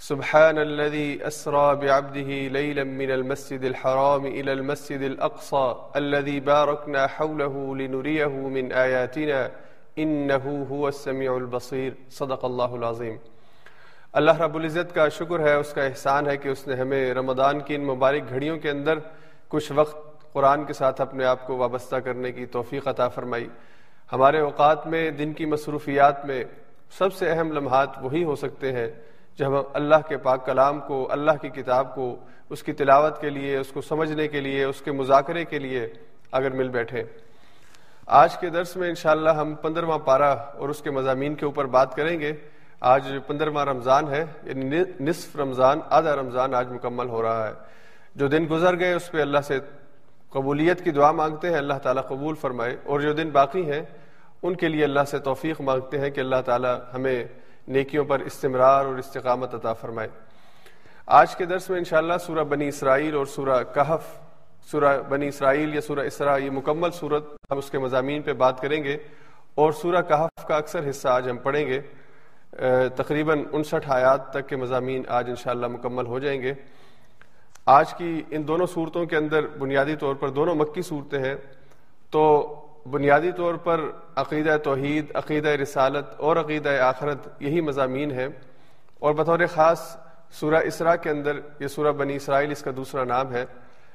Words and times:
سبحان 0.00 0.58
الذي 0.58 1.26
أسرى 1.26 1.74
بعبده 1.74 2.30
ليلا 2.48 2.84
من 2.84 3.10
المسجد 3.10 3.64
الحرام 3.64 4.26
إلى 4.26 4.52
المسجد 4.52 5.02
الأقصى 5.02 5.74
الذي 5.96 6.40
باركنا 6.40 7.06
حوله 7.06 7.76
لنريه 7.76 8.28
من 8.28 8.72
آياتنا 8.72 9.50
إنه 9.98 10.66
هو 10.70 10.88
السميع 10.88 11.32
البصير. 11.36 11.92
صدق 12.10 12.44
الله 12.44 12.76
العظيم 12.76 13.16
اللہ 14.12 14.40
رب 14.40 14.54
العزت 14.54 14.94
کا 14.94 15.08
شکر 15.08 15.40
ہے، 15.40 15.54
اس 15.54 15.72
کا 15.72 15.82
احسان 15.82 16.26
ہے 16.26 16.36
کہ 16.36 16.48
اس 16.48 16.66
نے 16.66 16.74
ہمیں 16.74 17.14
رمضان 17.14 17.60
کی 17.60 17.74
ان 17.74 17.86
مبارک 17.86 18.30
گھڑیوں 18.30 18.58
کے 18.58 18.70
اندر 18.70 18.98
کچھ 19.48 19.72
وقت 19.72 20.32
قرآن 20.32 20.64
کے 20.64 20.72
ساتھ 20.72 21.00
اپنے 21.00 21.24
آپ 21.24 21.46
کو 21.46 21.56
وابستہ 21.56 21.96
کرنے 21.96 22.32
کی 22.32 22.46
توفیق 22.46 22.88
عطا 22.88 23.08
فرمائی۔ 23.08 23.48
ہمارے 24.12 24.40
اوقات 24.40 24.86
میں، 24.86 25.10
دن 25.10 25.32
کی 25.32 25.46
مصروفیات 25.46 26.24
میں، 26.26 26.44
سب 26.98 27.12
سے 27.12 27.30
اہم 27.30 27.52
لمحات 27.52 27.88
وہی 28.02 28.24
ہو 28.24 28.36
سکتے 28.36 28.72
ہیں 28.72 28.88
جب 29.38 29.48
ہم 29.48 29.62
اللہ 29.72 29.94
کے 30.08 30.16
پاک 30.16 30.46
کلام 30.46 30.80
کو، 30.80 31.08
اللہ 31.10 31.30
کی 31.40 31.48
کتاب 31.48 31.94
کو، 31.94 32.16
اس 32.50 32.62
کی 32.62 32.72
تلاوت 32.72 33.20
کے 33.20 33.30
لیے، 33.30 33.56
اس 33.56 33.68
کو 33.68 33.80
سمجھنے 33.80 34.28
کے 34.28 34.40
لیے، 34.40 34.64
اس 34.64 34.80
کے 34.80 34.92
مذاکرے 34.92 35.44
کے 35.44 35.58
لیے 35.58 35.88
اگر 36.32 36.50
مل 36.50 36.68
بیٹھے۔ 36.68 37.04
آج 38.06 38.38
کے 38.38 38.50
درس 38.50 38.76
میں 38.76 38.88
انشاءاللہ 38.88 39.30
ہم 39.30 39.54
پندرواں 39.54 39.98
پارہ 39.98 40.36
اور 40.54 40.68
اس 40.68 40.82
کے 40.82 40.90
مضامین 40.90 41.34
کے 41.34 41.44
اوپر 41.44 41.64
بات 41.64 41.94
کریں 41.94 42.20
گے۔ 42.20 42.32
آج 42.80 43.12
پندرواں 43.26 43.66
رمضان 43.66 44.08
ہے 44.08 44.24
یعنی 44.42 44.80
نصف 45.00 45.36
رمضان، 45.36 45.80
آدھا 45.90 46.16
رمضان 46.16 46.54
آج 46.54 46.72
مکمل 46.72 47.08
ہو 47.08 47.22
رہا 47.22 47.48
ہے۔ 47.48 47.52
جو 48.14 48.28
دن 48.28 48.46
گزر 48.50 48.78
گئے، 48.78 48.92
اس 48.92 49.10
پہ 49.10 49.20
اللہ 49.20 49.38
سے 49.38 49.58
قبولیت 50.30 50.84
کی 50.84 50.90
دعا 50.90 51.12
مانگتے 51.12 51.48
ہیں، 51.48 51.56
اللہ 51.56 51.74
تعالیٰ 51.74 52.06
قبول 52.08 52.34
فرمائے۔ 52.34 52.76
اور 52.84 53.00
جو 53.00 53.12
دن 53.12 53.30
باقی 53.30 53.72
ہیں، 53.72 53.82
ان 54.42 54.56
کے 54.56 54.68
لیے 54.68 54.84
اللہ 54.84 55.04
سے 55.06 55.18
توفیق 55.18 55.60
مانگتے 55.60 55.98
ہیں 55.98 56.10
کہ 56.10 56.20
اللہ 56.20 56.40
تعالیٰ 56.44 56.78
ہمیں 56.94 57.24
نیکیوں 57.68 58.04
پر 58.04 58.20
استمرار 58.20 58.84
اور 58.84 58.96
استقامت 58.96 59.54
عطا 59.54 59.72
فرمائے۔ 59.72 60.08
آج 61.06 61.36
کے 61.36 61.44
درس 61.44 61.70
میں 61.70 61.78
انشاءاللہ 61.78 62.14
سورہ 62.26 62.44
بنی 62.44 62.68
اسرائیل 62.68 63.14
اور 63.14 63.26
سورہ 63.26 63.62
کہف، 63.74 64.18
سورہ 64.70 65.02
بنی 65.08 65.28
اسرائیل 65.28 65.74
یا 65.74 65.80
سورہ 65.80 66.00
اسرا 66.00 66.36
یہ 66.36 66.50
مکمل 66.50 66.90
صورت 66.90 67.24
ہم 67.50 67.58
اس 67.58 67.70
کے 67.70 67.78
مضامین 67.78 68.22
پہ 68.22 68.32
بات 68.32 68.60
کریں 68.60 68.84
گے 68.84 68.96
اور 69.54 69.72
سورہ 69.72 70.02
کہف 70.02 70.46
کا 70.46 70.56
اکثر 70.56 70.90
حصہ 70.90 71.08
آج 71.08 71.30
ہم 71.30 71.36
پڑھیں 71.36 71.66
گے۔ 71.66 71.80
تقریباً 72.96 73.44
انسٹھ 73.52 73.90
آیات 73.90 74.30
تک 74.30 74.48
کے 74.48 74.56
مضامین 74.56 75.02
آج 75.08 75.28
انشاءاللہ 75.28 75.66
مکمل 75.66 76.06
ہو 76.06 76.18
جائیں 76.18 76.42
گے۔ 76.42 76.54
آج 77.66 77.94
کی 77.94 78.22
ان 78.30 78.48
دونوں 78.48 78.66
صورتوں 78.66 79.04
کے 79.06 79.16
اندر 79.16 79.46
بنیادی 79.46 79.96
طور 79.96 80.14
پر 80.14 80.28
دونوں 80.28 80.54
مکی 80.54 80.82
صورتیں 80.82 81.18
ہیں۔ 81.18 81.34
تو 82.10 82.22
بنیادی 82.90 83.32
طور 83.32 83.54
پر 83.54 83.80
عقیدہ 84.16 84.56
توحید، 84.62 85.10
عقیدہ 85.14 85.48
رسالت 85.48 86.04
اور 86.16 86.36
عقیدہ 86.36 86.68
آخرت 86.68 87.42
یہی 87.42 87.60
مضامین 87.60 88.10
ہیں 88.10 88.28
اور 88.98 89.14
بطور 89.14 89.38
خاص 89.54 89.96
سورہ 90.30 90.60
اسرا 90.64 90.96
کے 90.96 91.10
اندر 91.10 91.38
یہ 91.60 91.66
سورہ 91.66 91.92
بنی 91.92 92.16
اسرائیل 92.16 92.50
اس 92.50 92.62
کا 92.62 92.70
دوسرا 92.76 93.04
نام 93.04 93.32
ہے۔ 93.32 93.44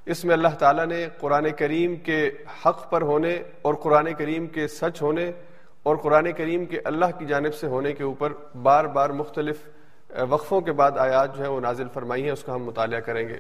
اس 0.06 0.26
میں 0.26 0.34
اللہ 0.34 0.56
تعالیٰ 0.60 0.86
نے 0.86 1.08
قرآن 1.20 1.48
کریم 1.58 1.96
کے 1.96 2.32
حق 2.66 2.90
پر 2.90 3.02
ہونے 3.02 3.44
اور 3.62 3.74
قرآن 3.74 4.14
کریم 4.14 4.48
کے 4.48 4.68
سچ 4.68 5.02
ہونے 5.02 5.32
اور 5.84 5.96
قرآن 5.96 6.32
کریم 6.32 6.66
کے 6.66 6.80
اللہ 6.86 7.06
کی 7.20 7.26
جانب 7.26 7.54
سے 7.54 7.68
ہونے 7.68 7.94
کے 7.94 8.04
اوپر 8.04 8.34
بار 8.64 8.86
بار 8.86 9.10
مختلف 9.10 9.58
وقفوں 10.30 10.62
کے 10.62 10.72
بعد 10.72 10.92
آیات 10.98 11.38
جو 11.38 11.44
ہے 11.44 11.50
وہ 11.50 11.62
نازل 11.62 11.88
فرمائی 11.94 12.24
ہیں، 12.24 12.32
اس 12.32 12.44
کا 12.44 12.56
ہم 12.56 12.64
مطالعہ 12.64 13.00
کریں 13.00 13.30
گے۔ 13.30 13.38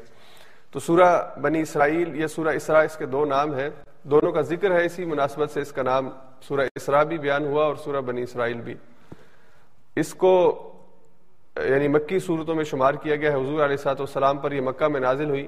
تو 0.71 0.79
سورہ 0.79 1.39
بنی 1.41 1.61
اسرائیل 1.61 2.19
یا 2.19 2.27
سورہ 2.27 2.55
اسرا 2.55 2.79
اس 2.79 2.97
کے 2.97 3.05
دو 3.05 3.25
نام 3.25 3.53
ہیں۔ 3.55 3.69
دونوں 4.03 4.31
کا 4.31 4.41
ذکر 4.41 4.79
ہے 4.79 4.85
اسی 4.85 5.05
مناسبت 5.05 5.51
سے 5.51 5.61
اس 5.61 5.71
کا 5.71 5.81
نام 5.81 6.09
سورہ 6.41 6.61
اسرا 6.75 7.03
بھی 7.03 7.17
بیان 7.17 7.45
ہوا 7.45 7.65
اور 7.65 7.75
سورہ 7.75 8.01
بنی 8.01 8.21
اسرائیل 8.21 8.61
بھی۔ 8.61 8.75
اس 9.95 10.13
کو 10.13 10.57
یعنی 11.69 11.87
مکی 11.87 12.19
صورتوں 12.19 12.55
میں 12.55 12.63
شمار 12.63 12.93
کیا 12.93 13.15
گیا 13.15 13.31
ہے، 13.31 13.35
حضور 13.35 13.65
علیہ 13.65 13.77
سات 13.77 13.99
والسلام 13.99 14.37
پر 14.37 14.51
یہ 14.51 14.61
مکہ 14.61 14.87
میں 14.87 14.99
نازل 14.99 15.29
ہوئی۔ 15.29 15.47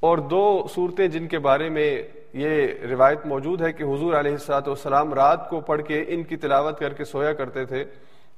اور 0.00 0.18
دو 0.18 0.66
صورتیں 0.74 1.08
جن 1.08 1.26
کے 1.28 1.38
بارے 1.38 1.68
میں 1.68 2.02
یہ 2.32 2.66
روایت 2.90 3.26
موجود 3.26 3.62
ہے 3.62 3.72
کہ 3.72 3.82
حضور 3.82 4.14
علیہ 4.14 4.32
السلاۃ 4.32 4.66
والسلام 4.66 5.14
رات 5.14 5.50
کو 5.50 5.60
پڑھ 5.60 5.82
کے 5.82 6.04
ان 6.08 6.22
کی 6.22 6.36
تلاوت 6.36 6.78
کر 6.78 6.92
کے 6.92 7.04
سویا 7.04 7.32
کرتے 7.32 7.64
تھے۔ 7.64 7.84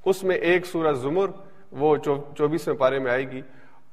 اس 0.05 0.25
میں 0.25 0.37
ایک 0.37 0.67
سورہ 0.67 0.93
زمر، 0.93 1.27
وہ 1.73 1.97
چوبیسویں 2.37 2.77
پارے 2.77 2.99
میں 2.99 3.13
آئے 3.13 3.31
گی۔ 3.31 3.43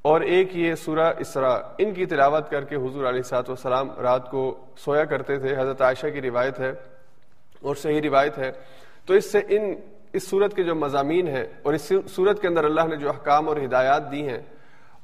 اور 0.06 0.22
ایک 0.22 0.56
یہ 0.56 0.76
سورہ 0.76 1.12
اسرا 1.20 1.54
ان 1.78 1.94
کی 1.94 2.06
تلاوت 2.06 2.50
کر 2.50 2.64
کے 2.64 2.76
حضور 2.76 3.06
علیہ 3.10 3.22
سات 3.22 3.50
وسلام 3.50 3.90
رات 4.02 4.30
کو 4.32 4.44
سویا 4.78 5.04
کرتے 5.06 5.38
تھے۔ 5.38 5.56
حضرت 5.58 5.82
عائشہ 5.82 6.08
کی 6.14 6.22
روایت 6.22 6.60
ہے 6.60 6.72
اور 7.62 7.76
صحیح 7.76 8.02
روایت 8.02 8.38
ہے۔ 8.38 8.52
تو 9.06 9.14
اس 9.14 9.32
سے 9.32 9.40
ان، 9.50 9.74
اس 10.14 10.30
صورت 10.30 10.56
کے 10.56 10.64
جو 10.64 10.76
مضامین 10.76 11.28
ہیں 11.28 11.44
اور 11.64 11.74
اس 11.74 11.92
صورت 12.08 12.42
کے 12.42 12.48
اندر 12.48 12.64
اللہ 12.64 12.88
نے 12.90 12.96
جو 12.96 13.10
احکام 13.10 13.48
اور 13.48 13.58
ہدایات 13.58 14.12
دی 14.12 14.28
ہیں، 14.28 14.40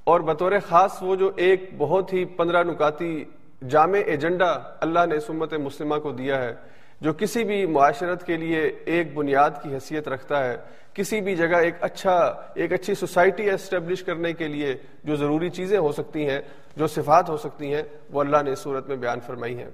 اور 0.03 0.19
بطور 0.19 0.51
خاص 0.67 1.01
وہ 1.01 1.15
جو 1.15 1.31
ایک 1.35 1.69
بہت 1.77 2.13
ہی 2.13 2.23
پندرہ 2.37 2.63
نکاتی 2.63 3.23
جامع 3.69 3.99
ایجنڈا 4.05 4.51
اللہ 4.81 5.05
نے 5.05 5.19
سمت 5.19 5.53
مسلمہ 5.53 5.95
کو 5.95 6.11
دیا 6.11 6.43
ہے 6.43 6.53
جو 7.01 7.13
کسی 7.13 7.43
بھی 7.43 7.65
معاشرت 7.65 8.25
کے 8.25 8.37
لیے 8.37 8.61
ایک 8.85 9.13
بنیاد 9.13 9.49
کی 9.63 9.73
حیثیت 9.73 10.07
رکھتا 10.07 10.43
ہے، 10.45 10.57
کسی 10.93 11.21
بھی 11.21 11.35
جگہ 11.35 11.55
ایک 11.55 11.75
اچھا 11.81 12.13
ایک 12.55 12.73
اچھی 12.73 12.93
سوسائٹی 12.93 13.49
اسٹیبلش 13.49 14.03
کرنے 14.03 14.33
کے 14.33 14.47
لیے 14.47 14.75
جو 15.03 15.15
ضروری 15.15 15.49
چیزیں 15.49 15.77
ہو 15.77 15.91
سکتی 15.91 16.29
ہیں، 16.29 16.41
جو 16.75 16.87
صفات 16.87 17.29
ہو 17.29 17.37
سکتی 17.37 17.73
ہیں، 17.73 17.83
وہ 18.09 18.21
اللہ 18.21 18.37
نے 18.43 18.55
صورت 18.55 18.87
میں 18.87 18.95
بیان 18.95 19.19
فرمائی 19.19 19.57
ہیں۔ 19.57 19.69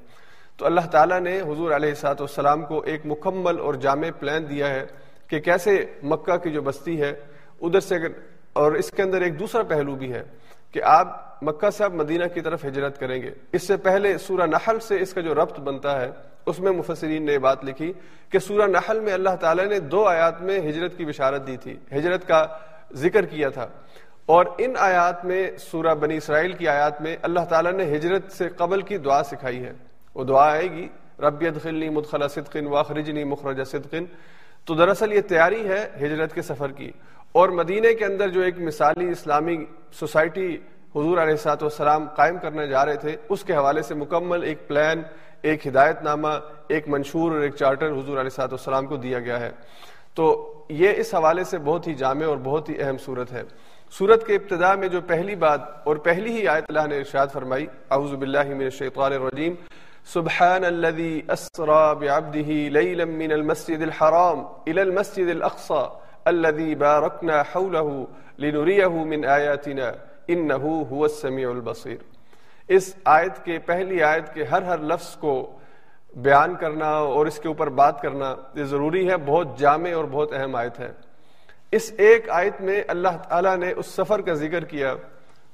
تو 0.58 0.66
اللہ 0.66 0.88
تعالیٰ 0.92 1.20
نے 1.20 1.42
حضور 1.42 1.72
علیہ 1.72 1.94
سات 1.94 2.22
والسلام 2.22 2.66
کو 2.66 2.80
ایک 2.80 3.02
مکمل 3.06 3.60
اور 3.60 3.74
جامع 3.74 4.08
پلان 4.20 4.50
دیا 4.50 4.70
ہے 4.70 4.86
کہ 5.28 5.40
کیسے 5.40 5.86
مکہ 6.04 6.38
کی 6.38 6.52
جو 6.52 6.62
بستی 6.62 7.02
ہے، 7.02 7.14
ادھر 7.62 7.80
سے 7.80 7.96
اگر، 7.96 8.08
اور 8.54 8.72
اس 8.72 8.92
کے 8.92 9.04
اندر 9.04 9.22
ایک 9.22 9.40
دوسرا 9.40 9.64
پہلو 9.64 9.96
بھی 9.96 10.14
ہے 10.14 10.24
کہ 10.72 10.84
آپ 10.84 11.44
مکہ 11.44 11.70
سے 11.70 11.84
آپ 11.84 11.94
مدینہ 11.94 12.26
کی 12.34 12.42
طرف 12.42 12.66
ہجرت 12.66 13.00
کریں 13.00 13.22
گے۔ 13.22 13.32
اس 13.52 13.68
سے 13.68 13.78
پہلے 13.78 14.18
سورہ 14.18 14.46
نحل 14.46 14.80
سے 14.80 15.00
اس 15.00 15.14
کا 15.14 15.22
جو 15.22 15.36
ربط 15.36 15.60
بنتا 15.60 16.02
ہے 16.02 16.12
اس 16.46 16.60
میں 16.60 16.72
مفسرین 16.72 17.26
نے 17.26 17.40
بات 17.40 17.66
لکھی 17.66 17.94
کہ 18.30 18.40
سورہ 18.40 18.68
نحل 18.68 19.00
میں 19.00 19.14
اللہ 19.14 19.36
تعالیٰ 19.40 19.66
نے 19.66 19.80
دو 19.80 20.08
آیات 20.08 20.42
میں 20.42 20.60
ہجرت 20.60 20.98
کی 20.98 21.06
بشارت 21.06 21.48
دی 21.48 21.58
تھی۔ 21.58 21.78
ہجرت 21.92 22.28
کا 22.28 22.46
ذکر 22.94 23.26
کیا 23.26 23.50
تھا۔ 23.50 23.68
اور 24.26 24.46
ان 24.58 24.74
آیات 24.78 25.26
میں، 25.26 25.52
سورہ 25.60 25.96
بنی 25.96 26.18
اسرائیل 26.18 26.54
کی 26.54 26.68
آیات 26.68 27.02
میں 27.02 27.18
اللہ 27.22 27.40
تعالیٰ 27.50 27.72
نے 27.72 27.84
ہجرت 27.84 28.32
سے 28.32 28.50
قبل 28.50 28.82
کی 28.82 28.98
دعا 28.98 29.24
سکھائی 29.24 29.66
ہے۔ 29.66 29.74
وہ 30.16 30.24
دعا 30.24 30.52
آئے 30.52 30.72
گی، 30.72 30.88
رب 31.20 31.42
ادخلنی 31.42 31.90
مدخلا 31.90 32.28
صدقن 32.28 32.68
واخرجنی 32.68 33.24
مخرج 33.24 33.64
صدقن۔ 33.68 34.06
تو 34.66 34.76
دراصل 34.76 35.14
یہ 35.14 35.22
تیاری 35.22 35.68
ہے 35.68 35.90
ہجرت 35.98 36.34
کے 36.34 36.42
سفر 36.42 36.72
کی۔ 36.72 36.92
اور 37.32 37.50
مدینہ 37.50 37.88
کے 38.00 38.06
اندر 38.06 38.28
جو 38.28 38.42
ایک 38.42 38.60
مثالی 38.60 39.10
اسلامی 39.10 39.66
سوسائٹی 39.92 40.58
حضور 40.96 41.18
علیہ 41.18 41.36
سات 41.36 41.64
والسلام 41.64 42.08
قائم 42.16 42.38
کرنے 42.38 42.68
جا 42.68 42.86
رہے 42.86 42.96
تھے، 42.96 43.16
اس 43.30 43.44
کے 43.44 43.54
حوالے 43.54 43.82
سے 43.82 43.96
مکمل 43.96 44.44
ایک 44.44 44.68
پلان 44.68 45.02
ایک 45.44 45.68
ہدایت 45.68 46.02
نامہ، 46.04 46.28
ایک 46.68 46.88
منشور 46.88 47.32
اور 47.32 47.42
ایک 47.42 47.56
چارٹر 47.56 47.92
حضور 47.92 48.18
علیہ 48.20 48.30
سات 48.30 48.52
والسلام 48.54 48.86
کو 48.88 48.98
دیا 48.98 49.20
گیا 49.20 49.40
ہے۔ 49.40 49.52
تو 50.16 50.26
یہ 50.70 50.94
اس 50.98 51.14
حوالے 51.14 51.44
سے 51.44 51.58
بہت 51.58 51.88
ہی 51.88 51.94
جامع 52.02 52.26
اور 52.26 52.38
بہت 52.44 52.70
ہی 52.70 52.82
اہم 52.82 52.98
صورت 53.06 53.32
ہے۔ 53.34 53.44
صورت 53.98 54.26
کے 54.28 54.36
ابتدا 54.36 54.74
میں 54.76 54.88
جو 54.88 55.02
پہلی 55.08 55.36
بات 55.46 55.62
اور 55.88 55.96
پہلی 56.08 56.32
ہی 56.38 56.48
آیت 56.48 56.66
اللہ 56.70 56.88
نے 56.88 56.98
ارشاد 56.98 57.28
فرمائی، 57.34 57.66
اعوذ 57.96 58.14
باللہ 58.22 58.48
من 58.50 58.64
الشیطان 58.64 59.14
الرجیم، 59.14 59.54
سبحان 60.14 60.64
الذي 60.66 61.14
اسرى 61.34 61.84
بعبده 62.00 62.56
ليلا 62.78 63.06
من 63.20 63.32
المسجد 63.32 63.82
الحرام 63.82 64.40
الى 64.68 64.82
المسجد 64.82 65.30
الاقصى 65.36 65.84
الذي 66.32 66.76
باركنا 66.82 67.38
حوله 67.52 68.08
لنريه 68.46 69.06
من 69.12 69.26
آياتنا 69.36 69.88
انه 70.36 70.74
هو 70.92 71.06
السميع 71.06 71.52
البصير 71.52 72.02
اس 72.68 72.96
آیت 73.06 73.46
کے 73.46 73.60
پہلی 73.60 74.04
آیت 74.04 74.34
کے 74.34 74.44
ہر 74.44 74.62
ہر 74.62 74.78
لفظ 74.78 75.16
کو 75.16 75.58
بیان 76.16 76.56
کرنا 76.56 76.90
اور 76.90 77.26
اس 77.26 77.40
کے 77.40 77.48
اوپر 77.48 77.70
بات 77.70 78.02
کرنا 78.02 78.36
یہ 78.54 78.64
ضروری 78.64 79.10
ہے، 79.10 79.18
بہت 79.26 79.60
جامع 79.60 79.94
اور 79.96 80.06
بہت 80.12 80.34
اہم 80.34 80.56
آیت 80.56 80.80
ہے۔ 80.80 80.92
اس 81.72 81.92
ایک 81.98 82.30
آیت 82.30 82.62
میں 82.62 82.84
اللہ 82.88 83.18
تعالیٰ 83.30 83.58
نے 83.58 83.74
اس 83.78 83.86
سفر 83.86 84.22
کا 84.22 84.34
ذکر 84.34 84.66
کیا، 84.66 84.96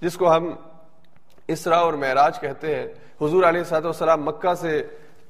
جس 0.02 0.18
کو 0.18 0.36
ہم 0.36 0.52
اسرا 1.48 1.78
اور 1.78 1.94
معراج 1.94 2.40
کہتے 2.40 2.76
ہیں۔ 2.76 2.88
حضور 3.22 3.44
علیہ 3.44 3.64
صاحب 3.64 3.86
والسلام 3.86 4.26
مکہ 4.26 4.54
سے 4.54 4.84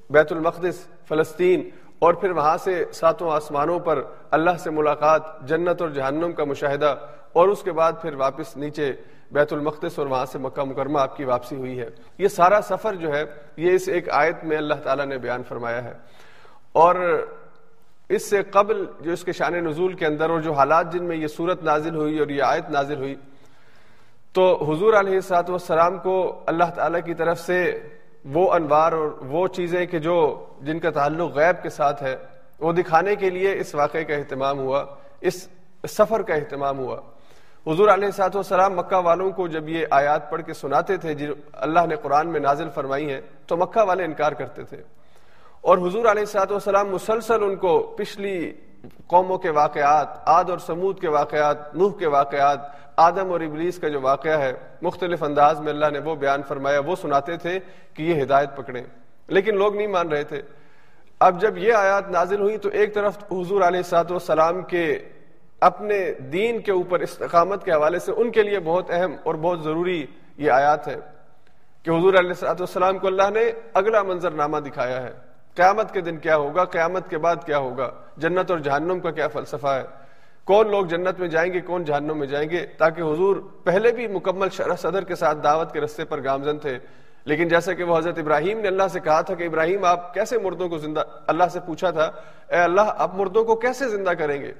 بیت 0.09 0.31
المقدس، 0.31 0.87
فلسطین 1.07 1.69
اور 1.99 2.13
پھر 2.13 2.31
وہاں 2.31 2.57
سے 2.57 2.85
ساتوں 2.93 3.31
آسمانوں 3.31 3.79
پر 3.79 4.03
اللہ 4.31 4.57
سے 4.59 4.69
ملاقات، 4.69 5.21
جنت 5.41 5.81
اور 5.81 5.89
جہنم 5.89 6.31
کا 6.31 6.43
مشاہدہ 6.43 6.95
اور 7.33 7.47
اس 7.47 7.63
کے 7.63 7.71
بعد 7.71 7.93
پھر 8.01 8.13
واپس 8.13 8.57
نیچے 8.57 8.93
بیت 9.31 9.53
المقدس 9.53 9.99
اور 9.99 10.07
وہاں 10.07 10.25
سے 10.25 10.37
مکہ 10.37 10.63
مکرمہ 10.63 10.99
آپ 10.99 11.17
کی 11.17 11.23
واپسی 11.23 11.55
ہوئی 11.55 11.79
ہے۔ 11.79 11.89
یہ 12.17 12.27
سارا 12.27 12.59
سفر 12.63 12.95
جو 12.95 13.13
ہے، 13.13 13.23
یہ 13.57 13.71
اس 13.71 13.89
ایک 13.89 14.09
آیت 14.09 14.43
میں 14.43 14.57
اللہ 14.57 14.73
تعالیٰ 14.73 15.05
نے 15.05 15.17
بیان 15.17 15.43
فرمایا 15.43 15.83
ہے۔ 15.83 15.93
اور 16.71 17.25
اس 18.09 18.29
سے 18.29 18.43
قبل 18.43 18.85
جو 18.99 19.11
اس 19.11 19.23
کے 19.23 19.31
شان 19.31 19.53
نزول 19.53 19.93
کے 19.93 20.05
اندر 20.05 20.29
اور 20.29 20.39
جو 20.39 20.53
حالات 20.53 20.93
جن 20.93 21.03
میں 21.03 21.17
یہ 21.17 21.27
صورت 21.27 21.63
نازل 21.63 21.95
ہوئی 21.95 22.19
اور 22.19 22.27
یہ 22.27 22.43
آیت 22.43 22.69
نازل 22.69 22.97
ہوئی، 22.97 23.15
تو 24.33 24.73
حضور 24.73 24.93
علیہ 24.93 25.19
سات 25.19 25.49
والسلام 25.49 25.97
کو 25.97 26.43
اللہ 26.45 26.71
تعالیٰ 26.75 26.99
کی 27.05 27.13
طرف 27.13 27.39
سے 27.39 27.79
وہ 28.25 28.53
انوار 28.53 28.91
اور 28.91 29.07
وہ 29.07 29.47
چیزیں 29.47 29.85
کہ 29.85 29.99
جو 29.99 30.45
جن 30.61 30.79
کا 30.79 30.89
تعلق 30.89 31.31
غیب 31.35 31.63
کے 31.63 31.69
ساتھ 31.69 32.03
ہے، 32.03 32.15
وہ 32.59 32.73
دکھانے 32.73 33.15
کے 33.15 33.29
لیے 33.29 33.59
اس 33.59 33.75
واقعے 33.75 34.03
کا 34.03 34.15
اہتمام 34.15 34.59
ہوا، 34.59 34.85
اس 35.21 35.47
سفر 35.89 36.21
کا 36.21 36.33
اہتمام 36.33 36.79
ہوا۔ 36.79 37.01
حضور 37.69 37.87
علیہ 37.87 38.11
سات 38.11 38.35
وسلام 38.35 38.75
مکہ 38.75 38.95
والوں 38.95 39.31
کو 39.31 39.47
جب 39.47 39.69
یہ 39.69 39.85
آیات 39.91 40.31
پڑھ 40.31 40.41
کے 40.41 40.53
سناتے 40.53 40.97
تھے 40.97 41.13
جو 41.13 41.33
اللہ 41.53 41.79
نے 41.89 41.95
قرآن 41.95 42.27
میں 42.27 42.39
نازل 42.39 42.69
فرمائی 42.69 43.11
ہیں، 43.11 43.21
تو 43.47 43.57
مکہ 43.57 43.81
والے 43.81 44.03
انکار 44.03 44.31
کرتے 44.31 44.63
تھے۔ 44.63 44.77
اور 45.61 45.77
حضور 45.77 46.05
علیہ 46.05 46.25
سات 46.25 46.51
وسلام 46.51 46.89
مسلسل 46.89 47.43
ان 47.43 47.55
کو 47.55 47.81
پچھلی 47.97 48.53
قوموں 49.07 49.37
کے 49.37 49.49
واقعات، 49.49 50.07
آد 50.25 50.49
اور 50.49 50.57
سمود 50.57 50.99
کے 50.99 51.09
واقعات، 51.09 51.75
نوح 51.75 51.97
کے 51.97 52.07
واقعات، 52.07 52.59
آدم 52.97 53.31
اور 53.31 53.41
ابلیس 53.41 53.79
کا 53.79 53.87
جو 53.87 54.01
واقعہ 54.01 54.39
ہے، 54.39 54.53
مختلف 54.81 55.23
انداز 55.23 55.59
میں 55.59 55.69
اللہ 55.69 55.85
نے 55.91 55.99
وہ 55.99 56.15
بیان 56.15 56.41
فرمایا، 56.47 56.79
وہ 56.79 56.95
سناتے 56.95 57.37
تھے 57.37 57.59
کہ 57.93 58.03
یہ 58.03 58.23
ہدایت 58.23 58.55
پکڑے 58.55 58.83
لیکن 59.27 59.57
لوگ 59.57 59.75
نہیں 59.75 59.87
مان 59.87 60.09
رہے 60.09 60.23
تھے۔ 60.23 60.41
اب 61.19 61.41
جب 61.41 61.57
یہ 61.57 61.73
آیات 61.73 62.09
نازل 62.11 62.41
ہوئی، 62.41 62.57
تو 62.57 62.69
ایک 62.69 62.93
طرف 62.93 63.17
حضور 63.31 63.61
علیہ 63.61 63.81
سات 63.81 64.11
وسلام 64.11 64.61
کے 64.61 64.99
اپنے 65.59 66.13
دین 66.13 66.61
کے 66.61 66.71
اوپر 66.71 66.99
استقامت 66.99 67.63
کے 67.63 67.71
حوالے 67.71 67.99
سے 67.99 68.11
ان 68.17 68.31
کے 68.31 68.43
لیے 68.43 68.59
بہت 68.59 68.91
اہم 68.91 69.15
اور 69.23 69.35
بہت 69.35 69.63
ضروری 69.63 70.05
یہ 70.37 70.51
آیات 70.51 70.87
ہے 70.87 70.95
کہ 71.83 71.89
حضور 71.89 72.13
علیہ 72.13 72.29
السلاۃ 72.29 72.53
والسلام 72.53 72.97
کو 72.97 73.07
اللہ 73.07 73.29
نے 73.33 73.51
اگلا 73.73 74.03
منظر 74.03 74.31
نامہ 74.31 74.57
دکھایا 74.57 75.03
ہے۔ 75.03 75.11
قیامت 75.55 75.93
کے 75.93 76.01
دن 76.01 76.17
کیا 76.17 76.37
ہوگا؟ 76.37 76.65
قیامت 76.65 77.09
کے 77.09 77.17
بعد 77.17 77.35
کیا 77.45 77.57
ہوگا؟ 77.57 77.91
جنت 78.17 78.51
اور 78.51 78.59
جہنم 78.59 78.99
کا 78.99 79.11
کیا 79.11 79.27
فلسفہ 79.27 79.67
ہے؟ 79.67 79.83
کون 80.43 80.71
لوگ 80.71 80.85
جنت 80.85 81.19
میں 81.19 81.27
جائیں 81.27 81.53
گے؟ 81.53 81.59
کون 81.59 81.83
جہنم 81.83 82.17
میں 82.17 82.27
جائیں 82.27 82.49
گے؟ 82.49 82.65
تاکہ 82.77 83.01
حضور 83.01 83.35
پہلے 83.63 83.91
بھی 83.91 84.07
مکمل 84.07 84.49
شرح 84.49 84.75
صدر 84.75 85.03
کے 85.03 85.15
ساتھ 85.15 85.37
دعوت 85.43 85.71
کے 85.71 85.81
رستے 85.81 86.05
پر 86.05 86.23
گامزن 86.23 86.57
تھے۔ 86.57 86.79
لیکن 87.25 87.47
جیسا 87.47 87.73
کہ 87.73 87.83
وہ 87.83 87.97
حضرت 87.97 88.19
ابراہیم 88.19 88.59
نے 88.59 88.67
اللہ 88.67 88.83
سے 88.91 88.99
کہا 88.99 89.21
تھا 89.21 89.35
کہ 89.35 89.43
ابراہیم، 89.43 89.85
آپ 89.85 90.13
کیسے 90.13 90.39
مردوں 90.39 90.69
کو 90.69 90.77
زندہ، 90.77 91.03
اللہ 91.27 91.43
سے 91.51 91.59
پوچھا 91.59 91.91
تھا، 91.91 92.11
اے 92.47 92.57
اللہ، 92.57 92.81
آپ 92.97 93.15
مردوں 93.15 93.43
کو 93.43 93.55
کیسے 93.55 93.87
زندہ 93.87 94.09
کریں 94.09 94.41
گے؟ 94.41 94.53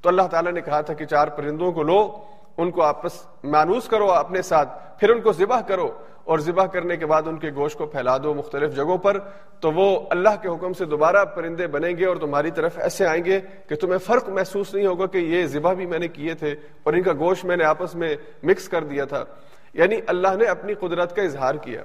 تو 0.00 0.08
اللہ 0.08 0.22
تعالیٰ 0.22 0.52
نے 0.52 0.60
کہا 0.60 0.80
تھا 0.80 0.94
کہ 0.94 1.04
چار 1.04 1.28
پرندوں 1.28 1.72
کو 1.72 1.82
لو، 1.82 2.24
ان 2.56 2.70
کو 2.70 2.82
آپس 2.82 3.26
مانوس 3.44 3.88
کرو 3.88 4.12
اپنے 4.12 4.42
ساتھ، 4.42 5.00
پھر 5.00 5.10
ان 5.10 5.20
کو 5.20 5.32
ذبح 5.32 5.60
کرو 5.60 5.92
اور 6.24 6.38
ذبح 6.38 6.66
کرنے 6.66 6.96
کے 6.96 7.06
بعد 7.06 7.22
ان 7.26 7.36
کے 7.36 7.50
گوشت 7.54 7.78
کو 7.78 7.86
پھیلا 7.86 8.18
دو 8.18 8.34
مختلف 8.34 8.76
جگہوں 8.76 8.98
پر، 8.98 9.18
تو 9.60 9.72
وہ 9.72 10.00
اللہ 10.10 10.28
کے 10.42 10.48
حکم 10.48 10.72
سے 10.72 10.84
دوبارہ 10.84 11.24
پرندے 11.24 11.66
بنیں 11.66 11.96
گے 11.96 12.06
اور 12.06 12.16
تمہاری 12.16 12.50
طرف 12.50 12.78
ایسے 12.78 13.06
آئیں 13.06 13.24
گے 13.24 13.40
کہ 13.68 13.76
تمہیں 13.76 13.98
فرق 13.98 14.28
محسوس 14.28 14.74
نہیں 14.74 14.86
ہوگا 14.86 15.06
کہ 15.06 15.18
یہ 15.18 15.46
ذبح 15.46 15.72
بھی 15.72 15.86
میں 15.86 15.98
نے 15.98 16.08
کیے 16.08 16.34
تھے 16.34 16.54
اور 16.82 16.92
ان 16.92 17.02
کا 17.02 17.12
گوشت 17.12 17.44
میں 17.44 17.56
نے 17.56 17.64
آپس 17.64 17.94
میں 17.94 18.16
مکس 18.42 18.68
کر 18.68 18.84
دیا 18.84 19.04
تھا۔ 19.04 19.24
یعنی 19.74 19.96
اللہ 20.06 20.28
نے 20.38 20.44
اپنی 20.44 20.74
قدرت 20.74 21.16
کا 21.16 21.22
اظہار 21.22 21.54
کیا۔ 21.54 21.82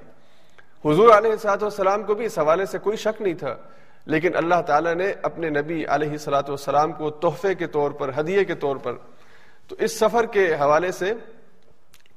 حضور 0.86 1.10
علیہ 1.10 1.36
سات 1.36 1.64
والسلام 1.64 2.04
کو 2.04 2.14
بھی 2.14 2.26
اس 2.26 2.40
حوالے 2.40 2.66
سے 2.66 2.78
کوئی 2.78 2.98
شک 2.98 3.22
نہیں 3.22 3.34
تھا 3.34 3.56
لیکن 4.06 4.36
اللہ 4.36 4.62
تعالیٰ 4.62 4.94
نے 4.94 5.14
اپنے 5.22 5.50
نبی 5.50 5.84
علیہ 5.90 6.18
سلاۃ 6.18 6.48
والسلام 6.48 6.92
کو 6.92 7.10
تحفے 7.10 7.56
کے 7.56 7.68
طور 7.68 7.92
پر، 7.92 8.12
ہدیے 8.20 8.44
کے 8.46 8.56
طور 8.56 8.76
پر، 8.76 8.94
تو 9.68 9.76
اس 9.80 10.00
سفر 10.00 10.26
کے 10.26 10.54
حوالے 10.54 10.92
سے 10.92 11.14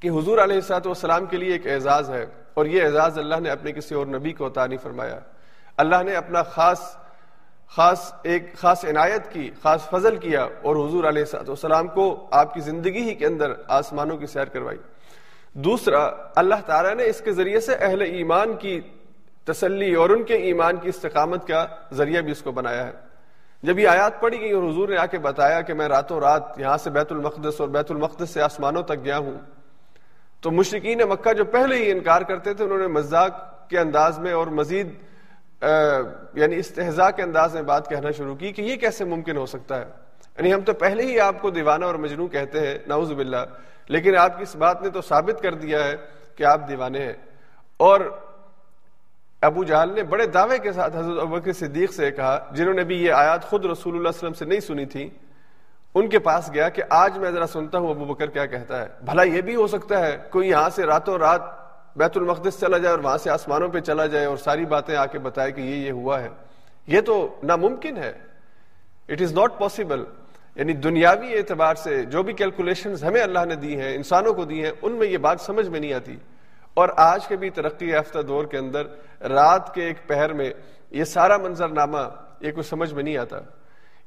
کہ 0.00 0.09
حضور 0.09 0.38
علیہ 0.38 0.61
سلاۃ 0.61 0.87
والسلام 0.87 1.27
کے 1.27 1.37
لیے 1.37 1.53
ایک 1.53 1.67
اعزاز 1.67 2.11
ہے 2.11 2.25
اور 2.55 2.67
یہ 2.67 2.83
اعزاز 2.83 3.19
اللہ 3.19 3.41
نے 3.41 3.50
اپنے 3.50 3.73
کسی 3.73 3.94
اور 3.94 4.06
نبی 4.06 4.33
کو 4.33 4.47
عطا 4.47 4.67
نہیں 4.67 4.79
فرمایا۔ 4.83 5.19
اللہ 5.77 6.03
نے 6.03 6.15
اپنا 6.17 6.43
خاص 6.43 6.81
خاص 7.77 8.12
ایک، 8.23 8.56
خاص 8.56 8.85
عنایت 8.85 9.33
کی، 9.33 9.50
خاص 9.62 9.88
فضل 9.91 10.17
کیا 10.17 10.49
اور 10.62 10.77
حضور 10.77 11.05
علیہ 11.05 11.25
سلاۃ 11.25 11.49
والسلام 11.49 11.88
کو 11.88 12.29
آپ 12.31 12.55
کی 12.55 12.61
زندگی 12.61 13.03
ہی 13.03 13.15
کے 13.15 13.27
اندر 13.27 13.53
آسمانوں 13.69 14.17
کی 14.17 14.27
سیر 14.27 14.44
کروائی۔ 14.44 14.79
دوسرا، 15.55 16.11
اللہ 16.37 16.61
تعالیٰ 16.67 16.94
نے 16.94 17.05
اس 17.05 17.21
کے 17.21 17.33
ذریعے 17.33 17.61
سے 17.61 17.75
اہل 17.75 18.00
ایمان 18.00 18.56
کی 18.56 18.81
تسلی 19.47 19.95
اور 19.95 20.11
ان 20.11 20.23
کے 20.23 20.35
ایمان 20.35 20.77
کی 20.77 20.89
استقامت 20.89 21.47
کا 21.49 21.67
ذریعہ 21.93 22.21
بھی 22.21 22.33
اس 22.33 22.43
کو 22.43 22.53
بنایا 22.53 22.87
ہے۔ 22.87 22.93
جب 23.63 23.79
یہ 23.79 23.89
آیات 23.89 24.21
پڑھی 24.21 24.41
گئی 24.41 24.51
اور 24.53 24.63
حضور 24.63 24.89
نے 24.89 24.97
آ 24.97 25.07
کے 25.07 25.19
بتایا 25.19 25.61
کہ 25.61 25.75
میں 25.75 25.89
راتوں 25.89 26.21
رات 26.21 26.59
یہاں 26.59 26.77
سے 26.77 26.91
بیت 26.91 27.13
المقدس 27.13 27.61
اور 27.61 27.69
بیت 27.69 27.91
المقدس 27.91 28.31
سے 28.31 28.43
آسمانوں 28.43 28.83
تک 28.83 29.05
گیا 29.05 29.19
ہوں، 29.19 29.39
تو 30.41 30.51
مشرقین 30.51 31.01
مکہ 31.09 31.33
جو 31.33 31.45
پہلے 31.45 31.77
ہی 31.77 31.91
انکار 31.91 32.23
کرتے 32.23 32.55
تھے، 32.55 32.65
انہوں 32.65 32.79
نے 32.79 32.87
مزاق 32.87 33.69
کے 33.71 33.79
انداز 33.79 34.19
میں 34.19 34.33
اور 34.33 34.47
مزید 34.47 34.89
یعنی 36.35 36.57
استحضاء 36.57 37.09
کے 37.17 37.23
انداز 37.23 37.55
میں 37.55 37.63
بات 37.63 37.89
کہنا 37.89 38.11
شروع 38.11 38.35
کی 38.35 38.53
کہ 38.53 38.63
یہ 38.63 38.77
کیسے 38.77 39.05
ممکن 39.05 39.37
ہو 39.37 39.47
سکتا 39.47 39.81
ہے۔ 39.81 39.85
یعنی 40.39 40.53
ہم 40.55 40.61
تو 40.61 40.73
پہلے 40.73 41.03
ہی 41.03 41.19
آپ 41.21 41.41
کو 41.41 41.51
دیوانہ 41.51 41.85
اور 41.85 41.95
مجنو 41.95 42.27
کہتے 42.27 42.67
ہیں، 42.67 42.79
نعوذ 42.87 43.13
باللہ، 43.13 43.45
لیکن 43.89 44.17
آپ 44.17 44.37
کی 44.37 44.43
اس 44.43 44.57
بات 44.57 44.83
نے 44.83 44.91
تو 44.91 45.01
ثابت 45.03 45.43
کر 45.43 45.55
دیا 45.55 45.85
ہے 45.85 45.97
کہ 46.37 46.45
آپ 46.45 46.69
دیوانے 46.69 47.05
ہیں۔ 47.05 47.13
اور 47.77 48.01
ابو 49.43 49.65
جہل 49.65 49.93
نے 49.94 50.03
بڑے 50.03 50.27
دعوے 50.27 50.59
کے 50.59 50.73
ساتھ 50.73 50.97
حضرت 50.97 51.19
ابکر 51.21 51.53
صدیق 51.53 51.93
سے 51.93 52.11
کہا، 52.11 52.49
جنہوں 52.53 52.75
نے 52.75 52.85
بھی 52.85 53.05
یہ 53.05 53.12
آیات 53.12 53.44
خود 53.44 53.65
رسول 53.65 53.97
اللہ 53.97 54.09
علیہ 54.09 54.19
وسلم 54.19 54.33
سے 54.33 54.44
نہیں 54.44 54.61
سنی 54.61 54.87
تھی، 54.87 55.11
ان 55.94 56.09
کے 56.09 56.19
پاس 56.19 56.50
گیا 56.55 56.69
کہ 56.69 56.83
آج 56.91 57.19
میں 57.19 57.31
ذرا 57.31 57.47
سنتا 57.47 57.79
ہوں 57.79 57.91
ابو 57.91 58.05
بکر 58.05 58.27
کیا 58.27 58.47
کہتا 58.47 58.83
ہے۔ 58.83 58.87
بھلا 59.05 59.23
یہ 59.23 59.41
بھی 59.41 59.55
ہو 59.55 59.67
سکتا 59.67 60.06
ہے 60.06 60.19
کوئی 60.31 60.49
یہاں 60.49 60.71
سے 60.71 60.83
راتوں 60.83 61.19
رات 61.19 61.43
بیت 61.97 62.17
المقدس 62.17 62.61
چلا 62.61 62.79
جائے 62.79 62.94
اور 62.94 63.05
وہاں 63.05 63.19
سے 63.19 63.31
آسمانوں 63.31 63.69
پہ 63.69 63.81
چلا 63.81 64.06
جائے 64.06 64.25
اور 64.25 64.37
ساری 64.37 64.65
باتیں 64.65 64.97
آ 64.97 65.06
کے 65.06 65.19
بتائے 65.19 65.53
کہ 65.53 65.61
یہ 65.61 65.77
یہ 65.77 65.93
ہوا 65.93 66.23
ہے۔ 66.23 66.29
یہ 66.87 67.00
تو 67.00 67.37
ناممکن 67.43 67.97
ہے۔ 67.97 68.12
اٹ 69.09 69.23
از 69.23 69.33
ناٹ 69.33 69.59
پاسبل 69.59 70.05
یعنی 70.55 70.73
دنیاوی 70.73 71.37
اعتبار 71.37 71.75
سے 71.75 72.03
جو 72.03 72.23
بھی 72.23 72.33
کیلکولیشن 72.33 72.94
ہمیں 73.03 73.23
اللہ 73.23 73.44
نے 73.44 73.55
دی 73.55 73.81
ہیں، 73.81 73.94
انسانوں 73.94 74.35
کو 74.35 74.44
دی 74.44 74.65
ہیں، 74.65 74.73
ان 74.83 74.93
میں 74.93 75.06
یہ 75.06 75.19
بات 75.19 75.41
سمجھ 75.41 75.69
میں 75.69 75.81
نہیں 75.81 75.93
آتی۔ 75.93 76.17
اور 76.76 76.88
آج 76.96 77.26
کے 77.26 77.37
بھی 77.37 77.50
ترقی 77.50 77.88
یافتہ 77.88 78.19
دور 78.19 78.44
کے 78.44 78.58
اندر 78.58 78.87
رات 79.20 79.75
کے 79.75 79.82
ایک 79.82 80.08
پہر 80.08 80.32
میں 80.32 80.50
یہ 80.90 81.05
سارا 81.05 81.37
منظر 81.37 81.69
نامہ 81.69 81.99
یہ 82.40 82.52
کچھ 82.52 82.67
سمجھ 82.67 82.94
میں 82.94 83.02
نہیں 83.02 83.17
آتا۔ 83.17 83.37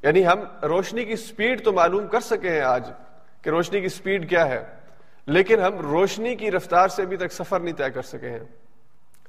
یعنی 0.04 0.28
ہم 0.28 0.66
روشنی 0.66 1.06
کی 1.06 1.16
سپیڈ 1.16 1.66
تو 1.66 1.74
معلوم 1.74 2.08
کر 2.08 2.20
سکے 2.20 2.50
ہیں 2.50 2.62
آج 2.62 2.92
کہ 3.42 3.50
روشنی 3.50 3.82
کی 3.82 3.90
سپیڈ 3.90 4.30
کیا 4.30 4.48
ہے، 4.48 4.66
لیکن 5.26 5.62
ہم 5.62 5.80
روشنی 5.80 6.36
کی 6.36 6.52
رفتار 6.52 6.88
سے 6.88 7.04
ابھی 7.04 7.18
تک 7.18 7.32
سفر 7.32 7.60
نہیں 7.60 7.74
طے 7.74 7.90
کر 7.90 8.02
سکے 8.02 8.30
ہیں۔ 8.30 8.40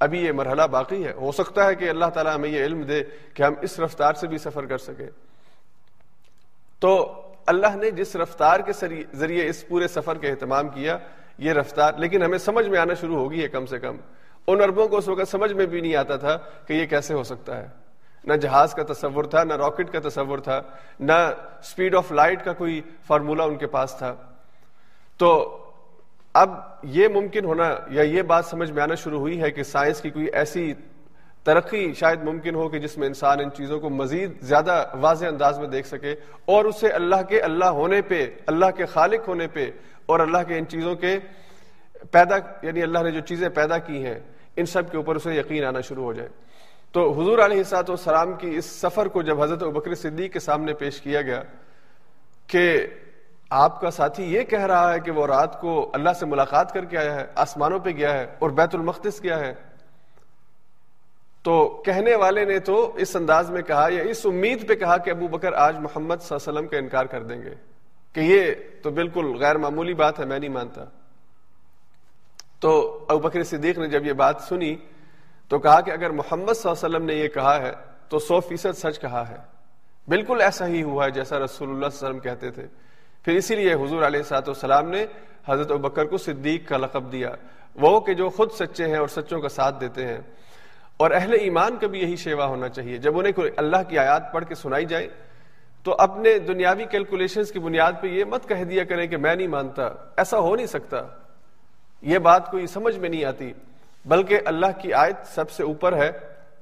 ابھی 0.01 0.25
یہ 0.25 0.33
مرحلہ 0.33 0.63
باقی 0.63 1.07
ہے۔ 1.07 1.13
ہو 1.13 1.33
سکتا 1.33 1.67
ہے 1.67 1.75
کہ 1.75 1.91
اللہ 1.91 2.07
تعالیٰ 2.07 2.35
ہمیں 2.35 2.49
یہ 2.49 2.65
علم 2.65 2.83
دے 2.83 3.03
کہ 3.35 3.43
ہم 3.43 3.53
اس 3.61 3.81
رفتار 3.81 4.13
سے 4.13 4.27
بھی 4.27 4.39
سفر 4.39 4.67
کر 4.67 4.79
سکیں۔ 4.79 5.11
تو 6.79 7.23
اللہ 7.47 7.77
نے 7.77 7.91
جس 7.91 8.17
رفتار 8.17 8.61
کے 8.61 8.73
ذریعے 9.15 9.47
اس 9.49 9.69
پورے 9.69 9.89
سفر 9.89 10.19
کا 10.19 10.29
اہتمام 10.29 10.69
کیا 10.69 10.99
یہ 11.41 11.53
رفتار، 11.53 11.93
لیکن 11.97 12.23
ہمیں 12.23 12.39
سمجھ 12.39 12.69
میں 12.69 12.79
آنا 12.79 12.95
شروع 12.95 13.17
ہوگی 13.17 13.43
ہے 13.43 13.49
کم 13.49 13.67
سے 13.67 13.79
کم۔ 13.79 13.97
ان 14.47 14.61
اربوں 14.61 14.89
کو 14.89 14.97
اس 14.97 15.09
وقت 15.09 15.29
سمجھ 15.29 15.53
میں 15.53 15.67
بھی 15.67 15.81
نہیں 15.81 15.97
آتا 15.97 16.17
تھا 16.17 16.37
کہ 16.67 16.73
یہ 16.73 16.87
کیسے 16.87 17.15
ہو 17.15 17.23
سکتا 17.23 17.57
ہے۔ 17.57 17.69
نہ 18.25 18.35
جہاز 18.35 18.75
کا 18.75 18.83
تصور 18.93 19.25
تھا، 19.25 19.45
نہ 19.45 19.55
راکٹ 19.55 19.91
کا 19.91 20.09
تصور 20.09 20.39
تھا، 20.39 20.63
نہ 21.01 21.13
اسپیڈ 21.61 21.95
آف 21.95 22.13
لائٹ 22.13 22.45
کا 22.45 22.53
کوئی 22.53 22.81
فارمولا 23.07 23.45
ان 23.45 23.57
کے 23.57 23.67
پاس 23.67 23.95
تھا۔ 23.99 24.15
تو 25.17 25.59
اب 26.35 26.51
یہ 26.83 27.09
ممکن 27.09 27.45
ہونا 27.45 27.77
یا 27.91 28.03
یہ 28.03 28.23
بات 28.23 28.45
سمجھ 28.45 28.71
میں 28.71 28.83
آنا 28.83 28.95
شروع 28.95 29.21
ہوئی 29.21 29.41
ہے 29.41 29.51
کہ 29.51 29.63
سائنس 29.63 30.01
کی 30.01 30.11
کوئی 30.11 30.27
ایسی 30.27 30.75
ترقی 31.45 31.93
شاید 31.95 32.23
ممکن 32.25 32.55
ہو 32.55 32.69
کہ 32.69 32.79
جس 32.79 32.97
میں 32.99 33.07
انسان 33.09 33.41
ان 33.41 33.51
چیزوں 33.57 33.79
کو 33.81 33.91
مزید 33.91 34.41
زیادہ 34.43 34.85
واضح 35.01 35.27
انداز 35.27 35.59
میں 35.59 35.69
دیکھ 35.69 35.87
سکے 35.89 36.15
اور 36.45 36.65
اسے 36.65 36.89
اللہ 36.89 37.23
کے 37.29 37.41
اللہ 37.41 37.79
ہونے 37.79 38.01
پہ، 38.09 38.27
اللہ 38.47 38.71
کے 38.77 38.87
خالق 38.87 39.29
ہونے 39.29 39.47
پہ 39.53 39.71
اور 40.07 40.21
اللہ 40.21 40.43
کے 40.49 40.59
ان 40.59 40.67
چیزوں 40.69 40.95
کے 40.97 41.19
پیدا 42.11 42.37
یعنی 42.63 42.83
اللہ 42.83 43.03
نے 43.03 43.11
جو 43.11 43.21
چیزیں 43.21 43.49
پیدا 43.49 43.79
کی 43.79 44.05
ہیں، 44.05 44.19
ان 44.57 44.67
سب 44.67 44.91
کے 44.91 44.97
اوپر 44.97 45.17
اسے 45.17 45.35
یقین 45.35 45.65
آنا 45.65 45.81
شروع 45.81 46.05
ہو 46.05 46.13
جائے۔ 46.13 46.29
تو 46.95 47.11
حضور 47.21 47.39
علیہ 47.39 47.63
سات 47.63 47.91
والسلام 47.91 48.33
کی 48.35 48.55
اس 48.57 48.67
سفر 48.81 49.09
کو 49.09 49.23
جب 49.23 49.43
حضرت 49.43 49.63
بکر 49.63 49.95
صدیق 49.95 50.33
کے 50.33 50.41
سامنے 50.41 50.75
پیش 50.75 51.01
کیا 51.01 51.23
گیا 51.23 51.43
کہ 52.49 52.87
آپ 53.51 53.81
کا 53.81 53.91
ساتھی 53.91 54.25
یہ 54.35 54.43
کہہ 54.43 54.67
رہا 54.67 54.93
ہے 54.93 55.01
کہ 55.01 55.11
وہ 55.11 55.27
رات 55.27 55.61
کو 55.61 55.91
اللہ 55.95 56.13
سے 56.19 56.27
ملاقات 56.27 56.73
کر 56.73 56.85
کے 56.85 56.99
آیا 56.99 57.15
ہے، 57.15 57.27
آسمانوں 57.35 57.79
پہ 57.79 57.91
گیا 57.91 58.13
ہے 58.15 58.27
اور 58.39 58.51
بیت 58.51 58.75
المقدس 58.75 59.21
کیا 59.21 59.39
ہے 59.41 59.53
تو 61.43 61.83
کہنے 61.85 62.15
والے 62.15 62.45
نے 62.45 62.59
تو 62.59 62.95
اس 62.97 63.17
انداز 63.17 63.51
میں 63.51 63.63
کہا 63.63 63.89
یا 63.93 64.03
اس 64.03 64.27
امید 64.27 64.69
پہ 64.69 64.75
کہا 64.75 64.97
کہ 64.97 65.11
ابو 65.11 65.29
بکر 65.29 65.53
آج 65.53 65.79
محمد 65.79 66.17
صلی 66.21 66.37
اللہ 66.37 66.51
علیہ 66.51 66.59
وسلم 66.59 66.67
کا 66.67 66.77
انکار 66.77 67.05
کر 67.05 67.23
دیں 67.23 67.43
گے 67.43 67.55
کہ 68.13 68.21
یہ 68.21 68.55
تو 68.83 68.91
بالکل 68.91 69.37
غیر 69.37 69.59
معمولی 69.59 69.95
بات 69.95 70.21
ہے، 70.21 70.25
میں 70.25 70.39
نہیں 70.39 70.51
مانتا۔ 70.51 70.85
تو 72.61 73.05
ابو 73.09 73.19
بکر 73.19 73.43
صدیق 73.43 73.79
نے 73.79 73.89
جب 73.89 74.07
یہ 74.07 74.13
بات 74.13 74.37
سنی 74.49 74.77
تو 75.49 75.59
کہا 75.59 75.81
کہ 75.81 75.91
اگر 75.91 76.11
محمد 76.11 76.53
صلی 76.53 76.71
اللہ 76.71 76.87
علیہ 76.87 76.97
وسلم 76.97 77.05
نے 77.05 77.15
یہ 77.15 77.29
کہا 77.29 77.63
ہے 77.63 77.73
تو 78.09 78.19
سو 78.19 78.41
فیصد 78.41 78.79
سچ 78.79 79.01
کہا 79.01 79.29
ہے۔ 79.29 79.37
بالکل 80.09 80.41
ایسا 80.41 80.67
ہی 80.67 80.83
ہوا 80.83 81.05
ہے 81.07 81.11
جیسا 81.11 81.39
رسول 81.39 81.69
اللہ 81.69 81.89
صلی 81.93 82.07
اللہ 82.07 82.09
علیہ 82.09 82.19
وسلم 82.19 82.19
کہتے 82.19 82.51
تھے۔ 82.51 82.67
پھر 83.25 83.33
اسی 83.33 83.57
لیے 83.57 83.75
حضور 83.75 84.03
علیہ 84.03 84.23
سات 84.23 84.49
والسلام 84.49 84.89
نے 84.89 85.07
حضرت 85.47 85.69
بکر 85.69 86.05
کو 86.05 86.17
صدیق 86.17 86.69
کا 86.69 86.77
لقب 86.77 87.13
دیا۔ 87.13 87.31
وہ 87.75 88.01
کہ 88.01 88.15
جو 88.15 88.29
خود 88.29 88.51
سچے 88.51 88.89
ہیں 88.89 88.97
اور 88.97 89.09
سچوں 89.09 89.41
کا 89.41 89.49
ساتھ 89.49 89.81
دیتے 89.81 90.07
ہیں۔ 90.07 90.21
اور 91.01 91.11
اہل 91.11 91.33
ایمان 91.41 91.77
کا 91.77 91.87
بھی 91.87 92.01
یہی 92.01 92.17
شیوا 92.17 92.47
ہونا 92.47 92.69
چاہیے۔ 92.69 92.97
جب 92.97 93.19
انہیں 93.19 93.33
کوئی 93.33 93.51
اللہ 93.57 93.77
کی 93.89 93.99
آیات 93.99 94.33
پڑھ 94.33 94.45
کے 94.45 94.55
سنائی 94.55 94.85
جائے، 94.85 95.09
تو 95.83 95.97
اپنے 95.99 96.39
دنیاوی 96.39 96.85
کیلکولیشن 96.85 97.45
کی 97.45 97.59
بنیاد 97.59 97.93
پہ 98.01 98.07
یہ 98.07 98.25
مت 98.25 98.49
کہہ 98.49 98.65
دیا 98.65 98.85
کریں 98.85 99.07
کہ 99.07 99.17
میں 99.17 99.35
نہیں 99.35 99.47
مانتا، 99.47 99.89
ایسا 100.17 100.39
ہو 100.39 100.57
نہیں 100.57 100.67
سکتا۔ 100.67 101.03
یہ 102.03 102.19
بات 102.19 102.51
کوئی 102.51 102.67
سمجھ 102.67 102.99
میں 102.99 103.09
نہیں 103.09 103.25
آتی، 103.25 103.53
بلکہ 104.05 104.41
اللہ 104.45 104.67
کی 104.83 104.93
آیت 104.93 105.17
سب 105.35 105.51
سے 105.51 105.63
اوپر 105.63 105.97
ہے۔ 105.97 106.11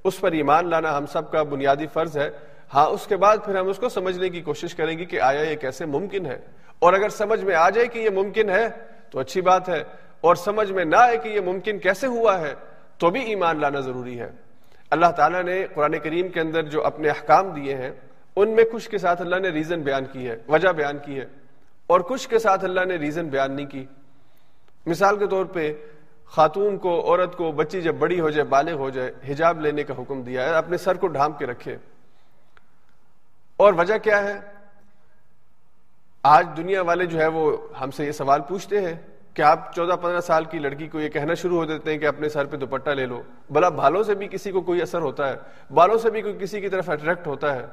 اس 0.04 0.20
پر 0.20 0.32
ایمان 0.32 0.70
لانا 0.70 0.98
ہم 0.98 1.06
سب 1.06 1.30
کا 1.30 1.42
بنیادی 1.42 1.86
فرض 1.86 2.16
ہے۔ 2.16 2.30
ہاں 2.74 2.86
اس 2.86 3.06
کے 3.06 3.16
بعد 3.16 3.36
پھر 3.44 3.56
ہم 3.56 3.68
اس 3.68 3.76
کو 3.76 3.88
سمجھنے 3.88 4.28
کی 4.28 4.40
کوشش 4.40 4.74
کریں 4.74 4.98
گے 4.98 5.04
کہ 5.04 5.20
آیا 5.20 5.42
یہ 5.42 5.56
کیسے 5.56 5.84
ممکن 5.86 6.26
ہے۔ 6.26 6.38
اور 6.78 6.92
اگر 6.92 7.08
سمجھ 7.08 7.44
میں 7.44 7.54
آ 7.54 7.70
جائے 7.70 7.86
کہ 7.86 7.98
یہ 7.98 8.10
ممکن 8.10 8.50
ہے، 8.50 8.68
تو 9.10 9.18
اچھی 9.18 9.40
بات 9.40 9.68
ہے۔ 9.68 9.84
اور 10.20 10.34
سمجھ 10.34 10.72
میں 10.72 10.84
نہ 10.84 10.96
آئے 10.96 11.16
کہ 11.16 11.28
یہ 11.28 11.40
ممکن 11.40 11.78
کیسے 11.78 12.06
ہوا 12.06 12.40
ہے۔ 12.40 12.54
تو 12.98 13.10
بھی 13.10 13.20
ایمان 13.20 13.60
لانا 13.60 13.80
ضروری 13.80 14.20
ہے۔ 14.20 14.30
اللہ 14.90 15.06
تعالیٰ 15.06 15.42
نے 15.42 15.66
قرآن 15.74 15.98
کریم 15.98 16.28
کے 16.28 16.40
اندر 16.40 16.62
جو 16.62 16.86
اپنے 16.86 17.08
احکام 17.08 17.48
دیے 17.48 17.74
ہیں، 17.74 17.90
ان 18.36 18.50
میں 18.50 18.64
کچھ 18.72 18.90
کے 18.90 18.98
ساتھ 18.98 19.22
اللہ 19.22 19.36
نے 19.36 19.48
ریزن 19.48 19.82
بیان 19.82 20.04
کی 20.04 20.28
ہے، 20.28 20.36
وجہ 20.48 20.68
بیان 20.68 20.98
کی 20.98 21.20
ہے۔ 21.20 21.26
اور 21.86 22.00
کچھ 22.00 22.28
کے 22.28 22.38
ساتھ 22.38 22.64
اللہ 22.64 22.80
نے 22.84 22.96
ریزن 22.96 23.28
بیان 23.28 23.56
نہیں 23.56 23.66
کی۔ 23.66 23.86
مثال 24.86 25.18
کے 25.18 25.26
طور 25.26 25.44
پہ، 25.44 25.72
خاتون 26.24 26.78
کو، 26.78 27.00
عورت 27.00 27.36
کو 27.36 27.52
بچی 27.52 27.80
جب 27.80 27.94
بڑی 27.94 28.20
ہو 28.20 28.30
جائے، 28.30 28.44
بالغ 28.44 28.72
ہو 28.72 28.90
جائے، 28.90 29.12
حجاب 29.28 29.60
لینے 29.60 29.82
کا 29.82 29.94
حکم 29.98 30.22
دیا 30.22 30.44
ہے، 30.44 30.54
اپنے 30.54 30.76
سر 30.76 30.94
کو 30.94 31.06
ڈھانپ 31.06 31.38
کے 31.38 31.46
رکھے۔ 31.46 31.76
اور 33.56 33.72
وجہ 33.72 33.98
کیا 33.98 34.24
ہے؟ 34.24 34.40
آج 36.22 36.48
دنیا 36.56 36.82
والے 36.82 37.06
جو 37.06 37.20
ہے 37.20 37.26
وہ 37.26 37.56
ہم 37.80 37.90
سے 37.90 38.06
یہ 38.06 38.12
سوال 38.12 38.40
پوچھتے 38.40 38.80
ہیں 38.80 38.94
کہ 39.38 39.42
آپ 39.42 39.74
چودہ 39.74 39.92
پندرہ 39.92 40.20
سال 40.20 40.44
کی 40.44 40.58
لڑکی 40.58 40.88
کو 40.88 41.00
یہ 41.00 41.08
کہنا 41.08 41.34
شروع 41.34 41.56
ہو 41.56 41.64
دیتے 41.64 41.90
ہیں 41.92 41.98
کہ 41.98 42.06
اپنے 42.06 42.28
سر 42.28 42.44
پہ 42.44 42.56
دوپٹہ 42.56 42.90
لے 42.90 43.06
لو۔ 43.06 43.22
بلا 43.50 43.68
بالوں 43.68 44.02
سے 44.02 44.14
بھی 44.14 44.28
کسی 44.28 44.50
کو 44.50 44.60
کوئی 44.60 44.82
اثر 44.82 45.00
ہوتا 45.00 45.28
ہے۔ 45.28 45.36
بالوں 45.70 45.98
سے 45.98 46.10
بھی 46.10 46.22
کوئی 46.22 46.38
کسی 46.40 46.60
کی 46.60 46.68
طرف 46.68 46.90
اٹریکٹ 46.90 47.26
ہوتا 47.26 47.54
ہے۔ 47.54 47.66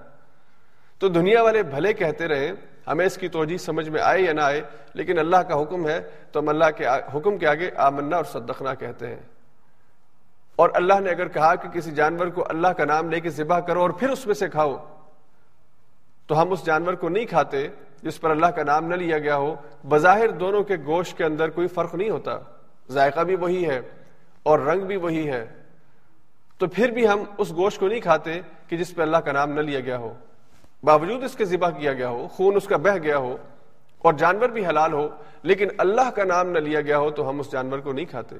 تو 0.99 1.07
دنیا 1.07 1.43
والے 1.43 1.63
بھلے 1.63 1.93
کہتے 1.93 2.27
رہے، 2.27 2.51
ہمیں 2.87 3.05
اس 3.05 3.17
کی 3.17 3.27
توجہ 3.27 3.57
سمجھ 3.57 3.89
میں 3.89 4.01
آئے 4.01 4.21
یا 4.21 4.33
نہ 4.33 4.41
آئے، 4.41 4.61
لیکن 4.93 5.19
اللہ 5.19 5.37
کا 5.37 5.61
حکم 5.61 5.87
ہے، 5.87 6.09
تو 6.31 6.39
ہم 6.39 6.49
اللہ 6.49 6.71
کے 6.77 6.85
حکم 6.87 7.37
کے 7.37 7.47
آگے 7.47 7.69
آمنا 7.75 8.15
اور 8.15 8.25
صدقنا 8.25 8.73
کہتے 8.73 9.07
ہیں۔ 9.07 9.23
اور 10.55 10.69
اللہ 10.73 10.99
نے 10.99 11.09
اگر 11.09 11.27
کہا 11.27 11.55
کہ 11.55 11.69
کسی 11.69 11.91
جانور 11.91 12.27
کو 12.27 12.45
اللہ 12.49 12.67
کا 12.67 12.85
نام 12.85 13.09
لے 13.09 13.19
کے 13.19 13.29
ذبح 13.29 13.59
کرو 13.59 13.81
اور 13.81 13.89
پھر 13.89 14.09
اس 14.09 14.25
میں 14.25 14.35
سے 14.35 14.47
کھاؤ، 14.47 14.85
تو 16.27 16.41
ہم 16.41 16.51
اس 16.51 16.65
جانور 16.65 16.93
کو 16.93 17.09
نہیں 17.09 17.25
کھاتے 17.25 17.67
جس 18.05 18.21
پر 18.21 18.29
اللہ 18.29 18.45
کا 18.45 18.63
نام 18.63 18.85
نہ 18.85 18.95
لیا 18.95 19.19
گیا 19.19 19.35
ہو، 19.35 19.55
بظاہر 19.87 20.27
دونوں 20.27 20.63
کے 20.63 20.75
گوشت 20.85 21.17
کے 21.17 21.23
اندر 21.23 21.49
کوئی 21.49 21.67
فرق 21.67 21.95
نہیں 21.95 22.09
ہوتا۔ 22.09 22.37
ذائقہ 22.89 23.19
بھی 23.19 23.35
وہی 23.35 23.69
ہے 23.69 23.81
اور 24.43 24.59
رنگ 24.59 24.81
بھی 24.81 24.95
وہی 24.95 25.29
ہے۔ 25.29 25.45
تو 26.57 26.67
پھر 26.67 26.91
بھی 26.91 27.07
ہم 27.07 27.23
اس 27.37 27.51
گوشت 27.51 27.79
کو 27.79 27.87
نہیں 27.87 27.99
کھاتے 27.99 28.41
کہ 28.67 28.77
جس 28.77 28.95
پہ 28.95 29.01
اللہ 29.01 29.17
کا 29.17 29.31
نام 29.31 29.51
نہ 29.51 29.61
لیا 29.61 29.79
گیا 29.79 29.97
ہو۔ 29.97 30.13
باوجود 30.83 31.23
اس 31.23 31.35
کے 31.35 31.45
ذبح 31.45 31.69
کیا 31.69 31.93
گیا 31.93 32.09
ہو، 32.09 32.27
خون 32.27 32.55
اس 32.55 32.65
کا 32.65 32.77
بہ 32.77 32.97
گیا 33.03 33.17
ہو 33.17 33.37
اور 33.97 34.13
جانور 34.13 34.49
بھی 34.49 34.65
حلال 34.65 34.93
ہو، 34.93 35.09
لیکن 35.43 35.67
اللہ 35.77 36.09
کا 36.09 36.23
نام 36.23 36.49
نہ 36.49 36.59
لیا 36.59 36.81
گیا 36.81 36.97
ہو 36.97 37.11
تو 37.11 37.29
ہم 37.29 37.39
اس 37.39 37.51
جانور 37.51 37.79
کو 37.79 37.93
نہیں 37.93 38.05
کھاتے۔ 38.05 38.35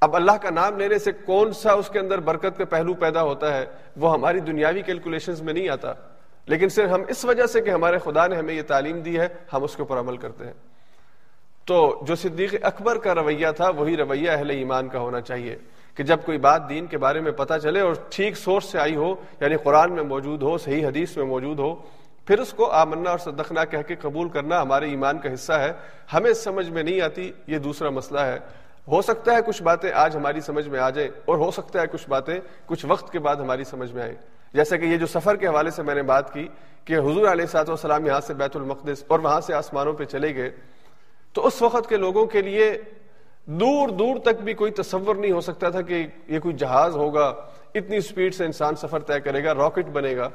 اب 0.00 0.16
اللہ 0.16 0.32
کا 0.32 0.50
نام 0.50 0.78
لینے 0.78 0.98
سے 0.98 1.12
کون 1.12 1.52
سا 1.52 1.72
اس 1.72 1.88
کے 1.88 1.98
اندر 1.98 2.20
برکت 2.20 2.58
کا 2.58 2.64
پہلو 2.64 2.94
پیدا 2.94 3.22
ہوتا 3.22 3.56
ہے، 3.56 3.66
وہ 3.96 4.12
ہماری 4.12 4.40
دنیاوی 4.40 4.82
کیلکولیشن 4.82 5.32
میں 5.40 5.52
نہیں 5.52 5.68
آتا۔ 5.68 5.92
لیکن 6.46 6.68
صرف 6.68 6.90
ہم 6.90 7.02
اس 7.08 7.24
وجہ 7.24 7.46
سے 7.46 7.60
کہ 7.60 7.70
ہمارے 7.70 7.98
خدا 7.98 8.26
نے 8.26 8.36
ہمیں 8.36 8.54
یہ 8.54 8.62
تعلیم 8.62 9.00
دی 9.00 9.20
ہے، 9.20 9.28
ہم 9.52 9.64
اس 9.64 9.76
کے 9.76 9.82
اوپر 9.82 9.98
عمل 9.98 10.16
کرتے 10.16 10.44
ہیں۔ 10.44 10.52
تو 11.64 11.98
جو 12.02 12.14
صدیق 12.14 12.54
اکبر 12.62 12.98
کا 12.98 13.14
رویہ 13.14 13.46
تھا، 13.56 13.68
وہی 13.68 13.96
رویہ 13.96 14.30
اہل 14.30 14.50
ایمان 14.50 14.88
کا 14.88 14.98
ہونا 14.98 15.20
چاہیے 15.20 15.56
کہ 15.94 16.04
جب 16.04 16.18
کوئی 16.24 16.38
بات 16.38 16.68
دین 16.68 16.86
کے 16.86 16.98
بارے 16.98 17.20
میں 17.20 17.32
پتہ 17.32 17.54
چلے 17.62 17.80
اور 17.80 17.92
ٹھیک 18.10 18.36
سورس 18.36 18.64
سے 18.64 18.78
آئی 18.78 18.96
ہو 18.96 19.14
یعنی 19.40 19.56
قرآن 19.56 19.92
میں 19.92 20.02
موجود 20.02 20.42
ہو، 20.42 20.58
صحیح 20.58 20.86
حدیث 20.86 21.16
میں 21.16 21.24
موجود 21.24 21.58
ہو، 21.58 21.74
پھر 22.26 22.38
اس 22.38 22.52
کو 22.52 22.70
آمنا 22.70 23.10
اور 23.10 23.18
صدقنا 23.18 23.64
کہہ 23.64 23.82
کے 23.86 23.94
قبول 23.94 24.28
کرنا 24.28 24.62
ہمارے 24.62 24.86
ایمان 24.86 25.18
کا 25.18 25.34
حصہ 25.34 25.52
ہے۔ 25.52 25.72
ہمیں 26.12 26.32
سمجھ 26.32 26.70
میں 26.70 26.82
نہیں 26.82 27.00
آتی، 27.00 27.32
یہ 27.46 27.58
دوسرا 27.58 27.90
مسئلہ 27.90 28.20
ہے۔ 28.20 28.38
ہو 28.88 29.02
سکتا 29.02 29.32
ہے 29.32 29.38
کچھ 29.46 29.62
باتیں 29.62 29.90
آج 29.94 30.16
ہماری 30.16 30.40
سمجھ 30.40 30.68
میں 30.68 30.80
آ 30.80 30.90
جائیں 30.90 31.10
اور 31.24 31.36
ہو 31.36 31.50
سکتا 31.50 31.80
ہے 31.80 31.86
کچھ 31.86 32.08
باتیں 32.08 32.38
کچھ 32.66 32.86
وقت 32.88 33.12
کے 33.12 33.18
بعد 33.18 33.36
ہماری 33.36 33.64
سمجھ 33.64 33.92
میں 33.92 34.02
آئیں۔ 34.02 34.14
جیسا 34.54 34.76
کہ 34.76 34.84
یہ 34.84 34.96
جو 34.96 35.06
سفر 35.06 35.36
کے 35.36 35.46
حوالے 35.46 35.70
سے 35.70 35.82
میں 35.82 35.94
نے 35.94 36.02
بات 36.02 36.32
کی 36.32 36.48
کہ 36.84 36.98
حضور 36.98 37.28
علیہ 37.28 37.46
سات 37.46 37.70
وسلام 37.70 38.06
یہاں 38.06 38.20
سے 38.20 38.34
بیت 38.34 38.56
المقدس 38.56 39.04
اور 39.06 39.18
وہاں 39.18 39.40
سے 39.40 39.54
آسمانوں 39.54 39.92
پہ 39.92 40.04
چلے 40.04 40.34
گئے، 40.34 40.50
تو 41.32 41.46
اس 41.46 41.62
وقت 41.62 41.88
کے 41.88 41.96
لوگوں 41.96 42.26
کے 42.26 42.42
لیے 42.42 42.78
دور 43.46 43.88
دور 43.88 44.16
تک 44.18 44.42
بھی 44.42 44.54
کوئی 44.54 44.72
تصور 44.72 45.14
نہیں 45.14 45.32
ہو 45.32 45.40
سکتا 45.40 45.70
تھا 45.70 45.82
کہ 45.82 46.06
یہ 46.28 46.38
کوئی 46.38 46.54
جہاز 46.54 46.96
ہوگا، 46.96 47.34
اتنی 47.74 48.00
سپیڈ 48.00 48.34
سے 48.34 48.44
انسان 48.44 48.76
سفر 48.76 48.98
طے 48.98 49.20
کرے 49.20 49.44
گا 49.44 49.54
راکٹ 49.54 49.86
بنے 49.86 50.16
گا۔ 50.16 50.28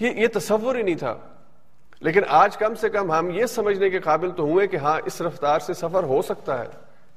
یہ 0.00 0.10
یہ 0.10 0.26
تصور 0.34 0.74
ہی 0.74 0.82
نہیں 0.82 0.94
تھا۔ 0.94 1.14
لیکن 2.00 2.20
آج 2.28 2.56
کم 2.56 2.74
سے 2.74 2.88
کم 2.88 3.12
ہم 3.12 3.30
یہ 3.30 3.46
سمجھنے 3.46 3.90
کے 3.90 3.98
قابل 3.98 4.30
تو 4.30 4.42
ہوئے 4.42 4.66
کہ 4.66 4.76
ہاں 4.76 5.00
اس 5.04 5.20
رفتار 5.20 5.58
سے 5.58 5.74
سفر 5.74 6.02
ہو 6.02 6.22
سکتا 6.22 6.58
ہے۔ 6.58 6.66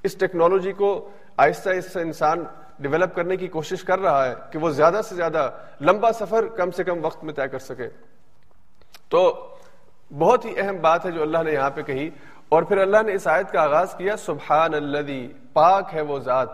اس 0.03 0.15
ٹیکنالوجی 0.15 0.71
کو 0.71 1.09
آہستہ 1.37 1.69
آہستہ 1.69 1.99
انسان 1.99 2.43
ڈیولپ 2.83 3.15
کرنے 3.15 3.37
کی 3.37 3.47
کوشش 3.47 3.83
کر 3.83 3.99
رہا 3.99 4.29
ہے 4.29 4.33
کہ 4.51 4.59
وہ 4.59 4.69
زیادہ 4.69 5.01
سے 5.09 5.15
زیادہ 5.15 5.49
لمبا 5.81 6.13
سفر 6.13 6.47
کم 6.47 6.71
سے 6.71 6.83
کم 6.83 7.05
وقت 7.05 7.23
میں 7.23 7.33
طے 7.33 7.47
کر 7.47 7.59
سکے۔ 7.59 7.87
تو 9.09 9.47
بہت 10.17 10.45
ہی 10.45 10.59
اہم 10.59 10.77
بات 10.81 11.05
ہے 11.05 11.11
جو 11.11 11.21
اللہ 11.21 11.37
نے 11.43 11.51
یہاں 11.51 11.69
پہ 11.69 11.81
کہی۔ 11.81 12.09
اور 12.49 12.63
پھر 12.63 12.77
اللہ 12.77 12.97
نے 13.05 13.13
اس 13.13 13.27
آیت 13.27 13.51
کا 13.51 13.61
آغاز 13.61 13.95
کیا 13.97 14.17
سبحان 14.17 14.73
الذی 14.73 15.33
پاک 15.53 15.89
ہے 15.93 16.01
وہ 16.01 16.19
ذات۔ 16.19 16.49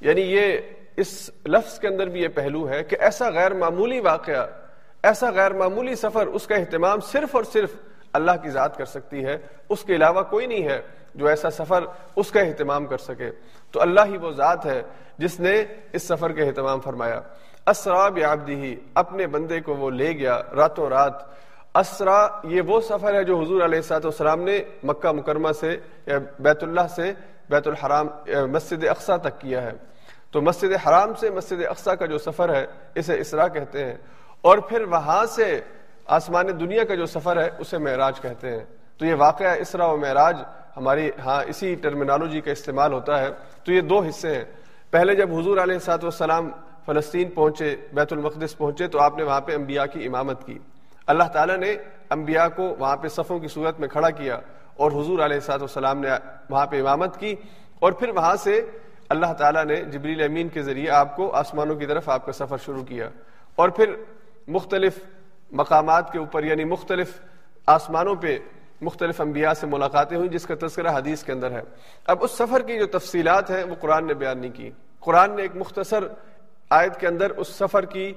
یعنی 0.00 0.20
یہ 0.20 0.60
اس 0.96 1.30
لفظ 1.46 1.78
کے 1.78 1.88
اندر 1.88 2.06
بھی 2.06 2.22
یہ 2.22 2.28
پہلو 2.28 2.68
ہے 2.68 2.84
کہ 2.84 2.96
ایسا 3.00 3.30
غیر 3.30 3.54
معمولی 3.54 4.00
واقعہ، 4.00 4.46
ایسا 5.02 5.30
غیر 5.30 5.52
معمولی 5.52 5.94
سفر 5.94 6.26
اس 6.26 6.46
کا 6.46 6.54
اہتمام 6.54 7.00
صرف 7.00 7.36
اور 7.36 7.44
صرف 7.44 7.70
اللہ 8.12 8.32
کی 8.42 8.50
ذات 8.50 8.76
کر 8.76 8.84
سکتی 8.84 9.24
ہے۔ 9.24 9.38
اس 9.68 9.84
کے 9.84 9.94
علاوہ 9.94 10.22
کوئی 10.22 10.46
نہیں 10.46 10.64
ہے۔ 10.64 10.82
جو 11.14 11.26
ایسا 11.26 11.50
سفر 11.50 11.84
اس 12.16 12.30
کا 12.30 12.40
اہتمام 12.40 12.86
کر 12.86 12.98
سکے۔ 12.98 13.30
تو 13.70 13.80
اللہ 13.80 14.00
ہی 14.06 14.16
وہ 14.16 14.30
ذات 14.30 14.66
ہے 14.66 14.82
جس 15.18 15.40
نے 15.40 15.64
اس 15.92 16.02
سفر 16.02 16.32
کا 16.32 16.44
اہتمام 16.44 16.80
فرمایا۔ 16.80 17.20
اسرا 17.66 18.08
ہی 18.48 18.76
اپنے 18.94 19.26
بندے 19.26 19.60
کو 19.60 19.74
وہ 19.74 19.90
لے 19.90 20.12
گیا 20.12 20.42
راتوں 20.56 20.88
رات۔ 20.88 21.12
اسرا 21.74 22.28
یہ 22.44 22.60
وہ 22.60 22.80
سفر 22.80 23.14
ہے 23.14 23.24
جو 23.24 23.40
حضور 23.40 23.62
علیہ 23.62 23.80
سات 23.80 24.04
والسلام 24.04 24.40
نے 24.42 24.58
مکہ 24.82 25.12
مکرمہ 25.12 25.52
سے، 25.60 25.76
یا 26.06 26.18
بیت 26.38 26.62
اللہ 26.62 26.88
سے 26.96 27.12
بیت 27.50 27.68
الحرام 27.68 28.06
مسجد 28.50 28.84
اقسا 28.84 29.16
تک 29.16 29.40
کیا 29.40 29.62
ہے۔ 29.62 29.72
تو 30.30 30.42
مسجد 30.42 30.88
حرام 30.88 31.14
سے 31.14 31.30
مسجد 31.30 31.66
اقسا 31.66 31.94
کا 31.94 32.06
جو 32.06 32.18
سفر 32.18 32.54
ہے، 32.54 32.66
اسے 32.94 33.20
اسرا 33.20 33.48
کہتے 33.48 33.84
ہیں۔ 33.84 33.94
اور 34.40 34.58
پھر 34.58 34.80
وہاں 34.80 35.26
سے 35.26 35.60
آسمان 36.06 36.46
دنیا 36.48 36.84
کا 36.84 36.94
جو 36.94 37.06
سفر 37.06 37.42
ہے، 37.42 37.50
اسے 37.58 37.78
معراج 37.78 38.20
کہتے 38.20 38.50
ہیں۔ 38.50 38.64
تو 38.98 39.06
یہ 39.06 39.14
واقعہ 39.14 39.56
اسرا 39.58 39.86
و 39.86 39.96
معراج 39.96 40.36
ہماری 40.76 41.10
ہاں 41.24 41.44
اسی 41.44 41.74
ٹرمینالوجی 41.74 42.40
کا 42.40 42.50
استعمال 42.50 42.92
ہوتا 42.92 43.22
ہے۔ 43.22 43.28
تو 43.64 43.72
یہ 43.72 43.80
دو 43.80 44.02
حصے 44.02 44.34
ہیں۔ 44.34 44.44
پہلے 44.90 45.14
جب 45.14 45.38
حضور 45.38 45.56
علیہ 45.56 45.78
سات 45.78 46.04
والسلام 46.04 46.50
فلسطین 46.86 47.30
پہنچے، 47.30 47.76
بیت 47.92 48.12
المقدس 48.12 48.58
پہنچے، 48.58 48.86
تو 48.86 49.00
آپ 49.00 49.16
نے 49.16 49.22
وہاں 49.22 49.40
پہ 49.40 49.54
انبیاء 49.54 49.84
کی 49.84 50.06
امامت 50.06 50.46
کی۔ 50.46 50.58
اللہ 51.06 51.24
تعالیٰ 51.24 51.56
نے 51.56 51.76
انبیاء 52.10 52.46
کو 52.56 52.62
وہاں 52.78 52.96
پہ 52.96 53.08
صفوں 53.08 53.38
کی 53.38 53.48
صورت 53.48 53.80
میں 53.80 53.88
کھڑا 53.88 54.10
کیا 54.10 54.40
اور 54.76 54.92
حضور 54.92 55.18
علیہ 55.18 55.40
سات 55.40 55.60
والسلام 55.60 55.98
نے 55.98 56.08
وہاں 56.50 56.66
پہ 56.66 56.80
امامت 56.80 57.20
کی۔ 57.20 57.34
اور 57.78 57.92
پھر 57.92 58.08
وہاں 58.08 58.36
سے 58.36 58.66
اللہ 59.08 59.32
تعالیٰ 59.32 59.64
نے 59.64 59.76
جبریل 59.76 60.22
امین 60.22 60.48
کے 60.48 60.62
ذریعے 60.62 60.90
آپ 60.90 61.16
کو 61.16 61.30
آسمانوں 61.30 61.74
کی 61.74 61.86
طرف 61.86 62.08
آپ 62.08 62.26
کا 62.26 62.32
سفر 62.32 62.56
شروع 62.64 62.84
کیا۔ 62.84 63.08
اور 63.56 63.68
پھر 63.68 63.94
مختلف 64.48 64.98
مقامات 65.50 66.12
کے 66.12 66.18
اوپر 66.18 66.44
یعنی 66.44 66.64
مختلف 66.64 67.20
آسمانوں 67.66 68.14
پہ 68.14 68.38
مختلف 68.80 69.20
انبیاء 69.20 69.52
سے 69.52 69.66
ملاقاتیں 69.66 70.16
ہوئی 70.16 70.28
جس 70.28 70.46
کا 70.46 70.54
تذکرہ 70.60 70.88
حدیث 70.88 71.24
کے 71.24 71.32
اندر 71.32 71.50
ہے۔ 71.50 71.60
اب 72.06 72.18
اس 72.20 72.30
سفر 72.30 72.62
کی 72.62 72.78
جو 72.78 72.86
تفصیلات 72.86 73.50
ہیں، 73.50 73.64
وہ 73.64 73.74
قرآن 73.80 74.06
نے 74.06 74.14
بیان 74.14 74.38
نہیں 74.38 74.52
کی۔ 74.52 74.70
قرآن 75.00 75.36
نے 75.36 75.42
ایک 75.42 75.52
مختصر 75.54 76.04
آیت 76.70 77.00
کے 77.00 77.06
اندر 77.06 77.30
اس 77.30 77.48
سفر 77.48 77.84
کی 77.84 78.12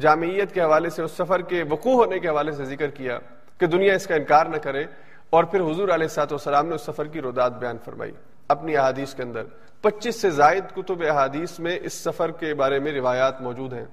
جامعیت 0.00 0.52
کے 0.52 0.62
حوالے 0.62 0.90
سے، 0.90 1.02
اس 1.02 1.12
سفر 1.12 1.40
کے 1.40 1.64
وقوع 1.70 2.04
ہونے 2.04 2.18
کے 2.18 2.28
حوالے 2.28 2.52
سے 2.52 2.64
ذکر 2.64 2.88
کیا 2.88 3.18
کہ 3.58 3.66
دنیا 3.66 3.94
اس 3.94 4.06
کا 4.06 4.14
انکار 4.14 4.46
نہ 4.46 4.56
کرے۔ 4.56 4.84
اور 5.30 5.44
پھر 5.44 5.60
حضور 5.60 5.88
علیہ 5.88 6.06
سات 6.06 6.32
وسلام 6.32 6.66
نے 6.66 6.74
اس 6.74 6.82
سفر 6.82 7.06
کی 7.06 7.22
رداد 7.22 7.50
بیان 7.50 7.76
فرمائی 7.84 8.12
اپنی 8.48 8.76
احادیث 8.76 9.14
کے 9.14 9.22
اندر۔ 9.22 9.42
پچیس 9.80 10.20
سے 10.20 10.30
زائد 10.30 10.64
کتب 10.76 11.02
احادیث 11.10 11.58
میں 11.58 11.78
اس 11.82 11.92
سفر 11.92 12.30
کے 12.30 12.54
بارے 12.54 12.78
میں 12.78 12.92
روایات 12.92 13.40
موجود 13.40 13.72
ہیں۔ 13.72 13.84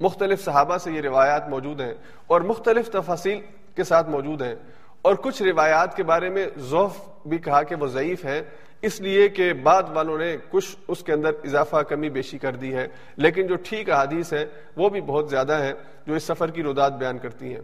مختلف 0.00 0.44
صحابہ 0.44 0.78
سے 0.78 0.92
یہ 0.92 1.00
روایات 1.00 1.48
موجود 1.48 1.80
ہیں 1.80 1.94
اور 2.26 2.40
مختلف 2.40 2.90
تفاصیل 2.90 3.40
کے 3.76 3.84
ساتھ 3.84 4.08
موجود 4.08 4.42
ہیں۔ 4.42 4.54
اور 5.02 5.14
کچھ 5.14 5.42
روایات 5.42 5.96
کے 5.96 6.02
بارے 6.02 6.28
میں 6.28 6.46
ذوف 6.58 6.96
بھی 7.26 7.38
کہا 7.38 7.62
کہ 7.62 7.74
وہ 7.74 7.86
ضعیف 7.86 8.24
ہے 8.24 8.42
اس 8.82 9.00
لیے 9.00 9.28
کہ 9.28 9.52
بعد 9.52 9.82
والوں 9.88 10.18
نے 10.18 10.36
کچھ 10.50 10.76
اس 10.88 11.02
کے 11.02 11.12
اندر 11.12 11.30
اضافہ 11.44 11.76
کمی 11.76 12.10
بیشی 12.10 12.38
کر 12.38 12.56
دی 12.56 12.74
ہے۔ 12.74 12.88
لیکن 13.16 13.46
جو 13.46 13.54
ٹھیک 13.64 13.90
احادیث 13.90 14.32
ہے 14.32 14.46
وہ 14.76 14.88
بھی 14.88 15.00
بہت 15.00 15.30
زیادہ 15.30 15.52
ہے 15.52 15.72
جو 16.06 16.14
اس 16.14 16.22
سفر 16.22 16.50
کی 16.50 16.62
رداد 16.62 16.90
بیان 16.90 17.18
کرتی 17.18 17.54
ہیں۔ 17.54 17.62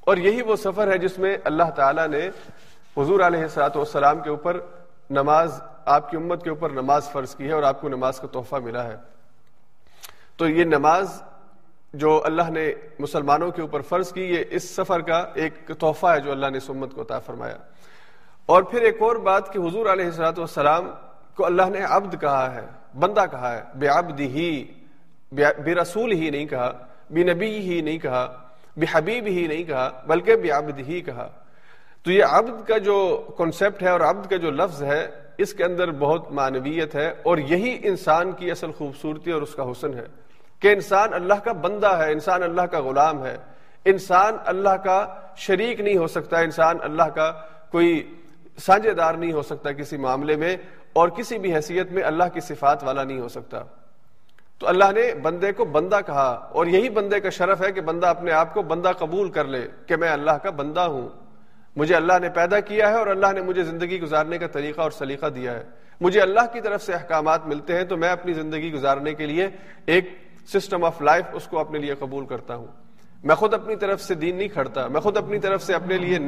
اور 0.00 0.16
یہی 0.16 0.42
وہ 0.42 0.56
سفر 0.56 0.92
ہے 0.92 0.98
جس 0.98 1.18
میں 1.18 1.36
اللہ 1.44 1.70
تعالیٰ 1.76 2.08
نے 2.08 2.28
حضور 2.96 3.20
علیہ 3.20 3.46
سلاۃ 3.46 3.70
والسلام 3.74 4.20
کے 4.20 4.30
اوپر 4.30 4.60
نماز، 5.10 5.60
آپ 5.84 6.10
کی 6.10 6.16
امت 6.16 6.42
کے 6.42 6.50
اوپر 6.50 6.70
نماز 6.70 7.10
فرض 7.10 7.34
کی 7.34 7.46
ہے 7.46 7.52
اور 7.52 7.62
آپ 7.62 7.80
کو 7.80 7.88
نماز 7.88 8.18
کا 8.18 8.26
تحفہ 8.26 8.56
ملا 8.56 8.84
ہے۔ 8.84 8.96
تو 10.36 10.48
یہ 10.48 10.64
نماز 10.64 11.22
جو 11.96 12.22
اللہ 12.24 12.50
نے 12.50 12.72
مسلمانوں 12.98 13.50
کے 13.50 13.60
اوپر 13.62 13.80
فرض 13.80 14.12
کی، 14.12 14.22
یہ 14.22 14.44
اس 14.50 14.70
سفر 14.76 15.00
کا 15.00 15.24
ایک 15.34 15.70
تحفہ 15.78 16.06
ہے 16.06 16.20
جو 16.20 16.32
اللہ 16.32 16.46
نے 16.46 16.60
سمت 16.60 16.94
کو 16.94 17.02
عطا 17.02 17.18
فرمایا۔ 17.18 17.56
اور 18.46 18.62
پھر 18.62 18.82
ایک 18.82 19.02
اور 19.02 19.16
بات 19.16 19.52
کہ 19.52 19.58
حضور 19.58 19.86
علیہ 19.86 20.04
السلاۃ 20.04 20.38
والسلام 20.38 20.90
کو 21.36 21.46
اللہ 21.46 21.68
نے 21.70 21.78
عبد 21.88 22.20
کہا 22.20 22.54
ہے، 22.54 22.66
بندہ 22.98 23.24
کہا 23.30 23.56
ہے 23.56 23.62
بے 23.74 23.86
عبد 23.86 24.20
ہی 24.20 24.64
بے 25.32 25.74
رسول 25.74 26.12
ہی 26.12 26.30
نہیں 26.30 26.46
کہا 26.46 26.72
بے 27.10 27.22
نبی 27.22 27.58
ہی 27.58 27.80
نہیں 27.80 27.98
کہا 27.98 28.42
بے 28.76 28.86
حبیب 28.92 29.26
ہی 29.26 29.46
نہیں 29.46 29.64
کہا، 29.64 30.02
بلکہ 30.06 30.36
بے 30.36 30.50
عبد 30.50 30.78
ہی 30.88 31.00
کہا۔ 31.00 31.28
تو 32.02 32.12
یہ 32.12 32.24
عبد 32.24 32.68
کا 32.68 32.78
جو 32.78 33.26
کنسپٹ 33.38 33.82
ہے 33.82 33.88
اور 33.88 34.00
عبد 34.00 34.30
کا 34.30 34.36
جو 34.36 34.50
لفظ 34.50 34.82
ہے، 34.82 35.06
اس 35.38 35.54
کے 35.54 35.64
اندر 35.64 35.90
بہت 35.90 36.32
معنویت 36.32 36.94
ہے 36.94 37.14
اور 37.22 37.38
یہی 37.38 37.78
انسان 37.82 38.32
کی 38.32 38.50
اصل 38.50 38.72
خوبصورتی 38.72 39.30
اور 39.30 39.42
اس 39.42 39.54
کا 39.54 39.62
حسن 39.62 39.94
ہے۔ 39.94 40.06
کہ 40.60 40.72
انسان 40.72 41.14
اللہ 41.14 41.34
کا 41.34 41.52
بندہ 41.52 41.98
ہے، 41.98 42.12
انسان 42.12 42.42
اللہ 42.42 42.62
کا 42.62 42.80
غلام 42.80 43.26
ہے۔ 43.26 43.36
انسان 43.84 44.36
اللہ 44.46 44.76
کا 44.84 45.06
شریک 45.36 45.80
نہیں 45.80 45.96
ہو 45.96 46.06
سکتا، 46.06 46.38
انسان 46.38 46.76
اللہ 46.82 47.02
کا 47.02 47.32
کوئی 47.70 48.14
سانجے 48.58 48.92
دار 48.92 49.14
نہیں 49.14 49.32
ہو 49.32 49.42
سکتا 49.42 49.72
کسی 49.72 49.96
معاملے 49.96 50.36
میں 50.36 50.56
اور 50.92 51.08
کسی 51.08 51.38
بھی 51.38 51.54
حیثیت 51.54 51.92
میں 51.92 52.02
اللہ 52.02 52.24
کی 52.34 52.40
صفات 52.40 52.84
والا 52.84 53.04
نہیں 53.04 53.20
ہو 53.20 53.28
سکتا۔ 53.28 53.62
تو 54.58 54.68
اللہ 54.68 54.92
نے 54.94 55.14
بندے 55.14 55.52
کو 55.52 55.64
بندہ 55.64 55.98
کہا 56.06 56.48
اور 56.52 56.66
یہی 56.66 56.88
بندے 56.88 57.20
کا 57.20 57.30
شرف 57.30 57.62
ہے 57.62 57.72
کہ 57.72 57.80
بندہ 57.80 58.06
اپنے 58.06 58.32
آپ 58.32 58.54
کو 58.54 58.62
بندہ 58.62 58.92
قبول 58.98 59.30
کر 59.30 59.44
لے 59.44 59.68
کہ 59.86 59.96
میں 59.96 60.08
اللہ 60.08 60.30
کا 60.30 60.50
بندہ 60.50 60.80
ہوں۔ 60.80 61.08
مجھے 61.76 61.94
اللہ 61.94 62.12
نے 62.20 62.28
پیدا 62.28 62.60
کیا 62.60 62.90
ہے 62.90 62.94
اور 62.94 63.06
اللہ 63.06 63.26
نے 63.34 63.40
مجھے 63.40 63.62
زندگی 63.64 64.00
گزارنے 64.00 64.38
کا 64.38 64.46
طریقہ 64.46 64.80
اور 64.80 64.90
سلیقہ 64.90 65.26
دیا 65.26 65.52
ہے۔ 65.52 65.64
مجھے 66.00 66.20
اللہ 66.20 66.52
کی 66.52 66.60
طرف 66.60 66.82
سے 66.82 66.92
احکامات 66.92 67.46
ملتے 67.46 67.76
ہیں 67.76 67.84
تو 67.84 67.96
میں 67.96 68.08
اپنی 68.08 68.32
زندگی 68.32 68.72
گزارنے 68.72 69.14
کے 69.14 69.26
لیے 69.26 69.48
ایک 69.86 70.25
سسٹم 70.46 70.84
آف 70.84 71.02
لائف 71.02 71.24
اس 71.32 71.46
کو 71.46 71.58
اپنے 71.58 71.78
لیے 71.78 71.94
قبول 71.98 72.26
کرتا 72.26 72.54
ہوں۔ 72.54 72.66
میں 73.24 73.34
خود 73.34 73.54
اپنی 73.54 73.76
طرف 73.76 74.00
سے 74.00 74.14
دین 74.14 74.36
نہیں 74.36 74.48
کھڑتا، 74.48 74.86
میں 74.86 75.00
خود 75.00 75.16
اپنی 75.16 75.38
طرف 75.38 75.62
سے 75.62 75.74
اپنے 75.74 75.98
لیے 75.98 76.18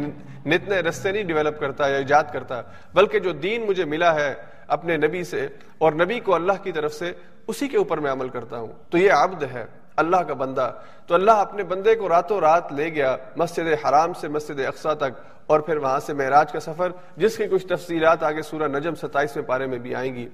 نت 0.47 0.69
نئے 0.69 0.81
رستے 0.83 1.13
نہیں 1.13 1.23
ڈیولپ 1.23 1.61
کرتا 1.61 1.89
یا 1.89 1.97
ایجاد 1.97 2.25
کرتا، 2.33 2.63
بلکہ 2.95 3.19
جو 3.19 3.33
دین 3.33 3.67
مجھے 3.67 3.85
ملا 3.85 4.15
ہے 4.15 4.35
اپنے 4.67 4.97
نبی 4.97 5.25
سے 5.25 5.49
اور 5.79 5.93
نبی 5.93 6.21
کو 6.21 6.35
اللہ 6.35 6.53
کی 6.63 6.73
طرف 6.73 6.93
سے، 6.93 7.13
اسی 7.47 7.69
کے 7.69 7.77
اوپر 7.77 7.99
میں 7.99 8.13
عمل 8.13 8.29
کرتا 8.29 8.59
ہوں۔ 8.59 8.73
تو 8.91 8.99
یہ 8.99 9.13
عبد 9.13 9.43
ہے، 9.43 9.67
اللہ 9.97 10.17
کا 10.17 10.35
بندہ۔ 10.35 10.73
تو 11.07 11.15
اللہ 11.15 11.31
اپنے 11.31 11.63
بندے 11.63 11.95
کو 11.95 12.09
راتوں 12.09 12.41
رات 12.41 12.73
لے 12.73 12.95
گیا 12.95 13.17
مسجد 13.37 13.87
حرام 13.87 14.13
سے 14.13 14.29
مسجد 14.29 14.61
اقسا 14.61 14.95
تک 14.95 15.21
اور 15.47 15.61
پھر 15.61 15.77
وہاں 15.77 16.01
سے 16.01 16.13
معراج 16.13 16.53
کا 16.53 16.61
سفر، 16.61 16.93
جس 17.17 17.37
کی 17.37 17.47
کچھ 17.47 17.67
تفصیلات 17.67 18.23
آگے 18.23 18.43
سورہ 18.43 18.69
نجم 18.69 18.95
ستائیسویں 18.95 19.45
پارے 19.45 19.67
میں 19.67 19.79
بھی 19.79 19.95
آئیں 19.95 20.15
گی۔ 20.15 20.29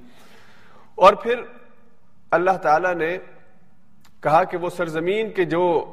اور 0.94 1.12
پھر 1.12 1.34
اللہ 2.30 2.50
تعالی 2.50 2.94
نے 2.94 3.18
کہا 4.24 4.44
کہ 4.44 4.56
وہ 4.56 4.70
سرزمین 4.70 5.30
کے 5.30 5.44
جو 5.44 5.84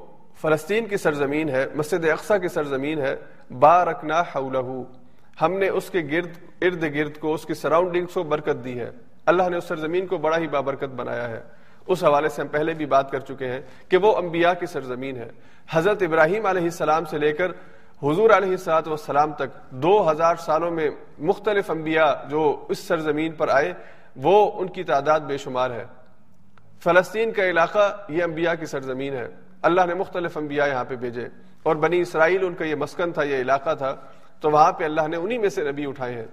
فلسطین 0.42 0.86
کی 0.86 0.98
سرزمین 0.98 1.50
ہے، 1.50 1.66
مسجد 1.76 2.06
اقسا 2.06 2.38
کی 2.38 2.48
سرزمین 2.48 3.00
ہے، 3.00 3.16
بارکنا 3.60 4.22
حولہ 4.22 4.84
ہم 5.42 5.54
نے 5.54 5.70
اس 5.70 5.90
کے 5.90 6.00
گرد، 6.12 6.30
ارد 6.62 6.84
گرد 6.96 7.18
کو، 7.18 7.34
اس 7.34 7.46
کی 7.46 7.54
سراؤنڈنگ 7.54 8.06
کو 8.14 8.24
برکت 8.24 8.66
دی 8.66 8.80
ہے۔ 8.80 8.90
اللہ 9.26 9.50
نے 9.50 9.58
اس 9.58 9.64
سرزمین 9.64 10.08
کو 10.08 10.18
بڑا 10.18 10.38
ہی 10.38 10.48
بابرکت 10.48 10.90
بنایا 10.96 11.30
ہے۔ 11.30 11.42
اس 11.88 12.04
حوالے 12.04 12.30
سے 12.30 12.42
ہم 12.42 12.48
پہلے 12.48 12.74
بھی 12.74 12.86
بات 12.86 13.12
کر 13.12 13.20
چکے 13.20 13.48
ہیں 13.48 13.62
کہ 13.90 13.98
وہ 13.98 14.16
انبیاء 14.16 14.54
کی 14.60 14.66
سرزمین 14.66 15.16
ہے۔ 15.16 15.28
حضرت 15.70 16.02
ابراہیم 16.02 16.46
علیہ 16.46 16.64
السلام 16.64 17.06
سے 17.06 17.18
لے 17.18 17.32
کر 17.32 17.52
حضور 18.04 18.30
علیہ 18.30 18.50
السلاط 18.50 18.88
والسلام 18.88 19.34
تک 19.34 19.72
دو 19.72 20.12
ہزار 20.12 20.36
سالوں 20.36 20.72
میں 20.72 20.90
مختلف 21.20 21.72
انبیاء 21.72 22.30
جو 22.30 22.66
اس 22.70 22.80
سرزمین 22.80 23.32
پر 23.32 23.48
آئے، 23.50 23.74
وہ 24.16 24.52
ان 24.56 24.68
کی 24.68 24.84
تعداد 24.84 25.20
بے 25.20 25.38
شمار 25.38 25.72
ہے۔ 25.72 26.01
فلسطین 26.84 27.32
کا 27.32 27.50
علاقہ 27.50 28.06
یہ 28.10 28.24
انبیاء 28.24 28.54
کی 28.60 28.66
سرزمین 28.66 29.14
ہے۔ 29.14 29.28
اللہ 29.62 29.82
نے 29.88 29.94
مختلف 29.94 30.38
انبیاء 30.38 30.66
یہاں 30.66 30.84
پہ 30.84 30.96
بھیجے۔ 30.96 31.28
اور 31.64 31.76
بنی 31.76 32.02
اسرائیل 32.02 32.46
ان 32.46 32.54
کا 32.54 32.66
یہ 32.66 32.76
مسکن 32.76 33.12
تھا، 33.12 33.24
یہ 33.24 33.42
علاقہ 33.42 33.76
تھا۔ 33.76 33.96
تو 34.40 34.52
وہاں 34.52 34.72
پہ 34.72 34.84
اللہ 34.84 35.08
نے 35.08 35.18
انہی 35.18 35.38
میں 35.38 35.50
سے 35.50 35.72
نبی 35.72 35.86
اٹھائے 35.86 36.14
ہیں۔ 36.14 36.26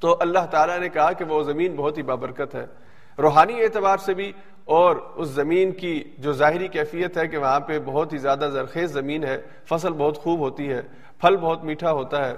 تو 0.00 0.16
اللہ 0.20 0.38
تعالیٰ 0.50 0.78
نے 0.78 0.88
کہا 0.88 1.12
کہ 1.12 1.24
وہ 1.24 1.42
زمین 1.42 1.76
بہت 1.76 1.98
ہی 1.98 2.02
بابرکت 2.02 2.54
ہے۔ 2.54 2.66
روحانی 3.18 3.62
اعتبار 3.62 3.96
سے 3.96 4.14
بھی 4.14 4.32
اور 4.64 4.96
اس 5.14 5.28
زمین 5.28 5.72
کی 5.72 6.04
جو 6.18 6.32
ظاہری 6.32 6.68
کیفیت 6.68 7.18
ہے 7.18 7.28
کہ 7.28 7.38
وہاں 7.38 7.60
پہ 7.60 7.78
بہت 7.78 8.12
ہی 8.12 8.18
زیادہ 8.18 8.48
زرخیز 8.52 8.90
زمین 8.90 9.24
ہے۔ 9.24 9.42
فصل 9.68 9.92
بہت 9.92 10.18
خوب 10.18 10.38
ہوتی 10.38 10.72
ہے، 10.72 10.82
پھل 11.20 11.36
بہت 11.36 11.64
میٹھا 11.64 11.92
ہوتا 11.92 12.28
ہے۔ 12.28 12.34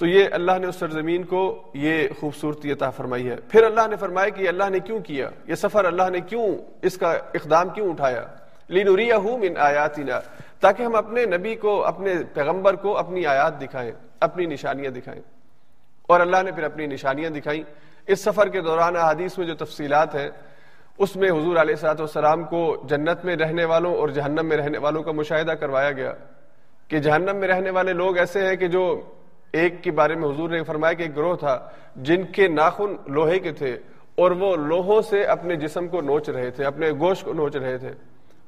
تو 0.00 0.06
یہ 0.06 0.24
اللہ 0.32 0.52
نے 0.60 0.66
اس 0.66 0.76
سرزمین 0.76 1.22
کو 1.22 1.62
یہ 1.74 2.08
خوبصورتی 2.20 2.72
عطا 2.72 2.90
فرمائی 2.90 3.28
ہے۔ 3.28 3.36
پھر 3.48 3.62
اللہ 3.62 3.80
نے 3.90 3.96
فرمایا 3.96 4.28
کہ 4.28 4.48
اللہ 4.48 4.64
نے 4.70 4.80
کیوں 4.80 5.00
کیا؟ 5.00 5.28
یہ 5.46 5.54
سفر 5.54 5.84
اللہ 5.84 6.10
نے 6.10 6.20
کیوں 6.20 6.56
اس 6.82 6.96
کا 6.96 7.10
اقدام 7.10 7.68
کیوں 7.68 7.90
اٹھایا؟ 7.90 8.26
لینوریا 8.68 9.18
من 9.18 9.56
آیاتنا 9.58 10.20
تاکہ 10.60 10.82
ہم 10.82 10.94
اپنے 10.94 11.24
نبی 11.24 11.54
کو، 11.54 11.86
اپنے 11.86 12.14
پیغمبر 12.34 12.76
کو 12.76 12.98
اپنی 12.98 13.26
آیات 13.26 13.60
دکھائیں، 13.60 13.92
اپنی 14.20 14.46
نشانیاں 14.46 14.90
دکھائیں۔ 14.90 15.22
اور 16.06 16.20
اللہ 16.20 16.42
نے 16.42 16.52
پھر 16.52 16.62
اپنی 16.62 16.86
نشانیاں 16.86 17.30
دکھائیں۔ 17.30 17.62
اس 18.06 18.24
سفر 18.24 18.48
کے 18.48 18.60
دوران 18.60 18.96
حدیث 18.96 19.38
میں 19.38 19.46
جو 19.46 19.54
تفصیلات 19.54 20.14
ہیں، 20.14 20.30
اس 20.98 21.16
میں 21.16 21.30
حضور 21.30 21.56
علیہ 21.56 21.74
سات 21.74 22.00
والسلام 22.00 22.44
کو 22.44 22.82
جنت 22.88 23.24
میں 23.24 23.36
رہنے 23.36 23.64
والوں 23.64 23.94
اور 23.94 24.08
جہنم 24.08 24.46
میں 24.46 24.56
رہنے 24.56 24.78
والوں 24.78 25.02
کا 25.02 25.12
مشاہدہ 25.12 25.52
کروایا 25.52 25.92
گیا 25.92 26.12
کہ 26.88 26.98
جہنم 26.98 27.36
میں 27.36 27.48
رہنے 27.48 27.70
والے 27.70 27.92
لوگ 27.92 28.18
ایسے 28.18 28.46
ہیں 28.46 28.56
کہ 28.56 28.68
جو 28.68 29.00
ایک 29.52 29.84
کے 29.84 29.90
بارے 29.90 30.14
میں 30.14 30.28
حضور 30.28 30.50
نے 30.50 30.62
فرمایا 30.62 30.92
کہ 30.92 31.02
ایک 31.02 31.16
گروہ 31.16 31.36
تھا 31.36 31.68
جن 31.96 32.22
کے 32.22 32.48
ناخن 32.48 32.96
لوہے 33.06 33.38
کے 33.38 33.52
تھے 33.52 33.78
اور 34.14 34.30
وہ 34.30 34.56
لوہوں 34.56 35.02
سے 35.02 35.24
اپنے 35.24 35.56
جسم 35.56 35.88
کو 35.88 36.00
نوچ 36.00 36.28
رہے 36.28 36.50
تھے، 36.50 36.64
اپنے 36.64 36.90
گوشت 36.90 37.24
کو 37.24 37.32
نوچ 37.32 37.56
رہے 37.56 37.78
تھے۔ 37.78 37.88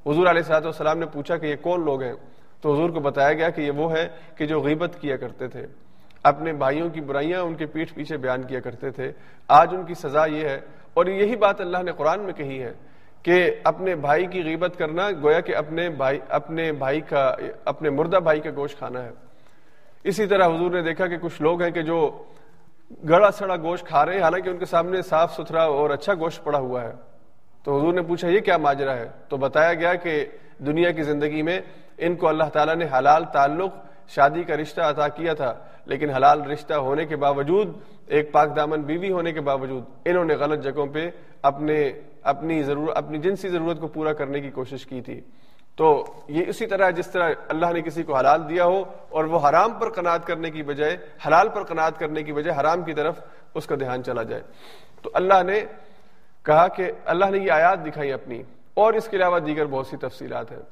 حضور 0.07 0.27
علیہ 0.27 0.43
صاحب 0.43 0.65
والسلام 0.65 0.99
نے 0.99 1.07
پوچھا 1.07 1.37
کہ 1.37 1.47
یہ 1.47 1.57
کون 1.63 1.85
لوگ 1.85 2.03
ہیں؟ 2.03 2.13
تو 2.61 2.73
حضور 2.73 2.91
کو 2.91 3.01
بتایا 3.01 3.33
گیا 3.33 3.51
کہ 3.51 3.61
یہ 3.61 3.71
وہ 3.71 3.93
ہے 3.93 4.09
کہ 4.37 4.47
جو 4.47 4.61
غیبت 4.61 4.97
کیا 5.01 5.17
کرتے 5.17 5.49
تھے۔ 5.49 5.67
اپنے 6.23 6.53
بھائیوں 6.53 6.89
کی 6.89 7.01
برائیاں 7.01 7.41
ان 7.41 7.55
کے 7.55 7.67
پیٹھ 7.67 7.95
پیچھے 7.95 8.17
بیان 8.17 8.43
کیا 8.43 8.61
کرتے 8.61 8.91
تھے۔ 8.91 9.13
آج 9.49 9.69
ان 9.73 9.85
کی 9.85 9.95
سزا 9.95 10.27
یہ 10.27 10.49
ہے۔ 10.49 10.61
اور 10.95 11.07
یہی 11.07 11.37
بات 11.37 11.61
اللہ 11.61 11.79
نے 11.83 11.93
قرآن 11.93 12.21
میں 12.21 12.33
کہی 12.33 12.63
ہے 12.63 12.73
کہ 13.23 13.51
اپنے 13.65 13.95
بھائی 13.95 14.27
کی 14.27 14.43
غیبت 14.45 14.79
کرنا 14.79 15.11
گویا 15.23 15.41
کہ 15.41 15.57
اپنے 15.57 15.91
بھائی 15.91 16.19
اپنے 16.29 16.73
بھائی 16.73 17.01
کا، 17.01 17.35
اپنے 17.65 17.91
مردہ 17.91 18.17
بھائی 18.17 18.41
کا 18.41 18.51
گوشت 18.57 18.79
کھانا 18.79 19.05
ہے۔ 19.05 19.11
اسی 20.05 20.27
طرح 20.27 20.47
حضور 20.47 20.71
نے 20.71 20.83
دیکھا 20.83 21.07
کہ 21.07 21.17
کچھ 21.21 21.43
لوگ 21.43 21.63
ہیں 21.63 21.71
کہ 21.71 21.83
جو 21.83 22.25
گڑا 23.09 23.31
سڑا 23.31 23.57
گوشت 23.57 23.87
کھا 23.87 24.07
رہے 24.07 24.15
ہیں، 24.15 24.23
حالانکہ 24.23 24.49
ان 24.49 24.59
کے 24.59 24.65
سامنے 24.65 25.03
صاف 25.03 25.35
ستھرا 25.35 25.63
اور 25.63 25.91
اچھا 25.91 26.15
گوشت 26.15 26.45
پڑا 26.45 26.59
ہوا 26.59 26.83
ہے۔ 26.85 26.93
تو 27.65 27.79
حضور 27.79 27.95
نے 27.95 28.03
پوچھا، 28.03 28.29
یہ 28.29 28.41
کیا 28.41 28.57
ماجرا 28.57 28.97
ہے؟ 28.97 29.09
تو 29.29 29.37
بتایا 29.37 29.75
گیا 29.75 29.95
کہ 29.95 30.27
دنیا 30.59 30.91
کی 30.91 31.03
زندگی 31.03 31.43
میں 31.43 31.61
ان 31.99 32.17
کو 32.17 32.29
اللہ 32.29 32.45
تعالیٰ 32.53 32.75
نے 32.75 32.87
حلال 32.99 33.25
تعلق، 33.33 33.75
شادی 34.09 34.43
کا 34.43 34.57
رشتہ 34.57 34.81
عطا 34.81 35.09
کیا 35.09 35.35
تھا، 35.35 35.55
لیکن 35.87 36.11
حلال 36.11 36.43
رشتہ 36.43 36.75
ہونے 36.75 37.07
کے 37.07 37.17
باوجود، 37.17 37.77
ایک 38.07 38.33
پاک 38.33 38.57
دامن 38.57 38.83
بیوی 38.83 39.13
ہونے 39.13 39.33
کے 39.33 39.41
باوجود 39.41 39.85
انہوں 40.05 40.25
نے 40.25 40.35
غلط 40.35 40.65
جگہوں 40.65 40.87
پہ 40.87 41.11
اپنے، 41.43 41.93
اپنی 42.23 42.63
ضرورت 42.63 42.97
اپنی 42.97 43.19
جنسی 43.19 43.49
ضرورت 43.49 43.81
کو 43.81 43.87
پورا 43.87 44.13
کرنے 44.13 44.41
کی 44.41 44.51
کوشش 44.51 44.87
کی 44.87 45.01
تھی۔ 45.01 45.21
تو 45.79 46.05
یہ 46.29 46.45
اسی 46.49 46.67
طرح 46.67 46.91
جس 46.91 47.11
طرح 47.11 47.33
اللہ 47.49 47.73
نے 47.73 47.83
کسی 47.83 48.03
کو 48.03 48.17
حلال 48.17 48.49
دیا 48.49 48.65
ہو 48.65 48.83
اور 49.09 49.25
وہ 49.25 49.39
حرام 49.49 49.73
پر 49.79 49.91
قناعت 49.91 50.27
کرنے 50.27 50.51
کی 50.51 50.63
بجائے، 50.63 50.97
حلال 51.27 51.49
پر 51.49 51.63
قناعت 51.65 51.99
کرنے 51.99 52.23
کی 52.23 52.33
بجائے 52.33 52.59
حرام 52.61 52.83
کی 52.83 52.95
طرف 52.95 53.21
اس 53.55 53.67
کا 53.67 53.75
دھیان 53.81 54.05
چلا 54.05 54.23
جائے۔ 54.23 54.43
تو 55.03 55.11
اللہ 55.15 55.43
نے 55.43 55.65
کہا 56.47 56.67
کہ 56.69 56.91
اللہ 57.05 57.31
نے 57.31 57.39
یہ 57.39 57.51
آیات 57.53 57.85
دکھائی 57.87 58.13
اپنی، 58.13 58.43
اور 58.75 58.93
اس 58.95 59.09
کے 59.09 59.17
علاوہ 59.17 59.39
دیگر 59.39 59.67
بہت 59.67 59.87
سی 59.87 59.97
تفصیلات 59.97 60.51
ہیں۔ 60.53 60.63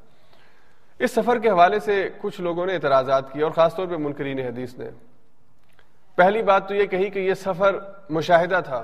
اس 0.99 1.11
سفر 1.11 1.39
کے 1.39 1.51
حوالے 1.51 1.79
سے 1.81 2.09
کچھ 2.21 2.41
لوگوں 2.41 2.67
نے 2.67 2.75
اعتراضات 2.75 3.33
کیے 3.33 3.43
اور 3.43 3.51
خاص 3.51 3.75
طور 3.75 3.87
پہ 3.87 3.97
منکرین 3.97 4.39
حدیث 4.39 4.75
نے۔ 4.79 4.89
پہلی 6.17 6.43
بات 6.43 6.69
تو 6.69 6.75
یہ 6.75 6.87
کہی 6.87 7.11
کہ 7.11 7.19
یہ 7.19 7.35
سفر 7.35 7.79
مشاہدہ 8.11 8.61
تھا 8.65 8.83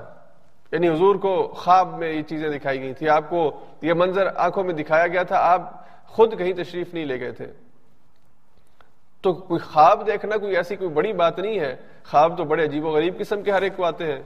یعنی 0.71 0.89
حضور 0.89 1.15
کو 1.15 1.35
خواب 1.55 1.97
میں 1.99 2.11
یہ 2.11 2.21
چیزیں 2.21 2.49
دکھائی 2.49 2.81
گئی 2.81 2.93
تھی 2.93 3.09
آپ 3.09 3.29
کو 3.29 3.49
یہ 3.81 3.93
منظر 3.93 4.27
آنکھوں 4.35 4.63
میں 4.63 4.73
دکھایا 4.73 5.07
گیا 5.07 5.23
تھا، 5.23 5.39
آپ 5.53 5.86
خود 6.07 6.37
کہیں 6.37 6.53
تشریف 6.53 6.93
نہیں 6.93 7.05
لے 7.05 7.19
گئے 7.19 7.31
تھے۔ 7.31 7.47
تو 9.21 9.33
کوئی 9.33 9.59
خواب 9.59 10.07
دیکھنا 10.07 10.37
کوئی 10.37 10.55
ایسی 10.55 10.75
کوئی 10.75 10.89
بڑی 10.89 11.13
بات 11.13 11.39
نہیں 11.39 11.59
ہے۔ 11.59 11.75
خواب 12.09 12.37
تو 12.37 12.43
بڑے 12.43 12.63
عجیب 12.63 12.85
و 12.85 12.89
غریب 12.89 13.19
قسم 13.19 13.41
کے 13.41 13.51
ہر 13.51 13.61
ایک 13.61 13.77
کو 13.77 13.85
آتے 13.85 14.13
ہیں۔ 14.13 14.21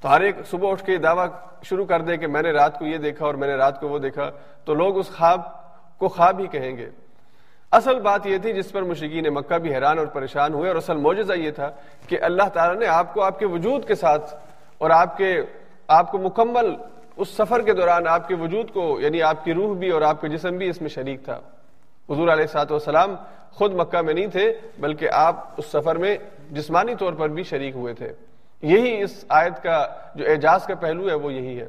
تو 0.00 0.08
ہر 0.08 0.20
ایک 0.20 0.36
صبح 0.46 0.70
اٹھ 0.70 0.84
کے 0.84 0.96
دعویٰ 0.96 1.26
شروع 1.62 1.84
کر 1.84 2.00
دے 2.00 2.16
کہ 2.16 2.26
میں 2.26 2.42
نے 2.42 2.50
رات 2.50 2.78
کو 2.78 2.84
یہ 2.84 2.98
دیکھا 2.98 3.26
اور 3.26 3.34
میں 3.34 3.48
نے 3.48 3.54
رات 3.54 3.80
کو 3.80 3.88
وہ 3.88 3.98
دیکھا۔ 3.98 4.30
تو 4.64 4.74
لوگ 4.74 4.98
اس 4.98 5.08
خواب 5.16 5.40
کو 5.98 6.08
خواب 6.08 6.40
ہی 6.40 6.46
کہیں 6.46 6.76
گے۔ 6.76 6.90
اصل 7.72 8.00
بات 8.00 8.26
یہ 8.26 8.38
تھی 8.38 8.52
جس 8.52 8.72
پر 8.72 8.82
مشرقین 8.82 9.34
مکہ 9.34 9.58
بھی 9.58 9.74
حیران 9.74 9.98
اور 9.98 10.06
پریشان 10.06 10.54
ہوئے 10.54 10.68
اور 10.68 10.76
اصل 10.76 10.96
موجزہ 10.96 11.32
یہ 11.32 11.50
تھا 11.50 11.70
کہ 12.08 12.18
اللہ 12.22 12.48
تعالیٰ 12.52 12.76
نے 12.80 12.86
آپ 12.86 13.14
کو 13.14 13.22
آپ 13.22 13.38
کے 13.38 13.46
وجود 13.46 13.86
کے 13.86 13.94
ساتھ 13.94 14.34
اور 14.78 14.90
آپ 14.90 15.16
کے 15.16 15.42
آپ 15.88 16.12
کو 16.12 16.18
مکمل 16.18 16.76
اس 17.16 17.28
سفر 17.28 17.62
کے 17.62 17.72
دوران 17.72 18.06
آپ 18.06 18.28
کے 18.28 18.34
وجود 18.34 18.70
کو 18.70 19.00
یعنی 19.00 19.22
آپ 19.22 19.44
کی 19.44 19.54
روح 19.54 19.76
بھی 19.76 19.90
اور 19.90 20.02
آپ 20.02 20.20
کے 20.20 20.28
جسم 20.28 20.56
بھی 20.56 20.68
اس 20.68 20.80
میں 20.80 20.88
شریک 20.88 21.24
تھا۔ 21.24 21.40
حضور 22.10 22.28
علیہ 22.28 22.46
سات 22.46 22.70
والسلام 22.70 23.14
خود 23.50 23.74
مکہ 23.74 24.00
میں 24.00 24.14
نہیں 24.14 24.26
تھے، 24.26 24.52
بلکہ 24.78 25.08
آپ 25.12 25.48
اس 25.56 25.66
سفر 25.66 25.96
میں 25.96 26.16
جسمانی 26.50 26.94
طور 26.94 27.12
پر 27.12 27.28
بھی 27.28 27.42
شریک 27.42 27.74
ہوئے 27.74 27.94
تھے۔ 27.94 28.12
یہی 28.62 29.02
اس 29.02 29.24
آیت 29.28 29.62
کا 29.62 29.86
جو 30.14 30.24
اعجاز 30.28 30.66
کا 30.66 30.74
پہلو 30.74 31.08
ہے، 31.08 31.14
وہ 31.14 31.32
یہی 31.32 31.60
ہے۔ 31.60 31.68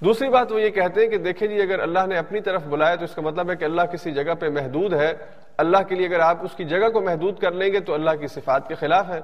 دوسری 0.00 0.28
بات 0.28 0.52
وہ 0.52 0.60
یہ 0.60 0.70
کہتے 0.70 1.00
ہیں 1.00 1.08
کہ 1.08 1.18
دیکھیں 1.18 1.48
جی 1.48 1.62
اگر 1.62 1.78
اللہ 1.78 2.06
نے 2.06 2.16
اپنی 2.16 2.40
طرف 2.40 2.62
بلایا 2.64 2.94
تو 2.94 3.04
اس 3.04 3.14
کا 3.14 3.22
مطلب 3.22 3.50
ہے 3.50 3.56
کہ 3.56 3.64
اللہ 3.64 3.82
کسی 3.82 4.12
جگہ 4.12 4.34
پہ 4.34 4.48
محدود 4.48 4.94
ہے۔ 4.94 5.12
اللہ 5.58 5.78
کے 5.88 5.94
لیے 5.94 6.06
اگر 6.06 6.20
آپ 6.20 6.36
اس 6.40 6.50
کی 6.56 6.64
جگہ 6.64 6.88
کو 6.88 7.00
محدود 7.00 7.38
کر 7.38 7.52
لیں 7.52 7.72
گے 7.72 7.80
تو 7.80 7.94
اللہ 7.94 8.10
کی 8.20 8.26
صفات 8.26 8.68
کے 8.68 8.74
خلاف 8.74 9.08
ہے۔ 9.08 9.20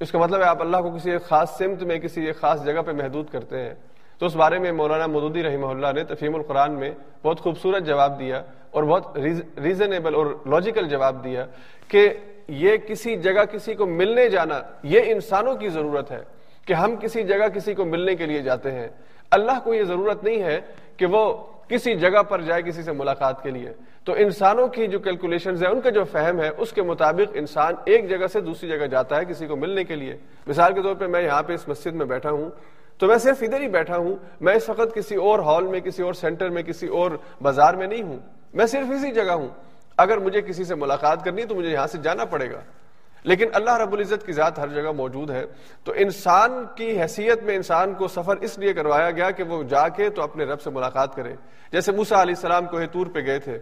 اس 0.00 0.10
کا 0.10 0.18
مطلب 0.18 0.40
ہے 0.40 0.46
آپ 0.46 0.60
اللہ 0.60 0.76
کو 0.76 0.90
کسی 0.90 1.10
ایک 1.10 1.22
خاص 1.22 1.58
سمت 1.58 1.82
میں، 1.82 1.98
کسی 1.98 2.26
ایک 2.26 2.40
خاص 2.40 2.64
جگہ 2.64 2.82
پہ 2.86 2.92
محدود 2.92 3.26
کرتے 3.30 3.60
ہیں۔ 3.60 3.74
تو 4.18 4.26
اس 4.26 4.36
بارے 4.36 4.58
میں 4.58 4.72
مولانا 4.72 5.06
مدودی 5.06 5.42
رحمہ 5.42 5.66
اللہ 5.66 5.86
نے 5.94 6.04
تفہیم 6.04 6.34
القرآن 6.34 6.72
میں 6.72 6.90
بہت 7.22 7.40
خوبصورت 7.40 7.82
جواب 7.82 8.18
دیا 8.18 8.42
اور 8.70 8.82
بہت 8.82 9.18
ریزنیبل 9.58 10.14
اور 10.14 10.26
لاجیکل 10.26 10.88
جواب 10.88 11.24
دیا 11.24 11.46
کہ 11.88 12.14
یہ 12.48 12.76
کسی 12.76 13.16
جگہ 13.16 13.44
کسی 13.44 13.74
کو 13.74 13.86
ملنے 13.86 14.28
جانا، 14.28 14.60
یہ 14.82 15.00
انسانوں 15.06 15.54
کی 15.54 15.68
ضرورت 15.68 16.10
ہے 16.10 16.22
کہ 16.66 16.72
ہم 16.72 16.96
کسی 16.96 17.22
جگہ 17.22 17.48
کسی 17.48 17.74
کو 17.74 17.84
ملنے 17.84 18.16
کے 18.16 18.26
لیے 18.26 18.42
جاتے 18.42 18.70
ہیں۔ 18.70 18.88
اللہ 19.30 19.58
کو 19.64 19.74
یہ 19.74 19.82
ضرورت 19.82 20.24
نہیں 20.24 20.42
ہے 20.42 20.60
کہ 20.96 21.06
وہ 21.06 21.34
کسی 21.68 21.94
جگہ 21.94 22.22
پر 22.22 22.40
جائے 22.40 22.62
کسی 22.62 22.82
سے 22.82 22.92
ملاقات 22.92 23.42
کے 23.42 23.50
لیے۔ 23.50 23.72
تو 24.04 24.12
انسانوں 24.12 24.68
کی 24.68 24.86
جو 24.86 24.98
کیلکولیشنز 24.98 25.64
ہیں، 25.64 25.70
ان 25.70 25.80
کا 25.80 25.90
جو 25.90 26.04
فہم 26.04 26.40
ہے، 26.40 26.50
اس 26.58 26.72
کے 26.72 26.82
مطابق 26.82 27.32
انسان 27.34 27.74
ایک 27.84 28.08
جگہ 28.10 28.26
سے 28.26 28.40
دوسری 28.40 28.68
جگہ 28.68 28.86
جاتا 28.86 29.16
ہے 29.16 29.24
کسی 29.24 29.46
کو 29.46 29.56
ملنے 29.56 29.84
کے 29.84 29.96
لیے۔ 29.96 30.16
مثال 30.46 30.74
کے 30.74 30.82
طور 30.82 30.94
پہ 30.94 31.06
میں 31.06 31.22
یہاں 31.22 31.42
پہ 31.42 31.52
اس 31.52 31.68
مسجد 31.68 31.92
میں 31.92 32.06
بیٹھا 32.06 32.30
ہوں۔ 32.30 32.50
تو 32.98 33.06
میں 33.06 33.18
صرف 33.18 33.42
ادھر 33.42 33.60
ہی 33.60 33.68
بیٹھا 33.68 33.96
ہوں۔ 33.96 34.16
میں 34.40 34.54
اس 34.54 34.68
وقت 34.68 34.94
کسی 34.94 35.14
اور 35.14 35.38
ہال 35.38 35.66
میں، 35.66 35.80
کسی 35.80 36.02
اور 36.02 36.12
سینٹر 36.12 36.48
میں، 36.48 36.62
کسی 36.62 36.86
اور 36.86 37.10
بازار 37.42 37.74
میں 37.74 37.86
نہیں 37.86 38.02
ہوں۔ 38.02 38.18
میں 38.54 38.66
صرف 38.66 38.90
اسی 38.90 39.10
جگہ 39.10 39.32
ہوں۔ 39.32 39.48
اگر 39.96 40.18
مجھے 40.18 40.40
کسی 40.40 40.64
سے 40.64 40.74
ملاقات 40.74 41.24
کرنی 41.24 41.44
تو 41.44 41.54
مجھے 41.54 41.70
یہاں 41.70 41.86
سے 41.86 41.98
جانا 41.98 42.24
پڑے 42.24 42.50
گا۔ 42.50 42.60
لیکن 43.24 43.48
اللہ 43.52 43.76
رب 43.76 43.92
العزت 43.92 44.26
کی 44.26 44.32
ذات 44.32 44.58
ہر 44.58 44.68
جگہ 44.68 44.92
موجود 44.92 45.30
ہے۔ 45.30 45.44
تو 45.84 45.92
انسان 45.96 46.64
کی 46.76 47.00
حیثیت 47.00 47.42
میں 47.42 47.56
انسان 47.56 47.94
کو 47.94 48.08
سفر 48.08 48.36
اس 48.36 48.58
لیے 48.58 48.72
کروایا 48.72 49.10
گیا 49.10 49.30
کہ 49.30 49.42
وہ 49.42 49.62
جا 49.62 49.88
کے 49.88 50.10
تو 50.10 50.22
اپنے 50.22 50.44
رب 50.44 50.60
سے 50.60 50.70
ملاقات 50.70 51.14
کرے۔ 51.14 51.34
جیسے 51.72 51.92
موسا 51.92 52.22
علیہ 52.22 52.34
السلام 52.36 52.66
کو 52.66 52.76
ہیتور 52.76 53.06
پہ 53.06 53.20
گئے 53.26 53.38
تھے۔ 53.38 53.58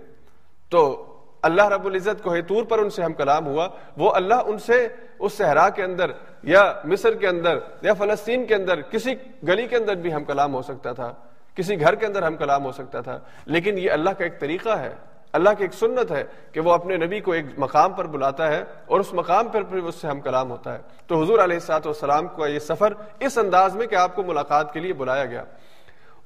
تو 0.71 1.12
اللہ 1.43 1.69
رب 1.69 1.87
العزت 1.87 2.23
کو 2.23 2.33
ہیتور 2.33 2.65
پر 2.65 2.79
ان 2.79 2.91
سے 2.91 3.03
ہم 3.03 3.13
کلام 3.13 3.47
ہوا، 3.47 3.69
وہ 3.97 4.13
اللہ 4.15 4.35
ان 4.35 4.59
سے 4.59 4.89
اس 5.19 5.33
صحرا 5.33 5.69
کے 5.69 5.83
اندر 5.83 6.11
یا 6.43 6.73
مصر 6.85 7.15
کے 7.15 7.29
اندر 7.29 7.59
یا 7.83 7.95
فلسطین 7.95 8.47
کے 8.47 8.55
اندر، 8.55 8.81
کسی 8.81 9.15
گلی 9.49 9.67
کے 9.67 9.77
اندر 9.77 9.95
بھی 9.95 10.15
ہم 10.15 10.25
کلام 10.25 10.55
ہو 10.55 10.63
سکتا 10.63 10.93
تھا، 10.93 11.13
کسی 11.55 11.81
گھر 11.81 11.95
کے 11.95 12.07
اندر 12.07 12.23
ہم 12.23 12.37
کلام 12.37 12.65
ہو 12.65 12.73
سکتا 12.73 13.01
تھا۔ 13.01 13.19
لیکن 13.47 13.79
یہ 13.79 13.91
اللہ 13.91 14.11
کا 14.11 14.25
ایک 14.25 14.41
طریقہ 14.41 14.69
ہے، 14.69 14.95
اللہ 15.33 15.51
کی 15.59 15.65
ایک 15.65 15.75
سنت 15.75 16.13
ہے 16.13 16.25
کہ 16.53 16.61
وہ 16.61 16.73
اپنے 16.73 16.97
نبی 16.97 17.21
کو 17.21 17.33
ایک 17.33 17.45
مقام 17.59 17.93
پر 17.93 18.07
بلاتا 18.07 18.49
ہے 18.49 18.65
اور 18.87 19.01
اس 19.01 19.15
مقام 19.15 19.49
پر 19.49 19.63
پھر 19.63 19.79
اس 19.79 19.95
سے 19.95 20.09
ہم 20.09 20.21
کلام 20.21 20.51
ہوتا 20.51 20.73
ہے۔ 20.73 20.79
تو 21.07 21.23
حضور 21.23 21.39
علیہ 21.39 21.57
السلاط 21.57 21.87
والسلام 21.87 22.27
کا 22.27 22.47
یہ 22.47 22.59
سفر 22.59 22.93
اس 23.19 23.39
انداز 23.39 23.77
میں 23.77 23.87
کہ 23.87 23.95
آپ 23.95 24.17
کو 24.17 24.23
ملاقات 24.23 24.73
کے 24.73 24.81
لیے 24.81 24.93
بلایا 24.93 25.25
گیا۔ 25.25 25.45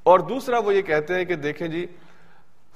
اور 0.02 0.18
دوسرا 0.18 0.58
وہ 0.58 0.74
یہ 0.74 0.82
کہتے 0.82 1.14
ہیں 1.14 1.24
کہ 1.24 1.34
دیکھیں 1.34 1.68
جی 1.68 1.86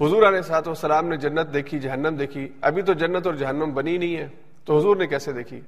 حضور 0.01 0.23
علیہ 0.23 0.41
سات 0.41 0.69
والسلام 0.69 1.09
نے 1.09 1.17
جنت 1.17 1.55
دیکھی، 1.55 1.79
جہنم 1.79 2.17
دیکھی۔ 2.17 2.49
ابھی 2.61 2.83
تو 2.83 2.93
جنت 2.93 3.27
اور 3.27 3.35
جہنم 3.35 3.75
بنی 3.75 3.99
نہیں 3.99 4.17
ہے۔ 4.17 4.29
تو 4.65 4.79
حضور 4.79 4.97
نے 4.97 5.07
کیسے 5.07 5.33
دیکھی؟ 5.33 5.61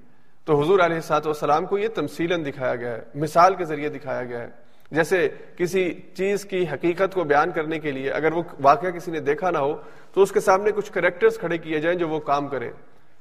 تو 0.45 0.61
حضور 0.61 0.79
علیہ 0.79 1.01
سات 1.01 1.27
والسلام 1.27 1.67
کو 1.67 1.79
یہ 1.79 1.89
تمثیل 1.89 2.47
دکھایا 2.47 2.77
گیا 2.77 2.91
ہے، 2.91 3.03
مثال 3.15 3.55
کے 3.55 3.65
ذریعے 3.65 3.89
دکھایا 3.89 4.25
گیا 4.25 4.41
ہے۔ 4.41 4.49
جیسے 4.91 5.29
کسی 5.57 6.01
چیز 6.15 6.45
کی 6.45 6.65
حقیقت 6.73 7.15
کو 7.15 7.25
بیان 7.25 7.51
کرنے 7.51 7.79
کے 7.79 7.91
لیے 7.91 8.11
اگر 8.11 8.33
وہ 8.33 8.43
واقعہ 8.61 8.91
کسی 8.91 9.11
نے 9.11 9.21
دیکھا 9.21 9.51
نہ 9.51 9.59
ہو، 9.59 9.75
تو 10.13 10.23
اس 10.23 10.33
کے 10.33 10.41
سامنے 10.41 10.71
کچھ 10.71 10.93
کریکٹرز 10.93 11.39
کھڑے 11.39 11.59
کیے 11.59 11.81
جائیں 11.81 11.99
جو 11.99 12.09
وہ 12.09 12.21
کام 12.21 12.49
کریں۔ 12.49 12.71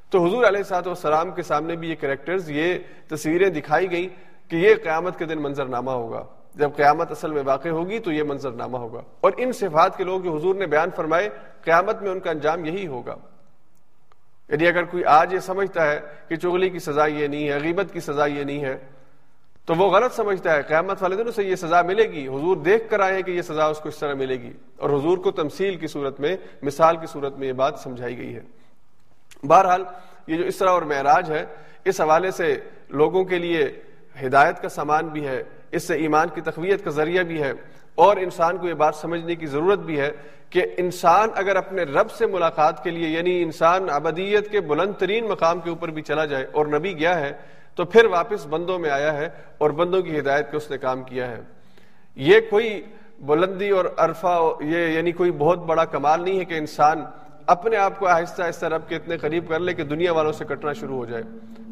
تو 0.10 0.26
حضور 0.26 0.46
علیہ 0.46 0.64
سات 0.64 0.88
والسلام 0.88 1.32
کے 1.32 1.42
سامنے 1.42 1.76
بھی 1.76 1.90
یہ 1.90 1.96
کریکٹرز، 1.96 2.52
یہ 2.52 2.76
تصویریں 3.08 3.50
دکھائی 3.50 3.92
گئیں 3.92 4.10
کہ 4.50 4.56
یہ 4.56 4.76
قیامت 4.84 5.20
کے 5.20 5.26
دن 5.26 5.42
منظر 5.42 5.66
نامہ 5.66 5.92
ہوگا۔ 5.92 6.26
جب 6.56 6.70
قیامت 6.76 7.12
اصل 7.12 7.32
میں 7.32 7.44
واقع 7.46 7.70
ہوگی 7.70 8.00
تو 8.00 8.12
یہ 8.12 8.24
منظر 8.24 8.52
نامہ 8.52 8.78
ہوگا۔ 8.78 9.02
اور 9.22 9.32
ان 9.38 9.52
صفات 9.52 9.98
کے 9.98 10.04
لوگ 10.04 10.22
جو 10.22 10.36
حضور 10.36 10.56
نے 10.56 10.66
بیان 10.66 10.90
فرمائے، 10.96 11.30
قیامت 11.62 12.02
میں 12.02 12.12
ان 12.12 12.20
کا 12.20 12.32
انجام 12.32 12.66
یہی 12.66 12.88
ہوگا۔ 12.88 13.16
یعنی 14.50 14.68
اگر 14.68 14.84
کوئی 14.84 15.06
آج 15.06 15.34
یہ 15.34 15.40
سمجھتا 15.40 15.92
ہے 15.92 16.00
کہ 16.28 16.36
چغلی 16.36 16.70
کی 16.70 16.80
سزا 16.80 17.06
یہ 17.06 17.28
نہیں 17.28 17.50
ہے، 17.50 17.60
غیبت 17.60 17.94
کی 17.94 18.00
سزا 18.00 18.26
یہ 18.26 18.44
نہیں 18.44 18.62
ہے، 18.62 18.78
تو 19.66 19.74
وہ 19.76 19.90
غلط 19.90 20.14
سمجھتا 20.14 20.56
ہے۔ 20.56 20.62
قیامت 20.62 21.04
والے 21.04 21.16
دن 21.16 21.28
اسے 21.28 21.44
یہ 21.44 21.56
سزا 21.56 21.82
ملے 21.82 22.04
گی۔ 22.04 22.28
حضور 22.28 22.58
دیکھ 22.58 22.90
کر 22.90 23.00
آئے 23.00 23.22
کہ 23.22 23.32
یہ 23.32 23.42
سزا 23.42 23.66
اس 23.66 23.80
کو 23.80 23.90
اس 23.90 23.98
طرح 23.98 24.14
ملے 24.14 24.42
گی۔ 24.42 24.54
اور 24.78 24.90
حضور 24.90 25.18
کو 25.18 25.32
تمثیل 25.32 25.76
کی 25.76 25.88
صورت 25.88 26.20
میں، 26.20 26.38
مثال 26.62 26.98
کی 26.98 27.06
صورت 27.06 27.38
میں 27.38 27.48
یہ 27.48 27.54
بات 27.54 27.80
سمجھائی 27.80 28.18
گئی 28.18 28.36
ہے۔ 28.36 28.42
بہرحال، 29.48 29.84
یہ 30.28 30.38
جو 30.38 30.44
اسرا 30.44 30.72
اور 30.72 30.82
معراج 30.82 31.32
ہے، 31.32 31.46
اس 31.86 32.02
حوالے 32.02 32.32
سے 32.32 32.60
لوگوں 32.90 33.24
کے 33.24 33.40
لیے 33.40 33.80
ہدایت 34.26 34.62
کا 34.62 34.70
سامان 34.70 35.08
بھی 35.08 35.28
ہے۔ 35.28 35.44
اس 35.72 35.88
سے 35.88 35.96
ایمان 35.96 36.28
کی 36.34 36.42
تقویت 36.42 36.84
کا 36.84 36.90
ذریعہ 36.90 37.24
بھی 37.24 37.44
ہے 37.44 37.52
اور 37.96 38.18
انسان 38.18 38.58
کو 38.58 38.68
یہ 38.68 38.74
بات 38.74 38.96
سمجھنے 38.96 39.36
کی 39.36 39.46
ضرورت 39.46 39.80
بھی 39.80 40.00
ہے 40.00 40.12
کہ 40.50 40.66
انسان 40.78 41.30
اگر 41.36 41.56
اپنے 41.56 41.84
رب 41.84 42.12
سے 42.12 42.26
ملاقات 42.26 42.84
کے 42.84 42.90
لیے 42.90 43.08
یعنی 43.08 43.44
انسان 43.44 43.90
ابدیت 43.90 44.52
کے 44.52 44.62
بلند 44.62 44.94
ترین 45.00 45.28
مقام 45.28 45.60
کے 45.60 45.70
اوپر 45.70 45.90
بھی 45.90 46.02
چلا 46.02 46.26
جائے 46.26 46.48
اور 46.52 46.66
نبی 46.66 47.00
گیا 47.00 47.20
ہے، 47.20 47.34
تو 47.76 47.86
پھر 47.86 48.06
واپس 48.06 48.46
بندوں 48.46 48.80
میں 48.80 48.90
آیا 48.90 49.14
ہے 49.14 49.30
اور 49.58 49.70
بندوں 49.70 50.02
کی 50.02 50.20
ہدایت 50.20 50.52
کے 50.52 50.58
اس 50.58 50.72
نے 50.72 50.78
کام 50.78 51.04
کیا 51.04 51.28
ہے۔ 51.28 51.42
یہ 52.16 52.40
کوئی 52.50 52.82
بلندی 53.20 53.70
اور 53.70 53.86
عرفہ، 53.98 54.52
یہ 54.60 54.78
یعنی 54.78 55.12
کوئی 55.12 55.32
بہت 55.32 55.60
بڑا 55.60 55.86
کمال 55.86 56.22
نہیں 56.22 56.40
ہے 56.40 56.46
کہ 56.46 56.54
انسان 56.54 57.04
اپنے 57.46 57.78
آپ 57.78 58.00
کو 58.00 58.08
آہستہ 58.08 58.42
آہستہ 58.42 58.66
رب 58.66 58.90
کے 58.90 58.96
اتنے 58.96 59.18
قریب 59.18 59.50
کر 59.50 59.60
لے 59.60 59.74
کہ 59.74 59.84
دنیا 59.84 60.12
والوں 60.12 60.32
سے 60.32 60.46
کٹنا 60.46 60.74
شروع 60.74 60.98
ہو 60.98 61.06
جائے۔ 61.06 61.24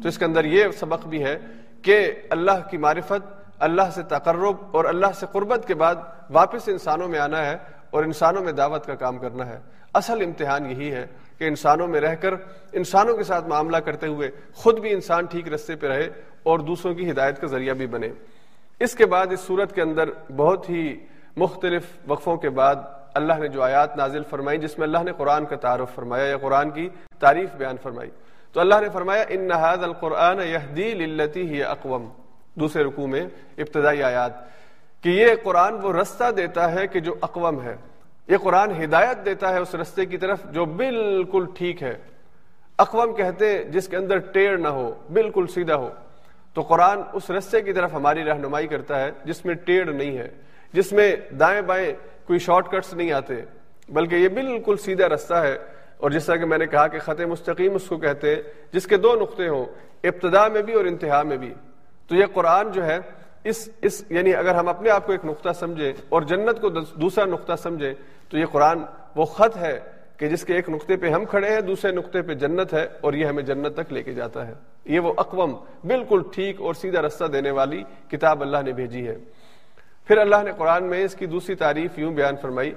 تو 0.02 0.08
اس 0.08 0.18
کے 0.18 0.24
اندر 0.24 0.44
یہ 0.44 0.64
سبق 0.80 1.06
بھی 1.06 1.24
ہے 1.24 1.38
کہ 1.82 2.12
اللہ 2.30 2.68
کی 2.70 2.76
معرفت 2.76 3.39
اللہ 3.60 3.90
سے 3.94 4.02
تقرب 4.02 4.76
اور 4.76 4.84
اللہ 4.84 5.06
سے 5.14 5.26
قربت 5.32 5.66
کے 5.66 5.74
بعد 5.74 5.94
واپس 6.30 6.68
انسانوں 6.68 7.08
میں 7.08 7.18
آنا 7.18 7.46
ہے 7.46 7.56
اور 7.90 8.04
انسانوں 8.04 8.44
میں 8.44 8.52
دعوت 8.52 8.86
کا 8.86 8.94
کام 8.94 9.18
کرنا 9.18 9.46
ہے۔ 9.46 9.60
اصل 9.94 10.22
امتحان 10.24 10.70
یہی 10.70 10.92
ہے 10.92 11.06
کہ 11.38 11.44
انسانوں 11.44 11.88
میں 11.88 12.00
رہ 12.00 12.14
کر 12.14 12.34
انسانوں 12.72 13.16
کے 13.16 13.24
ساتھ 13.24 13.48
معاملہ 13.48 13.76
کرتے 13.76 14.06
ہوئے 14.06 14.30
خود 14.54 14.80
بھی 14.80 14.92
انسان 14.92 15.24
ٹھیک 15.24 15.52
رستے 15.52 15.76
پہ 15.76 15.86
رہے 15.86 16.08
اور 16.42 16.58
دوسروں 16.58 16.94
کی 16.94 17.10
ہدایت 17.10 17.40
کا 17.40 17.46
ذریعہ 17.46 17.74
بھی 17.74 17.86
بنے۔ 17.86 18.08
اس 18.80 18.94
کے 18.94 19.06
بعد 19.06 19.26
اس 19.30 19.40
صورت 19.40 19.74
کے 19.74 19.82
اندر 19.82 20.10
بہت 20.36 20.70
ہی 20.70 20.96
مختلف 21.36 21.82
وقفوں 22.06 22.36
کے 22.36 22.50
بعد 22.50 22.76
اللہ 23.14 23.32
نے 23.32 23.48
جو 23.48 23.62
آیات 23.62 23.96
نازل 23.96 24.22
فرمائی 24.22 24.58
جس 24.58 24.78
میں 24.78 24.86
اللہ 24.86 24.98
نے 25.02 25.12
قرآن 25.12 25.44
کا 25.44 25.56
تعارف 25.56 25.94
فرمایا 25.94 26.24
یا 26.24 26.36
قرآن 26.38 26.70
کی 26.70 26.88
تعریف 27.18 27.50
بیان 27.56 27.76
فرمائی۔ 27.82 28.10
تو 28.52 28.60
اللہ 28.60 28.74
نے 28.80 28.88
فرمایا، 28.88 29.24
ان 29.28 29.48
نہاد 29.48 29.78
القرآن 29.82 30.40
ہی 31.36 31.62
اقوام 31.62 32.08
دوسرے 32.54 32.84
رکوع 32.84 33.06
میں 33.06 33.26
ابتدائی 33.58 34.02
آیات 34.02 34.32
کہ 35.02 35.08
یہ 35.08 35.26
قرآن 35.42 35.74
وہ 35.74 35.92
رستہ 35.92 36.30
دیتا 36.30 36.72
ہے 36.72 36.86
کہ 36.86 37.00
جو 37.00 37.14
اقوام 37.20 37.62
ہے، 37.62 37.76
یہ 38.28 38.36
قرآن 38.36 38.84
ہدایت 38.84 39.24
دیتا 39.24 39.52
ہے 39.52 39.58
اس 39.58 39.74
رستے 39.74 40.06
کی 40.06 40.16
طرف 40.16 40.38
جو 40.50 40.64
بالکل 40.64 41.46
ٹھیک 41.54 41.82
ہے۔ 41.82 41.98
اقوام 42.78 43.12
کہتے 43.12 43.56
ہیں 43.56 43.64
جس 43.64 43.88
کے 43.88 43.96
اندر 43.96 44.18
ٹیڑھ 44.18 44.60
نہ 44.60 44.68
ہو، 44.68 44.94
بالکل 45.12 45.46
سیدھا 45.46 45.76
ہو۔ 45.76 45.90
تو 46.54 46.60
قرآن 46.60 47.00
اس 47.12 47.30
رستے 47.30 47.60
کی 47.60 47.72
طرف 47.72 47.94
ہماری 47.94 48.24
رہنمائی 48.24 48.66
کرتا 48.66 49.00
ہے 49.00 49.10
جس 49.24 49.44
میں 49.44 49.54
ٹیڑھ 49.54 49.88
نہیں 49.88 50.18
ہے، 50.18 50.28
جس 50.72 50.92
میں 50.92 51.16
دائیں 51.40 51.62
بائیں 51.62 51.92
کوئی 52.26 52.38
شارٹ 52.38 52.68
کٹس 52.68 52.94
نہیں 52.94 53.12
آتے، 53.12 53.34
بلکہ 53.88 54.14
یہ 54.14 54.28
بالکل 54.28 54.76
سیدھا 54.76 55.08
رستہ 55.08 55.34
ہے۔ 55.34 55.58
اور 55.96 56.10
جس 56.10 56.26
طرح 56.26 56.36
کہ 56.36 56.44
میں 56.44 56.58
نے 56.58 56.66
کہا 56.66 56.86
کہ 56.86 56.98
خط 56.98 57.20
مستقیم 57.20 57.74
اس 57.74 57.84
کو 57.84 57.96
کہتے 57.96 58.34
ہیں، 58.34 58.42
جس 58.72 58.86
کے 58.86 58.96
دو 58.96 59.14
نقطے 59.22 59.48
ہوں، 59.48 59.64
ابتدا 60.04 60.48
میں 60.48 60.62
بھی 60.62 60.72
اور 60.72 60.84
انتہا 60.84 61.22
میں 61.22 61.36
بھی۔ 61.36 61.54
تو 62.10 62.16
یہ 62.16 62.26
قرآن 62.34 62.72
جو 62.72 62.86
ہے، 62.86 62.98
اس 63.44 63.68
اس 63.82 64.04
یعنی 64.10 64.34
اگر 64.34 64.54
ہم 64.54 64.68
اپنے 64.68 64.90
آپ 64.90 65.06
کو 65.06 65.12
ایک 65.12 65.24
نقطہ 65.24 65.48
سمجھیں 65.54 65.92
اور 66.08 66.22
جنت 66.22 66.60
کو 66.60 66.68
دوسرا 66.70 67.24
نقطہ 67.24 67.52
سمجھیں، 67.56 67.94
تو 68.28 68.38
یہ 68.38 68.44
قرآن 68.46 68.78
وہ 69.16 69.24
خط 69.24 69.56
ہے 69.56 69.80
کہ 70.16 70.28
جس 70.28 70.44
کے 70.44 70.54
ایک 70.54 70.68
نقطے 70.68 70.96
پہ 70.96 71.08
ہم 71.08 71.24
کھڑے 71.24 71.50
ہیں، 71.50 71.60
دوسرے 71.60 71.92
نقطے 71.92 72.22
پہ 72.22 72.34
جنت 72.34 72.74
ہے 72.74 72.88
اور 73.00 73.12
یہ 73.12 73.26
ہمیں 73.26 73.42
جنت 73.42 73.76
تک 73.76 73.92
لے 73.92 74.02
کے 74.02 74.12
جاتا 74.12 74.46
ہے۔ 74.46 74.54
یہ 74.84 75.00
وہ 75.00 75.14
اقوام 75.16 75.52
بالکل 75.84 76.22
ٹھیک 76.34 76.60
اور 76.60 76.74
سیدھا 76.74 77.02
رستہ 77.02 77.24
دینے 77.24 77.50
والی 77.50 77.82
کتاب 78.10 78.40
اللہ 78.40 78.58
نے 78.64 78.72
بھیجی 78.72 79.08
ہے۔ 79.08 79.16
پھر 80.04 80.18
اللہ 80.18 80.36
نے 80.44 80.50
قرآن 80.56 80.84
میں 80.84 81.04
اس 81.04 81.14
کی 81.14 81.26
دوسری 81.26 81.54
تعریف 81.54 81.98
یوں 81.98 82.12
بیان 82.12 82.36
فرمائی 82.36 82.74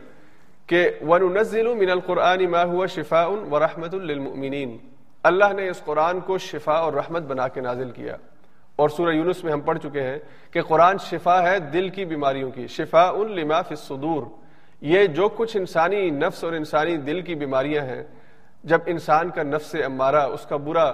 کہ 0.68 0.90
وَنُنَزِّلُ 1.08 1.76
مِنَ 1.76 1.92
الْقُرْآنِ 1.92 2.46
مَا 2.46 2.66
هُوَ 2.66 2.88
شِفَاءٌ 2.88 3.52
وَرَحْمَةٌ 3.52 4.00
لِلْمُؤْمِنِينَ۔ 4.02 4.72
اللہ 5.24 5.54
نے 5.54 5.70
اس 5.70 5.82
قرآن 5.86 6.20
کو 6.20 6.38
شفا 6.38 6.74
اور 6.74 6.94
رحمت 6.94 7.22
بنا 7.22 7.48
کے 7.48 7.62
نازل 7.62 7.92
کیا۔ 7.92 8.16
اور 8.76 8.90
سورہ 8.90 9.12
یونس 9.12 9.44
میں 9.44 9.54
ہم 9.54 9.62
پڑھ 9.62 9.80
چکے 9.80 10.02
ہیں 10.02 10.20
کہ 10.52 10.62
قرآن 10.62 10.98
شفا 10.98 11.42
ہے 11.42 11.60
دل 11.60 11.90
کی 11.90 12.06
بیماریوں 12.06 12.52
کی، 12.52 12.68
شفا 12.68 13.10
ان 13.10 13.32
لما 13.32 13.62
فی 13.62 13.76
الصدور۔ 13.76 14.24
یہ 14.82 15.06
جو 15.06 15.30
کچھ 15.30 15.58
انسانی 15.58 16.10
نفس 16.10 16.44
اور 16.44 16.54
انسانی 16.54 16.98
دل 16.98 17.22
کی 17.22 17.36
بیماریاں 17.36 17.84
ہیں، 17.84 18.04
جب 18.64 18.80
انسان 18.86 19.30
کا 19.30 19.44
نفس 19.44 19.76
امارہ، 19.86 20.16
اس 20.16 20.46
کا 20.46 20.58
برا 20.58 20.94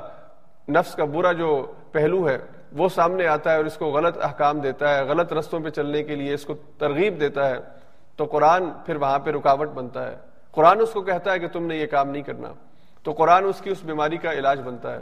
نفس 0.69 0.95
کا 0.95 1.05
برا 1.05 1.31
جو 1.31 1.71
پہلو 1.91 2.29
ہے، 2.29 2.37
وہ 2.71 2.89
سامنے 2.89 3.27
آتا 3.27 3.51
ہے 3.51 3.57
اور 3.57 3.65
اس 3.65 3.77
کو 3.77 3.85
غلط 3.85 4.17
احکام 4.21 4.59
دیتا 4.59 4.97
ہے، 4.97 5.03
غلط 5.03 5.33
رستوں 5.33 5.59
پہ 5.59 5.69
چلنے 5.69 6.03
کے 6.03 6.15
لیے 6.15 6.33
اس 6.33 6.45
کو 6.45 6.53
ترغیب 6.77 7.19
دیتا 7.19 7.49
ہے، 7.49 7.57
تو 8.15 8.25
قرآن 8.25 8.63
پھر 8.85 8.95
وہاں 8.95 9.19
پہ 9.19 9.31
رکاوٹ 9.31 9.69
بنتا 9.69 10.11
ہے۔ 10.11 10.17
قرآن 10.51 10.81
اس 10.81 10.91
کو 10.91 11.01
کہتا 11.01 11.33
ہے 11.33 11.39
کہ 11.39 11.47
تم 11.47 11.65
نے 11.65 11.75
یہ 11.75 11.85
کام 11.85 12.09
نہیں 12.09 12.23
کرنا۔ 12.23 12.53
تو 13.03 13.11
قرآن 13.11 13.45
اس 13.45 13.61
کی 13.61 13.69
اس 13.69 13.83
بیماری 13.83 14.17
کا 14.17 14.33
علاج 14.33 14.61
بنتا 14.61 14.93
ہے۔ 14.93 15.01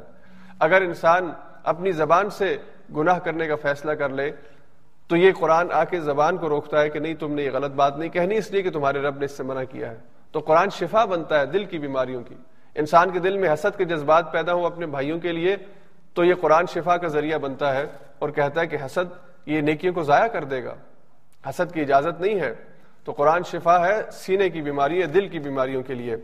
اگر 0.59 0.81
انسان 0.81 1.31
اپنی 1.67 1.91
زبان 1.91 2.29
سے 2.29 2.57
گناہ 2.95 3.19
کرنے 3.19 3.47
کا 3.47 3.55
فیصلہ 3.55 3.91
کر 3.91 4.09
لے، 4.09 4.31
تو 5.07 5.15
یہ 5.15 5.31
قرآن 5.39 5.71
آ 5.71 5.83
کے 5.83 5.99
زبان 5.99 6.37
کو 6.37 6.49
روکتا 6.49 6.81
ہے 6.81 6.89
کہ 6.89 6.99
نہیں، 6.99 7.13
تم 7.13 7.33
نے 7.33 7.43
یہ 7.43 7.51
غلط 7.51 7.71
بات 7.71 7.97
نہیں 7.97 8.09
کہنی، 8.09 8.37
اس 8.37 8.51
لیے 8.51 8.61
کہ 8.61 8.71
تمہارے 8.71 9.01
رب 9.01 9.17
نے 9.17 9.25
اس 9.25 9.31
سے 9.31 9.43
منع 9.43 9.63
کیا 9.63 9.91
ہے۔ 9.91 9.97
تو 10.31 10.39
قرآن 10.39 10.69
شفا 10.69 11.05
بنتا 11.05 11.39
ہے 11.39 11.45
دل 11.45 11.65
کی 11.65 11.77
بیماریوں 11.77 12.23
کی۔ 12.23 12.35
انسان 12.75 13.09
کے 13.09 13.19
دل 13.19 13.37
میں 13.37 13.53
حسد 13.53 13.77
کے 13.77 13.85
جذبات 13.85 14.31
پیدا 14.31 14.53
ہو 14.53 14.65
اپنے 14.65 14.85
بھائیوں 14.85 15.19
کے 15.19 15.31
لیے، 15.31 15.55
تو 16.13 16.23
یہ 16.23 16.33
قرآن 16.41 16.65
شفا 16.73 16.97
کا 16.97 17.07
ذریعہ 17.07 17.37
بنتا 17.37 17.75
ہے 17.75 17.85
اور 18.19 18.29
کہتا 18.29 18.61
ہے 18.61 18.67
کہ 18.67 18.77
حسد 18.85 19.13
یہ 19.45 19.61
نیکیوں 19.61 19.93
کو 19.93 20.03
ضائع 20.03 20.27
کر 20.27 20.43
دے 20.43 20.63
گا۔ 20.63 20.75
حسد 21.49 21.73
کی 21.73 21.81
اجازت 21.81 22.21
نہیں 22.21 22.39
ہے۔ 22.39 22.55
تو 23.03 23.11
قرآن 23.11 23.43
شفا 23.43 23.87
ہے 23.87 24.01
سینے 24.11 24.49
کی 24.49 24.61
بیماری 24.61 25.01
ہے، 25.01 25.07
دل 25.07 25.27
کی 25.27 25.39
بیماریوں 25.39 25.83
کے 25.83 25.93
لیے۔ 25.93 26.15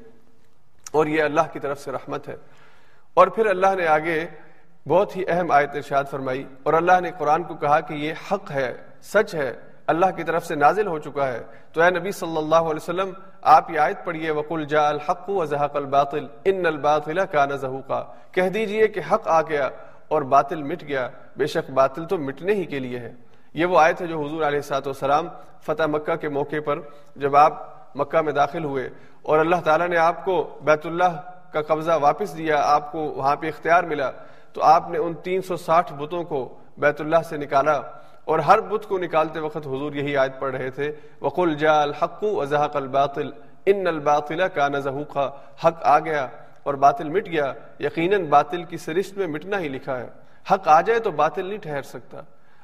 اور 0.91 1.06
یہ 1.06 1.23
اللہ 1.23 1.41
کی 1.53 1.60
طرف 1.60 1.79
سے 1.79 1.91
رحمت 1.91 2.27
ہے۔ 2.29 2.36
اور 3.13 3.27
پھر 3.27 3.45
اللہ 3.45 3.75
نے 3.77 3.88
آگے 3.88 4.25
بہت 4.88 5.17
ہی 5.17 5.24
اہم 5.28 5.52
آیت 5.52 5.76
ارشاد 5.76 6.04
فرمائی 6.12 6.43
اور 6.63 6.74
اللہ 6.74 7.00
نے 7.02 7.12
قرآن 7.17 7.43
کو 7.43 7.56
کہا 7.56 7.80
کہ 7.80 7.93
یہ 7.93 8.13
حق 8.32 8.52
ہے، 8.52 8.74
سچ 9.02 9.36
ہے، 9.36 9.54
اللہ 9.88 10.06
کی 10.15 10.24
طرف 10.24 10.46
سے 10.46 10.56
نازل 10.56 10.88
ہو 10.88 11.00
چکا 11.00 11.28
ہے۔ 11.28 11.43
تو 11.72 11.82
اے 11.82 11.89
نبی 11.89 12.12
صلی 12.12 12.38
اللہ 12.38 12.56
علیہ 12.56 12.84
وسلم، 12.84 13.12
آپ 13.41 13.72
یہ 13.72 13.80
آیت 13.80 14.06
پڑھیے، 14.06 14.32
وقل 14.32 14.65
جا 14.65 14.88
الحق 14.89 15.30
و 15.30 15.46
زحق 15.46 15.76
الباطل 15.76 16.28
ان 16.46 16.65
الباطل 16.65 17.26
کا 17.26 17.46
نظہ 17.46 17.67
کہہ 18.32 18.50
دیجیے 18.50 18.88
کہ 18.88 19.02
حق 19.12 19.28
آ 19.28 19.41
گیا 19.41 19.69
اور 20.08 20.22
باطل 20.22 20.63
مٹ 20.63 20.84
گیا۔ 20.84 21.10
بے 21.38 21.46
شک 21.46 21.72
باطل 21.72 22.06
تو 22.06 22.17
مٹنے 22.17 22.54
ہی 22.54 22.65
کے 22.65 22.80
لیے 22.80 23.00
ہے۔ 23.00 23.12
یہ 23.54 23.65
وہ 23.65 23.80
آیت 23.80 24.02
ہے 24.02 24.08
جو 24.08 24.22
حضور 24.22 24.41
علیہ 24.43 24.60
سات 24.60 24.88
وسلام 24.88 25.28
فتح 25.62 25.84
مکہ 25.84 26.15
کے 26.15 26.30
موقع 26.30 26.62
پر 26.65 26.80
جب 27.15 27.36
آپ 27.36 27.54
مکہ 27.96 28.22
میں 28.22 28.34
داخل 28.34 28.63
ہوئے 28.63 28.89
اور 29.22 29.39
اللہ 29.39 29.56
تعالیٰ 29.63 29.88
نے 29.88 29.98
آپ 29.98 30.26
کو 30.26 30.58
بیت 30.62 30.86
اللہ 30.86 31.22
کا 31.54 31.62
قبضہ 31.62 31.91
واپس 32.02 32.38
دیا، 32.38 32.62
آپ 32.63 32.91
کو 32.91 33.00
وہاں 33.00 33.36
پہ 33.36 33.48
اختیار 33.48 33.84
ملا۔ 33.84 34.12
تو 34.53 34.63
آپ 34.63 34.89
نے 34.89 34.97
ان 34.97 35.13
تین 35.13 35.41
سو 35.41 35.57
ساٹھ 35.57 35.93
بتوں 35.93 36.23
کو 36.23 36.57
بیت 36.77 37.01
اللہ 37.01 37.21
سے 37.29 37.37
نکالا 37.37 37.81
اور 38.25 38.39
ہر 38.39 38.61
بت 38.61 38.85
کو 38.87 38.97
نکالتے 38.97 39.39
وقت 39.39 39.57
حضور 39.57 39.93
یہی 39.93 40.17
آیت 40.17 40.39
پڑھ 40.39 40.55
رہے 40.55 40.69
تھے، 40.69 40.91
وقل 41.21 41.55
جا 41.55 41.81
الحق 41.81 42.23
وزحق 42.23 42.75
الباطل 42.75 43.29
ان 43.65 43.87
الباطل 43.87 44.47
کا 44.53 44.67
نظہ 44.67 44.89
حق 45.65 45.83
آ 45.83 45.99
گیا 45.99 46.27
اور 46.63 46.73
باطل 46.73 47.09
مٹ 47.09 47.27
گیا۔ 47.27 47.53
یقیناً 47.79 48.25
باطل 48.25 48.63
کی 48.63 48.77
سرشت 48.77 49.17
میں 49.17 49.27
مٹنا 49.27 49.59
ہی 49.59 49.67
لکھا 49.67 49.99
ہے۔ 49.99 50.07
حق 50.51 50.67
آ 50.67 50.81
جائے 50.81 50.99
تو 50.99 51.11
باطل 51.11 51.45
نہیں 51.45 51.57
ٹھہر 51.57 51.81
سکتا۔ 51.81 52.21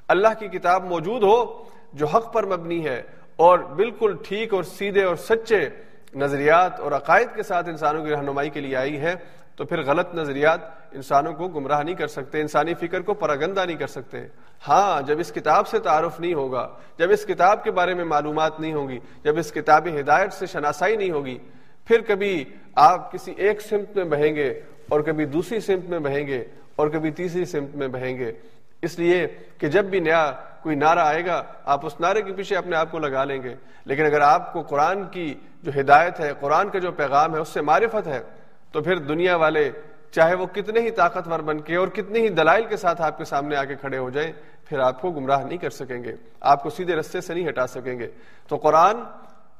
اللہ 0.07 0.27
کی 0.39 0.47
کتاب 0.47 0.83
موجود 0.83 1.23
ہو 1.23 1.63
جو 1.93 2.05
حق 2.05 2.33
پر 2.33 2.45
مبنی 2.45 2.85
ہے 2.85 3.01
اور 3.35 3.59
بالکل 3.59 4.15
ٹھیک 4.27 4.53
اور 4.53 4.63
سیدھے 4.63 5.03
اور 5.03 5.15
سچے 5.15 5.69
نظریات 6.15 6.79
اور 6.79 6.91
عقائد 6.91 7.27
کے 7.35 7.43
ساتھ 7.43 7.69
انسانوں 7.69 8.05
کی 8.05 8.11
رہنمائی 8.11 8.49
کے 8.49 8.61
لیے 8.61 8.75
آئی 8.75 8.99
ہے۔ 8.99 9.15
تو 9.59 9.65
پھر 9.65 9.81
غلط 9.81 10.15
نظریات 10.15 10.59
انسانوں 10.91 11.33
کو 11.33 11.47
گمراہ 11.47 11.83
نہیں 11.83 11.95
کر 11.95 12.07
سکتے، 12.07 12.41
انسانی 12.41 12.73
فکر 12.73 13.01
کو 13.01 13.13
پراگندہ 13.13 13.65
نہیں 13.65 13.77
کر 13.77 13.87
سکتے۔ 13.87 14.17
ہاں 14.67 15.01
جب 15.01 15.19
اس 15.19 15.31
کتاب 15.31 15.67
سے 15.67 15.79
تعارف 15.79 16.19
نہیں 16.19 16.33
ہوگا، 16.33 16.69
جب 16.97 17.11
اس 17.11 17.25
کتاب 17.25 17.63
کے 17.63 17.71
بارے 17.71 17.93
میں 17.93 18.03
معلومات 18.03 18.59
نہیں 18.59 18.73
ہوگی 18.73 18.99
جب 19.23 19.37
اس 19.37 19.51
کتاب 19.51 19.87
ہدایت 19.99 20.33
سے 20.33 20.45
شناسائی 20.45 20.95
نہیں 20.95 21.11
ہوگی، 21.11 21.37
پھر 21.85 22.01
کبھی 22.07 22.45
آپ 22.75 23.11
کسی 23.11 23.33
ایک 23.37 23.61
سمت 23.61 23.95
میں 23.95 24.05
بہیں 24.05 24.35
گے 24.35 24.61
اور 24.89 24.99
کبھی 24.99 25.25
دوسری 25.25 25.59
سمت 25.59 25.89
میں 25.89 25.99
بہیں 25.99 26.27
گے 26.27 26.43
اور 26.75 26.87
کبھی 26.87 27.11
تیسری 27.11 27.45
سمت 27.45 27.75
میں 27.75 27.87
بہیں 27.87 28.17
گے۔ 28.17 28.33
اس 28.81 28.99
لیے 28.99 29.27
کہ 29.57 29.67
جب 29.67 29.85
بھی 29.85 29.99
نیا 29.99 30.31
کوئی 30.63 30.75
نعرہ 30.75 30.99
آئے 30.99 31.25
گا، 31.25 31.43
آپ 31.65 31.85
اس 31.85 31.99
نعرے 31.99 32.21
کے 32.21 32.33
پیچھے 32.33 32.55
اپنے 32.55 32.75
آپ 32.75 32.91
کو 32.91 32.99
لگا 32.99 33.23
لیں 33.23 33.43
گے۔ 33.43 33.55
لیکن 33.85 34.05
اگر 34.05 34.21
آپ 34.21 34.53
کو 34.53 34.61
قرآن 34.61 35.03
کی 35.03 35.33
جو 35.63 35.71
ہدایت 35.79 36.19
ہے، 36.19 36.31
قرآن 36.39 36.69
کا 36.69 36.79
جو 36.79 36.91
پیغام 36.91 37.35
ہے، 37.35 37.39
اس 37.39 37.49
سے 37.49 37.61
معرفت 37.61 38.07
ہے 38.07 38.21
تو 38.71 38.81
پھر 38.81 38.95
دنیا 38.95 39.35
والے 39.35 39.71
چاہے 40.11 40.35
وہ 40.35 40.45
کتنے 40.45 40.79
ہی 40.79 40.91
طاقتور 40.91 41.39
بن 41.39 41.59
کے 41.59 41.75
اور 41.75 41.87
کتنے 41.87 42.19
ہی 42.19 42.29
دلائل 42.29 42.63
کے 42.63 42.77
ساتھ 42.77 43.01
آپ 43.01 43.17
کے 43.17 43.23
سامنے 43.23 43.55
آ 43.55 43.63
کے 43.63 43.75
کھڑے 43.75 43.97
ہو 43.97 44.09
جائیں، 44.09 44.31
پھر 44.65 44.79
آپ 44.79 45.01
کو 45.01 45.11
گمراہ 45.11 45.43
نہیں 45.43 45.57
کر 45.57 45.69
سکیں 45.69 46.03
گے۔ 46.03 46.15
آپ 46.39 46.63
کو 46.63 46.69
سیدھے 46.69 46.95
رستے 46.95 47.21
سے 47.21 47.33
نہیں 47.33 47.47
ہٹا 47.47 47.67
سکیں 47.67 47.99
گے۔ 47.99 48.07
تو 48.47 48.55
قرآن 48.55 48.95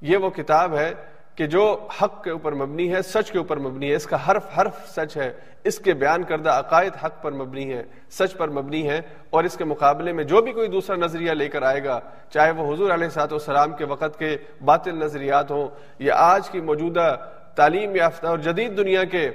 یہ 0.02 0.17
وہ 0.17 0.30
کتاب 0.30 0.78
ہے 0.78 0.93
کہ 1.36 1.48
جو 1.48 1.88
حق 2.02 2.24
کے 2.24 2.30
اوپر 2.30 2.52
مبنی 2.52 2.93
ہے، 2.93 3.02
سچ 3.02 3.32
کے 3.32 3.38
اوپر 3.38 3.58
مبنی 3.58 3.89
ہے۔ 3.89 3.95
اس 3.95 4.06
کا 4.06 4.32
حرف 4.32 4.60
حرف 4.60 4.89
سچ 4.95 5.17
ہے۔ 5.17 5.34
اس 5.63 5.80
کے 5.80 5.93
بیان 5.93 6.24
کردہ 6.24 6.50
عقائد 6.50 6.91
حق 7.06 7.22
پر 7.22 7.32
مبنی 7.32 7.74
ہے 7.74 7.84
سچ 8.10 8.38
پر 8.38 8.50
مبنی 8.50 8.89
ہے 8.89 9.02
اور 9.30 9.43
اس 9.43 9.58
کے 9.58 9.63
مقابلے 9.63 10.13
میں 10.13 10.24
جو 10.24 10.41
بھی 10.41 10.52
کوئی 10.52 10.67
دوسرا 10.67 10.95
نظریہ 10.95 11.32
لے 11.32 11.50
کر 11.50 11.62
آئے 11.62 11.84
گا، 11.84 12.00
چاہے 12.30 12.52
وہ 12.52 12.74
حضور 12.74 12.89
علیہ 12.89 13.10
سات 13.10 13.32
والسلام 13.32 13.72
کے 13.72 13.86
وقت 13.86 14.19
کے 14.19 14.38
باطل 14.65 14.95
نظریات 14.95 15.52
ہوں 15.52 15.67
یا 16.00 16.13
آج 16.17 16.50
کی 16.50 16.62
موجودہ 16.62 17.15
تعلیم 17.60 17.95
یافتہ 17.95 18.28
اور 18.28 18.38
جدید 18.38 18.78
دنیا 18.78 19.04
کے 19.04 19.32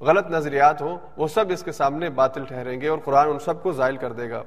غلط 0.00 0.26
نظریات 0.30 0.82
ہوں، 0.82 0.98
وہ 1.16 1.28
سب 1.28 1.44
اس 1.48 1.62
کے 1.62 1.72
سامنے 1.72 2.10
باطل 2.10 2.44
ٹھہریں 2.44 2.80
گے 2.80 2.88
اور 2.88 2.98
قرآن 3.04 3.28
ان 3.28 3.38
سب 3.38 3.62
کو 3.62 3.72
زائل 3.72 3.96
کر 3.96 4.12
دے 4.12 4.30
گا۔ 4.30 4.42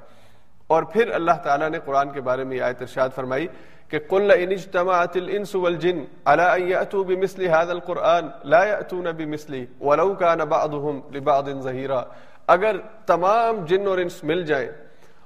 اور 0.67 0.83
پھر 0.83 1.11
اللہ 1.11 1.37
تعالیٰ 1.43 1.69
نے 1.69 1.79
قرآن 1.85 2.09
کے 2.11 2.21
بارے 2.21 2.43
میں 2.43 2.59
آیت 2.59 2.81
ارشاد 2.81 3.09
فرمائی 3.15 3.47
کہ 3.89 3.99
قل 4.07 4.31
ان 4.31 4.51
اجتماعت 4.51 5.15
الانس 5.15 5.55
والجن 5.55 5.99
على 6.25 6.43
ان 6.55 6.67
ياتوا 6.69 7.03
بمثل 7.03 7.41
هذا 7.47 7.71
القران 7.71 8.29
لا 8.43 8.63
ياتون 8.63 9.07
بمثله 9.11 9.63
ولو 9.79 10.15
كان 10.15 10.39
بعضهم 10.53 10.99
لبعض 11.13 11.49
ظهيرا۔ 11.61 12.01
اگر 12.47 12.75
تمام 13.05 13.65
جن 13.65 13.87
اور 13.87 13.97
انس 13.97 14.23
مل 14.23 14.43
جائیں 14.43 14.69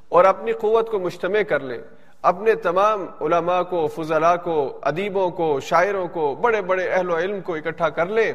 اور 0.09 0.25
اپنی 0.25 0.51
قوت 0.51 0.91
کو 0.91 0.99
مجتمع 0.99 1.43
کر 1.49 1.59
لیں 1.59 1.81
اپنے 2.29 2.55
تمام 2.55 3.05
علماء 3.21 3.61
کو، 3.63 3.87
فضلاء 3.87 4.35
کو، 4.35 4.79
ادیبوں 4.81 5.29
کو، 5.29 5.59
شاعروں 5.59 6.07
کو، 6.07 6.35
بڑے 6.35 6.61
بڑے 6.61 6.87
اہل 6.89 7.09
و 7.09 7.17
علم 7.17 7.41
کو 7.41 7.55
اکٹھا 7.55 7.89
کر 7.89 8.05
لیں 8.05 8.33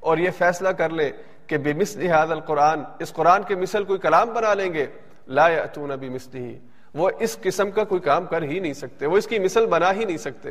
اور 0.00 0.18
یہ 0.18 0.30
فیصلہ 0.38 0.68
کر 0.68 0.90
لیں 0.90 1.10
کہ 1.46 1.58
بمثل 1.58 2.02
هذا 2.06 2.32
القران 2.32 2.84
اس 2.98 3.12
قرآن 3.12 3.42
کے 3.42 3.54
مثل 3.54 3.84
کوئی 3.84 3.98
کلام 3.98 4.32
بنا 4.32 4.54
لیں 4.54 4.72
گے؟ 4.74 4.86
لا 5.28 5.48
ياتون 5.48 5.90
بمثله 5.90 6.52
وہ 6.94 7.10
اس 7.18 7.36
قسم 7.42 7.70
کا 7.70 7.84
کوئی 7.84 8.00
کام 8.00 8.26
کر 8.26 8.42
ہی 8.42 8.58
نہیں 8.60 8.72
سکتے، 8.72 9.06
وہ 9.06 9.16
اس 9.16 9.26
کی 9.26 9.38
مثل 9.38 9.66
بنا 9.66 9.92
ہی 9.92 10.04
نہیں 10.04 10.16
سکتے۔ 10.16 10.50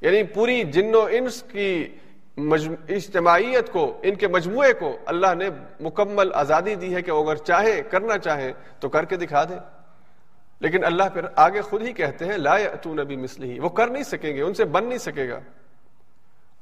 یعنی 0.00 0.22
پوری 0.22 0.62
جن 0.64 0.94
و 0.94 1.06
انس 1.10 1.42
کی 1.42 1.96
اجتماعیت 2.88 3.72
کو، 3.72 3.98
ان 4.02 4.14
کے 4.14 4.28
مجموعے 4.28 4.72
کو 4.72 4.96
اللہ 5.06 5.34
نے 5.34 5.48
مکمل 5.80 6.30
آزادی 6.34 6.74
دی 6.74 6.94
ہے 6.94 7.02
کہ 7.02 7.10
اگر 7.10 7.36
چاہے، 7.36 7.82
کرنا 7.90 8.18
چاہے 8.18 8.52
تو 8.80 8.88
کر 8.88 9.04
کے 9.04 9.16
دکھا 9.16 9.44
دے 9.44 9.54
لیکن 10.60 10.84
اللہ 10.84 11.02
پھر 11.12 11.22
آگے 11.36 11.60
خود 11.60 11.82
ہی 11.82 11.92
کہتے 11.92 12.24
ہیں، 12.24 12.36
لا 12.36 12.56
تو 12.82 12.94
نبی 12.94 13.16
مسلی 13.16 13.58
وہ 13.58 13.68
کر 13.68 13.86
نہیں 13.88 14.02
سکیں 14.02 14.36
گے، 14.36 14.42
ان 14.42 14.54
سے 14.54 14.64
بن 14.64 14.84
نہیں 14.84 14.98
سکے 14.98 15.28
گا۔ 15.28 15.40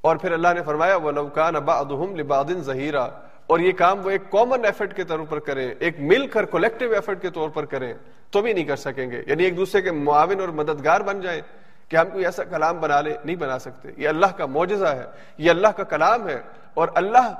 اور 0.00 0.16
پھر 0.16 0.32
اللہ 0.32 0.48
نے 0.54 0.62
فرمایا 0.62 0.96
وہ 0.96 1.12
لوکان 1.12 1.56
ابا 1.56 1.74
ادہم 1.74 2.16
لبادن 2.16 2.62
ظہیرہ 2.62 3.06
اور 3.46 3.60
یہ 3.60 3.72
کام 3.72 4.06
وہ 4.06 4.10
ایک 4.10 4.22
کامن 4.30 4.64
ایفرٹ 4.64 4.96
کے 4.96 5.04
طور 5.04 5.18
پر 5.28 5.38
کریں، 5.38 5.74
ایک 5.78 6.00
مل 6.00 6.26
کر 6.26 6.44
کولیکٹو 6.44 6.92
ایفرٹ 6.92 7.22
کے 7.22 7.30
طور 7.30 7.48
پر 7.48 7.64
کریں، 7.64 7.94
تو 8.30 8.42
بھی 8.42 8.52
نہیں 8.52 8.64
کر 8.64 8.76
سکیں 8.76 9.10
گے۔ 9.10 9.22
یعنی 9.26 9.44
ایک 9.44 9.56
دوسرے 9.56 9.82
کے 9.82 9.90
معاون 9.90 10.40
اور 10.40 10.48
مددگار 10.48 11.00
بن 11.00 11.20
جائیں 11.20 11.40
کہ 11.88 11.96
ہم 11.96 12.10
کوئی 12.10 12.24
ایسا 12.24 12.44
کلام 12.44 12.80
بنا 12.80 13.00
لیں، 13.00 13.14
نہیں 13.24 13.36
بنا 13.36 13.58
سکتے۔ 13.58 13.88
یہ 13.96 14.08
اللہ 14.08 14.26
کا 14.26 14.46
معجزہ 14.46 14.86
ہے، 14.86 15.04
یہ 15.38 15.50
اللہ 15.50 15.68
کا 15.68 15.84
کلام 15.84 16.28
ہے۔ 16.28 16.40
اور 16.74 16.88
اللہ 16.94 17.34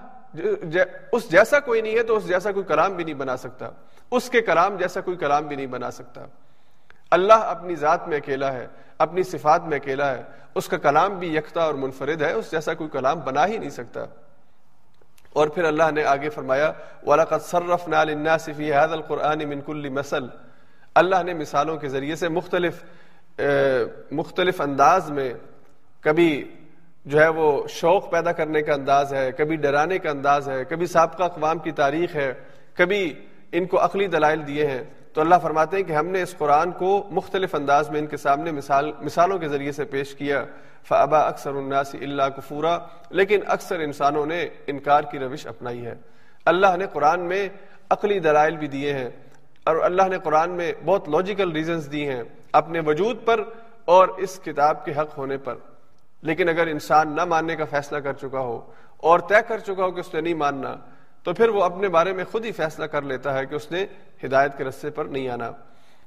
اس 1.12 1.30
جیسا 1.30 1.60
کوئی 1.60 1.80
نہیں 1.80 1.98
ہے 1.98 2.02
تو 2.02 2.16
اس 2.16 2.28
جیسا 2.28 2.52
کوئی 2.52 2.64
کلام 2.64 2.92
بھی 2.92 3.04
نہیں 3.04 3.14
بنا 3.14 3.36
سکتا۔ 3.36 3.70
اس 4.10 4.30
کے 4.30 4.40
کلام 4.40 4.76
جیسا 4.76 5.00
کوئی 5.00 5.16
کلام 5.16 5.46
بھی 5.46 5.56
نہیں 5.56 5.66
بنا 5.66 5.90
سکتا۔ 5.90 6.26
اللہ 7.12 7.32
اپنی 7.32 7.74
ذات 7.74 8.08
میں 8.08 8.16
اکیلا 8.16 8.52
ہے، 8.52 8.66
اپنی 8.98 9.22
صفات 9.22 9.64
میں 9.64 9.76
اکیلا 9.76 10.10
ہے، 10.10 10.22
اس 10.54 10.68
کا 10.68 10.76
کلام 10.76 11.18
بھی 11.18 11.36
یکتا 11.36 11.62
اور 11.62 11.74
منفرد 11.74 12.22
ہے، 12.22 12.32
اس 12.32 12.50
جیسا 12.50 12.74
کوئی 12.74 12.90
کلام 12.90 13.20
بنا 13.20 13.46
ہی 13.46 13.58
نہیں 13.58 13.70
سکتا۔ 13.70 14.04
اور 15.32 15.48
پھر 15.48 15.64
اللہ 15.64 15.90
نے 15.94 16.04
آگے 16.04 16.28
فرمایا، 16.28 16.72
وَلَقَدْ 17.06 17.42
صَرَّفْنَا 17.42 18.04
لِلنَّاسِ 18.04 18.52
فِي 18.56 18.70
هَذَا 18.70 18.92
الْقُرْآنِ 18.92 19.44
مِن 19.44 19.60
كُلِّ 19.60 19.90
مَثَلٍ۔ 19.90 20.28
اللہ 20.94 21.22
نے 21.22 21.34
مثالوں 21.34 21.76
کے 21.76 21.88
ذریعے 21.88 22.16
سے 22.16 22.28
مختلف 22.28 22.84
مختلف 24.10 24.60
انداز 24.60 25.10
میں 25.10 25.34
کبھی 26.00 26.56
جو 27.04 27.20
ہے 27.20 27.28
وہ 27.28 27.66
شوق 27.68 28.10
پیدا 28.10 28.32
کرنے 28.32 28.62
کا 28.62 28.72
انداز 28.72 29.14
ہے، 29.14 29.32
کبھی 29.32 29.56
ڈرانے 29.56 29.98
کا 29.98 30.10
انداز 30.10 30.48
ہے، 30.48 30.64
کبھی 30.64 30.86
سابقہ 30.86 31.22
اقوام 31.22 31.58
کی 31.58 31.70
تاریخ 31.70 32.16
ہے، 32.16 32.34
کبھی 32.74 33.14
ان 33.52 33.66
کو 33.66 33.84
عقلی 33.84 34.06
دلائل 34.06 34.46
دیے 34.46 34.66
ہیں۔ 34.66 34.84
تو 35.12 35.20
اللہ 35.20 35.34
فرماتے 35.42 35.76
ہیں 35.76 35.84
کہ 35.84 35.92
ہم 35.92 36.06
نے 36.06 36.22
اس 36.22 36.34
قرآن 36.38 36.72
کو 36.72 37.08
مختلف 37.10 37.54
انداز 37.54 37.90
میں 37.90 38.00
ان 38.00 38.06
کے 38.06 38.16
سامنے 38.16 38.50
مثال 38.50 38.92
مثالوں 39.00 39.38
کے 39.38 39.48
ذریعے 39.48 39.72
سے 39.72 39.84
پیش 39.84 40.14
کیا۔ 40.14 40.44
فابا 40.84 41.20
اکثر 41.20 41.50
الناس 41.50 41.94
اللہ 41.94 42.22
کفورا 42.36 42.78
لیکن 43.10 43.40
اکثر 43.46 43.80
انسانوں 43.80 44.26
نے 44.26 44.48
انکار 44.66 45.02
کی 45.02 45.18
روش 45.18 45.46
اپنائی 45.46 45.86
ہے۔ 45.86 45.94
اللہ 46.44 46.76
نے 46.78 46.86
قرآن 46.92 47.20
میں 47.20 47.48
عقلی 47.90 48.18
دلائل 48.18 48.56
بھی 48.56 48.68
دیے 48.68 48.92
ہیں 48.92 49.10
اور 49.64 49.76
اللہ 49.76 50.02
نے 50.08 50.18
قرآن 50.18 50.50
میں 50.50 50.72
بہت 50.84 51.08
لاجیکل 51.08 51.52
ریزنز 51.52 51.92
دی 51.92 52.08
ہیں 52.08 52.22
اپنے 52.52 52.80
وجود 52.80 53.24
پر 53.24 53.40
اور 53.84 54.08
اس 54.08 54.40
کتاب 54.44 54.84
کے 54.84 54.92
حق 54.92 55.18
ہونے 55.18 55.36
پر۔ 55.36 55.54
لیکن 56.22 56.48
اگر 56.48 56.66
انسان 56.66 57.16
نہ 57.16 57.24
ماننے 57.24 57.56
کا 57.56 57.64
فیصلہ 57.64 57.98
کر 57.98 58.12
چکا 58.12 58.38
ہو 58.38 58.72
اور 58.96 59.20
طے 59.20 59.34
کر 59.48 59.58
چکا 59.58 59.84
ہو 59.84 59.90
کہ 59.90 60.00
اس 60.00 60.14
نے 60.14 60.20
نہیں 60.20 60.34
ماننا 60.34 60.76
تو 61.22 61.32
پھر 61.32 61.48
وہ 61.48 61.64
اپنے 61.64 61.88
بارے 61.88 62.12
میں 62.12 62.24
خود 62.24 62.44
ہی 62.44 62.52
فیصلہ 62.52 62.84
کر 62.84 63.02
لیتا 63.02 63.38
ہے 63.38 63.46
کہ 63.46 63.54
اس 63.54 63.70
نے 63.70 63.86
ہدایت 64.24 64.58
کے 64.58 64.64
رستے 64.64 64.90
پر 64.90 65.04
نہیں 65.04 65.28
آنا۔ 65.28 65.52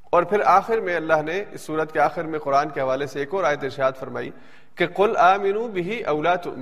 اور 0.09 0.23
پھر 0.23 0.41
آخر 0.45 0.77
میں 0.77 0.95
اللہ 0.95 1.21
نے 1.25 1.43
اس 1.51 1.61
صورت 1.61 1.91
کے 1.91 1.99
آخر 1.99 2.23
میں 2.23 2.39
قرآن 2.39 2.69
کے 2.69 2.81
حوالے 2.81 3.07
سے 3.07 3.19
ایک 3.19 3.33
اور 3.33 3.43
آیت 3.43 3.63
ارشاد 3.63 3.91
فرمائی 3.99 4.31
کہ 4.75 4.87
قل 4.87 5.17
آمنو 5.17 5.67
بھی 5.67 6.03
اولا 6.03 6.35
تو 6.35 6.55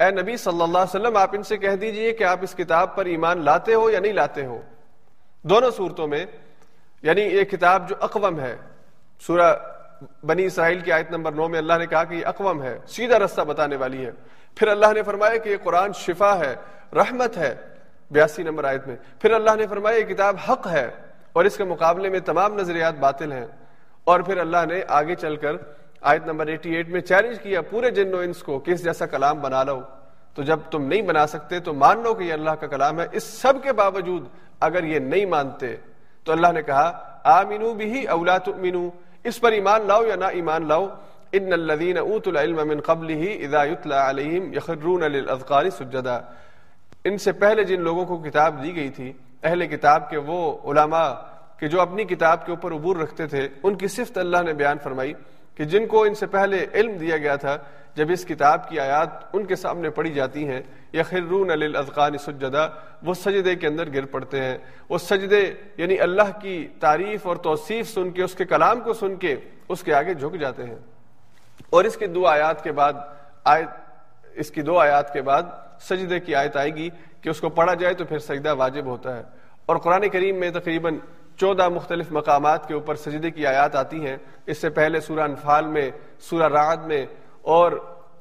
اے 0.00 0.10
نبی 0.10 0.36
صلی 0.36 0.62
اللہ 0.62 0.78
علیہ 0.78 1.00
وسلم، 1.00 1.16
آپ 1.16 1.30
ان 1.32 1.42
سے 1.42 1.56
کہہ 1.56 1.70
دیجیے 1.70 2.12
کہ 2.12 2.24
آپ 2.24 2.38
اس 2.42 2.54
کتاب 2.54 2.96
پر 2.96 3.04
ایمان 3.04 3.44
لاتے 3.44 3.74
ہو 3.74 3.90
یا 3.90 4.00
نہیں 4.00 4.12
لاتے 4.12 4.46
ہو۔ 4.46 4.62
دونوں 5.42 5.70
صورتوں 5.70 6.06
میں 6.06 6.26
یعنی 7.02 7.20
یہ 7.20 7.44
کتاب 7.44 7.88
جو 7.88 7.94
اقوام 8.00 8.40
ہے، 8.40 8.56
سورہ 9.20 9.54
بنی 10.26 10.44
اسرائیل 10.44 10.80
کی 10.80 10.92
آیت 10.92 11.10
نمبر 11.10 11.32
نو 11.32 11.48
میں 11.48 11.58
اللہ 11.58 11.72
نے 11.78 11.86
کہا 11.86 12.04
کہ 12.04 12.14
یہ 12.14 12.26
اقوام 12.26 12.62
ہے، 12.62 12.78
سیدھا 12.88 13.18
رستہ 13.18 13.40
بتانے 13.40 13.76
والی 13.76 14.06
ہے۔ 14.06 14.10
پھر 14.54 14.68
اللہ 14.68 14.86
نے 14.94 15.02
فرمایا 15.02 15.36
کہ 15.36 15.48
یہ 15.48 15.56
قرآن 15.62 15.92
شفا 15.92 16.38
ہے۔ 16.38 16.54
رحمت 16.94 17.36
ہے، 17.36 17.54
بیاسی 18.10 18.42
نمبر 18.42 18.64
آیت 18.64 18.86
میں۔ 18.86 18.96
پھر 19.20 19.30
اللہ 19.30 19.50
نے 19.56 19.66
فرمایا، 19.66 19.96
یہ 19.96 20.04
کتاب 20.04 20.36
حق 20.48 20.66
ہے 20.66 20.90
اور 21.32 21.44
اس 21.44 21.56
کے 21.56 21.64
مقابلے 21.64 22.08
میں 22.08 22.20
تمام 22.20 22.54
نظریات 22.54 22.94
باطل 22.94 23.32
ہیں۔ 23.32 23.46
اور 24.04 24.20
پھر 24.20 24.36
اللہ 24.36 24.56
نے 24.68 24.82
آگے 24.88 25.14
چل 25.14 25.36
کر 25.36 25.52
آیت 26.00 26.26
نمبر 26.26 26.46
ایٹی 26.46 26.74
ایٹ 26.74 26.88
میں 26.88 27.00
چیلنج 27.00 27.40
کیا، 27.40 27.62
پورے 27.62 27.90
جن 27.90 28.14
و 28.14 28.18
انس 28.18 28.42
کو 28.42 28.58
کہ 28.58 28.70
اس 28.70 28.84
جیسا 28.84 29.06
کلام 29.06 29.40
بنا 29.40 29.62
لو۔ 29.62 29.80
تو 30.34 30.42
جب 30.42 30.58
تم 30.70 30.84
نہیں 30.84 31.02
بنا 31.02 31.26
سکتے، 31.26 31.60
تو 31.60 31.74
مان 31.74 32.02
لو 32.02 32.14
کہ 32.14 32.24
یہ 32.24 32.32
اللہ 32.32 32.50
کا 32.50 32.66
کلام 32.66 33.00
ہے۔ 33.00 33.06
اس 33.12 33.24
سب 33.24 33.54
کے 33.62 33.72
باوجود 33.72 34.28
اگر 34.60 34.84
یہ 34.84 34.98
نہیں 34.98 35.26
مانتے، 35.26 35.76
تو 36.24 36.32
اللہ 36.32 36.46
نے 36.52 36.62
کہا 36.62 37.20
آمینو 37.24 37.74
بھی 37.74 38.06
اولا 38.06 38.38
تؤمنو۔ 38.38 38.88
اس 39.24 39.40
پر 39.40 39.52
ایمان 39.52 39.86
لاؤ 39.86 40.04
یا 40.04 40.16
نہ 40.16 40.24
ایمان 40.24 40.68
لاؤ۔ 40.68 40.88
ان 41.32 41.52
الذين 41.52 41.98
اوتوا 41.98 42.40
العلم 42.40 42.68
من 42.68 42.80
قبله 42.80 43.24
اذا 43.40 43.64
يتلى 43.64 43.94
عليهم 43.94 44.52
يخرون 44.52 45.00
للاذقان 45.00 45.70
سجدا۔ 45.70 46.20
ان 47.04 47.18
سے 47.18 47.32
پہلے 47.32 47.64
جن 47.64 47.80
لوگوں 47.80 48.04
کو 48.06 48.16
کتاب 48.16 48.62
دی 48.62 48.76
گئی 48.76 48.88
تھی، 48.88 49.12
اہل 49.42 49.66
کتاب 49.66 50.10
کے 50.10 50.16
وہ 50.16 50.70
علماء 50.70 51.12
کہ 51.56 51.66
جو 51.66 51.80
اپنی 51.80 52.04
کتاب 52.04 52.46
کے 52.46 52.52
اوپر 52.52 52.72
عبور 52.72 52.96
رکھتے 52.96 53.26
تھے، 53.26 53.48
ان 53.62 53.74
کی 53.74 53.88
صفت 53.88 54.18
اللہ 54.18 54.42
نے 54.42 54.52
بیان 54.52 54.78
فرمائی 54.82 55.12
کہ 55.54 55.64
جن 55.64 55.86
کو 55.86 56.02
ان 56.02 56.14
سے 56.14 56.26
پہلے 56.26 56.66
علم 56.74 56.96
دیا 56.96 57.16
گیا 57.16 57.36
تھا، 57.36 57.56
جب 57.94 58.06
اس 58.10 58.24
کتاب 58.24 58.68
کی 58.68 58.80
آیات 58.80 59.08
ان 59.32 59.44
کے 59.44 59.56
سامنے 59.56 59.90
پڑھی 59.90 60.12
جاتی 60.12 60.48
ہیں 60.48 60.62
یا 60.92 61.02
خرون 61.02 61.48
للاذقان 61.48 62.18
سجدا، 62.18 62.66
وہ 63.02 63.14
سجدے 63.14 63.56
کے 63.56 63.66
اندر 63.66 63.94
گر 63.94 64.04
پڑتے 64.04 64.42
ہیں۔ 64.42 64.58
وہ 64.88 64.98
سجدے 64.98 65.54
یعنی 65.76 66.00
اللہ 66.00 66.38
کی 66.40 66.68
تعریف 66.80 67.26
اور 67.26 67.36
توصیف 67.36 67.94
سن 67.94 68.10
کے، 68.10 68.22
اس 68.22 68.34
کے 68.34 68.44
کلام 68.44 68.80
کو 68.80 68.92
سن 68.92 69.16
کے، 69.16 69.36
اس 69.68 69.82
کے 69.82 69.94
آگے 69.94 70.14
جھک 70.14 70.40
جاتے 70.40 70.64
ہیں۔ 70.64 70.78
اور 71.70 71.84
اس 71.84 71.96
کی 71.96 72.06
دو 72.06 72.26
آیات 72.26 72.64
کے 72.64 72.72
بعد، 72.72 72.92
آیت 73.44 73.68
اس 74.34 74.50
کی 74.50 74.62
دو 74.62 74.78
آیات 74.78 75.12
کے 75.12 75.22
بعد 75.22 75.42
سجدے 75.84 76.20
کی 76.20 76.34
آیت 76.34 76.56
آئے 76.56 76.70
گی 76.74 76.90
کہ 77.20 77.28
اس 77.28 77.40
کو 77.40 77.48
پڑھا 77.48 77.74
جائے 77.74 77.94
تو 77.94 78.04
پھر 78.04 78.18
سجدہ 78.18 78.54
واجب 78.54 78.84
ہوتا 78.84 79.16
ہے۔ 79.16 79.22
اور 79.66 79.76
قرآن 79.76 80.08
کریم 80.08 80.36
میں 80.36 80.50
تقریباً 80.50 80.98
چودہ 81.36 81.68
مختلف 81.68 82.12
مقامات 82.12 82.68
کے 82.68 82.74
اوپر 82.74 82.94
سجدے 82.94 83.30
کی 83.30 83.46
آیات 83.46 83.76
آتی 83.76 84.06
ہیں۔ 84.06 84.16
اس 84.46 84.58
سے 84.58 84.70
پہلے 84.70 85.00
سورہ 85.00 85.20
انفال 85.20 85.66
میں، 85.66 85.90
سورہ 86.20 86.52
رعد 86.52 86.76
میں 86.76 87.06
اور 87.42 87.72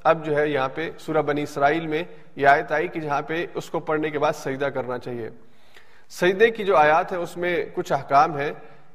اب 0.03 0.25
جو 0.25 0.37
ہے 0.37 0.49
یہاں 0.49 0.69
پہ 0.75 0.89
سورہ 0.99 1.21
بنی 1.21 1.43
اسرائیل 1.43 1.87
میں 1.87 2.03
یہ 2.35 2.47
آیت 2.47 2.71
آئی 2.71 2.87
کہ 2.87 2.99
جہاں 2.99 3.21
پہ 3.21 3.45
اس 3.53 3.69
کو 3.69 3.79
پڑھنے 3.79 4.09
کے 4.09 4.19
بعد 4.19 4.33
سجدہ 4.33 4.65
کرنا 4.65 4.97
چاہیے۔ 4.97 5.29
سجدے 6.09 6.51
کی 6.51 6.63
جو 6.63 6.77
آیات 6.77 7.11
ہے 7.11 7.17
اس 7.17 7.37
میں 7.37 7.65
کچھ 7.73 7.93
احکام 7.93 8.37
ہے 8.37 8.51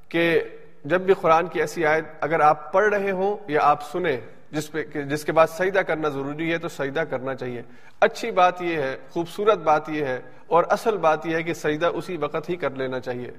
کہ 0.08 0.40
جب 0.84 1.00
بھی 1.00 1.14
قرآن 1.14 1.46
کی 1.46 1.60
ایسی 1.60 1.86
آیت 1.86 2.04
اگر 2.20 2.40
آپ 2.40 2.72
پڑھ 2.72 2.94
رہے 2.94 3.10
ہوں 3.10 3.36
یا 3.48 3.60
آپ 3.62 3.90
سنیں 3.90 4.16
جس 4.50 4.72
پہ 4.72 4.84
جس 4.84 5.24
کے 5.24 5.32
بعد 5.32 5.46
سجدہ 5.46 5.78
کرنا 5.78 6.08
ضروری 6.08 6.52
ہے 6.52 6.58
تو 6.58 6.68
سجدہ 6.68 7.00
کرنا 7.00 7.34
چاہیے۔ 7.34 7.62
اچھی 8.00 8.30
بات 8.30 8.62
یہ 8.62 8.76
ہے، 8.76 8.96
خوبصورت 9.10 9.58
بات 9.58 9.88
یہ 9.88 10.04
ہے 10.04 10.20
اور 10.46 10.64
اصل 10.68 10.96
بات 10.96 11.26
یہ 11.26 11.34
ہے 11.34 11.42
کہ 11.42 11.54
سجدہ 11.54 11.86
اسی 11.86 12.16
وقت 12.16 12.48
ہی 12.48 12.56
کر 12.56 12.70
لینا 12.70 13.00
چاہیے۔ 13.00 13.30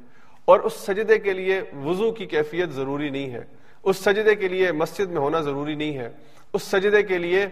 اور 0.46 0.60
اس 0.60 0.74
سجدے 0.74 1.20
کے 1.20 1.34
لیے 1.34 1.62
وضو 1.84 2.12
کی 2.12 2.26
کیفیت 2.26 2.70
ضروری 2.70 3.10
نہیں 3.10 3.32
ہے۔ 3.32 3.44
اس 3.84 3.98
سجدے 3.98 4.36
کے 4.36 4.48
لیے 4.48 4.72
مسجد 4.72 5.12
میں 5.12 5.18
ہونا 5.18 5.42
ضروری 5.42 5.76
نہیں 5.76 5.98
ہے۔ 5.98 6.10
اس 6.54 6.64
سجدے 6.64 7.04
کے 7.04 7.18
لیے 7.18 7.48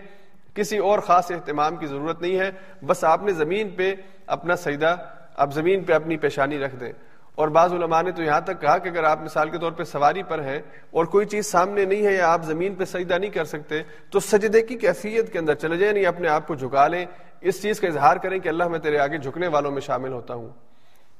کسی 0.53 0.77
اور 0.77 0.99
خاص 0.99 1.31
اہتمام 1.31 1.75
کی 1.75 1.85
ضرورت 1.85 2.21
نہیں 2.21 2.39
ہے۔ 2.39 2.51
بس 2.85 3.03
آپ 3.03 3.23
نے 3.23 3.31
زمین 3.31 3.69
پہ 3.69 3.95
اپنا 4.25 4.55
سجدہ، 4.55 4.95
آپ 5.35 5.53
زمین 5.53 5.83
پہ 5.83 5.93
اپنی 5.93 6.17
پیشانی 6.17 6.59
رکھ 6.59 6.75
دیں۔ 6.75 6.91
اور 7.37 7.47
بعض 7.47 7.73
علماء 7.73 8.01
نے 8.01 8.11
تو 8.11 8.23
یہاں 8.23 8.41
تک 8.41 8.61
کہا 8.61 8.77
کہ 8.77 8.89
اگر 8.89 9.03
آپ 9.03 9.21
مثال 9.21 9.49
کے 9.49 9.57
طور 9.57 9.71
پہ 9.71 9.83
سواری 9.83 10.23
پر 10.23 10.43
ہیں 10.43 10.59
اور 10.91 11.05
کوئی 11.05 11.25
چیز 11.25 11.45
سامنے 11.45 11.85
نہیں 11.85 12.05
ہے 12.05 12.13
یا 12.13 12.33
آپ 12.33 12.43
زمین 12.43 12.75
پہ 12.75 12.85
سجدہ 12.85 13.13
نہیں 13.13 13.31
کر 13.31 13.45
سکتے، 13.45 13.83
تو 14.09 14.19
سجدے 14.19 14.61
کی 14.61 14.75
کیفیت 14.75 15.33
کے 15.33 15.39
اندر 15.39 15.53
چلے 15.53 15.77
جائیں 15.77 15.93
نہیں 15.93 16.05
اپنے 16.05 16.27
آپ 16.27 16.47
کو 16.47 16.55
جھکا 16.55 16.87
لیں۔ 16.87 17.05
اس 17.41 17.61
چیز 17.61 17.79
کا 17.79 17.87
اظہار 17.87 18.17
کریں 18.17 18.39
کہ 18.39 18.49
اللہ 18.49 18.67
میں 18.67 18.79
تیرے 18.79 18.99
آگے 18.99 19.17
جھکنے 19.17 19.47
والوں 19.47 19.71
میں 19.71 19.81
شامل 19.81 20.13
ہوتا 20.13 20.33
ہوں۔ 20.33 20.49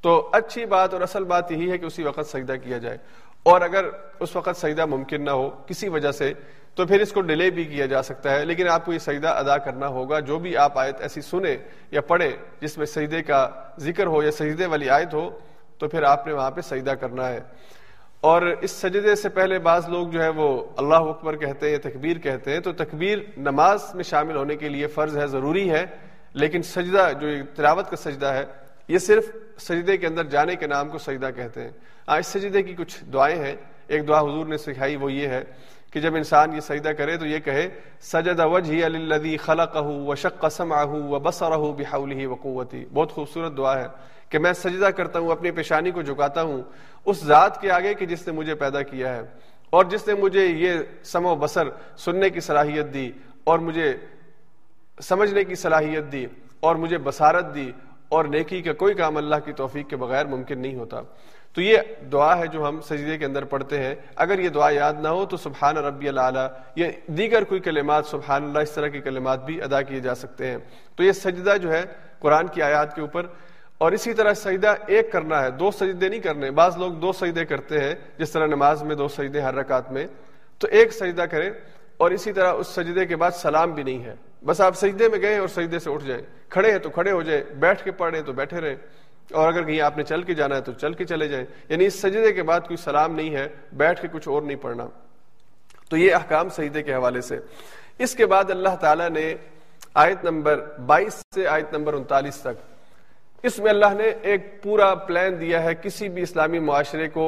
تو 0.01 0.29
اچھی 0.33 0.65
بات 0.65 0.93
اور 0.93 1.01
اصل 1.01 1.23
بات 1.23 1.51
یہی 1.51 1.71
ہے 1.71 1.77
کہ 1.77 1.85
اسی 1.85 2.03
وقت 2.03 2.25
سجدہ 2.25 2.53
کیا 2.63 2.77
جائے۔ 2.77 2.97
اور 3.43 3.61
اگر 3.61 3.85
اس 4.19 4.35
وقت 4.35 4.57
سجدہ 4.57 4.85
ممکن 4.85 5.25
نہ 5.25 5.31
ہو 5.31 5.49
کسی 5.67 5.89
وجہ 5.89 6.11
سے، 6.11 6.33
تو 6.75 6.85
پھر 6.85 7.01
اس 7.01 7.11
کو 7.11 7.21
ڈیلے 7.21 7.49
بھی 7.49 7.63
کیا 7.63 7.85
جا 7.85 8.03
سکتا 8.03 8.35
ہے۔ 8.35 8.45
لیکن 8.45 8.67
آپ 8.67 8.85
کو 8.85 8.93
یہ 8.93 8.99
سجدہ 8.99 9.27
ادا 9.27 9.57
کرنا 9.57 9.87
ہوگا۔ 9.87 10.19
جو 10.19 10.39
بھی 10.39 10.57
آپ 10.57 10.77
آیت 10.77 11.01
ایسی 11.01 11.21
سنیں 11.21 11.57
یا 11.91 12.01
پڑھیں 12.01 12.31
جس 12.61 12.77
میں 12.77 12.85
سجدے 12.85 13.23
کا 13.23 13.49
ذکر 13.79 14.05
ہو 14.05 14.23
یا 14.23 14.31
سجدے 14.31 14.65
والی 14.65 14.89
آیت 14.89 15.13
ہو 15.13 15.39
تو 15.77 15.87
پھر 15.87 16.03
آپ 16.03 16.27
نے 16.27 16.33
وہاں 16.33 16.51
پہ 16.51 16.61
سجدہ 16.61 16.91
کرنا 16.91 17.29
ہے۔ 17.29 17.39
اور 18.21 18.41
اس 18.41 18.71
سجدے 18.71 19.15
سے 19.15 19.29
پہلے 19.29 19.59
بعض 19.59 19.89
لوگ 19.89 20.07
جو 20.07 20.23
ہے 20.23 20.29
وہ 20.29 20.65
اللہ 20.77 20.95
اکبر 20.95 21.35
کہتے 21.35 21.65
ہیں 21.65 21.73
یا 21.73 21.89
تکبیر 21.89 22.17
کہتے 22.17 22.51
ہیں، 22.51 22.59
تو 22.59 22.73
تکبیر 22.73 23.17
نماز 23.37 23.95
میں 23.95 24.03
شامل 24.03 24.35
ہونے 24.35 24.55
کے 24.55 24.69
لیے 24.69 24.87
فرض 24.87 25.17
ہے، 25.17 25.27
ضروری 25.27 25.71
ہے۔ 25.71 25.85
لیکن 26.33 26.61
سجدہ 26.61 27.09
جو 27.21 27.27
تلاوت 27.55 27.89
کا 27.89 27.95
سجدہ 27.95 28.25
ہے، 28.25 28.45
یہ 28.87 28.97
صرف 28.97 29.25
سجدے 29.59 29.97
کے 29.97 30.07
اندر 30.07 30.23
جانے 30.23 30.55
کے 30.55 30.67
نام 30.67 30.89
کو 30.89 30.97
سجدہ 30.97 31.29
کہتے 31.35 31.61
ہیں۔ 31.61 31.71
ہاں 32.07 32.17
اس 32.17 32.27
سجدے 32.27 32.61
کی 32.61 32.73
کچھ 32.73 33.03
دعائیں 33.13 33.43
ہیں۔ 33.43 33.55
ایک 33.87 34.07
دعا 34.07 34.19
حضور 34.19 34.45
نے 34.45 34.57
سکھائی 34.57 34.95
وہ 34.95 35.11
یہ 35.11 35.27
ہے 35.27 35.43
کہ 35.93 35.99
جب 35.99 36.15
انسان 36.15 36.53
یہ 36.53 36.59
سجدہ 36.59 36.89
کرے 36.89 37.17
تو 37.17 37.25
یہ 37.25 37.39
کہے، 37.39 37.69
سجد 38.01 38.39
وجہ 38.39 38.85
الذي 38.85 39.37
خلقه 39.37 40.05
وشق 40.07 40.45
سمعه 40.51 40.99
وبصره 41.07 41.71
بحوله 41.77 42.31
وقوته 42.31 42.83
بہت 42.93 43.11
خوبصورت 43.11 43.57
دعا 43.57 43.79
ہے۔ 43.79 44.16
کہ 44.29 44.39
میں 44.39 44.53
سجدہ 44.53 44.85
کرتا 44.85 45.19
ہوں، 45.19 45.31
اپنی 45.31 45.51
پیشانی 45.51 45.91
کو 45.91 46.01
جھکاتا 46.01 46.41
ہوں، 46.41 46.61
اس 47.05 47.23
ذات 47.23 47.61
کے 47.61 47.71
آگے 47.71 47.93
کہ 47.93 48.05
جس 48.05 48.27
نے 48.27 48.33
مجھے 48.33 48.55
پیدا 48.55 48.81
کیا 48.81 49.15
ہے۔ 49.15 49.21
اور 49.69 49.85
جس 49.85 50.07
نے 50.07 50.13
مجھے 50.13 50.45
یہ 50.45 50.73
سم 51.03 51.25
و 51.25 51.35
بسر 51.35 51.67
سننے 51.97 52.29
کی 52.29 52.39
صلاحیت 52.39 52.93
دی، 52.93 53.11
اور 53.43 53.59
مجھے 53.59 53.97
سمجھنے 55.01 55.43
کی 55.43 55.55
صلاحیت 55.55 56.11
دی، 56.11 56.25
اور 56.59 56.75
مجھے 56.75 56.97
بصارت 56.97 57.55
دی، 57.55 57.71
اور 58.09 58.25
نیکی 58.25 58.61
کا 58.61 58.73
کوئی 58.73 58.93
کام 58.93 59.17
اللہ 59.17 59.35
کی 59.45 59.53
توفیق 59.53 59.89
کے 59.89 59.95
بغیر 59.95 60.25
ممکن 60.25 60.59
نہیں 60.59 60.75
ہوتا۔ 60.75 61.01
تو 61.53 61.61
یہ 61.61 61.77
دعا 62.11 62.37
ہے 62.37 62.47
جو 62.47 62.67
ہم 62.67 62.81
سجدے 62.81 63.17
کے 63.17 63.25
اندر 63.25 63.45
پڑھتے 63.45 63.83
ہیں۔ 63.83 63.95
اگر 64.15 64.39
یہ 64.39 64.49
دعا 64.49 64.69
یاد 64.69 64.93
نہ 64.93 65.07
ہو 65.07 65.25
تو 65.25 65.37
سبحان 65.37 65.77
ربی 65.77 66.09
اللہ 66.09 66.47
یہ 66.75 66.85
دیگر 67.07 67.43
کوئی 67.43 67.61
کلمات، 67.61 68.05
سبحان 68.05 68.43
اللہ، 68.43 68.59
اس 68.59 68.71
طرح 68.71 68.87
کی 68.87 69.01
کلمات 69.01 69.45
بھی 69.45 69.61
ادا 69.61 69.81
کیے 69.81 69.99
جا 69.99 70.15
سکتے 70.15 70.47
ہیں۔ 70.47 70.57
تو 70.95 71.03
یہ 71.03 71.11
سجدہ 71.11 71.57
جو 71.61 71.71
ہے 71.71 71.83
قرآن 72.19 72.47
کی 72.47 72.61
آیات 72.61 72.95
کے 72.95 73.01
اوپر 73.01 73.25
اور 73.77 73.91
اسی 73.91 74.13
طرح 74.13 74.33
سجدہ 74.33 74.75
ایک 74.87 75.11
کرنا 75.11 75.43
ہے، 75.43 75.51
دو 75.51 75.71
سجدے 75.71 76.09
نہیں 76.09 76.19
کرنے، 76.19 76.51
بعض 76.51 76.77
لوگ 76.77 76.91
دو 76.91 77.13
سجدے 77.13 77.45
کرتے 77.45 77.79
ہیں، 77.79 77.95
جس 78.17 78.31
طرح 78.31 78.45
نماز 78.45 78.83
میں 78.83 78.95
دو 78.95 79.07
سجدے، 79.07 79.41
ہر 79.41 79.53
رکعت 79.53 79.91
میں، 79.91 80.07
تو 80.57 80.67
ایک 80.71 80.93
سجدہ 80.93 81.21
کریں 81.21 81.49
اور 81.97 82.11
اسی 82.11 82.33
طرح 82.33 82.53
اس 82.53 82.67
سجدے 82.67 83.05
کے 83.05 83.15
بعد 83.15 83.31
سلام 83.31 83.71
بھی 83.71 83.83
نہیں 83.83 84.03
ہے۔ 84.03 84.15
بس 84.45 84.61
آپ 84.61 84.75
سجدے 84.75 85.09
میں 85.09 85.21
گئے 85.21 85.37
اور 85.37 85.47
سجدے 85.47 85.79
سے 85.79 85.89
اٹھ 85.89 86.05
جائیں۔ 86.05 86.23
کھڑے 86.49 86.71
ہیں 86.71 86.79
تو 86.79 86.89
کھڑے 86.89 87.11
ہو 87.11 87.21
جائیں، 87.21 87.43
بیٹھ 87.53 87.83
کے 87.83 87.91
پڑھیں 87.91 88.21
تو 88.21 88.33
بیٹھے 88.33 88.61
رہیں۔ 88.61 88.75
اور 89.31 89.47
اگر 89.47 89.63
کہیں 89.63 89.81
آپ 89.81 89.97
نے 89.97 90.03
چل 90.03 90.23
کے 90.23 90.33
جانا 90.33 90.55
ہے 90.55 90.61
تو 90.61 90.71
چل 90.71 90.93
کے 90.93 91.05
چلے 91.05 91.27
جائیں۔ 91.27 91.45
یعنی 91.69 91.85
اس 91.85 92.01
سجدے 92.01 92.33
کے 92.33 92.43
بعد 92.43 92.59
کوئی 92.59 92.77
سلام 92.77 93.15
نہیں 93.15 93.35
ہے، 93.35 93.47
بیٹھ 93.73 94.01
کے 94.01 94.07
کچھ 94.11 94.29
اور 94.29 94.41
نہیں 94.41 94.57
پڑھنا۔ 94.61 94.87
تو 95.89 95.97
یہ 95.97 96.15
احکام 96.15 96.49
سجدے 96.49 96.83
کے 96.83 96.93
حوالے 96.93 97.21
سے۔ 97.21 97.39
اس 97.97 98.15
کے 98.15 98.25
بعد 98.25 98.49
اللہ 98.49 98.75
تعالیٰ 98.81 99.09
نے 99.09 99.35
آیت 99.93 100.23
نمبر 100.23 100.65
بائیس 100.85 101.23
سے 101.35 101.47
آیت 101.47 101.73
نمبر 101.73 101.93
انتالیس 101.93 102.35
تک 102.35 102.76
اس 103.43 103.59
میں 103.59 103.69
اللہ 103.69 103.93
نے 103.97 104.03
ایک 104.21 104.63
پورا 104.63 104.95
پلان 104.95 105.39
دیا 105.39 105.63
ہے 105.63 105.73
کسی 105.81 106.09
بھی 106.09 106.21
اسلامی 106.21 106.59
معاشرے 106.59 107.07
کو 107.07 107.27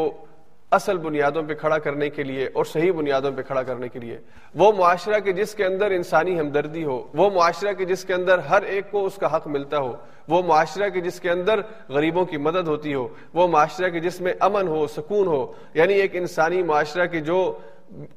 اصل 0.72 0.98
بنیادوں 0.98 1.42
پہ 1.44 1.54
کھڑا 1.54 1.78
کرنے 1.78 2.10
کے 2.10 2.24
لیے 2.24 2.48
اور 2.54 2.66
صحیح 2.66 2.92
بنیادوں 2.92 3.32
پہ 3.32 3.42
کھڑا 3.42 3.64
کرنے 3.64 3.88
کے 3.90 4.00
لیے۔ 4.00 4.18
وہ 4.56 4.72
معاشرہ 4.72 5.20
کے 5.20 5.32
جس 5.32 5.54
کے 5.56 5.66
اندر 5.66 5.92
انسانی 5.92 6.40
ہمدردی 6.40 6.84
ہو، 6.84 7.08
وہ 7.14 7.30
معاشرہ 7.30 7.74
کے 7.74 7.86
جس 7.86 8.04
کے 8.06 8.14
اندر 8.14 8.40
ہر 8.40 8.62
ایک 8.62 8.92
کو 8.92 9.06
اس 9.06 9.16
کا 9.16 9.36
حق 9.36 9.48
ملتا 9.48 9.80
ہو، 9.80 9.96
وہ 10.28 10.42
معاشرہ 10.42 10.90
کے 10.90 11.02
جس 11.02 11.20
کے 11.20 11.30
اندر 11.30 11.62
غریبوں 11.90 12.26
کی 12.26 12.38
مدد 12.38 12.68
ہوتی 12.68 12.94
ہو، 12.94 13.08
وہ 13.34 13.48
معاشرہ 13.48 13.90
کے 13.90 14.00
جس 14.00 14.22
میں 14.22 14.34
امن 14.40 14.68
ہو، 14.68 14.88
سکون 14.88 15.28
ہو 15.28 15.54
یعنی 15.74 15.94
ایک 15.94 16.16
انسانی 16.16 16.64
معاشرہ 16.64 17.06
کے 17.06 17.20
جو 17.20 17.58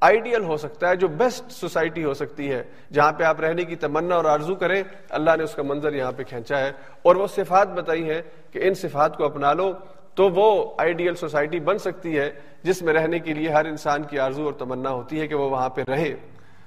آئیڈیل 0.01 0.45
ہو 0.45 0.57
سکتا 0.57 0.89
ہے، 0.89 0.97
جو 0.97 1.09
بیسٹ 1.09 1.53
سوسائٹی 1.53 2.05
ہو 2.05 2.14
سکتی 2.14 2.53
ہے، 2.53 2.62
جہاں 2.93 3.12
پہ 3.12 3.25
آپ 3.25 3.41
رہنے 3.41 3.64
کی 3.64 3.77
تمنا 3.77 4.14
اور 4.14 4.25
آرزو 4.25 4.55
کریں، 4.55 4.83
اللہ 5.11 5.31
نے 5.37 5.45
اس 5.45 5.55
کا 5.55 5.62
منظر 5.62 5.93
یہاں 5.93 6.12
پہ 6.12 6.23
کھینچا 6.23 6.59
ہے۔ 6.59 6.73
اور 7.03 7.16
وہ 7.16 7.27
صفات 7.27 7.68
بتائی 7.68 8.11
ہیں 8.11 8.23
کہ 8.51 8.61
ان 8.62 8.75
صفات 8.75 9.16
کو 9.16 9.25
اپنا 9.25 9.53
لو 9.53 9.73
تو 10.14 10.29
وہ 10.29 10.75
آئیڈیل 10.79 11.14
سوسائٹی 11.14 11.61
بن 11.61 11.79
سکتی 11.79 12.18
ہے، 12.18 12.31
جس 12.62 12.83
میں 12.83 12.95
رہنے 12.95 13.18
کے 13.18 13.35
لیے 13.35 13.49
ہر 13.49 13.64
انسان 13.64 14.03
کی 14.03 14.18
آرزو 14.18 14.45
اور 14.45 14.53
تمنا 14.53 14.91
ہوتی 14.91 15.20
ہے 15.20 15.27
کہ 15.27 15.35
وہ 15.35 15.51
وہاں 15.51 15.68
پہ 15.68 15.83
رہے۔ 15.89 16.14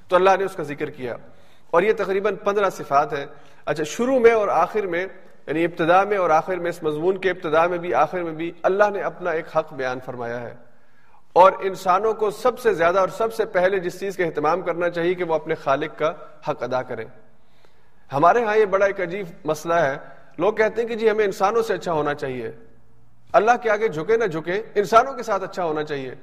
تو 0.07 0.15
اللہ 0.15 0.29
نے 0.39 0.45
اس 0.45 0.55
کا 0.55 0.63
ذکر 0.63 0.89
کیا۔ 0.89 1.15
اور 1.71 1.83
یہ 1.83 1.93
تقریباً 1.97 2.35
پندرہ 2.35 2.69
صفات 2.69 3.13
ہیں۔ 3.13 3.25
اچھا 3.65 3.83
شروع 3.83 4.19
میں 4.19 4.31
اور 4.31 4.47
آخر 4.47 4.85
میں 4.85 5.05
یعنی 5.47 5.65
ابتدا 5.65 6.03
میں 6.03 6.17
اور 6.17 6.29
آخر 6.29 6.55
میں، 6.55 6.69
اس 6.69 6.83
مضمون 6.83 7.17
کے 7.17 7.29
ابتدا 7.29 7.67
میں 7.67 7.77
بھی، 7.77 7.93
آخر 7.93 8.23
میں 8.23 8.33
بھی، 8.33 8.51
اللہ 8.63 8.83
نے 8.93 8.99
اپنا 8.99 9.31
ایک 9.31 9.57
حق 9.57 9.73
بیان 9.73 9.99
فرمایا 10.05 10.41
ہے۔ 10.41 10.74
اور 11.35 11.51
انسانوں 11.59 12.13
کو 12.13 12.31
سب 12.31 12.59
سے 12.59 12.73
زیادہ 12.73 12.99
اور 12.99 13.07
سب 13.07 13.33
سے 13.33 13.45
پہلے 13.45 13.79
جس 13.79 13.99
چیز 13.99 14.17
کا 14.17 14.25
اہتمام 14.25 14.61
کرنا 14.61 14.89
چاہیے 14.89 15.13
کہ 15.13 15.23
وہ 15.23 15.35
اپنے 15.35 15.55
خالق 15.55 15.99
کا 15.99 16.11
حق 16.49 16.63
ادا 16.63 16.81
کریں 16.81 17.05
ہمارے 18.13 18.43
ہاں 18.43 18.57
یہ 18.57 18.65
بڑا 18.65 18.85
ایک 18.85 19.01
عجیب 19.01 19.25
مسئلہ 19.43 19.73
ہے۔ 19.73 19.97
لوگ 20.37 20.53
کہتے 20.53 20.81
ہیں 20.81 20.89
کہ 20.89 20.95
جی 20.95 21.09
ہمیں 21.09 21.25
انسانوں 21.25 21.61
سے 21.61 21.73
اچھا 21.73 21.91
ہونا 21.91 22.13
چاہیے۔ 22.13 22.51
اللہ 23.33 23.51
کے 23.61 23.69
آگے 23.69 23.87
جھکے 23.87 24.17
نہ 24.17 24.25
جھکے 24.25 24.61
انسانوں 24.75 25.13
کے 25.13 25.23
ساتھ 25.23 25.43
اچھا 25.43 25.63
ہونا 25.63 25.83
چاہیے۔ 25.83 26.15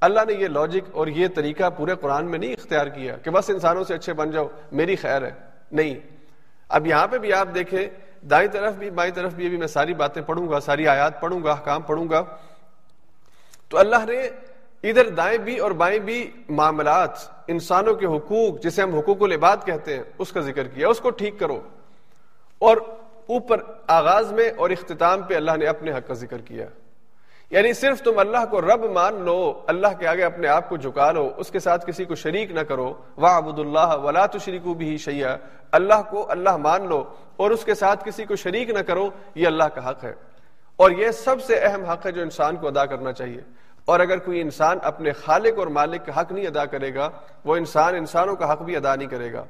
اللہ 0.00 0.20
نے 0.28 0.32
یہ 0.32 0.48
لاجک 0.48 0.96
اور 0.96 1.06
یہ 1.06 1.28
طریقہ 1.34 1.70
پورے 1.76 1.94
قرآن 2.00 2.30
میں 2.30 2.38
نہیں 2.38 2.52
اختیار 2.52 2.86
کیا 2.86 3.16
کہ 3.16 3.30
بس 3.30 3.50
انسانوں 3.50 3.84
سے 3.84 3.94
اچھے 3.94 4.12
بن 4.12 4.30
جاؤ، 4.30 4.48
میری 4.72 4.96
خیر 4.96 5.22
ہے۔ 5.22 5.30
نہیں۔ 5.72 5.94
اب 6.68 6.86
یہاں 6.86 7.06
پہ 7.06 7.18
بھی 7.18 7.32
آپ 7.32 7.48
دیکھیں، 7.54 7.88
دائیں 8.26 8.48
طرف 8.48 8.74
بھی، 8.74 8.90
بائیں 8.90 9.12
طرف 9.14 9.32
بھی 9.32 9.46
ابھی 9.46 9.56
میں 9.56 9.66
ساری 9.66 9.94
باتیں 9.94 10.22
پڑھوں 10.22 10.48
گا، 10.48 10.60
ساری 10.60 10.88
آیات 10.88 11.20
پڑھوں 11.20 11.44
گا 11.44 11.54
کام 11.54 11.82
پڑھوں 11.82 12.08
گا۔ 12.10 12.24
تو 13.68 13.78
اللہ 13.78 13.96
نے 13.96 14.28
ادھر 14.82 15.08
دائیں 15.08 15.38
بھی 15.38 15.58
اور 15.58 15.70
بائیں 15.70 15.98
بھی 15.98 16.30
معاملات 16.48 17.10
انسانوں 17.46 17.94
کے 17.94 18.06
حقوق، 18.06 18.62
جسے 18.62 18.82
ہم 18.82 18.94
حقوق 18.94 19.22
العباد 19.22 19.56
کہتے 19.64 19.96
ہیں، 19.96 20.02
اس 20.18 20.32
کا 20.32 20.40
ذکر 20.40 20.68
کیا، 20.68 20.88
اس 20.88 21.00
کو 21.00 21.10
ٹھیک 21.10 21.38
کرو۔ 21.38 21.60
اور 22.58 22.76
اوپر 23.26 23.60
آغاز 23.86 24.32
میں 24.32 24.50
اور 24.56 24.70
اختتام 24.70 25.22
پہ 25.22 25.34
اللہ 25.34 25.50
نے 25.56 25.66
اپنے 25.66 25.92
حق 25.92 26.08
کا 26.08 26.14
ذکر 26.14 26.38
کیا۔ 26.38 26.66
یعنی 27.50 27.72
صرف 27.72 28.02
تم 28.02 28.18
اللہ 28.18 28.46
کو 28.50 28.60
رب 28.60 28.84
مان 28.84 29.14
لو، 29.14 29.62
اللہ 29.66 29.86
کے 29.98 30.06
آگے 30.06 30.24
اپنے 30.24 30.48
آپ 30.48 30.68
کو 30.68 30.76
جھکا 30.76 31.12
لو، 31.12 31.30
اس 31.36 31.50
کے 31.50 31.58
ساتھ 31.58 31.86
کسی 31.86 32.04
کو 32.04 32.14
شریک 32.14 32.50
نہ 32.50 32.60
کرو۔ 32.60 32.94
واہ 33.16 33.36
ابود 33.36 33.58
اللہ 33.58 33.96
ولا 34.02 34.26
تو 34.26 34.38
شریک 34.38 34.66
بھی 34.66 34.98
شیا 34.98 35.36
اللہ 35.72 36.02
کو 36.10 36.30
اللہ 36.30 36.56
مان 36.56 36.88
لو 36.88 37.04
اور 37.36 37.50
اس 37.50 37.64
کے 37.64 37.74
ساتھ 37.74 38.04
کسی 38.04 38.24
کو 38.24 38.36
شریک 38.36 38.70
نہ 38.70 38.78
کرو، 38.78 39.10
یہ 39.34 39.46
اللہ 39.46 39.64
کا 39.64 39.90
حق 39.90 40.04
ہے۔ 40.04 40.14
اور 40.76 40.90
یہ 40.90 41.10
سب 41.10 41.42
سے 41.42 41.56
اہم 41.56 41.84
حق 41.84 42.06
ہے 42.06 42.12
جو 42.12 42.22
انسان 42.22 42.56
کو 42.56 42.68
ادا 42.68 42.86
کرنا 42.86 43.12
چاہیے۔ 43.12 43.40
اور 43.88 44.00
اگر 44.00 44.18
کوئی 44.18 44.40
انسان 44.40 44.78
اپنے 44.82 45.12
خالق 45.12 45.58
اور 45.58 45.66
مالک 45.66 46.06
کا 46.06 46.20
حق 46.20 46.32
نہیں 46.32 46.46
ادا 46.46 46.64
کرے 46.64 46.94
گا، 46.94 47.08
وہ 47.44 47.56
انسان 47.56 47.94
انسانوں 47.94 48.36
کا 48.36 48.52
حق 48.52 48.62
بھی 48.62 48.76
ادا 48.76 48.94
نہیں 48.94 49.08
کرے 49.08 49.32
گا۔ 49.32 49.44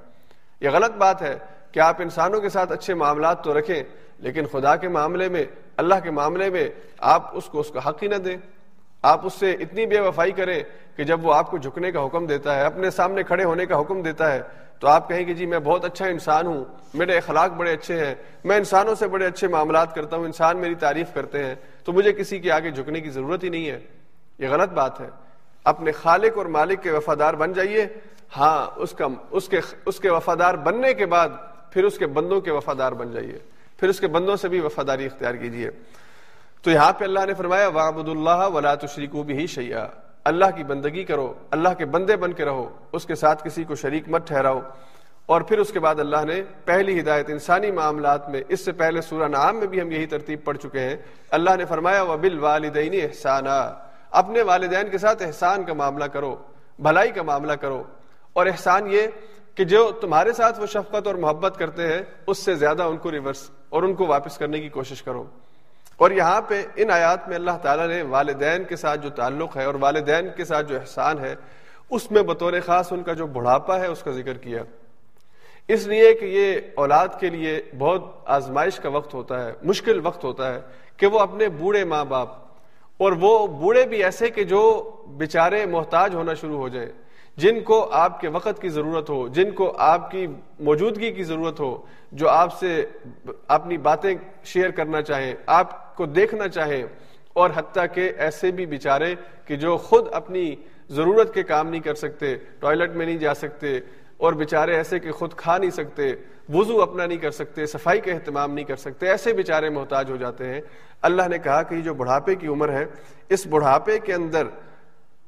یہ 0.61 0.71
غلط 0.71 0.97
بات 0.97 1.23
ہے 1.23 1.37
کہ 1.73 1.81
آپ 1.81 2.01
انسانوں 2.01 2.41
کے 2.41 2.49
ساتھ 2.49 2.73
اچھے 2.73 2.95
معاملات 2.95 3.45
تو 3.45 3.59
رکھیں، 3.59 3.83
لیکن 4.19 4.47
خدا 4.47 4.77
کے 4.77 4.89
معاملے 4.89 5.29
میں، 5.29 5.45
اللہ 5.77 5.95
کے 6.03 6.11
معاملے 6.11 6.51
میں 6.51 6.69
آپ 6.99 7.37
اس 7.37 7.45
کو 7.45 7.61
اس 7.61 7.71
کا 7.71 7.89
حق 7.89 8.03
ہی 8.03 8.09
نہ 8.09 8.15
دیں۔ 8.15 8.37
آپ 9.03 9.27
اس 9.27 9.35
سے 9.35 9.53
اتنی 9.53 9.87
بے 9.87 10.01
وفائی 10.01 10.33
کریں 10.33 10.63
کہ 10.97 11.05
جب 11.05 11.27
وہ 11.27 11.35
آپ 11.35 11.51
کو 11.51 11.59
جھکنے 11.59 11.93
کا 11.93 12.07
حکم 12.07 12.27
دیتا 12.27 12.57
ہے، 12.57 12.63
اپنے 12.63 12.91
سامنے 12.91 13.23
کھڑے 13.23 13.45
ہونے 13.45 13.67
کا 13.67 13.81
حکم 13.81 14.03
دیتا 14.03 14.33
ہے، 14.33 14.43
تو 14.79 14.89
آپ 14.89 15.09
کہیں 15.09 15.25
کہ 15.25 15.35
جی 15.35 15.47
میں 15.47 15.59
بہت 15.59 15.85
اچھا 15.85 16.07
انسان 16.07 16.47
ہوں، 16.47 16.65
میرے 16.95 17.17
اخلاق 17.17 17.51
بڑے 17.51 17.73
اچھے 17.73 18.07
ہیں، 18.07 18.15
میں 18.45 18.57
انسانوں 18.57 18.95
سے 18.95 19.09
بڑے 19.09 19.27
اچھے 19.27 19.49
معاملات 19.49 19.95
کرتا 19.95 20.17
ہوں، 20.17 20.25
انسان 20.25 20.59
میری 20.59 20.75
تعریف 20.75 21.15
کرتے 21.15 21.45
ہیں، 21.45 21.55
تو 21.85 21.93
مجھے 21.93 22.13
کسی 22.13 22.39
کے 22.39 22.53
آگے 22.53 22.71
جھکنے 22.71 23.01
کی 23.01 23.11
ضرورت 23.11 23.45
ہی 23.45 23.49
نہیں 23.49 23.71
ہے۔ 23.71 23.79
یہ 24.39 24.49
غلط 24.49 24.69
بات 24.69 25.01
ہے۔ 25.01 25.09
اپنے 25.65 25.93
خالق 25.93 26.39
اور 26.39 26.47
مالک 26.47 26.83
کے 26.83 26.91
وفادار 26.91 27.35
بن 27.35 27.53
جائیے۔ 27.53 27.87
ہاں 28.37 28.71
اس 28.77 28.93
کا 28.93 29.07
اس 29.31 29.49
کے 29.49 29.61
اس 29.87 30.01
کے 30.01 30.11
وفادار 30.11 30.55
بننے 30.55 30.95
کے 30.95 31.07
بعد 31.07 31.29
پھر 31.71 31.85
اس 31.85 31.99
کے 31.99 32.07
بندوں 32.07 32.41
کے 32.41 32.51
وفادار 32.51 32.93
بن 32.93 33.13
جائیے۔ 33.13 33.39
پھر 33.77 33.89
اس 33.89 34.01
کے 34.01 34.07
بندوں 34.07 34.37
سے 34.37 34.49
بھی 34.49 34.61
وفاداری 34.61 35.07
اختیار 35.07 35.35
کیجیے۔ 35.35 35.71
تو 36.63 36.71
یہاں 36.71 36.93
پہ 36.93 37.05
اللہ 37.05 37.21
نے 37.27 37.35
فرمایا 37.35 37.69
وابد 37.69 38.09
اللہ 38.09 38.49
ولا 38.55 38.75
تشریکو 38.75 39.23
بھی 39.23 39.47
شیا 39.47 39.87
اللہ 40.25 40.45
کی 40.57 40.65
بندگی 40.65 41.05
کرو، 41.05 41.35
اللہ 41.51 41.69
کے 41.79 41.85
بندے 41.85 42.17
بن 42.17 42.33
کے 42.33 42.45
رہو، 42.45 42.69
اس 42.93 43.07
کے 43.07 43.15
ساتھ 43.15 43.45
کسی 43.45 43.65
کو 43.65 43.75
شریک 43.75 44.09
مت 44.09 44.27
ٹھہراؤ۔ 44.27 44.61
اور 45.27 45.41
پھر 45.41 45.59
اس 45.59 45.73
کے 45.73 45.81
بعد 45.81 46.01
اللہ 46.01 46.25
نے 46.25 46.43
پہلی 46.65 47.01
ہدایت 47.01 47.31
انسانی 47.31 47.71
معاملات 47.71 48.29
میں، 48.29 48.43
اس 48.49 48.65
سے 48.65 48.73
پہلے 48.73 49.01
سورہ 49.01 49.29
نعام 49.29 49.57
میں 49.57 49.67
بھی 49.67 49.81
ہم 49.81 49.93
یہی 49.93 50.07
ترتیب 50.07 50.45
پڑھ 50.45 50.59
چکے 50.59 50.81
ہیں۔ 50.81 50.97
اللہ 51.31 51.51
نے 51.59 51.65
فرمایا 51.65 52.03
و 52.03 52.17
بال 52.17 52.39
والدین 52.39 52.95
احسانہ 52.95 53.88
اپنے 54.11 54.43
والدین 54.43 54.91
کے 54.91 54.99
ساتھ 54.99 55.23
احسان 55.23 55.65
کا 55.65 55.73
معاملہ 55.73 56.05
کرو، 56.05 56.37
بھلائی 56.79 57.11
کا 57.11 57.23
معاملہ 57.23 57.53
کرو۔ 57.53 57.83
اور 58.33 58.47
احسان 58.47 58.93
یہ 58.93 59.07
کہ 59.55 59.65
جو 59.65 59.91
تمہارے 59.91 60.33
ساتھ 60.33 60.61
وہ 60.61 60.67
شفقت 60.67 61.07
اور 61.07 61.15
محبت 61.15 61.55
کرتے 61.59 61.87
ہیں، 61.87 62.03
اس 62.27 62.39
سے 62.39 62.55
زیادہ 62.55 62.83
ان 62.83 62.97
کو 62.97 63.11
ریورس 63.11 63.51
اور 63.69 63.83
ان 63.83 63.95
کو 63.95 64.07
واپس 64.07 64.39
کرنے 64.39 64.61
کی 64.61 64.69
کوشش 64.69 65.03
کرو۔ 65.03 65.25
اور 65.97 66.11
یہاں 66.11 66.41
پہ 66.41 66.63
ان 66.77 66.91
آیات 66.91 67.29
میں 67.29 67.37
اللہ 67.37 67.51
تعالیٰ 67.63 67.89
نے 67.89 68.03
والدین 68.03 68.65
کے 68.65 68.77
ساتھ 68.77 69.01
جو 69.01 69.11
تعلق 69.11 69.57
ہے 69.57 69.65
اور 69.65 69.75
والدین 69.75 70.29
کے 70.37 70.45
ساتھ 70.45 70.67
جو 70.67 70.77
احسان 70.77 71.19
ہے، 71.19 71.35
اس 71.91 72.11
میں 72.11 72.23
بطور 72.23 72.53
خاص 72.67 72.93
ان 72.93 73.03
کا 73.03 73.13
جو 73.13 73.27
بڑھاپا 73.27 73.81
ہے، 73.81 73.87
اس 73.87 74.03
کا 74.03 74.11
ذکر 74.11 74.35
کیا۔ 74.35 74.63
اس 75.69 75.87
لیے 75.87 76.15
کہ 76.15 76.25
یہ 76.25 76.61
اولاد 76.75 77.09
کے 77.21 77.31
لیے 77.31 77.63
بہت 77.79 78.03
آزمائش 78.25 78.77
کا 78.77 78.89
وقت 78.89 79.15
ہوتا 79.15 79.45
ہے، 79.45 79.53
مشکل 79.63 80.01
وقت 80.03 80.25
ہوتا 80.25 80.55
ہے 80.55 80.61
کہ 80.97 81.07
وہ 81.07 81.19
اپنے 81.19 81.49
بوڑھے 81.49 81.85
ماں 81.85 82.05
باپ 82.05 82.48
اور 83.01 83.13
وہ 83.21 83.47
بوڑھے 83.47 83.85
بھی 83.87 84.03
ایسے 84.05 84.29
کہ 84.31 84.45
جو 84.45 84.61
بےچارے 85.19 85.65
محتاج 85.67 86.15
ہونا 86.15 86.35
شروع 86.35 86.59
ہو 86.59 86.69
جائے، 86.69 86.93
جن 87.37 87.61
کو 87.65 87.89
آپ 87.95 88.21
کے 88.21 88.29
وقت 88.29 88.61
کی 88.61 88.69
ضرورت 88.69 89.11
ہو، 89.11 89.27
جن 89.29 89.51
کو 89.55 89.73
آپ 89.79 90.11
کی 90.11 90.27
موجودگی 90.61 91.11
کی 91.13 91.25
ضرورت 91.25 91.61
ہو، 91.61 91.77
جو 92.13 92.29
آپ 92.29 92.59
سے 92.59 92.85
اپنی 93.49 93.79
باتیں 93.79 94.15
شیئر 94.45 94.71
کرنا 94.71 95.03
چاہیں، 95.03 95.35
آپ 95.47 95.97
کو 95.97 96.07
دیکھنا 96.07 96.49
چاہیں، 96.49 96.83
اور 97.33 97.51
حتیٰ 97.57 97.85
کہ 97.95 98.11
ایسے 98.17 98.51
بھی 98.51 98.67
بیچارے 98.67 99.15
کہ 99.45 99.57
جو 99.57 99.77
خود 99.77 100.09
اپنی 100.13 100.55
ضرورت 100.91 101.35
کے 101.35 101.43
کام 101.43 101.69
نہیں 101.69 101.81
کر 101.81 101.95
سکتے، 101.95 102.37
ٹوائلٹ 102.61 102.91
میں 102.91 103.07
نہیں 103.07 103.19
جا 103.19 103.35
سکتے 103.35 103.79
اور 104.19 104.33
بیچارے 104.33 104.75
ایسے 104.77 104.99
کہ 104.99 105.13
خود 105.13 105.35
کھا 105.35 105.59
نہیں 105.59 105.71
سکتے، 105.71 106.13
وضو 106.49 106.83
اپنا 106.83 107.07
نہیں 107.07 107.19
کر 107.19 107.31
سکتے، 107.31 107.67
صفائی 107.67 108.01
کا 108.01 108.13
اہتمام 108.13 108.55
نہیں 108.55 108.65
کر 108.65 108.77
سکتے، 108.77 109.09
ایسے 109.09 109.33
بیچارے 109.33 109.71
محتاج 109.71 110.11
ہو 110.11 110.17
جاتے 110.17 110.47
ہیں۔ 110.47 110.61
اللہ 111.03 111.23
نے 111.29 111.39
کہا 111.39 111.63
کہ 111.63 111.75
یہ 111.75 111.81
جو 111.81 111.95
بڑھاپے 111.95 112.35
کی 112.35 112.47
عمر 112.47 112.73
ہے، 112.73 112.85
اس 113.29 113.47
بڑھاپے 113.47 113.99
کے 113.99 114.15
اندر 114.15 114.47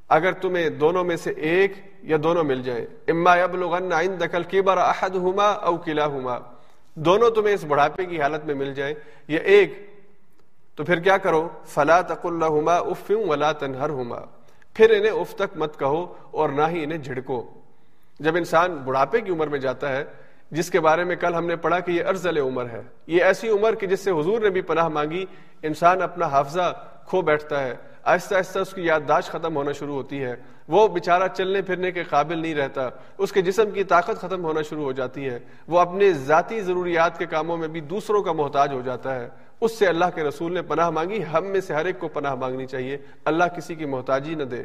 اگر 0.09 0.31
تمہیں 0.31 0.69
دونوں 0.69 1.03
میں 1.03 1.15
سے 1.15 1.31
ایک 1.31 1.73
یا 2.03 2.17
دونوں 2.23 2.43
مل 2.43 2.61
جائیں 2.61 2.85
اما 3.07 3.37
یبلغن 3.37 3.93
عندک 3.93 4.35
الکبر 4.35 4.77
احدهما 4.77 5.47
او 5.47 5.77
کلاهما 5.77 6.39
دونوں 6.95 7.29
تمہیں 7.29 7.53
اس 7.53 7.63
بڑھاپے 7.63 8.05
کی 8.05 8.21
حالت 8.21 8.45
میں 8.45 8.55
مل 8.55 8.73
جائیں 8.73 8.95
یا 9.27 9.39
ایک، 9.39 9.89
تو 10.75 10.83
پھر 10.83 10.99
کیا 10.99 11.17
کرو؟ 11.17 11.47
فلا 11.65 12.01
تقل 12.01 12.33
لهما 12.33 12.75
اف 12.75 13.11
ولا 13.27 13.51
تنهرهما۔ 13.51 14.19
پھر 14.73 14.89
انہیں 14.89 15.11
اف 15.11 15.35
تک 15.35 15.57
مت 15.57 15.79
کہو 15.79 16.13
اور 16.31 16.49
نہ 16.49 16.61
ہی 16.69 16.83
انہیں 16.83 16.97
جھڑکو۔ 16.97 17.60
جب 18.19 18.35
انسان 18.35 18.75
بڑھاپے 18.75 19.21
کی 19.21 19.31
عمر 19.31 19.47
میں 19.47 19.59
جاتا 19.59 19.97
ہے، 19.97 20.03
جس 20.51 20.69
کے 20.69 20.79
بارے 20.79 21.03
میں 21.03 21.15
کل 21.15 21.35
ہم 21.35 21.45
نے 21.45 21.55
پڑھا 21.55 21.79
کہ 21.79 21.91
یہ 21.91 22.03
ارزل 22.07 22.37
عمر 22.37 22.65
ہے۔ 22.65 22.81
یہ 23.07 23.23
ایسی 23.23 23.49
عمر 23.49 23.75
کہ 23.75 23.87
جس 23.87 23.99
سے 23.99 24.11
حضور 24.11 24.41
نے 24.41 24.49
بھی 24.49 24.61
پناہ 24.61 24.87
مانگی، 24.87 25.25
انسان 25.63 26.01
اپنا 26.01 26.25
حافظہ 26.25 26.73
کھو 27.07 27.21
بیٹھتا 27.21 27.63
ہے۔ 27.63 27.75
آہستہ 28.03 28.35
آہستہ 28.35 28.59
اس 28.59 28.73
کی 28.73 28.81
یادداشت 28.81 29.29
ختم 29.29 29.55
ہونا 29.55 29.71
شروع 29.71 29.95
ہوتی 29.95 30.23
ہے۔ 30.23 30.35
وہ 30.67 30.87
بےچارا 30.87 31.27
چلنے 31.27 31.61
پھرنے 31.61 31.91
کے 31.91 32.03
قابل 32.03 32.39
نہیں 32.39 32.55
رہتا، 32.55 32.89
اس 33.17 33.31
کے 33.31 33.41
جسم 33.41 33.71
کی 33.71 33.83
طاقت 33.83 34.15
ختم 34.15 34.43
ہونا 34.45 34.61
شروع 34.61 34.83
ہو 34.83 34.91
جاتی 34.91 35.29
ہے۔ 35.29 35.39
وہ 35.67 35.79
اپنے 35.79 36.13
ذاتی 36.13 36.61
ضروریات 36.61 37.19
کے 37.19 37.25
کاموں 37.25 37.57
میں 37.57 37.67
بھی 37.67 37.79
دوسروں 37.79 38.23
کا 38.23 38.31
محتاج 38.31 38.73
ہو 38.73 38.81
جاتا 38.81 39.15
ہے۔ 39.15 39.29
اس 39.61 39.79
سے 39.79 39.87
اللہ 39.87 40.05
کے 40.15 40.23
رسول 40.23 40.53
نے 40.53 40.61
پناہ 40.61 40.89
مانگی، 40.89 41.23
ہم 41.33 41.45
میں 41.45 41.61
سے 41.61 41.73
ہر 41.73 41.85
ایک 41.85 41.99
کو 41.99 42.07
پناہ 42.07 42.35
مانگنی 42.35 42.65
چاہیے۔ 42.65 42.97
اللہ 43.25 43.43
کسی 43.43 43.75
کی 43.75 43.85
محتاجی 43.85 44.35
نہ 44.35 44.43
دے۔ 44.43 44.63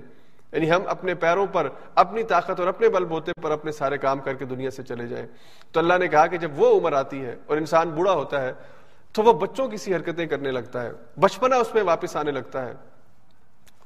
یعنی 0.57 0.71
ہم 0.71 0.83
اپنے 0.87 1.15
پیروں 1.15 1.47
پر، 1.47 1.69
اپنی 1.95 2.23
طاقت 2.23 2.61
اور 2.61 2.69
اپنے 2.69 2.89
بل 2.89 3.05
بوتے 3.05 3.33
پر 3.43 3.51
اپنے 3.51 3.73
سارے 3.73 3.99
کام 3.99 4.19
کر 4.19 4.35
کے 4.35 4.45
دنیا 4.45 4.71
سے 4.71 4.83
چلے 4.83 5.07
جائیں۔ 5.07 5.27
تو 5.73 5.81
اللہ 5.81 5.95
نے 5.99 6.09
کہا 6.09 6.27
کہ 6.27 6.39
جب 6.39 6.51
وہ 6.57 6.81
عمر 6.81 6.93
آتی 6.93 7.25
ہے 7.25 7.37
اور 7.47 7.57
انسان 7.57 7.91
بوڑھا 7.91 8.13
ہوتا 8.13 8.43
ہے، 8.43 8.53
تو 9.13 9.23
وہ 9.23 9.33
بچوں 9.33 9.69
کی 9.69 9.77
سی 9.77 9.95
حرکتیں 9.95 10.27
کرنے 10.27 10.51
لگتا 10.51 10.83
ہے۔ 10.83 10.93
بچپنا 11.21 11.57
اس 11.57 11.75
میں 11.75 11.83
واپس 11.83 12.17
آنے 12.17 12.31
لگتا 12.31 12.67
ہے۔ 12.67 12.75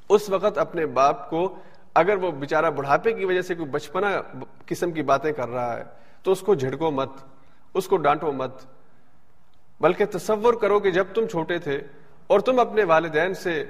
اس 0.09 0.29
وقت 0.29 0.57
اپنے 0.57 0.85
باپ 0.85 1.29
کو 1.29 1.55
اگر 1.93 2.15
وہ 2.15 2.31
بےچارا 2.31 2.69
بڑھاپے 2.69 3.13
کی 3.13 3.25
وجہ 3.25 3.41
سے 3.41 3.55
کوئی 3.55 3.69
بچپنا 3.69 4.21
قسم 4.65 4.91
کی 4.91 5.01
باتیں 5.01 5.31
کر 5.31 5.49
رہا 5.49 5.77
ہے، 5.77 5.83
تو 6.23 6.31
اس 6.31 6.39
کو 6.39 6.55
جھڑکو 6.55 6.91
مت، 6.91 7.09
اس 7.73 7.87
کو 7.87 7.97
ڈانٹو 7.97 8.31
مت۔ 8.31 8.53
بلکہ 9.81 10.05
تصور 10.05 10.53
کرو 10.53 10.79
کہ 10.79 10.91
جب 10.91 11.07
تم 11.13 11.27
چھوٹے 11.27 11.57
تھے 11.57 11.81
اور 12.27 12.39
تم 12.39 12.59
اپنے 12.59 12.83
والدین 12.83 13.33
سے 13.33 13.65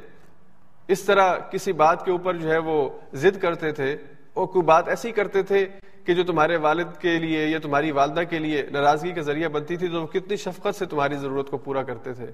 اس 0.91 1.01
طرح 1.01 1.37
کسی 1.37 1.73
بات 1.73 2.05
کے 2.05 2.11
اوپر 2.11 2.35
جو 2.35 2.51
ہے 2.51 2.57
وہ 2.57 2.89
ضد 3.13 3.41
کرتے 3.41 3.71
تھے، 3.71 3.97
اور 4.33 4.47
کوئی 4.47 4.65
بات 4.65 4.87
ایسی 4.87 5.11
کرتے 5.11 5.43
تھے 5.43 5.65
کہ 6.05 6.13
جو 6.13 6.23
تمہارے 6.23 6.57
والد 6.57 6.97
کے 6.99 7.17
لیے 7.17 7.47
یا 7.47 7.59
تمہاری 7.63 7.91
والدہ 7.91 8.21
کے 8.29 8.39
لیے 8.39 8.63
ناراضگی 8.71 9.11
کا 9.11 9.21
ذریعہ 9.21 9.49
بنتی 9.49 9.77
تھی، 9.77 9.87
تو 9.87 10.01
وہ 10.01 10.07
کتنی 10.07 10.35
شفقت 10.35 10.75
سے 10.75 10.85
تمہاری 10.85 11.15
ضرورت 11.15 11.49
کو 11.49 11.57
پورا 11.57 11.83
کرتے 11.83 12.13
تھے۔ 12.13 12.25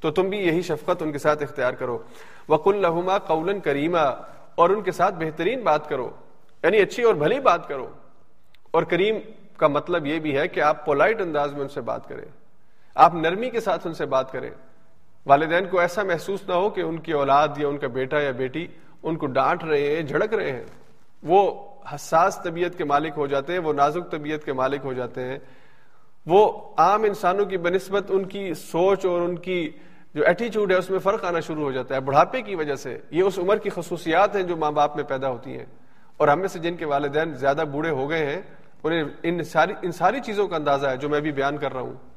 تو 0.00 0.10
تم 0.10 0.28
بھی 0.28 0.38
یہی 0.38 0.62
شفقت 0.62 1.02
ان 1.02 1.12
کے 1.12 1.18
ساتھ 1.18 1.42
اختیار 1.42 1.72
کرو۔ 1.72 1.98
وک 2.48 2.68
الحما 2.68 3.18
قول 3.18 3.60
کریما 3.60 4.02
اور 4.54 4.70
ان 4.70 4.82
کے 4.82 4.92
ساتھ 4.92 5.14
بہترین 5.18 5.60
بات 5.60 5.88
کرو 5.88 6.10
یعنی 6.62 6.78
اچھی 6.78 7.02
اور 7.02 7.14
بھلی 7.14 7.40
بات 7.40 7.68
کرو۔ 7.68 7.88
اور 8.70 8.82
کریم 8.82 9.16
کا 9.56 9.68
مطلب 9.68 10.06
یہ 10.06 10.18
بھی 10.18 10.38
ہے 10.38 10.48
کہ 10.48 10.60
آپ 10.60 10.86
پولائٹ 10.86 11.20
انداز 11.20 11.52
میں 11.52 11.60
ان 11.60 11.68
سے 11.68 11.80
بات 11.80 12.08
کریں۔ 12.08 12.24
آپ 12.94 13.14
نرمی 13.14 13.50
کے 13.50 13.60
ساتھ 13.60 13.86
ان 13.86 13.94
سے 13.94 14.06
بات 14.06 14.32
کریں۔ 14.32 14.50
والدین 15.28 15.66
کو 15.68 15.80
ایسا 15.80 16.02
محسوس 16.02 16.48
نہ 16.48 16.52
ہو 16.52 16.70
کہ 16.70 16.80
ان 16.80 16.98
کی 16.98 17.12
اولاد 17.12 17.48
یا 17.56 17.68
ان 17.68 17.78
کا 17.78 17.86
بیٹا 17.86 18.20
یا 18.20 18.30
بیٹی 18.30 18.66
ان 19.02 19.16
کو 19.16 19.26
ڈانٹ 19.26 19.64
رہے 19.64 19.96
ہیں، 19.96 20.02
جھڑک 20.02 20.34
رہے 20.34 20.52
ہیں۔ 20.52 20.64
وہ 21.22 21.68
حساس 21.94 22.38
طبیعت 22.44 22.78
کے 22.78 22.84
مالک 22.84 23.12
ہو 23.16 23.26
جاتے 23.26 23.52
ہیں، 23.52 23.60
وہ 23.60 23.72
نازک 23.72 24.10
طبیعت 24.10 24.44
کے 24.44 24.52
مالک 24.52 24.80
ہو 24.84 24.92
جاتے 24.92 25.22
ہیں۔ 25.22 25.38
وہ 26.26 26.70
عام 26.78 27.02
انسانوں 27.02 27.44
کی 27.44 27.56
بنسبت 27.56 28.04
ان 28.08 28.24
کی 28.24 28.54
سوچ 28.54 29.06
اور 29.06 29.20
ان 29.20 29.36
کی 29.36 29.70
جو 30.14 30.24
ایٹیچیوڈ 30.24 30.72
ہے، 30.72 30.76
اس 30.76 30.90
میں 30.90 30.98
فرق 30.98 31.24
آنا 31.24 31.40
شروع 31.40 31.64
ہو 31.64 31.72
جاتا 31.72 31.94
ہے۔ 31.94 32.00
بڑھاپے 32.00 32.42
کی 32.42 32.54
وجہ 32.54 32.74
سے 32.74 32.98
یہ 33.10 33.22
اس 33.22 33.38
عمر 33.38 33.56
کی 33.56 33.70
خصوصیات 33.70 34.36
ہیں 34.36 34.42
جو 34.42 34.56
ماں 34.56 34.70
باپ 34.70 34.96
میں 34.96 35.04
پیدا 35.04 35.30
ہوتی 35.30 35.58
ہیں۔ 35.58 35.66
اور 36.16 36.28
ہم 36.28 36.38
میں 36.38 36.48
سے 36.48 36.58
جن 36.58 36.76
کے 36.76 36.84
والدین 36.84 37.34
زیادہ 37.34 37.64
بوڑھے 37.72 37.90
ہو 37.90 38.10
گئے 38.10 38.26
ہیں، 38.26 38.40
انہیں 38.84 39.04
ان 39.22 39.42
ساری 39.42 39.72
ان 39.82 39.92
ساری 39.92 40.20
چیزوں 40.20 40.48
کا 40.48 40.56
اندازہ 40.56 40.86
ہے 40.86 40.96
جو 40.96 41.08
میں 41.08 41.20
بھی 41.20 41.32
بیان 41.32 41.56
کر 41.56 41.72
رہا 41.72 41.80
ہوں۔ 41.80 42.07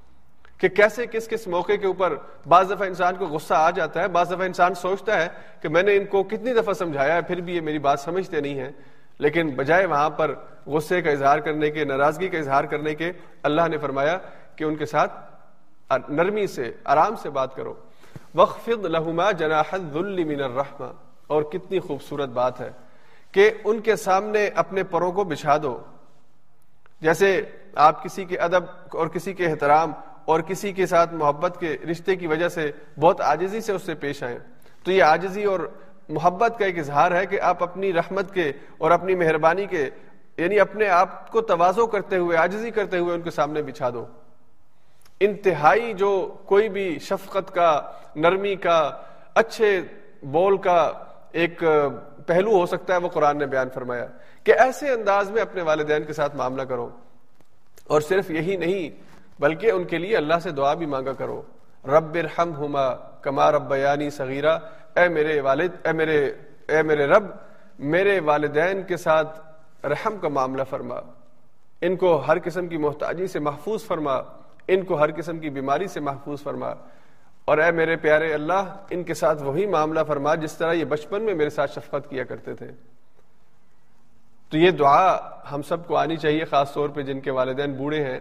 کہ 0.62 0.70
کیسے 0.70 1.05
کس 1.07 1.28
کس 1.28 1.47
موقع 1.47 1.74
کے 1.82 1.88
اوپر 1.88 2.16
بعض 2.47 2.72
دفعہ 2.72 2.88
انسان 2.88 3.16
کو 3.16 3.26
غصہ 3.26 3.53
آ 3.53 3.70
جاتا 3.70 4.01
ہے، 4.01 4.07
بعض 4.07 4.28
دفعہ 4.28 4.45
انسان 4.45 4.74
سوچتا 4.74 5.22
ہے 5.22 5.28
کہ 5.62 5.70
میں 5.70 5.84
نے 5.84 5.95
ان 5.95 6.05
کو 6.05 6.24
کتنی 6.24 6.53
دفعہ 6.53 6.74
سمجھایا 6.74 7.16
ہے، 7.16 7.22
پھر 7.22 7.41
بھی 7.41 7.55
یہ 7.55 7.62
میری 7.62 7.80
بات 7.80 7.99
سمجھتے 7.99 8.41
نہیں 8.41 8.59
ہیں۔ 8.59 8.72
لیکن 9.20 9.49
بجائے 9.49 9.86
وہاں 9.86 10.09
پر 10.09 10.36
غصے 10.66 11.01
کا 11.01 11.09
اظہار 11.12 11.39
کرنے 11.39 11.70
کے، 11.70 11.84
ناراضگی 11.84 12.28
کا 12.28 12.38
اظہار 12.38 12.64
کرنے 12.64 12.95
کے، 12.95 13.12
اللہ 13.43 13.62
نے 13.68 13.78
فرمایا 13.78 14.18
کہ 14.55 14.64
ان 14.64 14.76
کے 14.76 14.86
ساتھ 14.86 15.14
نرمی 16.09 16.47
سے، 16.47 16.72
آرام 16.84 17.16
سے 17.16 17.30
بات 17.30 17.55
کرو۔ 17.55 17.74
وقفد 18.36 18.86
لہما 18.86 19.32
جناح 19.32 19.70
الذل 19.72 20.24
من 20.24 20.41
الرحمہ 20.41 20.91
اور 21.28 21.43
کتنی 21.43 21.80
خوبصورت 21.80 22.30
بات 22.30 22.62
ہے 22.62 22.72
کہ 23.32 23.51
ان 23.64 23.80
کے 23.80 23.95
سامنے 23.95 24.49
اپنے 24.55 24.84
پروں 24.84 25.12
کو 25.12 25.24
بچھا 25.24 25.57
دو۔ 25.64 25.80
جیسے 27.01 27.41
آپ 27.76 28.03
کسی 28.03 28.26
کے 28.26 28.38
ادب 28.38 28.64
اور 28.93 29.07
کسی 29.07 29.34
کے 29.34 29.45
احترام 29.45 29.91
اور 30.26 30.39
کسی 30.39 30.74
کے 30.74 30.86
ساتھ 30.86 31.13
محبت 31.13 31.59
کے 31.59 31.78
رشتے 31.91 32.15
کی 32.15 32.28
وجہ 32.28 32.47
سے 32.47 32.72
بہت 32.99 33.22
آجزی 33.22 33.61
سے 33.61 33.72
اس 33.72 33.82
سے 33.82 33.95
پیش 33.95 34.24
آئیں 34.24 34.39
تو 34.84 34.91
یہ 34.91 35.03
آجزی 35.03 35.43
اور 35.43 35.72
محبت 36.09 36.59
کا 36.59 36.65
ایک 36.65 36.80
اظہار 36.80 37.11
ہے 37.11 37.26
کہ 37.26 37.41
آپ 37.41 37.63
اپنی 37.63 37.93
رحمت 37.93 38.34
کے 38.34 38.51
اور 38.78 38.91
اپنی 38.91 39.15
مہربانی 39.15 39.65
کے 39.65 39.89
یعنی 40.38 40.59
اپنے 40.59 40.89
آپ 40.89 41.32
کو 41.32 41.41
توازو 41.41 41.88
کرتے 41.88 42.17
ہوئے 42.17 42.38
آجزی 42.38 42.72
کرتے 42.72 42.97
ہوئے 42.97 43.15
ان 43.15 43.22
کے 43.22 43.32
سامنے 43.32 43.61
بچھا 43.61 43.89
دو۔ 43.89 44.05
انتہائی 45.19 45.93
جو 45.93 46.38
کوئی 46.45 46.69
بھی 46.69 46.99
شفقت 46.99 47.55
کا، 47.55 47.82
نرمی 48.15 48.55
کا، 48.55 48.91
اچھے 49.36 49.82
بول 50.24 50.57
کا 50.57 50.91
ایک 51.32 51.63
پہلو 52.28 52.59
ہو 52.59 52.65
سکتا 52.65 52.93
ہے، 52.93 52.99
وہ 52.99 53.09
قرآن 53.09 53.38
نے 53.38 53.45
بیان 53.45 53.69
فرمایا۔ 53.74 54.05
کہ 54.43 54.51
ایسے 54.51 54.89
انداز 54.89 55.32
میں 55.32 55.41
اپنے 55.41 55.61
والدین 55.61 56.03
کے 56.03 56.13
ساتھ 56.13 56.36
معاملہ 56.36 56.61
کرو۔ 56.61 56.89
اور 57.88 58.01
صرف 58.01 58.32
یہی 58.32 58.57
نہیں 58.57 59.11
بلکہ 59.42 59.72
ان 59.72 59.84
کے 59.84 59.98
لیے 59.98 60.18
اللہ 60.18 60.34
سے 60.44 60.52
دعا 60.52 60.74
بھی 60.74 60.86
مانگا 60.86 61.14
کرو۔ 61.14 61.42
رب 61.86 62.18
ارحم 62.18 62.66
ہما 62.66 62.94
کما 63.22 63.52
رب 63.52 63.70
بیانی 63.70 64.10
صغیرہ۔ 64.10 64.60
اے 64.96 65.08
میرے 65.08 65.42
والد، 65.42 65.72
اے 65.84 65.92
میرے 65.92 66.34
اے 66.68 66.82
میرے 66.82 67.06
رب، 67.06 67.24
میرے 67.80 68.20
والدین 68.20 68.84
کے 68.84 68.98
ساتھ 68.98 69.42
رحم 69.86 70.18
کا 70.18 70.28
معاملہ 70.28 70.64
فرما۔ 70.70 70.96
ان 71.82 71.96
کو 71.96 72.18
ہر 72.18 72.38
قسم 72.44 72.68
کی 72.68 72.78
محتاجی 72.78 73.28
سے 73.28 73.39
محفوظ 73.39 73.84
فرما۔ 73.84 74.22
ان 74.68 74.86
کو 74.86 75.00
ہر 75.00 75.10
قسم 75.16 75.39
کی 75.39 75.50
بیماری 75.50 75.88
سے 75.88 76.00
محفوظ 76.00 76.44
فرما۔ 76.44 76.74
اور 77.46 77.58
اے 77.58 77.72
میرے 77.72 77.96
پیارے 77.96 78.34
اللہ، 78.34 78.76
ان 78.89 79.04
کے 79.04 79.14
ساتھ 79.14 79.44
وہی 79.44 79.66
معاملہ 79.66 80.00
فرما 80.08 80.36
جس 80.36 80.54
طرح 80.54 80.74
یہ 80.74 80.86
بچپن 80.86 81.22
میں 81.22 81.34
میرے 81.34 81.50
ساتھ 81.50 81.72
شفقت 81.72 82.10
کیا 82.10 82.24
کرتے 82.24 82.54
تھے۔ 82.54 82.68
تو 84.50 84.58
یہ 84.58 84.72
دعا 84.72 85.18
ہم 85.52 85.62
سب 85.62 85.88
کو 85.88 85.98
آنی 85.98 86.18
چاہیے، 86.18 86.46
خاص 86.46 86.74
طور 86.74 86.89
پہ 86.89 87.02
جن 87.02 87.20
کے 87.20 87.32
والدین 87.32 87.74
بوڑھے 87.74 88.04
ہیں۔ 88.04 88.20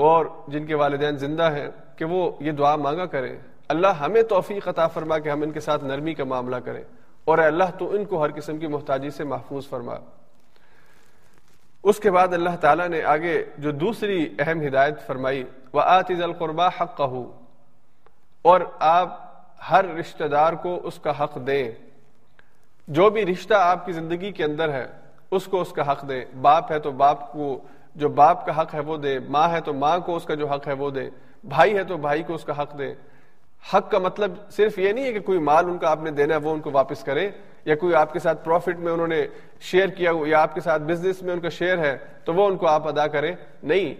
اور 0.00 0.26
جن 0.48 0.66
کے 0.66 0.74
والدین 0.74 1.16
زندہ 1.16 1.52
ہیں 1.52 1.68
کہ 1.96 2.04
وہ 2.04 2.30
یہ 2.40 2.52
دعا 2.52 2.76
مانگا 2.76 3.06
کریں۔ 3.06 3.36
اللہ 3.68 3.86
ہمیں 3.86 4.22
توفیق 4.22 4.68
عطا 4.68 4.86
فرما 4.86 5.18
کہ 5.18 5.28
ہم 5.28 5.42
ان 5.42 5.50
کے 5.50 5.60
ساتھ 5.60 5.84
نرمی 5.84 6.14
کا 6.14 6.24
معاملہ 6.24 6.56
کریں۔ 6.56 6.82
اور 7.24 7.38
اے 7.38 7.46
اللہ 7.46 7.64
تو 7.78 7.90
ان 7.90 8.04
کو 8.04 8.24
ہر 8.24 8.30
قسم 8.34 8.58
کی 8.58 8.66
محتاجی 8.66 9.10
سے 9.10 9.24
محفوظ 9.24 9.68
فرما۔ 9.68 9.94
اس 11.82 11.98
کے 11.98 12.10
بعد 12.10 12.28
اللہ 12.32 12.56
تعالیٰ 12.60 12.88
نے 12.88 13.02
آگے 13.02 13.44
جو 13.58 13.70
دوسری 13.70 14.34
اہم 14.38 14.66
ہدایت 14.66 15.06
فرمائی 15.06 15.44
وہ 15.72 15.80
آتیز 15.84 16.22
القربہ 16.22 16.68
حق 16.80 16.96
کا 16.96 17.04
اور 18.42 18.60
آپ 18.78 19.34
ہر 19.70 19.84
رشتہ 19.84 20.24
دار 20.24 20.52
کو 20.52 20.80
اس 20.84 20.98
کا 20.98 21.24
حق 21.24 21.46
دیں۔ 21.46 21.72
جو 22.88 23.10
بھی 23.10 23.26
رشتہ 23.26 23.54
آپ 23.54 23.86
کی 23.86 23.92
زندگی 23.92 24.32
کے 24.32 24.44
اندر 24.44 24.72
ہے، 24.72 24.86
اس 25.30 25.46
کو 25.46 25.60
اس 25.60 25.72
کا 25.72 25.92
حق 25.92 26.08
دیں۔ 26.08 26.24
باپ 26.40 26.72
ہے 26.72 26.78
تو 26.78 26.90
باپ 26.90 27.32
کو 27.32 27.60
جو 27.94 28.08
باپ 28.08 28.46
کا 28.46 28.60
حق 28.60 28.74
ہے 28.74 28.80
وہ 28.80 28.96
دے، 28.96 29.18
ماں 29.18 29.48
ہے 29.48 29.60
تو 29.60 29.72
ماں 29.72 29.98
کو 29.98 30.16
اس 30.16 30.24
کا 30.24 30.34
جو 30.34 30.46
حق 30.46 30.68
ہے 30.68 30.72
وہ 30.72 30.90
دے، 30.90 31.10
بھائی 31.44 31.76
ہے 31.76 31.84
تو 31.84 31.96
بھائی 31.96 32.22
کو 32.22 32.34
اس 32.34 32.44
کا 32.44 32.62
حق 32.62 32.78
دے۔ 32.78 32.94
حق 33.74 33.90
کا 33.90 33.98
مطلب 33.98 34.32
صرف 34.50 34.78
یہ 34.78 34.92
نہیں 34.92 35.04
ہے 35.04 35.12
کہ 35.12 35.20
کوئی 35.20 35.38
مال 35.38 35.64
ان 35.64 35.78
کا 35.78 35.90
آپ 35.90 36.02
نے 36.02 36.10
دینا 36.10 36.34
ہے 36.34 36.40
وہ 36.40 36.50
ان 36.50 36.60
کو 36.60 36.70
واپس 36.72 37.04
کرے، 37.04 37.30
یا 37.64 37.74
کوئی 37.74 37.94
آپ 37.94 38.12
کے 38.12 38.18
ساتھ 38.18 38.44
پروفٹ 38.44 38.78
میں 38.78 38.92
انہوں 38.92 39.06
نے 39.06 39.26
شیئر 39.60 39.86
کیا 39.86 40.12
یا 40.26 40.42
آپ 40.42 40.54
کے 40.54 40.60
ساتھ 40.60 40.82
بزنس 40.82 41.22
میں 41.22 41.32
ان 41.32 41.40
کا 41.40 41.48
شیئر 41.48 41.78
ہے 41.78 41.98
تو 42.24 42.34
وہ 42.34 42.46
ان 42.46 42.56
کو 42.56 42.66
آپ 42.66 42.88
ادا 42.88 43.06
کریں۔ 43.06 43.36
نہیں، 43.62 43.94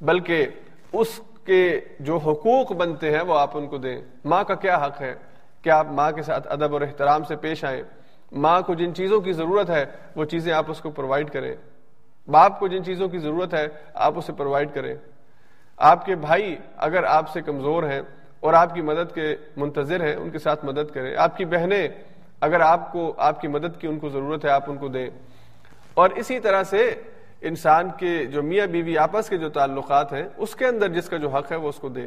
بلکہ 0.00 0.46
اس 0.92 1.20
کے 1.44 1.80
جو 2.00 2.16
حقوق 2.16 2.72
بنتے 2.72 3.10
ہیں 3.10 3.22
وہ 3.22 3.38
آپ 3.38 3.56
ان 3.56 3.66
کو 3.66 3.78
دیں۔ 3.78 4.00
ماں 4.24 4.44
کا 4.44 4.54
کیا 4.54 4.76
حق 4.76 5.00
ہے؟ 5.00 5.14
کہ 5.62 5.70
آپ 5.70 5.86
ماں 5.86 6.12
کے 6.12 6.22
ساتھ 6.22 6.48
ادب 6.48 6.72
اور 6.72 6.80
احترام 6.80 7.24
سے 7.24 7.36
پیش 7.36 7.64
آئیں۔ 7.64 7.82
ماں 8.32 8.60
کو 8.60 8.74
جن 8.74 8.94
چیزوں 8.94 9.20
کی 9.20 9.32
ضرورت 9.32 9.70
ہے 9.70 9.84
وہ 10.16 10.24
چیزیں 10.24 10.52
آپ 10.52 10.70
اس 10.70 10.80
کو 10.80 10.90
پرووائڈ 10.90 11.30
کریں۔ 11.30 11.56
باپ 12.28 12.58
کو 12.58 12.68
جن 12.68 12.84
چیزوں 12.84 13.08
کی 13.08 13.18
ضرورت 13.18 13.54
ہے، 13.54 13.66
آپ 13.94 14.18
اسے 14.18 14.32
پرووائڈ 14.32 14.68
کریں۔ 14.74 14.94
آپ 15.76 16.06
کے 16.06 16.14
بھائی 16.14 16.56
اگر 16.76 17.04
آپ 17.04 17.32
سے 17.32 17.40
کمزور 17.40 17.82
ہیں 17.82 18.00
اور 18.40 18.54
آپ 18.54 18.74
کی 18.74 18.80
مدد 18.80 19.14
کے 19.14 19.36
منتظر 19.56 20.00
ہیں، 20.00 20.14
ان 20.14 20.30
کے 20.30 20.38
ساتھ 20.38 20.64
مدد 20.64 20.94
کریں۔ 20.94 21.16
آپ 21.16 21.36
کی 21.36 21.44
بہنیں 21.44 21.88
اگر 22.40 22.60
آپ 22.60 22.92
کو، 22.92 23.14
آپ 23.16 23.40
کی 23.40 23.48
مدد 23.48 23.80
کی 23.80 23.86
ان 23.86 23.98
کو 23.98 24.08
ضرورت 24.08 24.44
ہے، 24.44 24.50
آپ 24.50 24.70
ان 24.70 24.76
کو 24.76 24.88
دیں۔ 24.88 25.10
اور 25.94 26.10
اسی 26.10 26.40
طرح 26.40 26.62
سے 26.62 27.02
انسان 27.40 27.90
کے 27.98 28.26
جو 28.26 28.42
میاں 28.42 28.66
بیوی 28.66 28.98
آپس 28.98 29.28
کے 29.28 29.36
جو 29.36 29.48
تعلقات 29.48 30.12
ہیں، 30.12 30.28
اس 30.36 30.54
کے 30.54 30.66
اندر 30.66 30.88
جس 30.88 31.08
کا 31.08 31.16
جو 31.16 31.28
حق 31.28 31.52
ہے، 31.52 31.56
وہ 31.56 31.68
اس 31.68 31.76
کو 31.76 31.88
دے 31.88 32.06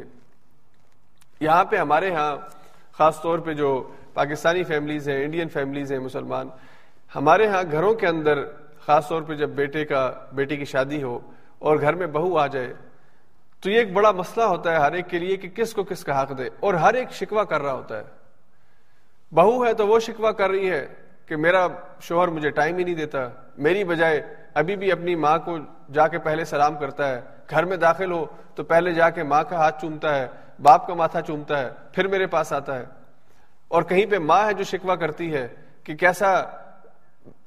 یہاں 1.40 1.64
پہ 1.64 1.76
ہمارے 1.76 2.10
ہاں 2.14 2.36
خاص 2.92 3.22
طور 3.22 3.38
پہ 3.38 3.52
جو 3.52 3.90
پاکستانی 4.14 4.64
فیملیز 4.64 5.08
ہیں، 5.08 5.24
انڈین 5.24 5.48
فیملیز 5.48 5.92
ہیں، 5.92 5.98
مسلمان، 5.98 6.48
ہمارے 7.16 7.46
ہاں 7.46 7.62
گھروں 7.72 7.94
کے 7.94 8.06
اندر 8.06 8.44
خاص 8.90 9.08
طور 9.08 9.22
پہ 9.22 9.34
جب 9.36 9.50
بیٹے 9.56 9.84
کا 9.84 10.10
بیٹی 10.32 10.56
کی 10.56 10.64
شادی 10.64 11.02
ہو 11.02 11.18
اور 11.58 11.80
گھر 11.80 11.94
میں 11.94 12.06
بہو 12.06 12.38
آ 12.38 12.46
جائے، 12.46 12.72
تو 13.62 13.70
یہ 13.70 13.78
ایک 13.78 13.92
بڑا 13.92 14.10
مسئلہ 14.12 14.44
ہوتا 14.44 14.72
ہے 14.72 14.78
ہر 14.78 14.92
ایک 14.92 15.08
کے 15.10 15.18
لیے 15.18 15.36
کہ 15.36 15.48
کس 15.54 15.74
کو 15.74 15.82
کس 15.84 16.04
کا 16.04 16.20
حق 16.22 16.36
دے، 16.38 16.48
اور 16.60 16.74
ہر 16.74 16.94
ایک 16.94 17.12
شکوا 17.12 17.44
کر 17.44 17.62
رہا 17.62 17.72
ہوتا 17.72 17.98
ہے۔ 17.98 18.04
بہو 19.32 19.64
ہے 19.66 19.72
تو 19.74 19.86
وہ 19.86 19.98
شکوا 20.00 20.32
کر 20.32 20.50
رہی 20.50 20.70
ہے 20.70 20.86
کہ 21.26 21.36
میرا 21.36 21.66
شوہر 22.02 22.28
مجھے 22.28 22.50
ٹائم 22.50 22.76
ہی 22.78 22.84
نہیں 22.84 22.94
دیتا، 22.94 23.18
میری 23.58 23.84
بجائے 23.84 24.20
ابھی 24.60 24.76
بھی 24.76 24.92
اپنی 24.92 25.14
ماں 25.16 25.36
کو 25.44 25.56
جا 25.94 26.08
کے 26.08 26.18
پہلے 26.18 26.44
سلام 26.44 26.78
کرتا 26.78 27.08
ہے، 27.08 27.20
گھر 27.50 27.64
میں 27.64 27.76
داخل 27.76 28.12
ہو 28.12 28.24
تو 28.54 28.64
پہلے 28.64 28.92
جا 28.92 29.10
کے 29.10 29.22
ماں 29.22 29.42
کا 29.48 29.56
ہاتھ 29.56 29.80
چومتا 29.80 30.14
ہے، 30.16 30.26
باپ 30.62 30.86
کا 30.86 30.94
ماتھا 30.94 31.20
چومتا 31.22 31.58
ہے، 31.60 31.70
پھر 31.94 32.06
میرے 32.08 32.26
پاس 32.26 32.52
آتا 32.52 32.78
ہے۔ 32.78 32.84
اور 33.68 33.82
کہیں 33.82 34.06
پہ 34.10 34.18
ماں 34.20 34.44
ہے 34.46 34.54
جو 34.54 34.64
شکوا 34.64 34.96
کرتی 34.96 35.32
ہے 35.34 35.46
کہ 35.84 35.94
کیسا 35.96 36.30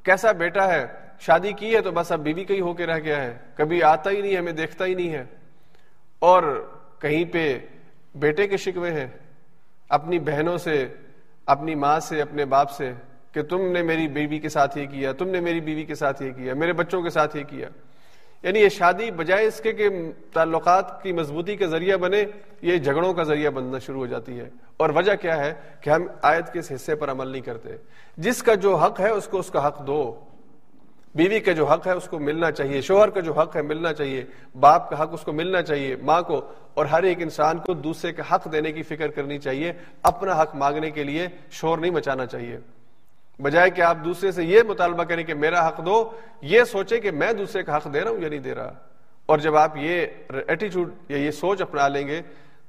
کیسا 0.04 0.32
بیٹا 0.38 0.68
ہے 0.68 0.86
شادی 1.20 1.51
کی 1.51 1.76
ہے 1.76 1.82
تو 1.82 1.91
بس 1.91 2.11
اب 2.11 2.20
بیوی 2.20 2.43
کا 2.43 2.53
ہی 2.53 2.59
ہو 2.59 2.74
کے 2.74 2.86
رہ 2.86 2.99
گیا 2.99 3.24
ہے۔ 3.24 3.38
کبھی 3.55 3.84
آتا 3.84 4.09
ہی 4.09 4.22
نہیں 4.22 4.38
ہمیں 4.38 4.51
دیکھتا 4.51 4.86
ہی 4.86 4.93
نہیں 4.93 5.14
ہے۔ 5.14 5.26
اور 6.20 6.72
کہیں 6.99 7.26
پہ 7.26 7.59
بیٹے 8.16 8.47
کے 8.47 8.57
شکوے 8.57 8.91
ہیں۔ 8.91 9.07
اپنی 9.89 10.20
بہنوں 10.20 10.57
سے، 10.57 10.88
اپنی 11.45 11.76
ماں 11.76 11.99
سے، 11.99 12.22
اپنے 12.22 12.45
باپ 12.45 12.72
سے 12.72 12.93
کہ 13.32 13.43
تم 13.43 13.72
نے 13.72 13.82
میری 13.82 14.07
بیوی 14.07 14.39
کے 14.39 14.49
ساتھ 14.49 14.78
یہ 14.78 14.86
کیا، 14.86 15.11
تم 15.11 15.28
نے 15.28 15.39
میری 15.39 15.61
بیوی 15.61 15.84
کے 15.84 15.95
ساتھ 15.95 16.24
یہ 16.24 16.32
کیا، 16.32 16.53
میرے 16.53 16.74
بچوں 16.74 17.01
کے 17.01 17.09
ساتھ 17.09 17.38
یہ 17.38 17.43
کیا۔ 17.43 17.70
یعنی 18.43 18.59
یہ 18.59 18.70
شادی 18.70 19.11
بجائے 19.11 19.45
اس 19.45 19.59
کے 19.59 19.72
کہ 19.72 19.89
تعلقات 20.34 21.03
کی 21.03 21.11
مضبوطی 21.11 21.55
کا 21.55 21.66
ذریعہ 21.66 21.97
بنے، 21.97 22.26
یہ 22.61 22.78
جھگڑوں 22.78 23.14
کا 23.14 23.24
ذریعہ 23.24 23.51
بننا 23.51 23.80
شروع 23.80 23.99
ہو 23.99 24.05
جاتی 24.05 24.39
ہے۔ 24.39 24.49
اور 24.78 24.89
وجہ 24.89 25.16
کیا 25.16 25.38
ہے 25.38 25.53
کہ 25.82 25.89
ہم 25.89 26.07
آیت 26.22 26.53
کے 26.53 26.59
اس 26.59 26.72
حصے 26.76 26.95
پر 26.95 27.11
عمل 27.11 27.28
نہیں 27.28 27.41
کرتے۔ 27.41 27.70
جس 28.18 28.43
کا 28.43 28.53
جو 28.53 28.76
حق 28.76 28.99
ہے، 28.99 29.09
اس 29.09 29.28
کو 29.28 29.39
اس 29.39 29.49
کا 29.49 29.68
حق 29.68 29.88
دو۔ 29.88 30.20
بیوی 31.16 31.39
کا 31.39 31.51
جو 31.51 31.66
حق 31.66 31.88
ہے 31.88 31.91
اس 31.91 32.07
کو 32.07 32.20
ملنا 32.20 32.51
چاہیے، 32.51 32.82
شوہر 32.82 33.09
کا 33.09 33.20
جو 33.20 33.34
حق 33.34 33.55
ہے 33.55 33.61
ملنا 33.61 33.93
چاہیے، 33.93 34.26
باپ 34.59 34.89
کا 34.89 35.03
حق 35.03 35.09
اس 35.11 35.22
کو 35.22 35.32
ملنا 35.32 35.61
چاہیے، 35.61 35.95
ماں 35.95 36.22
کو، 36.22 36.51
اور 36.74 36.86
ہر 36.86 37.03
ایک 37.03 37.22
انسان 37.22 37.57
کو 37.57 37.74
دوسرے 37.74 38.14
کا 38.14 38.36
حق 38.36 38.51
دینے 38.51 38.72
کی 38.72 38.84
فکر 38.84 39.07
کرنی 39.07 39.38
چاہیے، 39.38 39.74
اپنا 40.03 40.41
حق 40.41 40.55
مانگنے 40.55 40.91
کے 40.91 41.03
لیے 41.03 41.28
شور 41.51 41.78
نہیں 41.78 41.91
مچانا 41.91 42.26
چاہیے۔ 42.26 42.57
بجائے 43.39 43.70
کہ 43.70 43.82
آپ 43.82 43.97
دوسرے 44.05 44.32
سے 44.32 44.43
یہ 44.43 44.61
مطالبہ 44.68 45.03
کریں 45.03 45.24
کہ 45.24 45.34
میرا 45.34 45.68
حق 45.68 45.86
دو، 45.86 46.11
یہ 46.41 46.64
سوچے 46.64 46.99
کہ 46.99 47.11
میں 47.11 47.34
دوسرے 47.34 47.64
کا 47.64 47.78
حق 47.78 47.93
دے 47.93 48.01
رہا 48.01 48.11
ہوں 48.11 48.22
یا 48.22 48.30
نہیں 48.30 48.39
دے 48.39 48.55
رہا۔ 48.55 48.74
اور 49.26 49.39
جب 49.39 49.55
آپ 49.55 49.78
یہ 49.78 50.05
ایٹیچیوڈ 50.47 50.93
یا 51.09 51.18
یہ 51.18 51.32
سوچ 51.32 51.61
اپنا 51.61 51.88
لیں 51.88 52.07
گے 52.07 52.22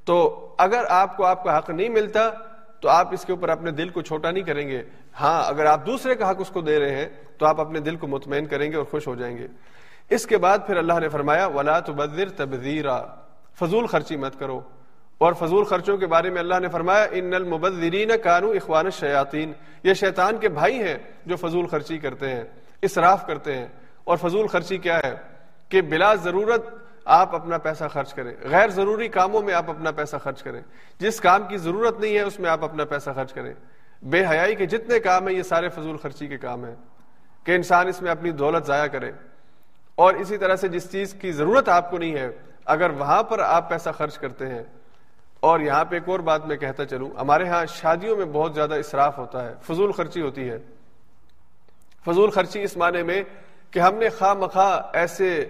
تو 0.05 0.49
اگر 0.59 0.85
آپ 0.89 1.17
کو 1.17 1.25
آپ 1.25 1.45
کا 1.45 1.59
حق 1.59 1.71
نہیں 1.71 1.89
ملتا 1.89 2.31
تو 2.81 2.89
آپ 2.89 3.13
اس 3.13 3.25
کے 3.25 3.33
اوپر 3.33 3.49
اپنے 3.49 3.71
دل 3.71 3.89
کو 3.89 4.03
چھوٹا 4.03 4.31
نہیں 4.31 4.45
کریں 4.45 4.69
گے۔ 4.69 4.83
ہاں 5.21 5.45
اگر 5.47 5.67
آپ 5.67 5.87
دوسرے 5.87 6.15
کا 6.15 6.31
حق 6.31 6.37
اس 6.39 6.49
کو 6.49 6.61
دے 6.61 6.79
رہے 6.79 6.97
ہیں، 6.97 7.09
تو 7.39 7.47
آپ 7.47 7.61
اپنے 7.61 7.81
دل 7.81 7.97
کو 7.97 8.07
مطمئن 8.07 8.47
کریں 8.47 8.73
گے 8.73 8.77
اور 8.77 8.85
خوش 8.85 9.09
ہو 9.09 9.15
جائیں 9.15 9.39
گے۔ 9.39 9.47
اس 10.11 10.27
کے 10.27 10.39
بعد 10.39 10.59
پھر 10.67 10.77
اللہ 10.77 11.01
نے 11.01 11.09
فرمایا، 11.09 11.47
ولا 11.47 11.81
تبذر 11.81 12.29
تبذیرا 12.29 13.03
فضول 13.61 13.87
خرچی 13.87 14.17
مت 14.17 14.39
کرو۔ 14.39 14.61
اور 15.19 15.33
فضول 15.33 15.65
خرچوں 15.65 15.97
کے 15.97 16.07
بارے 16.07 16.31
میں 16.31 16.39
اللہ 16.39 16.59
نے 16.61 16.69
فرمایا 16.69 17.07
ان 17.13 17.35
المبذرین 17.35 18.11
کانو 18.23 18.51
اخوان 18.51 18.85
الشیاطین 18.85 19.53
یہ 19.83 19.95
شیطان 19.95 20.39
کے 20.39 20.49
بھائی 20.49 20.79
ہیں 20.79 20.97
جو 21.27 21.37
فضول 21.37 21.67
خرچی 21.67 21.99
کرتے 21.99 22.29
ہیں، 22.29 22.45
اسراف 22.83 23.27
کرتے 23.27 23.57
ہیں۔ 23.57 23.67
اور 24.05 24.17
فضول 24.17 24.47
خرچی 24.47 24.79
کیا 24.79 24.99
ہے؟ 24.99 25.15
کہ 25.69 25.83
بلا 25.83 26.15
ضرورت 26.15 26.84
آپ 27.05 27.35
اپنا 27.35 27.59
پیسہ 27.59 27.85
خرچ 27.93 28.15
کریں۔ 28.15 28.35
غیر 28.43 28.69
ضروری 28.69 29.09
کاموں 29.09 29.43
میں 29.43 29.55
آپ 29.55 29.71
اپنا 29.71 29.91
پیسہ 29.91 30.17
خرچ 30.17 30.43
کریں۔ 30.43 30.61
جس 30.99 31.21
کام 31.21 31.49
کی 31.49 31.57
ضرورت 31.57 32.01
نہیں 32.01 32.15
ہے، 32.15 32.21
اس 32.21 32.41
میں 32.41 32.51
آپ 32.51 32.65
اپنا 32.65 32.85
پیسہ 32.85 33.11
خرچ 33.15 33.33
کریں۔ 33.33 33.55
بے 34.03 34.27
حیائی 34.27 34.55
کے 34.55 34.67
جتنے 34.67 35.01
کام 35.01 35.29
ہیں، 35.29 35.37
یہ 35.37 35.43
سارے 35.43 35.69
فضول 35.69 35.97
خرچی 35.97 36.27
کے 36.27 36.39
کام 36.39 36.65
ہیں۔ 36.65 36.75
کہ 37.45 37.53
انسان 37.53 37.89
اس 37.89 38.03
میں 38.03 38.11
اپنی 38.11 38.31
دولت 38.31 38.67
ضائع 38.67 38.87
کرے۔ 38.87 39.13
اور 39.95 40.15
اسی 40.15 40.39
طرح 40.39 40.57
سے 40.57 40.69
جس 40.69 40.93
چیز 40.93 41.15
کی 41.15 41.33
ضرورت 41.33 41.69
آپ 41.69 41.91
کو 41.91 41.99
نہیں 41.99 42.15
ہے، 42.15 42.31
اگر 42.65 42.91
وہاں 42.91 43.23
پر 43.23 43.39
آپ 43.39 43.71
پیسہ 43.71 43.91
خرچ 43.99 44.19
کرتے 44.19 44.47
ہیں۔ 44.47 44.63
اور 45.41 45.61
یہاں 45.61 45.85
پہ 45.85 45.97
ایک 45.97 46.09
اور 46.09 46.21
بات 46.21 46.47
میں 46.47 46.57
کہتا 46.57 46.85
چلوں، 46.85 47.11
ہمارے 47.21 47.49
ہاں 47.49 47.67
شادیوں 47.67 48.17
میں 48.17 48.25
بہت 48.25 48.55
زیادہ 48.55 48.75
اسراف 48.75 49.19
ہوتا 49.19 49.45
ہے، 49.45 49.55
فضول 49.63 49.93
خرچی 49.93 50.21
ہوتی 50.21 50.51
ہے۔ 50.51 50.59
فضول 52.05 52.31
خرچی 52.31 52.63
اس 52.63 52.77
معنی 52.77 53.03
میں 53.03 53.23
کہ 53.71 53.79
ہم 53.79 53.95
نے 53.95 54.09
خواہ 54.09 54.35
مخواہ 54.35 54.83
ایسے 54.93 55.49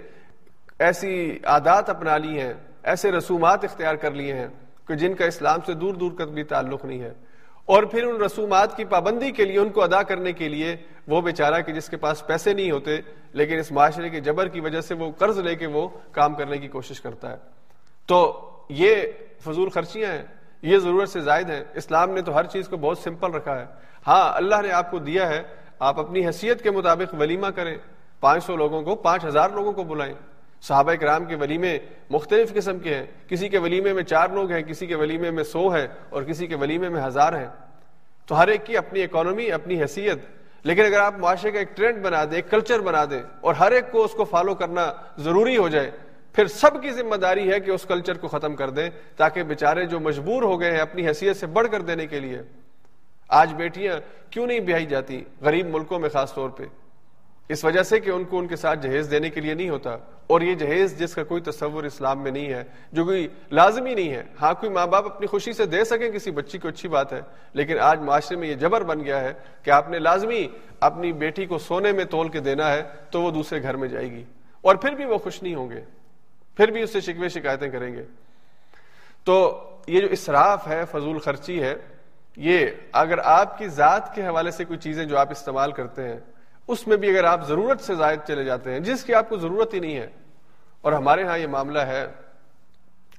ایسی 0.85 1.39
عادات 1.45 1.91
اپنا 1.91 2.16
لی 2.16 2.41
ہیں، 2.41 2.55
ایسے 2.82 3.12
رسومات 3.12 3.64
اختیار 3.64 3.95
کر 3.95 4.11
لیے 4.11 4.35
ہیں 4.35 4.49
کہ 4.89 4.95
جن 4.95 5.14
کا 5.14 5.24
اسلام 5.24 5.59
سے 5.66 5.74
دور 5.74 5.95
دور 5.95 6.12
کا 6.18 6.24
بھی 6.24 6.43
تعلق 6.43 6.85
نہیں 6.85 7.01
ہے۔ 7.01 7.12
اور 7.64 7.82
پھر 7.82 8.05
ان 8.05 8.22
رسومات 8.22 8.76
کی 8.76 8.85
پابندی 8.85 9.30
کے 9.30 9.45
لیے، 9.45 9.59
ان 9.59 9.68
کو 9.68 9.82
ادا 9.82 10.03
کرنے 10.03 10.32
کے 10.32 10.49
لیے 10.49 10.76
وہ 11.09 11.20
بیچارہ 11.20 11.61
کہ 11.61 11.72
جس 11.72 11.89
کے 11.89 11.97
پاس 11.97 12.26
پیسے 12.26 12.53
نہیں 12.53 12.70
ہوتے، 12.70 12.97
لیکن 13.32 13.59
اس 13.59 13.72
معاشرے 13.72 14.09
کے 14.09 14.20
جبر 14.20 14.49
کی 14.49 14.61
وجہ 14.61 14.80
سے 14.80 14.95
وہ 14.95 15.12
قرض 15.18 15.39
لے 15.39 15.55
کے 15.55 15.66
وہ 15.66 15.89
کام 16.12 16.35
کرنے 16.35 16.59
کی 16.59 16.68
کوشش 16.68 17.01
کرتا 17.01 17.30
ہے۔ 17.30 17.37
تو 18.07 18.51
یہ 18.68 18.97
فضول 19.39 19.70
خرچیاں 19.70 20.12
ہیں، 20.12 20.22
یہ 20.62 20.78
ضرورت 20.78 21.09
سے 21.09 21.20
زائد 21.20 21.51
ہیں۔ 21.51 21.64
اسلام 21.74 22.11
نے 22.11 22.22
تو 22.22 22.37
ہر 22.37 22.47
چیز 22.47 22.68
کو 22.68 22.76
بہت 22.76 22.99
سمپل 22.99 23.30
رکھا 23.30 23.61
ہے۔ 23.61 23.66
ہاں 24.07 24.37
اللہ 24.37 24.62
نے 24.62 24.72
آپ 24.72 24.91
کو 24.91 24.99
دیا 24.99 25.28
ہے، 25.28 25.43
آپ 25.78 26.01
اپنی 26.01 26.26
حیثیت 26.26 26.62
کے 26.62 26.70
مطابق 26.70 27.14
ولیمہ 27.14 27.47
کریں۔ 27.47 27.78
پانچ 28.20 28.45
سو 28.45 28.57
لوگوں 28.57 28.82
کو، 28.82 28.95
پانچ 28.95 29.24
ہزار 29.24 29.51
لوگوں 29.51 29.72
کو 29.72 29.85
بلائیں۔ 29.85 30.14
صحابہ 30.64 30.94
کرام 30.94 31.24
کے 31.24 31.34
ولیمے 31.34 31.78
مختلف 32.10 32.54
قسم 32.54 32.78
کے 32.78 32.94
ہیں۔ 32.94 33.06
کسی 33.28 33.48
کے 33.48 33.58
ولیمے 33.58 33.92
میں 33.92 34.02
چار 34.02 34.28
لوگ 34.28 34.50
ہیں، 34.50 34.62
کسی 34.62 34.86
کے 34.86 34.94
ولیمے 34.94 35.30
میں 35.30 35.44
سو 35.44 35.74
ہے 35.74 35.86
اور 36.08 36.22
کسی 36.22 36.46
کے 36.46 36.54
ولیمے 36.54 36.88
میں 36.88 37.02
ہزار 37.02 37.32
ہیں۔ 37.32 37.46
تو 38.26 38.38
ہر 38.38 38.48
ایک 38.48 38.66
کی 38.66 38.76
اپنی 38.76 39.02
اکانومی 39.02 39.52
اپنی 39.52 39.82
حیثیت۔ 39.82 40.18
لیکن 40.62 40.84
اگر 40.84 41.00
آپ 41.00 41.18
معاشرے 41.18 41.50
کا 41.50 41.58
ایک 41.58 41.76
ٹرینڈ 41.76 42.02
بنا 42.02 42.24
دیں، 42.24 42.34
ایک 42.34 42.50
کلچر 42.50 42.80
بنا 42.80 43.04
دیں 43.04 43.22
اور 43.40 43.54
ہر 43.54 43.72
ایک 43.72 43.92
کو 43.92 44.04
اس 44.04 44.12
کو 44.12 44.24
فالو 44.24 44.54
کرنا 44.54 44.92
ضروری 45.18 45.56
ہو 45.56 45.68
جائے، 45.68 45.90
پھر 46.32 46.46
سب 46.46 46.82
کی 46.82 46.90
ذمہ 46.90 47.16
داری 47.16 47.52
ہے 47.52 47.60
کہ 47.60 47.70
اس 47.70 47.82
کلچر 47.82 48.18
کو 48.18 48.28
ختم 48.28 48.56
کر 48.56 48.70
دیں 48.70 48.90
تاکہ 49.16 49.42
بیچارے 49.42 49.86
جو 49.86 50.00
مجبور 50.00 50.42
ہو 50.42 50.60
گئے 50.60 50.70
ہیں 50.70 50.78
اپنی 50.78 51.08
حیثیت 51.08 51.36
سے 51.36 51.46
بڑھ 51.46 51.68
کر 51.70 51.80
دینے 51.80 52.06
کے 52.06 52.20
لیے، 52.20 52.42
آج 53.28 53.54
بیٹیاں 53.54 53.96
کیوں 54.30 54.46
نہیں 54.46 54.60
بیائی 54.60 54.86
جاتی 54.86 55.24
غریب 55.40 55.66
ملکوں 55.66 55.98
میں 55.98 56.08
خاص 56.08 56.34
طور 56.34 56.50
پہ؟ 56.50 56.64
اس 57.49 57.64
وجہ 57.64 57.82
سے 57.82 58.01
کہ 58.01 58.11
ان 58.11 58.24
کو 58.24 58.38
ان 58.38 58.47
کے 58.47 58.57
ساتھ 58.57 58.78
جہیز 58.78 59.11
دینے 59.11 59.30
کے 59.30 59.40
لیے 59.40 59.55
نہیں 59.55 59.68
ہوتا۔ 59.68 59.97
اور 60.26 60.40
یہ 60.40 60.55
جہیز 60.55 60.99
جس 60.99 61.14
کا 61.14 61.24
کوئی 61.24 61.42
تصور 61.42 61.84
اسلام 61.84 62.22
میں 62.22 62.30
نہیں 62.30 62.49
ہے، 62.49 62.64
جو 62.92 63.05
کوئی 63.05 63.28
لازمی 63.51 63.95
نہیں 63.95 64.12
ہے۔ 64.12 64.22
ہاں 64.42 64.55
کوئی 64.55 64.72
ماں 64.72 64.86
باپ 64.86 65.07
اپنی 65.07 65.26
خوشی 65.26 65.53
سے 65.53 65.66
دے 65.66 65.84
سکیں 65.84 66.11
کسی 66.11 66.30
بچی 66.30 66.59
کو، 66.59 66.68
اچھی 66.68 66.88
بات 66.88 67.12
ہے۔ 67.12 67.20
لیکن 67.53 67.78
آج 67.78 68.01
معاشرے 68.01 68.36
میں 68.36 68.49
یہ 68.49 68.55
جبر 68.55 68.82
بن 68.82 69.05
گیا 69.05 69.20
ہے 69.20 69.32
کہ 69.62 69.70
آپ 69.70 69.90
نے 69.90 69.99
لازمی 69.99 70.49
اپنی 70.80 71.12
بیٹی 71.12 71.47
کو 71.47 71.59
سونے 71.59 71.92
میں 71.92 72.05
تول 72.05 72.28
کے 72.28 72.40
دینا 72.40 72.72
ہے 72.72 72.82
تو 73.11 73.22
وہ 73.22 73.30
دوسرے 73.30 73.62
گھر 73.62 73.76
میں 73.76 73.88
جائے 73.88 74.11
گی۔ 74.11 74.24
اور 74.61 74.76
پھر 74.76 74.92
بھی 74.92 75.05
وہ 75.05 75.18
خوش 75.18 75.42
نہیں 75.42 75.55
ہوں 75.55 75.70
گے۔ 75.70 75.80
پھر 76.57 76.70
بھی 76.70 76.82
اس 76.82 76.92
سے 76.92 77.01
شکوے 77.01 77.28
شکایتیں 77.28 77.68
کریں 77.68 77.92
گے۔ 77.92 78.05
تو 79.24 79.64
یہ 79.86 80.01
جو 80.01 80.07
اسراف 80.07 80.68
ہے، 80.68 80.82
فضول 80.90 81.18
خرچی 81.18 81.62
ہے، 81.62 81.74
یہ 82.36 82.66
اگر 82.92 83.18
آپ 83.24 83.59
کی 83.59 83.68
ذات 83.68 84.14
کے 84.14 84.26
حوالے 84.26 84.51
سے 84.51 84.64
کوئی 84.64 84.78
چیزیں 84.78 85.05
جو 85.05 85.18
آپ 85.18 85.30
استعمال 85.30 85.72
کرتے 85.72 86.09
ہیں 86.09 86.20
اس 86.68 86.86
میں 86.86 86.96
بھی 86.96 87.08
اگر 87.10 87.24
آپ 87.24 87.46
ضرورت 87.48 87.80
سے 87.80 87.94
زائد 87.94 88.20
چلے 88.26 88.44
جاتے 88.44 88.72
ہیں، 88.72 88.80
جس 88.80 89.02
کی 89.04 89.14
آپ 89.14 89.28
کو 89.28 89.36
ضرورت 89.38 89.74
ہی 89.74 89.80
نہیں 89.80 89.96
ہے، 89.96 90.08
اور 90.84 90.92
ہمارے 90.92 91.24
ہاں 91.24 91.38
یہ 91.38 91.46
معاملہ 91.46 91.78
ہے، 91.86 92.06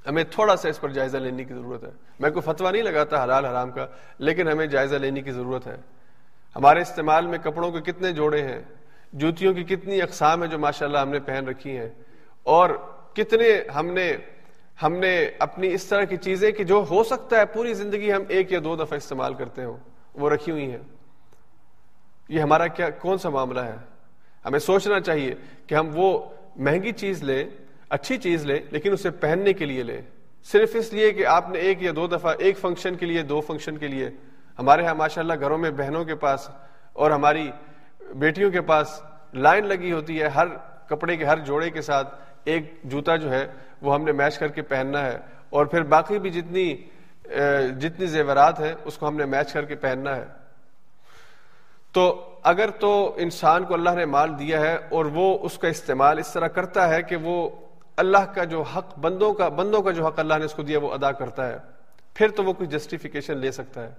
ہمیں 0.05 0.23
تھوڑا 0.31 0.55
سا 0.55 0.69
اس 0.69 0.79
پر 0.81 0.89
جائزہ 0.91 1.17
لینے 1.17 1.43
کی 1.43 1.53
ضرورت 1.53 1.83
ہے۔ 1.83 1.91
میں 2.19 2.29
کوئی 2.29 2.41
فتوا 2.45 2.71
نہیں 2.71 2.83
لگاتا 2.83 3.23
حلال 3.23 3.45
حرام 3.45 3.71
کا، 3.71 3.85
لیکن 4.19 4.47
ہمیں 4.47 4.65
جائزہ 4.67 4.95
لینے 4.95 5.21
کی 5.21 5.31
ضرورت 5.31 5.67
ہے۔ 5.67 5.75
ہمارے 6.55 6.81
استعمال 6.81 7.27
میں 7.27 7.39
کپڑوں 7.43 7.71
کے 7.71 7.81
کتنے 7.81 8.11
جوڑے 8.11 8.41
ہیں، 8.41 8.61
جوتیوں 9.13 9.53
کی 9.53 9.63
کتنی 9.65 10.01
اقسام 10.01 10.41
ہیں 10.41 10.49
جو 10.51 10.59
ماشاء 10.59 10.85
اللہ 10.85 10.97
ہم 10.97 11.09
نے 11.09 11.19
پہن 11.25 11.47
رکھی 11.47 11.77
ہیں، 11.77 11.89
اور 12.45 12.69
کتنے 13.13 13.49
ہم 13.75 13.93
نے 13.93 14.15
ہم 14.81 14.93
نے 14.99 15.13
اپنی 15.39 15.67
اس 15.73 15.85
طرح 15.85 16.03
کی 16.03 16.17
چیزیں 16.17 16.51
کہ 16.51 16.63
جو 16.63 16.83
ہو 16.89 17.03
سکتا 17.03 17.37
ہے 17.39 17.45
پوری 17.53 17.73
زندگی 17.73 18.11
ہم 18.13 18.23
ایک 18.27 18.51
یا 18.51 18.59
دو 18.63 18.75
دفعہ 18.75 18.97
استعمال 18.97 19.33
کرتے 19.33 19.63
ہوں، 19.63 19.77
وہ 20.15 20.29
رکھی 20.29 20.51
ہوئی 20.51 20.69
ہیں۔ 20.71 20.81
یہ 22.29 22.39
ہمارا 22.39 22.67
کیا 22.67 22.89
کون 22.89 23.17
سا 23.17 23.29
معاملہ 23.29 23.59
ہے؟ 23.59 23.75
ہمیں 24.45 24.59
سوچنا 24.59 24.99
چاہیے 24.99 25.35
کہ 25.67 25.75
ہم 25.75 25.89
وہ 25.93 26.29
مہنگی 26.55 26.91
چیز 26.91 27.23
لیں، 27.23 27.49
اچھی 27.89 28.17
چیز 28.17 28.45
لیں، 28.45 28.59
لیکن 28.71 28.91
اسے 28.91 29.11
پہننے 29.11 29.53
کے 29.53 29.65
لیے 29.65 29.83
لیں۔ 29.83 30.01
صرف 30.43 30.71
اس 30.73 30.93
لیے 30.93 31.11
کہ 31.11 31.25
آپ 31.25 31.49
نے 31.49 31.59
ایک 31.59 31.83
یا 31.83 31.91
دو 31.95 32.07
دفعہ 32.07 32.33
ایک 32.39 32.57
فنکشن 32.57 32.95
کے 32.95 33.05
لیے، 33.05 33.21
دو 33.21 33.41
فنکشن 33.41 33.77
کے 33.77 33.87
لیے، 33.87 34.09
ہمارے 34.59 34.83
یہاں 34.83 34.95
ماشاء 34.95 35.21
اللہ 35.21 35.33
گھروں 35.39 35.57
میں 35.57 35.71
بہنوں 35.71 36.05
کے 36.05 36.15
پاس 36.15 36.49
اور 36.93 37.11
ہماری 37.11 37.51
بیٹیوں 38.15 38.51
کے 38.51 38.61
پاس 38.61 39.01
لائن 39.33 39.65
لگی 39.65 39.91
ہوتی 39.91 40.21
ہے 40.21 40.27
ہر 40.27 40.47
کپڑے 40.89 41.17
کے، 41.17 41.25
ہر 41.25 41.39
جوڑے 41.39 41.69
کے 41.69 41.81
ساتھ۔ 41.81 42.15
ایک 42.43 42.83
جوتا 42.83 43.15
جو 43.15 43.31
ہے، 43.31 43.47
وہ 43.81 43.93
ہم 43.93 44.03
نے 44.03 44.11
میچ 44.11 44.37
کر 44.37 44.47
کے 44.47 44.61
پہننا 44.61 45.05
ہے۔ 45.05 45.17
اور 45.49 45.65
پھر 45.65 45.81
باقی 45.81 46.19
بھی 46.19 46.29
جتنی 46.29 46.75
جتنی 47.79 48.05
زیورات 48.05 48.59
ہیں، 48.59 48.73
اس 48.85 48.97
کو 48.97 49.07
ہم 49.07 49.17
نے 49.17 49.25
میچ 49.25 49.53
کر 49.53 49.65
کے 49.65 49.75
پہننا 49.75 50.15
ہے۔ 50.15 50.25
تو 51.95 52.03
اگر 52.43 52.69
تو 52.69 52.91
انسان 53.17 53.63
کو 53.65 53.73
اللہ 53.73 53.89
نے 53.89 54.05
مال 54.05 54.37
دیا 54.39 54.59
ہے 54.61 54.75
اور 54.89 55.05
وہ 55.05 55.37
اس 55.41 55.57
کا 55.57 55.67
استعمال 55.67 56.19
اس 56.19 56.33
طرح 56.33 56.47
کرتا 56.47 56.87
ہے 56.89 57.01
کہ 57.01 57.15
وہ 57.15 57.49
اللہ 57.97 58.25
کا 58.33 58.43
جو 58.43 58.61
حق 58.61 58.97
بندوں 58.99 59.33
کا 59.33 59.47
بندوں 59.49 59.81
کا 59.81 59.91
جو 59.91 60.05
حق 60.05 60.19
اللہ 60.19 60.37
نے 60.39 60.45
اس 60.45 60.53
کو 60.53 60.63
دیا 60.63 60.79
وہ 60.79 60.91
ادا 60.93 61.11
کرتا 61.11 61.47
ہے، 61.49 61.57
پھر 62.15 62.29
تو 62.29 62.43
وہ 62.43 62.53
کوئی 62.53 62.67
جسٹیفیکیشن 62.69 63.37
لے 63.37 63.51
سکتا 63.51 63.83
ہے۔ 63.83 63.93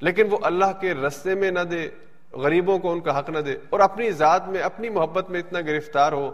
لیکن 0.00 0.26
وہ 0.30 0.38
اللہ 0.42 0.72
کے 0.80 0.94
رستے 0.94 1.34
میں 1.34 1.50
نہ 1.50 1.60
دے، 1.60 1.88
غریبوں 2.32 2.78
کو 2.78 2.92
ان 2.92 3.00
کا 3.00 3.18
حق 3.18 3.30
نہ 3.30 3.38
دے 3.38 3.56
اور 3.70 3.80
اپنی 3.80 4.10
ذات 4.10 4.48
میں، 4.48 4.60
اپنی 4.60 4.88
محبت 4.88 5.30
میں 5.30 5.40
اتنا 5.40 5.60
گرفتار 5.60 6.12
ہو 6.12 6.30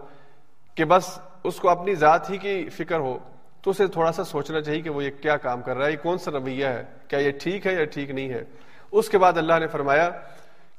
کہ 0.74 0.84
بس 0.84 1.18
اس 1.44 1.56
کو 1.56 1.68
اپنی 1.68 1.94
ذات 1.94 2.30
ہی 2.30 2.36
کی 2.36 2.68
فکر 2.68 2.98
ہو، 2.98 3.18
تو 3.62 3.70
اسے 3.70 3.86
تھوڑا 3.86 4.12
سا 4.12 4.24
سوچنا 4.24 4.60
چاہیے 4.60 4.80
کہ 4.80 4.90
وہ 4.90 5.04
یہ 5.04 5.10
کیا 5.22 5.36
کام 5.36 5.62
کر 5.62 5.76
رہا 5.76 5.86
ہے، 5.86 5.92
یہ 5.92 6.02
کون 6.02 6.18
سا 6.18 6.30
رویہ 6.30 6.66
ہے؟ 6.66 6.84
کیا 7.08 7.18
یہ 7.18 7.30
ٹھیک 7.30 7.66
ہے 7.66 7.72
یا 7.72 7.84
ٹھیک 7.84 8.10
نہیں 8.10 8.28
ہے؟ 8.28 8.44
اس 8.92 9.08
کے 9.08 9.18
بعد 9.18 9.38
اللہ 9.38 9.58
نے 9.58 9.66
فرمایا 9.66 10.10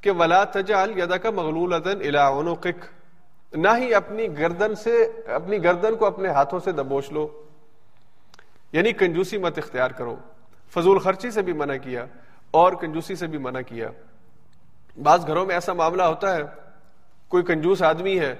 کہ 0.00 0.10
ولا 0.10 0.44
تجعل 0.44 0.98
يدك 0.98 1.26
مغلولة 1.26 2.00
الى 2.00 2.18
عنقك۔ 2.18 2.84
نہ 3.52 3.68
ہی 3.78 3.94
اپنی 3.94 4.38
گردن 4.38 4.74
سے، 4.74 5.10
اپنی 5.26 5.64
گردن 5.64 5.94
کو 5.94 6.06
اپنے 6.06 6.28
ہاتھوں 6.28 6.60
سے 6.60 6.72
دبوچ 6.72 7.12
لو۔ 7.12 7.42
یعنی 8.72 8.92
کنجوسی 8.92 9.38
مت 9.38 9.58
اختیار 9.58 9.90
کرو۔ 9.90 10.16
فضول 10.74 10.98
خرچی 10.98 11.30
سے 11.30 11.42
بھی 11.42 11.52
منع 11.52 11.76
کیا، 11.76 12.06
اور 12.50 12.72
کنجوسی 12.72 13.14
سے 13.14 13.26
بھی 13.26 13.38
منع 13.38 13.60
کیا۔ 13.60 13.88
بعض 15.02 15.26
گھروں 15.26 15.46
میں 15.46 15.54
ایسا 15.54 15.72
معاملہ 15.72 16.02
ہوتا 16.02 16.36
ہے، 16.36 16.42
کوئی 17.28 17.42
کنجوس 17.42 17.82
آدمی 17.82 18.18
ہے، 18.18 18.36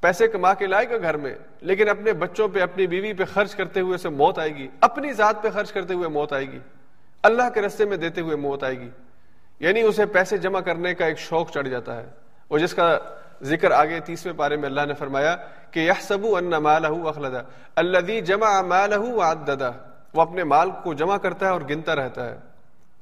پیسے 0.00 0.28
کما 0.28 0.54
کے 0.54 0.66
لائے 0.66 0.90
گا 0.90 0.98
گھر 0.98 1.16
میں، 1.16 1.34
لیکن 1.60 1.88
اپنے 1.88 2.12
بچوں 2.12 2.48
پہ، 2.48 2.60
اپنی 2.60 2.86
بیوی 2.86 3.12
پہ 3.12 3.24
خرچ 3.24 3.54
کرتے 3.54 3.80
ہوئے 3.80 3.98
سے 3.98 4.08
موت 4.08 4.38
آئے 4.38 4.56
گی۔ 4.56 4.68
اپنی 4.80 5.12
ذات 5.12 5.42
پہ 5.42 5.50
خرچ 5.50 5.72
کرتے 5.72 5.94
ہوئے 5.94 6.08
موت 6.08 6.32
آئے 6.32 6.52
گی۔ 6.52 6.58
اللہ 7.22 7.50
کے 7.54 7.62
رستے 7.62 7.84
میں 7.84 7.96
دیتے 7.96 8.20
ہوئے 8.20 8.36
موت 8.36 8.64
آئے 8.64 8.80
گی۔ 8.80 8.90
یعنی 9.60 9.82
اسے 9.82 10.06
پیسے 10.06 10.38
جمع 10.38 10.60
کرنے 10.60 10.94
کا 10.94 11.06
ایک 11.06 11.18
شوق 11.18 11.50
چڑھ 11.50 11.68
جاتا 11.68 11.96
ہے۔ 11.96 12.06
وہ 12.50 12.58
جس 12.58 12.74
کا 12.74 12.98
ذکر 13.42 13.70
آگے 13.70 14.00
تیسویں 14.00 14.34
پارے 14.34 14.56
میں 14.56 14.68
اللہ 14.68 14.80
نے 14.86 14.94
فرمایا 14.94 15.36
کہ 15.70 15.80
یہ 15.80 15.92
سب 16.00 16.18
ان 16.22 16.52
اخلدا 16.54 17.40
اللہ 17.76 18.20
جمع 18.20 18.60
مالہ 18.60 18.94
وہ 20.14 20.22
اپنے 20.22 20.44
مال 20.44 20.70
کو 20.82 20.94
جمع 20.94 21.16
کرتا 21.16 21.46
ہے 21.46 21.50
اور 21.50 21.60
گنتا 21.60 21.96
رہتا 21.96 22.30
ہے۔ 22.30 22.36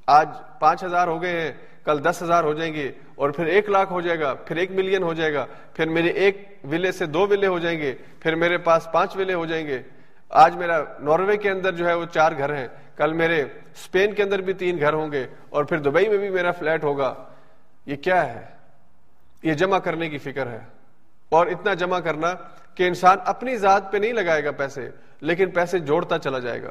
آج 0.07 0.29
پانچ 0.59 0.83
ہزار 0.83 1.07
ہو 1.07 1.21
گئے 1.21 1.41
ہیں، 1.41 1.51
کل 1.83 2.03
دس 2.03 2.23
ہزار 2.23 2.43
ہو 2.43 2.53
جائیں 2.53 2.73
گے 2.73 2.91
اور 3.15 3.29
پھر 3.29 3.45
ایک 3.45 3.69
لاکھ 3.69 3.91
ہو 3.91 4.01
جائے 4.01 4.19
گا، 4.19 4.33
پھر 4.33 4.55
ایک 4.55 4.71
ملین 4.71 5.03
ہو 5.03 5.13
جائے 5.13 5.33
گا، 5.33 5.45
پھر 5.73 5.89
میرے 5.89 6.07
ایک 6.07 6.57
ولے 6.63 6.91
سے 6.91 7.05
دو 7.05 7.27
ولے 7.27 7.47
ہو 7.47 7.59
جائیں 7.59 7.79
گے، 7.79 7.95
پھر 8.19 8.35
میرے 8.35 8.57
پاس 8.57 8.87
پانچ 8.91 9.15
ولے 9.15 9.33
ہو 9.33 9.45
جائیں 9.45 9.67
گے۔ 9.67 9.81
آج 10.29 10.55
میرا 10.55 10.83
ناروے 10.99 11.37
کے 11.37 11.49
اندر 11.49 11.71
جو 11.71 11.87
ہے 11.87 11.93
وہ 11.93 12.05
چار 12.05 12.31
گھر 12.37 12.55
ہیں۔ 12.55 12.67
کل 12.97 13.13
میرے 13.13 13.41
اسپین 13.41 14.13
کے 14.13 14.23
اندر 14.23 14.41
بھی 14.41 14.53
تین 14.53 14.79
گھر 14.79 14.93
ہوں 14.93 15.11
گے 15.11 15.27
اور 15.49 15.63
پھر 15.63 15.77
دبئی 15.77 16.09
میں 16.09 16.17
بھی 16.17 16.29
میرا 16.29 16.51
فلیٹ 16.51 16.83
ہوگا، 16.83 17.13
یہ 17.85 17.95
کیا 17.95 18.33
ہے؟ 18.33 18.45
یہ 19.43 19.53
جمع 19.53 19.79
کرنے 19.79 20.09
کی 20.09 20.17
فکر 20.17 20.47
ہے۔ 20.47 20.59
اور 21.29 21.47
اتنا 21.47 21.73
جمع 21.73 21.99
کرنا 21.99 22.33
کہ 22.75 22.87
انسان 22.87 23.17
اپنی 23.25 23.55
ذات 23.55 23.91
پہ 23.91 23.97
نہیں 23.97 24.13
لگائے 24.13 24.43
گا 24.43 24.51
پیسے، 24.51 24.89
لیکن 25.21 25.49
پیسے 25.49 25.79
جوڑتا 25.79 26.19
چلا 26.19 26.39
جائے 26.39 26.63
گا۔ 26.63 26.69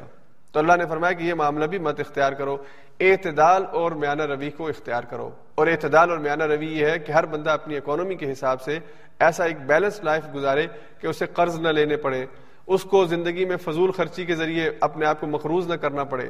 تو 0.51 0.59
اللہ 0.59 0.73
نے 0.73 0.85
فرمایا 0.85 1.13
کہ 1.13 1.23
یہ 1.23 1.33
معاملہ 1.33 1.65
بھی 1.65 1.77
مت 1.77 1.99
اختیار 1.99 2.31
کرو، 2.31 2.57
اعتدال 2.99 3.65
اور 3.71 3.91
میانہ 3.91 4.23
روی 4.23 4.51
کو 4.51 4.67
اختیار 4.67 5.03
کرو۔ 5.03 5.31
اور 5.55 5.67
اعتدال 5.67 6.09
اور 6.09 6.17
میانہ 6.17 6.43
روی 6.43 6.67
یہ 6.67 6.85
ہے 6.85 6.99
کہ 6.99 7.11
ہر 7.11 7.25
بندہ 7.25 7.49
اپنی 7.49 7.77
اکانومی 7.77 8.15
کے 8.15 8.31
حساب 8.31 8.61
سے 8.61 8.79
ایسا 9.19 9.43
ایک 9.43 9.65
بیلنس 9.65 10.03
لائف 10.03 10.23
گزارے 10.35 10.67
کہ 10.99 11.07
اسے 11.07 11.25
قرض 11.25 11.59
نہ 11.59 11.67
لینے 11.67 11.97
پڑے۔ 11.97 12.25
اس 12.67 12.83
کو 12.83 13.05
زندگی 13.05 13.45
میں 13.45 13.57
فضول 13.57 13.91
خرچی 13.91 14.25
کے 14.25 14.35
ذریعے 14.35 14.71
اپنے 14.79 15.05
آپ 15.05 15.19
کو 15.19 15.27
مقروض 15.27 15.67
نہ 15.67 15.73
کرنا 15.73 16.03
پڑے 16.03 16.29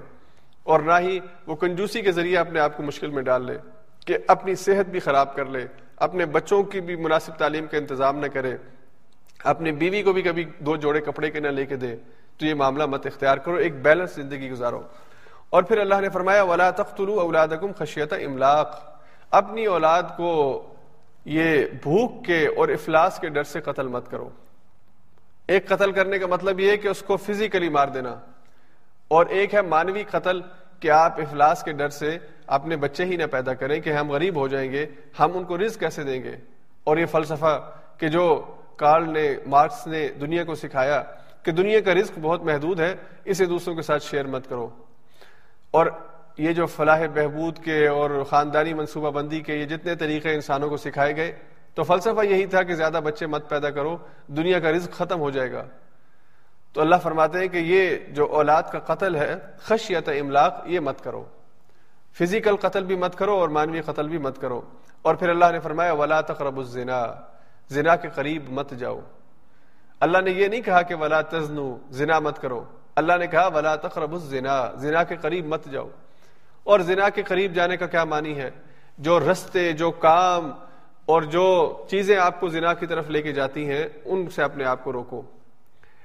اور 0.63 0.79
نہ 0.79 0.91
ہی 0.99 1.19
وہ 1.47 1.55
کنجوسی 1.55 2.01
کے 2.01 2.11
ذریعے 2.11 2.37
اپنے 2.37 2.59
آپ 2.59 2.77
کو 2.77 2.83
مشکل 2.83 3.07
میں 3.07 3.23
ڈال 3.23 3.45
لے 3.45 3.57
کہ 4.05 4.17
اپنی 4.27 4.55
صحت 4.55 4.89
بھی 4.89 4.99
خراب 4.99 5.35
کر 5.35 5.45
لے، 5.45 5.65
اپنے 5.95 6.25
بچوں 6.25 6.63
کی 6.63 6.81
بھی 6.81 6.95
مناسب 6.95 7.33
تعلیم 7.33 7.65
کا 7.67 7.77
انتظام 7.77 8.19
نہ 8.19 8.27
کرے، 8.27 8.57
اپنی 9.43 9.71
بیوی 9.71 10.03
کو 10.03 10.13
بھی 10.13 10.21
کبھی 10.21 10.45
دو 10.59 10.75
جوڑے 10.75 11.01
کپڑے 11.01 11.31
کے 11.31 11.39
نہ 11.39 11.47
لے 11.47 11.65
کے 11.65 11.75
دے۔ 11.75 11.95
تو 12.37 12.45
یہ 12.45 12.53
معاملہ 12.53 12.85
مت 12.85 13.05
اختیار 13.05 13.37
کرو، 13.37 13.55
ایک 13.55 13.81
بیلنس 13.81 14.15
زندگی 14.15 14.51
گزارو۔ 14.51 14.81
اور 15.49 15.63
پھر 15.63 15.77
اللہ 15.77 16.01
نے 16.01 16.09
فرمایا، 16.09 16.43
ولا 16.43 16.69
تختلو 16.71 17.19
اولادکم 17.19 17.71
خشیت 17.77 18.13
املاق 18.13 18.97
اپنی 19.31 19.65
اولاد 19.65 20.03
کو 20.17 20.63
یہ 21.25 21.65
بھوک 21.83 22.25
کے 22.25 22.47
اور 22.47 22.69
افلاس 22.69 23.19
کے 23.19 23.29
ڈر 23.29 23.43
سے 23.43 23.61
قتل 23.61 23.87
مت 23.87 24.11
کرو۔ 24.11 24.29
ایک 25.47 25.67
قتل 25.67 25.91
کرنے 25.91 26.19
کا 26.19 26.27
مطلب 26.27 26.59
یہ 26.59 26.71
ہے 26.71 26.77
کہ 26.77 26.87
اس 26.87 27.01
کو 27.01 27.17
فزیکلی 27.17 27.69
مار 27.69 27.87
دینا۔ 27.87 28.15
اور 29.07 29.25
ایک 29.25 29.55
ہے 29.55 29.61
مانوی 29.61 30.03
قتل 30.03 30.41
کہ 30.79 30.91
آپ 30.91 31.19
افلاس 31.19 31.63
کے 31.63 31.71
ڈر 31.71 31.89
سے 31.89 32.17
اپنے 32.47 32.75
بچے 32.75 33.05
ہی 33.05 33.15
نہ 33.15 33.23
پیدا 33.31 33.53
کریں 33.53 33.81
کہ 33.81 33.89
ہم 33.89 34.11
غریب 34.11 34.35
ہو 34.35 34.47
جائیں 34.47 34.71
گے، 34.71 34.85
ہم 35.19 35.37
ان 35.37 35.43
کو 35.43 35.57
رزق 35.57 35.79
کیسے 35.79 36.03
دیں 36.03 36.23
گے؟ 36.23 36.35
اور 36.83 36.97
یہ 36.97 37.05
فلسفہ 37.05 37.71
کہ 37.97 38.07
جو 38.07 38.55
کارل 38.75 39.09
نے، 39.09 39.35
مارکس 39.47 39.87
نے 39.87 40.09
دنیا 40.21 40.43
کو 40.43 40.55
سکھایا 40.55 41.03
کہ 41.43 41.51
دنیا 41.51 41.81
کا 41.81 41.93
رزق 41.93 42.19
بہت 42.21 42.43
محدود 42.43 42.79
ہے، 42.79 42.95
اسے 43.25 43.45
دوسروں 43.45 43.75
کے 43.75 43.81
ساتھ 43.81 44.03
شیئر 44.03 44.25
مت 44.25 44.49
کرو۔ 44.49 44.69
اور 45.71 45.87
یہ 46.37 46.51
جو 46.51 46.65
فلاح 46.65 47.01
بہبود 47.13 47.59
کے 47.63 47.87
اور 47.87 48.23
خاندانی 48.29 48.73
منصوبہ 48.73 49.11
بندی 49.11 49.39
کے 49.39 49.55
یہ 49.55 49.65
جتنے 49.65 49.95
طریقے 49.95 50.33
انسانوں 50.33 50.69
کو 50.69 50.77
سکھائے 50.77 51.15
گئے 51.15 51.31
تو 51.77 51.83
فلسفہ 51.83 52.25
یہی 52.25 52.45
تھا 52.45 52.63
کہ 52.63 52.75
زیادہ 52.75 52.99
بچے 53.03 53.25
مت 53.25 53.49
پیدا 53.49 53.69
کرو، 53.69 53.97
دنیا 54.27 54.59
کا 54.59 54.71
رزق 54.71 54.95
ختم 54.95 55.19
ہو 55.19 55.29
جائے 55.29 55.51
گا۔ 55.51 55.63
تو 56.73 56.81
اللہ 56.81 56.95
فرماتے 57.03 57.39
ہیں 57.39 57.47
کہ 57.47 57.57
یہ 57.57 57.97
جو 58.07 58.25
اولاد 58.25 58.63
کا 58.71 58.79
قتل 58.79 59.15
ہے، 59.15 59.35
خشیت 59.57 60.09
املاق، 60.09 60.53
یہ 60.65 60.79
مت 60.79 61.03
کرو۔ 61.03 61.23
فزیکل 62.19 62.55
قتل 62.55 62.83
بھی 62.83 62.95
مت 62.95 63.15
کرو 63.15 63.31
اور 63.31 63.49
مانوی 63.49 63.81
قتل 63.81 64.07
بھی 64.07 64.17
مت 64.17 64.41
کرو۔ 64.41 64.61
اور 65.01 65.15
پھر 65.15 65.29
اللہ 65.29 65.45
نے 65.51 65.59
فرمایا، 65.59 65.93
ولا 65.93 66.21
تقرب 66.21 66.57
الزنا۔ 66.57 67.07
زنا 67.69 67.95
کے 67.95 68.09
قریب 68.09 68.49
مت 68.49 68.71
جاؤ۔ 68.71 68.99
اللہ 69.99 70.17
نے 70.17 70.31
یہ 70.31 70.47
نہیں 70.47 70.61
کہا 70.61 70.81
کہ 70.81 70.95
ولا 70.95 71.21
تزنو 71.21 71.77
زنا 71.89 72.19
مت 72.19 72.41
کرو۔ 72.41 72.63
اللہ 72.95 73.13
نے 73.17 73.27
کہا، 73.27 73.47
ولا 73.47 73.75
تقرب 73.75 74.13
الزنا۔ 74.13 74.71
زنا 74.75 75.03
کے 75.03 75.15
قریب 75.15 75.45
مت 75.45 75.65
جاؤ۔ 75.65 75.89
اور 76.63 76.79
زنا 76.79 77.09
کے 77.09 77.23
قریب 77.23 77.53
جانے 77.53 77.77
کا 77.77 77.87
کیا 77.87 78.03
معنی 78.03 78.37
ہے؟ 78.37 78.51
جو 78.97 79.31
رستے، 79.31 79.71
جو 79.71 79.91
کام 79.91 80.51
اور 81.07 81.21
جو 81.21 81.77
چیزیں 81.89 82.17
آپ 82.17 82.39
کو 82.39 82.47
زنا 82.47 82.73
کی 82.73 82.85
طرف 82.85 83.09
لے 83.09 83.21
کے 83.21 83.31
جاتی 83.31 83.69
ہیں، 83.69 83.85
ان 84.05 84.29
سے 84.29 84.43
اپنے 84.43 84.63
آپ 84.63 84.83
کو 84.83 84.93
روکو۔ 84.93 85.21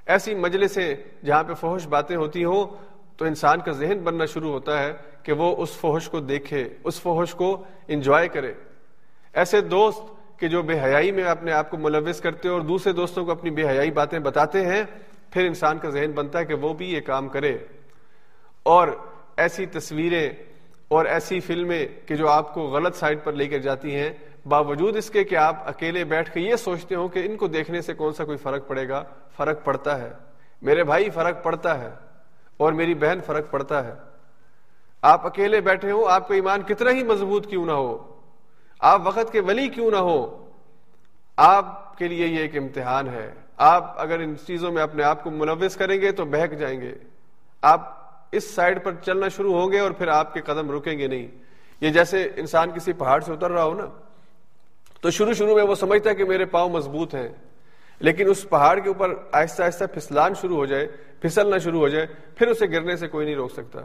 ایسی 0.05 0.35
مجلس 0.35 0.71
سے 0.71 0.95
جہاں 1.25 1.43
پہ 1.43 1.53
فوہش 1.53 1.87
باتیں 1.87 2.15
ہوتی 2.15 2.43
ہوں، 2.43 2.77
تو 3.17 3.25
انسان 3.25 3.59
کا 3.59 3.71
ذہن 3.71 3.99
بننا 4.03 4.25
شروع 4.25 4.51
ہوتا 4.51 4.83
ہے 4.83 4.93
کہ 5.23 5.33
وہ 5.33 5.55
اس 5.57 5.69
فوہش 5.77 6.09
کو 6.09 6.19
دیکھے، 6.19 6.69
اس 6.83 7.01
فوہش 7.01 7.31
کو 7.31 7.63
انجوائے 7.87 8.27
کرے۔ 8.27 8.53
ایسے 9.33 9.61
دوست 9.61 10.01
کہ 10.39 10.47
جو 10.47 10.61
بے 10.61 10.79
حیائی 10.79 11.11
میں 11.11 11.23
اپنے 11.23 11.51
آپ 11.51 11.69
کو 11.69 11.77
ملوث 11.77 12.21
کرتے 12.21 12.49
اور 12.49 12.61
دوسرے 12.61 12.93
دوستوں 12.93 13.25
کو 13.25 13.31
اپنی 13.31 13.49
بے 13.49 13.67
حیائی 13.69 13.91
باتیں 13.91 14.19
بتاتے 14.19 14.65
ہیں، 14.65 14.83
پھر 15.31 15.45
انسان 15.45 15.77
کا 15.77 15.89
ذہن 15.89 16.11
بنتا 16.11 16.39
ہے 16.39 16.45
کہ 16.45 16.53
وہ 16.53 16.73
بھی 16.73 16.93
یہ 16.93 17.01
کام 17.01 17.29
کرے۔ 17.29 17.57
اور 18.63 18.87
ایسی 19.37 19.65
تصویریں 19.65 20.29
اور 20.87 21.05
ایسی 21.05 21.39
فلمیں 21.39 21.87
کہ 22.05 22.15
جو 22.15 22.29
آپ 22.29 22.53
کو 22.53 22.61
غلط 22.61 22.95
سائٹ 22.95 23.23
پر 23.23 23.33
لے 23.33 23.47
کر 23.47 23.57
جاتی 23.57 23.95
ہیں 23.95 24.09
باوجود 24.45 24.95
اس 24.95 25.09
کے 25.09 25.23
کہ 25.23 25.35
آپ 25.35 25.69
اکیلے 25.69 26.03
بیٹھ 26.03 26.31
کے 26.31 26.39
یہ 26.39 26.55
سوچتے 26.55 26.95
ہو 26.95 27.07
کہ 27.07 27.25
ان 27.25 27.37
کو 27.37 27.47
دیکھنے 27.47 27.81
سے 27.81 27.93
کون 27.93 28.13
سا 28.13 28.25
کوئی 28.25 28.37
فرق 28.37 28.67
پڑے 28.67 28.89
گا، 28.89 29.03
فرق 29.37 29.63
پڑتا 29.63 30.01
ہے۔ 30.01 30.13
میرے 30.61 30.83
بھائی، 30.83 31.09
فرق 31.09 31.43
پڑتا 31.43 31.79
ہے۔ 31.79 31.89
اور 32.57 32.73
میری 32.73 32.93
بہن، 32.93 33.19
فرق 33.25 33.51
پڑتا 33.51 33.85
ہے۔ 33.85 33.93
آپ 35.01 35.25
اکیلے 35.25 35.61
بیٹھے 35.61 35.91
ہو 35.91 36.05
آپ 36.05 36.27
کا 36.27 36.35
ایمان 36.35 36.61
کتنا 36.61 36.91
ہی 36.91 37.03
مضبوط 37.03 37.49
کیوں 37.49 37.65
نہ 37.65 37.71
ہو۔ 37.71 38.19
آپ 38.79 39.01
وقت 39.03 39.31
کے 39.31 39.39
ولی 39.39 39.67
کیوں 39.67 39.91
نہ 39.91 39.95
ہو 39.95 40.49
آپ 41.37 41.97
کے 41.97 42.07
لیے 42.07 42.27
یہ 42.27 42.39
ایک 42.39 42.57
امتحان 42.57 43.07
ہے۔ 43.07 43.31
آپ 43.57 43.93
اگر 43.97 44.19
ان 44.19 44.35
چیزوں 44.47 44.71
میں 44.71 44.83
اپنے 44.83 45.03
آپ 45.03 45.23
کو 45.23 45.31
ملوث 45.31 45.75
کریں 45.75 46.01
گے 46.01 46.11
تو 46.11 46.25
بہک 46.25 46.51
جائیں 46.51 46.81
گے۔ 46.81 46.93
آپ 47.61 47.97
اس 48.31 48.55
سائڈ 48.55 48.83
پر 48.83 48.91
چلنا 49.05 49.27
شروع 49.27 49.61
ہوں 49.61 49.71
گے 49.71 49.79
اور 49.79 49.91
پھر 49.91 50.07
آپ 50.07 50.33
کے 50.33 50.41
قدم 50.41 50.71
رکیں 50.71 50.99
گے 50.99 51.07
نہیں۔ 51.07 51.27
یہ 51.81 51.89
جیسے 51.89 52.29
انسان 52.35 52.71
کسی 52.71 52.93
پہاڑ 52.93 53.21
سے 53.21 53.33
اتر 53.33 53.51
رہا 53.51 53.63
ہو 53.63 53.73
نا۔ 53.73 53.85
تو 55.03 55.11
شروع 55.11 55.33
شروع 55.33 55.55
میں 55.55 55.63
وہ 55.63 55.75
سمجھتا 55.75 56.09
ہے 56.09 56.15
کہ 56.15 56.25
میرے 56.25 56.45
پاؤں 56.45 56.69
مضبوط 56.69 57.15
ہیں، 57.15 57.27
لیکن 57.99 58.29
اس 58.29 58.49
پہاڑ 58.49 58.79
کے 58.79 58.87
اوپر 58.87 59.13
آہستہ 59.31 59.63
آہستہ 59.63 59.85
پھسلان 59.93 60.33
شروع 60.33 60.57
ہو 60.57 60.65
جائے، 60.65 60.87
پھسلنا 61.21 61.57
شروع 61.57 61.79
ہو 61.79 61.87
جائے، 61.87 62.05
پھر 62.35 62.47
اسے 62.47 62.65
گرنے 62.71 62.95
سے 62.95 63.07
کوئی 63.07 63.25
نہیں 63.25 63.35
روک 63.35 63.51
سکتا۔ 63.51 63.83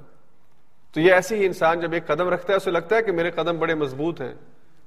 تو 0.92 1.00
یہ 1.00 1.12
ایسے 1.12 1.36
ہی 1.36 1.46
انسان 1.46 1.80
جب 1.80 1.92
ایک 1.92 2.06
قدم 2.06 2.28
رکھتا 2.28 2.52
ہے، 2.52 2.56
اسے 2.56 2.70
لگتا 2.70 2.96
ہے 2.96 3.02
کہ 3.02 3.12
میرے 3.12 3.30
قدم 3.30 3.58
بڑے 3.58 3.74
مضبوط 3.74 4.20
ہیں۔ 4.20 4.32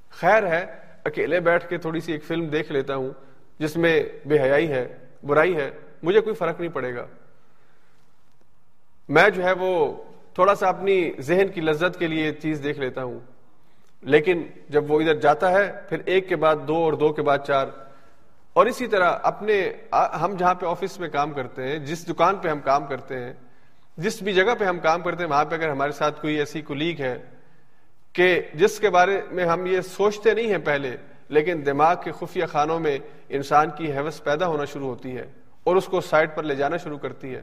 خیر 0.10 0.48
ہے، 0.48 0.66
اکیلے 1.04 1.40
بیٹھ 1.40 1.68
کے 1.70 1.78
تھوڑی 1.78 2.00
سی 2.00 2.12
ایک 2.12 2.24
فلم 2.24 2.46
دیکھ 2.46 2.72
لیتا 2.72 2.96
ہوں، 2.96 3.12
جس 3.60 3.78
میں 3.78 4.04
بے 4.26 4.40
حیائی 4.40 4.72
ہے، 4.72 4.88
برائی 5.24 5.56
ہے، 5.56 5.70
مجھے 6.04 6.22
کوئی 6.22 6.36
فرق 6.36 6.60
نہیں 6.60 6.72
پڑے 6.72 6.96
گا۔ 6.96 7.06
میں 9.10 9.30
جو 9.30 9.44
ہے 9.44 9.52
وہ 9.52 10.04
تھوڑا 10.34 10.56
سا 10.56 10.68
اپنی 10.68 11.12
ذہن 11.20 11.48
کی 11.48 11.62
لذت 11.62 12.00
کے 12.00 12.08
لیے 12.08 12.32
چیز 12.34 12.62
دیکھ 12.64 12.80
لیتا 12.80 13.04
ہوں۔ 13.04 13.20
لیکن 14.02 14.44
جب 14.70 14.92
وہ 14.92 15.02
ادھر 15.02 15.16
جاتا 15.16 15.52
ہے، 15.52 15.72
پھر 15.90 15.98
ایک 16.06 16.30
کے 16.30 16.36
بعد 16.36 16.56
دو 16.68 16.76
اور 16.76 16.94
دو 16.94 17.14
کے 17.14 17.22
بعد 17.22 17.38
چار۔ 17.48 17.68
اور 18.54 18.66
اسی 18.66 18.88
طرح 18.88 19.18
اپنے 19.24 19.74
ہم 19.94 20.36
جہاں 20.38 20.54
پہ 20.54 20.66
آفس 20.66 21.00
میں 21.00 21.10
کام 21.10 21.32
کرتے 21.32 21.68
ہیں، 21.68 21.80
جس 21.80 22.10
دکان 22.10 22.36
پہ 22.36 22.50
ہم 22.50 22.60
کام 22.60 22.86
کرتے 22.86 23.20
ہیں، 23.20 23.34
جس 23.98 24.22
بھی 24.22 24.34
جگہ 24.34 24.56
پہ 24.60 24.66
ہم 24.66 24.80
کام 24.80 25.02
کرتے 25.02 25.24
ہیں، 25.24 25.30
وہاں 25.30 25.46
پہ 25.46 25.56
اگر 25.56 25.70
ہمارے 25.70 25.92
ساتھ 25.92 26.22
کوئی 26.22 26.36
ایسی 26.36 26.62
کلیگ 26.62 27.02
ہے 27.02 27.18
کہ 28.14 28.42
جس 28.54 28.80
کے 28.80 28.90
بارے 28.90 29.22
میں 29.32 29.46
ہم 29.46 29.66
یہ 29.66 29.82
سوچتے 29.82 30.34
نہیں 30.34 30.48
ہیں 30.48 30.58
پہلے، 30.58 30.96
لیکن 31.30 31.66
دماغ 31.66 31.96
کے 32.04 32.12
خفیہ 32.12 32.46
خانوں 32.46 32.80
میں 32.80 32.98
انسان 33.30 33.70
کی 33.78 33.94
حوث 33.94 34.24
پیدا 34.24 34.48
ہونا 34.48 34.66
شروع 34.66 34.88
ہوتی 34.88 35.18
ہے 35.18 35.26
اور 35.64 35.76
اس 35.76 35.86
کو 35.86 36.02
سائڈ 36.02 36.30
پر 36.36 36.44
لے 36.44 36.56
جانا 36.56 36.78
شروع 36.78 36.98
کرتی 36.98 37.36
ہے۔ 37.36 37.42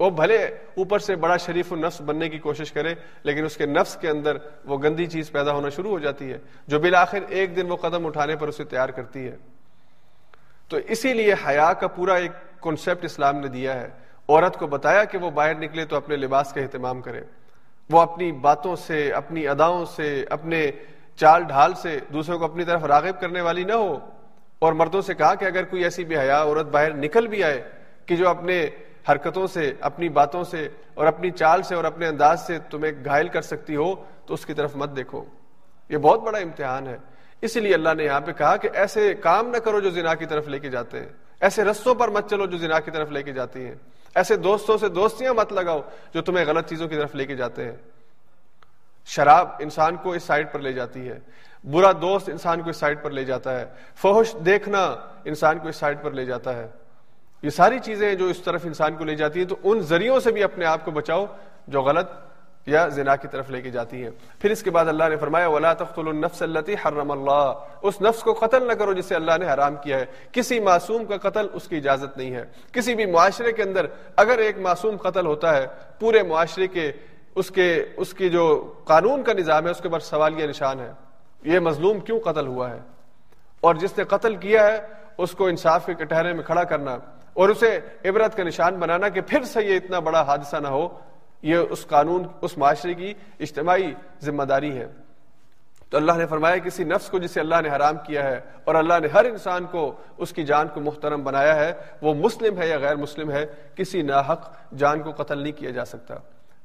وہ 0.00 0.10
بھلے 0.10 0.44
اوپر 0.76 0.98
سے 0.98 1.16
بڑا 1.16 1.36
شریف 1.36 1.72
النفس 1.72 2.00
بننے 2.00 2.28
کی 2.28 2.38
کوشش 2.38 2.72
کرے، 2.72 2.94
لیکن 3.22 3.44
اس 3.44 3.56
کے 3.56 3.66
نفس 3.66 3.96
کے 3.96 4.08
اندر 4.08 4.36
وہ 4.64 4.78
گندی 4.82 5.06
چیز 5.06 5.30
پیدا 5.30 5.52
ہونا 5.52 5.68
شروع 5.68 5.90
ہو 5.90 5.98
جاتی 5.98 6.32
ہے، 6.32 6.38
جو 6.66 6.78
بالآخر 6.78 7.18
ایک 7.28 7.56
دن 7.56 7.70
وہ 7.70 7.76
قدم 7.76 8.06
اٹھانے 8.06 8.36
پر 8.36 8.48
اسے 8.48 8.64
تیار 8.64 8.88
کرتی 8.88 9.28
ہے۔ 9.28 9.36
تو 10.68 10.76
اسی 10.88 11.12
لیے 11.12 11.34
حیا 11.46 11.72
کا 11.72 11.88
پورا 11.88 12.14
ایک 12.14 12.62
کنسپٹ 12.62 13.04
اسلام 13.04 13.36
نے 13.36 13.46
دیا 13.46 13.80
ہے۔ 13.80 13.88
عورت 14.28 14.58
کو 14.58 14.66
بتایا 14.66 15.04
کہ 15.04 15.18
وہ 15.18 15.30
باہر 15.30 15.54
نکلے 15.54 15.84
تو 15.84 15.96
اپنے 15.96 16.16
لباس 16.16 16.52
کا 16.52 16.60
اہتمام 16.60 17.02
کرے۔ 17.02 17.20
وہ 17.90 18.00
اپنی 18.00 18.32
باتوں 18.32 18.76
سے، 18.76 19.12
اپنی 19.12 19.48
اداؤں 19.48 19.84
سے، 19.84 20.24
اپنے 20.30 20.70
چال 21.16 21.42
ڈھال 21.42 21.74
سے 21.74 21.98
دوسروں 22.12 22.38
کو 22.38 22.44
اپنی 22.44 22.64
طرف 22.64 22.84
راغب 22.84 23.20
کرنے 23.20 23.40
والی 23.40 23.64
نہ 23.64 23.72
ہو۔ 23.72 23.98
اور 24.58 24.72
مردوں 24.72 25.00
سے 25.00 25.14
کہا 25.14 25.34
کہ 25.34 25.44
اگر 25.44 25.64
کوئی 25.64 25.84
ایسی 25.84 26.04
بھی 26.04 26.18
حیا 26.18 26.42
عورت 26.42 26.66
باہر 26.66 26.92
نکل 26.94 27.26
بھی 27.26 27.44
آئے 27.44 27.68
کہ 28.06 28.16
جو 28.16 28.28
اپنے 28.28 28.66
حرکتوں 29.08 29.46
سے، 29.46 29.72
اپنی 29.80 30.08
باتوں 30.08 30.44
سے 30.44 30.68
اور 30.94 31.06
اپنی 31.06 31.30
چال 31.30 31.62
سے 31.62 31.74
اور 31.74 31.84
اپنے 31.84 32.06
انداز 32.06 32.46
سے 32.46 32.58
تمہیں 32.70 32.92
گھائل 33.04 33.28
کر 33.28 33.42
سکتی 33.42 33.76
ہو، 33.76 33.94
تو 34.26 34.34
اس 34.34 34.46
کی 34.46 34.54
طرف 34.54 34.76
مت 34.76 34.96
دیکھو۔ 34.96 35.24
یہ 35.88 35.98
بہت 35.98 36.20
بڑا 36.20 36.38
امتحان 36.38 36.86
ہے۔ 36.86 36.96
اسی 37.40 37.60
لیے 37.60 37.74
اللہ 37.74 37.94
نے 37.96 38.04
یہاں 38.04 38.20
پہ 38.20 38.32
کہا 38.32 38.56
کہ 38.56 38.68
ایسے 38.74 39.14
کام 39.14 39.48
نہ 39.48 39.56
کرو 39.56 39.80
جو 39.80 39.90
زنا 39.90 40.14
کی 40.14 40.26
طرف 40.26 40.48
لے 40.48 40.58
کے 40.58 40.68
جاتے 40.68 41.00
ہیں۔ 41.00 41.08
ایسے 41.40 41.64
رستوں 41.64 41.94
پر 41.94 42.08
مت 42.08 42.30
چلو 42.30 42.46
جو 42.46 42.58
زنا 42.58 42.80
کی 42.80 42.90
طرف 42.90 43.10
لے 43.10 43.22
کے 43.22 43.32
جاتی 43.32 43.66
ہیں۔ 43.66 43.74
ایسے 44.14 44.36
دوستوں 44.36 44.78
سے 44.78 44.88
دوستیاں 44.88 45.34
مت 45.34 45.52
لگاؤ 45.52 45.80
جو 46.14 46.22
تمہیں 46.22 46.44
غلط 46.44 46.68
چیزوں 46.68 46.88
کی 46.88 46.96
طرف 46.96 47.14
لے 47.14 47.26
کے 47.26 47.36
جاتے 47.36 47.64
ہیں۔ 47.64 47.76
شراب 49.06 49.48
انسان 49.58 49.96
کو 49.96 50.12
اس 50.12 50.22
سائڈ 50.22 50.52
پر 50.52 50.58
لے 50.58 50.72
جاتی 50.72 51.08
ہے۔ 51.08 51.18
برا 51.64 51.92
دوست 51.92 52.28
انسان 52.28 52.62
کو 52.62 52.70
اس 52.70 52.76
سائڈ 52.76 53.02
پر 53.02 53.10
لے 53.10 53.24
جاتا 53.24 53.60
ہے۔ 53.60 53.64
فوش 53.94 54.36
دیکھنا 54.46 54.96
انسان 55.24 55.58
کو 55.58 55.68
اس 55.68 55.76
سائڈ 55.76 55.98
پر 56.02 56.10
لے 56.10 56.24
جاتا 56.24 56.56
ہے۔ 56.56 56.66
یہ 57.42 57.50
ساری 57.50 57.78
چیزیں 57.78 58.14
جو 58.14 58.26
اس 58.26 58.38
طرف 58.38 58.60
انسان 58.64 58.96
کو 58.96 59.04
لے 59.04 59.14
جاتی 59.14 59.40
ہیں، 59.40 59.46
تو 59.46 59.56
ان 59.64 59.80
ذریعوں 59.80 60.20
سے 60.20 60.32
بھی 60.32 60.42
اپنے 60.42 60.64
آپ 60.64 60.84
کو 60.84 60.90
بچاؤ 60.90 61.26
جو 61.68 61.82
غلط 61.82 62.10
یا 62.66 62.88
زنا 62.88 63.16
کی 63.16 63.28
طرف 63.28 63.50
لے 63.50 63.62
کے 63.62 63.70
جاتی 63.70 64.02
ہیں۔ 64.02 64.10
پھر 64.38 64.50
اس 64.50 64.62
کے 64.62 64.70
بعد 64.70 64.86
اللہ 64.86 65.04
نے 65.08 65.16
فرمایا، 65.16 65.46
ولا 65.46 65.72
تقتل 65.72 66.08
النفس 66.08 66.42
التي 66.42 66.74
حرم 66.74 67.10
اللہ 67.10 67.54
اس 67.82 68.00
نفس 68.00 68.22
کو 68.22 68.32
قتل 68.32 68.68
نہ 68.68 68.72
کرو 68.72 68.92
جسے 68.92 69.14
اللہ 69.14 69.32
نے 69.40 69.46
حرام 69.46 69.76
کیا 69.76 70.00
ہے۔ 70.00 70.04
کسی 70.32 70.60
معصوم 70.60 71.04
کا 71.04 71.30
قتل 71.30 71.46
اس 71.52 71.68
کی 71.68 71.76
اجازت 71.76 72.16
نہیں 72.16 72.34
ہے۔ 72.34 72.44
کسی 72.72 72.94
بھی 72.94 73.06
معاشرے 73.06 73.52
کے 73.52 73.62
اندر 73.62 73.86
اگر 74.16 74.38
ایک 74.38 74.58
معصوم 74.58 74.96
قتل 74.96 75.26
ہوتا 75.26 75.56
ہے، 75.56 75.66
پورے 76.00 76.22
معاشرے 76.22 76.66
کے 76.66 76.92
اس 77.34 77.50
کے، 77.50 77.84
اس 77.96 78.14
کی 78.14 78.28
جو 78.28 78.72
قانون 78.84 79.22
کا 79.22 79.32
نظام 79.32 79.66
ہے، 79.66 79.70
اس 79.70 79.80
کے 79.80 79.88
بعد 79.88 80.00
سوال 80.00 80.40
یہ 80.40 80.46
نشان 80.46 80.80
ہے۔ 80.80 80.92
یہ 81.44 81.58
مظلوم 81.58 82.00
کیوں 82.00 82.20
قتل 82.20 82.46
ہوا 82.46 82.70
ہے؟ 82.70 82.78
اور 83.60 83.74
جس 83.74 83.98
نے 83.98 84.04
قتل 84.04 84.36
کیا 84.36 84.66
ہے، 84.66 84.80
اس 85.18 85.32
کو 85.32 85.46
انصاف 85.46 85.86
کے 85.86 85.94
کٹہرے 85.94 86.32
میں 86.32 86.44
کھڑا 86.44 86.64
کرنا۔ 86.64 86.98
اور 87.32 87.48
اسے 87.48 87.80
عبرت 88.04 88.36
کا 88.36 88.42
نشان 88.42 88.74
بنانا 88.74 89.08
کہ 89.08 89.20
پھر 89.20 89.42
سے 89.42 89.64
یہ 89.64 89.76
اتنا 89.76 89.98
بڑا 89.98 90.22
حادثہ 90.22 90.56
نہ 90.56 90.68
ہو، 90.68 90.98
یہ 91.42 91.56
اس 91.70 91.86
قانون، 91.86 92.26
اس 92.40 92.58
معاشرے 92.58 92.94
کی 92.94 93.14
اجتماعی 93.40 93.94
ذمہ 94.20 94.42
داری 94.42 94.78
ہے۔ 94.78 94.88
تو 95.90 95.96
اللہ 95.96 96.12
نے 96.12 96.26
فرمایا 96.26 96.56
کسی 96.58 96.84
نفس 96.84 97.10
کو 97.10 97.18
جسے 97.18 97.40
اللہ 97.40 97.54
نے 97.62 97.68
حرام 97.68 97.94
کیا 98.06 98.24
ہے 98.24 98.40
اور 98.64 98.74
اللہ 98.74 98.94
نے 99.02 99.08
ہر 99.08 99.24
انسان 99.24 99.66
کو 99.66 99.96
اس 100.18 100.32
کی 100.32 100.44
جان 100.44 100.68
کو 100.68 100.80
محترم 100.80 101.24
بنایا 101.24 101.56
ہے، 101.56 101.72
وہ 102.02 102.14
مسلم 102.14 102.58
ہے 102.58 102.68
یا 102.68 102.78
غیر 102.78 102.96
مسلم 102.96 103.30
ہے، 103.30 103.46
کسی 103.74 104.02
ناحق 104.02 104.50
جان 104.76 105.02
کو 105.02 105.22
قتل 105.22 105.38
نہیں 105.38 105.52
کیا 105.52 105.70
جا 105.70 105.84
سکتا۔ 105.84 106.14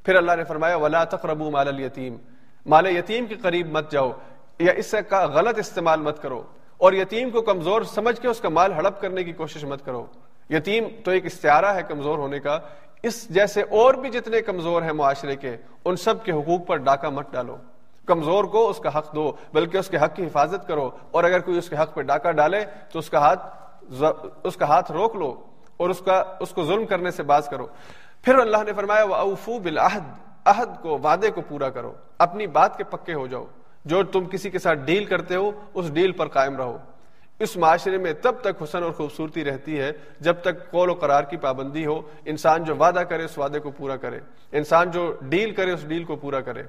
پھر 0.03 0.16
اللہ 0.16 0.32
نے 0.36 0.43
فرمایا، 0.43 0.76
ولا 0.76 1.03
تقربوا 1.03 1.49
مال 1.49 1.68
الیتیم 1.68 2.18
مال 2.66 2.97
یتیم 2.97 3.26
کے 3.26 3.36
قریب 3.36 3.72
مت 3.72 3.91
جاؤ 3.91 4.11
یا 4.59 4.74
اس 4.74 4.95
کا 5.09 5.26
غلط 5.26 5.59
استعمال 5.59 5.99
مت 5.99 6.22
کرو۔ 6.22 6.43
اور 6.78 6.93
یتیم 6.93 7.30
کو 7.30 7.41
کمزور 7.41 7.82
سمجھ 7.82 8.22
کے 8.22 8.28
اس 8.28 8.39
کا 8.39 8.49
مال 8.49 8.74
ہڑپ 8.74 9.01
کرنے 9.01 9.24
کی 9.24 9.32
کوشش 9.32 9.63
مت 9.63 9.86
کرو۔ 9.86 10.05
یتیم 10.50 10.84
تو 11.04 11.12
ایک 11.12 11.26
استعارہ 11.26 11.66
ہے 11.66 11.82
کمزور 11.88 12.18
ہونے 12.18 12.39
کا۔ 12.39 12.60
اس 13.04 13.30
جیسے 13.30 13.62
اور 13.62 13.93
بھی 13.93 14.10
جتنے 14.10 14.41
کمزور 14.41 14.82
ہیں 14.82 14.93
معاشرے 14.93 15.36
کے، 15.36 15.58
ان 15.86 15.96
سب 15.96 16.24
کے 16.24 16.32
حقوق 16.32 16.68
پر 16.68 16.78
ڈاکہ 16.78 17.10
مت 17.10 17.32
ڈالو۔ 17.32 17.58
کمزور 18.06 18.43
کو 18.43 18.70
اس 18.70 18.78
کا 18.78 18.98
حق 18.98 19.16
دو، 19.16 19.32
بلکہ 19.54 19.78
اس 19.78 19.88
کے 19.88 19.98
حق 19.98 20.16
کی 20.16 20.24
حفاظت 20.24 20.68
کرو۔ 20.68 20.89
اور 21.12 21.24
اگر 21.24 21.39
کوئی 21.39 21.58
اس 21.58 21.70
کے 21.70 21.76
حق 21.76 21.93
پہ 21.93 22.02
ڈاکہ 22.02 22.32
ڈالے، 22.32 22.66
تو 22.91 23.00
اس 23.00 23.10
کا 23.10 23.20
ہاتھ 23.20 23.58
اس 24.43 24.56
کا 24.56 24.68
ہاتھ 24.68 24.91
روک 24.91 25.16
لو 25.16 25.43
اور 25.78 25.89
اس 25.89 26.00
کا، 26.00 26.24
اس 26.39 26.50
کو 26.50 26.64
ظلم 26.64 26.86
کرنے 26.86 27.12
سے 27.12 27.24
باز 27.24 27.48
کرو۔ 27.48 27.68
پھر 28.22 28.36
اللہ 28.36 28.58
نے 28.66 28.74
فرمایا 28.74 29.04
وہ 29.04 29.16
اوفو 29.16 29.60
بالعہد 29.60 30.04
عہد 30.46 30.82
کو، 30.82 30.98
وعدے 30.98 31.32
کو 31.32 31.41
پورا 31.41 31.70
کرو۔ 31.70 31.93
اپنی 32.18 32.48
بات 32.48 32.78
کے 32.78 32.84
پکے 32.84 33.14
ہو 33.14 33.28
جاؤ۔ 33.28 33.46
جو 33.86 34.04
تم 34.04 34.26
کسی 34.26 34.50
کے 34.50 34.60
ساتھ 34.60 34.80
ڈیل 34.80 35.06
کرتے 35.06 35.36
ہو، 35.36 35.52
اس 35.74 35.93
ڈیل 35.93 36.12
پر 36.12 36.28
قائم 36.28 36.58
رہو۔ 36.58 36.78
اس 37.40 37.58
معاشرے 37.58 37.98
میں 37.98 38.14
تب 38.22 38.36
تک 38.42 38.64
حسن 38.64 38.84
اور 38.84 38.92
خوبصورتی 38.92 39.46
رہتی 39.46 39.80
ہے 39.80 39.92
جب 40.20 40.36
تک 40.42 40.72
قول 40.72 40.90
و 40.90 40.94
قرار 40.94 41.24
کی 41.24 41.38
پابندی 41.38 41.86
ہو، 41.86 42.02
انسان 42.26 42.64
جو 42.64 42.76
وعدہ 42.76 43.00
کرے 43.00 43.24
اس 43.24 43.38
وعدے 43.38 43.60
کو 43.60 43.72
پورا 43.72 43.96
کرے۔ 43.96 44.20
انسان 44.52 44.92
جو 44.92 45.16
ڈیل 45.22 45.52
کرے 45.52 45.72
اس 45.72 45.88
ڈیل 45.88 46.04
کو 46.04 46.16
پورا 46.16 46.42
کرے۔ 46.42 46.64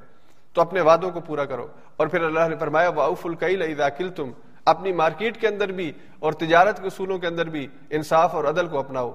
تو 0.52 0.60
اپنے 0.60 0.80
وعدوں 0.80 1.10
کو 1.10 1.20
پورا 1.20 1.44
کرو۔ 1.44 1.66
اور 1.96 2.06
پھر 2.06 2.22
اللہ 2.22 2.48
نے 2.48 2.56
فرمایا 2.56 2.88
واؤف 2.88 3.26
القیل 3.26 3.62
اذا 3.62 3.88
تم 3.88 4.30
اپنی 4.64 4.92
مارکیٹ 4.92 5.40
کے 5.40 5.48
اندر 5.48 5.72
بھی 5.72 5.92
اور 6.18 6.32
تجارت 6.32 6.80
کے 6.80 6.86
اصولوں 6.86 7.18
کے 7.18 7.26
اندر 7.26 7.48
بھی 7.48 7.66
انصاف 7.90 8.34
اور 8.34 8.44
عدل 8.44 8.66
کو 8.66 8.78
اپناؤ۔ 8.78 9.12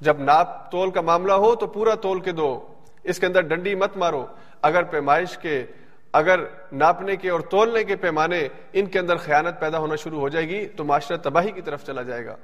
جب 0.00 0.18
ناپ 0.18 0.70
تول 0.70 0.90
کا 0.90 1.00
معاملہ 1.00 1.32
ہو 1.32 1.54
تو 1.54 1.66
پورا 1.66 1.94
تول 1.94 2.20
کے 2.20 2.32
دو۔ 2.32 2.66
اس 3.02 3.18
کے 3.18 3.26
اندر 3.26 3.40
ڈنڈی 3.40 3.74
مت 3.74 3.96
مارو۔ 3.96 4.26
اگر 4.62 4.82
پیمائش 4.82 5.38
کے 5.38 5.66
اگر 6.12 6.40
ناپنے 6.72 7.16
کے 7.16 7.30
اور 7.30 7.40
تولنے 7.40 7.84
کے 7.84 7.96
پیمانے 7.96 8.48
ان 8.72 8.86
کے 8.86 8.98
اندر 8.98 9.16
خیانت 9.16 9.60
پیدا 9.60 9.78
ہونا 9.78 9.96
شروع 9.96 10.20
ہو 10.20 10.28
جائے 10.28 10.48
گی، 10.48 10.66
تو 10.66 10.84
معاشرہ 10.84 11.16
تباہی 11.16 11.50
کی 11.50 11.60
طرف 11.60 11.86
چلا 11.86 12.02
جائے 12.02 12.26
گا۔ 12.26 12.36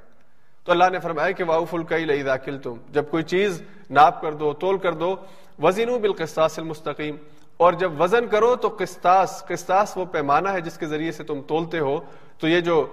تو 0.63 0.71
اللہ 0.71 0.89
نے 0.91 0.99
فرمایا 0.99 1.31
کہ 1.31 1.43
واؤف 1.43 1.73
القئی 1.73 2.05
لئی 2.05 2.23
داخل 2.23 2.57
تم 2.57 2.75
جب 2.89 3.03
کوئی 3.11 3.23
چیز 3.23 3.61
ناپ 3.89 4.21
کر 4.21 4.33
دو، 4.33 4.53
تول 4.53 4.77
کر 4.77 4.93
دو 4.93 5.15
وزین 5.63 5.97
بالقسطاس 5.97 6.59
المستقیم 6.59 7.15
اور 7.57 7.73
جب 7.73 8.01
وزن 8.01 8.27
کرو 8.27 8.55
تو 8.55 8.75
قسطاس 8.79 9.43
قسطاس 9.47 9.97
وہ 9.97 10.05
پیمانہ 10.05 10.49
ہے 10.49 10.61
جس 10.61 10.77
کے 10.77 10.85
ذریعے 10.85 11.11
سے 11.11 11.23
تم 11.23 11.41
تولتے 11.41 11.79
ہو۔ 11.79 11.99
تو 12.37 12.47
یہ 12.47 12.61
جو 12.61 12.87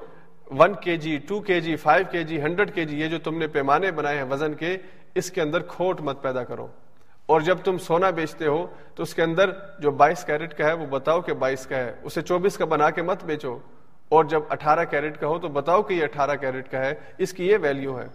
ون 0.50 0.74
کے 0.74 0.96
جی 0.96 1.18
ٹو 1.28 1.40
کے 1.40 1.60
جی 1.60 1.76
فائیو 1.76 2.04
کے 2.10 2.22
جی 2.22 2.40
ہنڈریڈ 2.42 2.74
کے 2.74 2.84
جی 2.84 3.00
یہ 3.00 3.08
جو 3.08 3.18
تم 3.18 3.38
نے 3.38 3.46
پیمانے 3.46 3.90
بنائے 3.90 4.16
ہیں 4.16 4.24
وزن 4.24 4.54
کے، 4.54 4.76
اس 5.14 5.30
کے 5.30 5.42
اندر 5.42 5.62
کھوٹ 5.62 6.00
مت 6.00 6.22
پیدا 6.22 6.44
کرو۔ 6.44 6.66
اور 7.26 7.40
جب 7.40 7.58
تم 7.64 7.78
سونا 7.78 8.10
بیچتے 8.10 8.46
ہو، 8.46 8.66
تو 8.94 9.02
اس 9.02 9.14
کے 9.14 9.22
اندر 9.22 9.50
جو 9.78 9.90
بائیس 9.90 10.24
کیرٹ 10.24 10.54
کا 10.54 10.66
ہے، 10.66 10.72
وہ 10.72 10.86
بتاؤ 10.86 11.20
کہ 11.20 11.32
بائیس 11.32 11.66
کا 11.66 11.76
ہے۔ 11.76 11.94
اسے 12.02 12.22
چوبیس 12.22 12.56
کا 12.56 12.64
بنا 12.64 12.90
کے 12.90 13.02
مت 13.02 13.24
بیچو۔ 13.24 13.58
اور 14.08 14.24
جب 14.24 14.40
اٹھارہ 14.48 14.84
کیرٹ 14.84 15.20
کا 15.20 15.26
ہو، 15.26 15.38
تو 15.38 15.48
بتاؤ 15.48 15.82
کہ 15.82 15.94
یہ 15.94 16.02
اٹھارہ 16.02 16.36
کیرٹ 16.36 16.70
کا 16.70 16.78
ہے۔ 16.78 16.94
اس 17.18 17.32
کی 17.32 17.48
یہ 17.48 17.56
ویلیو 17.62 18.00
ہے۔ 18.00 18.06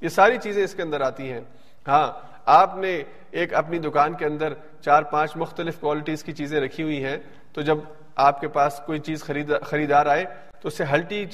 یہ 0.00 0.08
ساری 0.08 0.38
چیزیں 0.42 0.64
اس 0.64 0.74
کے 0.74 0.82
اندر 0.82 1.00
آتی 1.00 1.32
ہیں۔ 1.32 1.40
ہاں 1.88 2.12
آپ 2.44 2.76
نے 2.76 3.02
ایک 3.30 3.54
اپنی 3.54 3.78
دکان 3.78 4.14
کے 4.14 4.24
اندر 4.26 4.52
چار 4.80 5.02
پانچ 5.02 5.36
مختلف 5.36 5.78
کوالٹیز 5.78 6.24
کی 6.24 6.32
چیزیں 6.32 6.60
رکھی 6.60 6.82
ہوئی 6.84 7.04
ہیں۔ 7.04 7.16
تو 7.52 7.60
جب 7.60 7.78
آپ 8.16 8.40
کے 8.40 8.48
پاس 8.48 8.80
کوئی 8.86 8.98
چیز 8.98 9.24
خرید، 9.24 9.52
خریدار 9.62 10.06
آئے، 10.06 10.24
تو 10.60 10.68
اسے 10.68 10.84
ہلٹی 10.92 11.24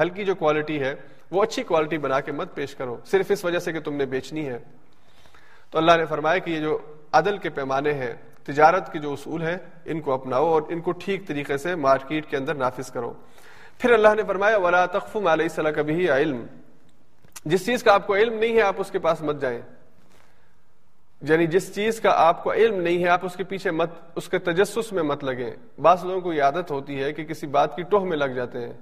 ہلکی 0.00 0.24
جو 0.24 0.34
کوالٹی 0.34 0.80
ہے، 0.80 0.94
وہ 1.30 1.42
اچھی 1.42 1.62
کوالٹی 1.62 1.98
بنا 1.98 2.20
کے 2.20 2.32
مت 2.32 2.54
پیش 2.54 2.74
کرو۔ 2.74 2.96
صرف 3.04 3.26
اس 3.28 3.44
وجہ 3.44 3.58
سے 3.58 3.72
کہ 3.72 3.80
تم 3.80 3.94
نے 3.94 4.06
بیچنی 4.06 4.48
ہے۔ 4.48 4.58
تو 5.74 5.78
اللہ 5.78 5.92
نے 5.96 6.06
فرمایا 6.06 6.38
کہ 6.38 6.50
یہ 6.50 6.60
جو 6.60 6.78
عدل 7.12 7.38
کے 7.38 7.50
پیمانے 7.50 7.92
ہیں، 7.92 8.14
تجارت 8.42 8.92
کے 8.92 8.98
جو 8.98 9.12
اصول 9.12 9.42
ہیں، 9.42 9.56
ان 9.84 10.00
کو 10.00 10.12
اپناؤ 10.12 10.46
اور 10.46 10.62
ان 10.68 10.80
کو 10.80 10.92
ٹھیک 10.92 11.26
طریقے 11.26 11.56
سے 11.56 11.74
مارکیٹ 11.74 12.26
کے 12.26 12.36
اندر 12.36 12.54
نافذ 12.54 12.90
کرو۔ 12.90 13.12
پھر 13.78 13.92
اللہ 13.92 14.08
نے 14.16 14.22
فرمایا، 14.26 14.56
ولا 14.56 14.86
تخف 14.86 15.16
علیہ 15.16 15.30
السلام 15.30 15.72
کبھی 15.72 16.10
علم۔ 16.10 16.46
جس 17.44 17.66
چیز 17.66 17.82
کا 17.82 17.94
آپ 17.94 18.06
کو 18.06 18.14
علم 18.14 18.34
نہیں 18.34 18.56
ہے، 18.56 18.62
آپ 18.62 18.74
اس 18.78 18.90
کے 18.90 18.98
پاس 18.98 19.22
مت 19.22 19.40
جائیں۔ 19.40 19.60
یعنی 21.22 21.46
جس 21.46 21.74
چیز 21.74 22.00
کا 22.00 22.10
آپ 22.14 22.44
کو 22.44 22.52
علم 22.52 22.80
نہیں 22.80 23.04
ہے، 23.04 23.08
آپ 23.08 23.24
اس 23.24 23.36
کے 23.36 23.44
پیچھے 23.44 23.70
مت، 23.70 23.90
اس 24.14 24.28
کے 24.28 24.38
تجسس 24.38 24.92
میں 24.92 25.02
مت 25.02 25.24
لگیں۔ 25.24 25.80
بعض 25.80 26.04
لوگوں 26.04 26.20
کو 26.20 26.32
یہ 26.32 26.42
عادت 26.42 26.70
ہوتی 26.70 27.02
ہے 27.02 27.12
کہ 27.12 27.24
کسی 27.24 27.46
بات 27.46 27.76
کی 27.76 27.82
ٹوہ 27.82 28.04
میں 28.04 28.16
لگ 28.16 28.24
جاتے 28.24 28.58
ہیں۔ 28.58 28.72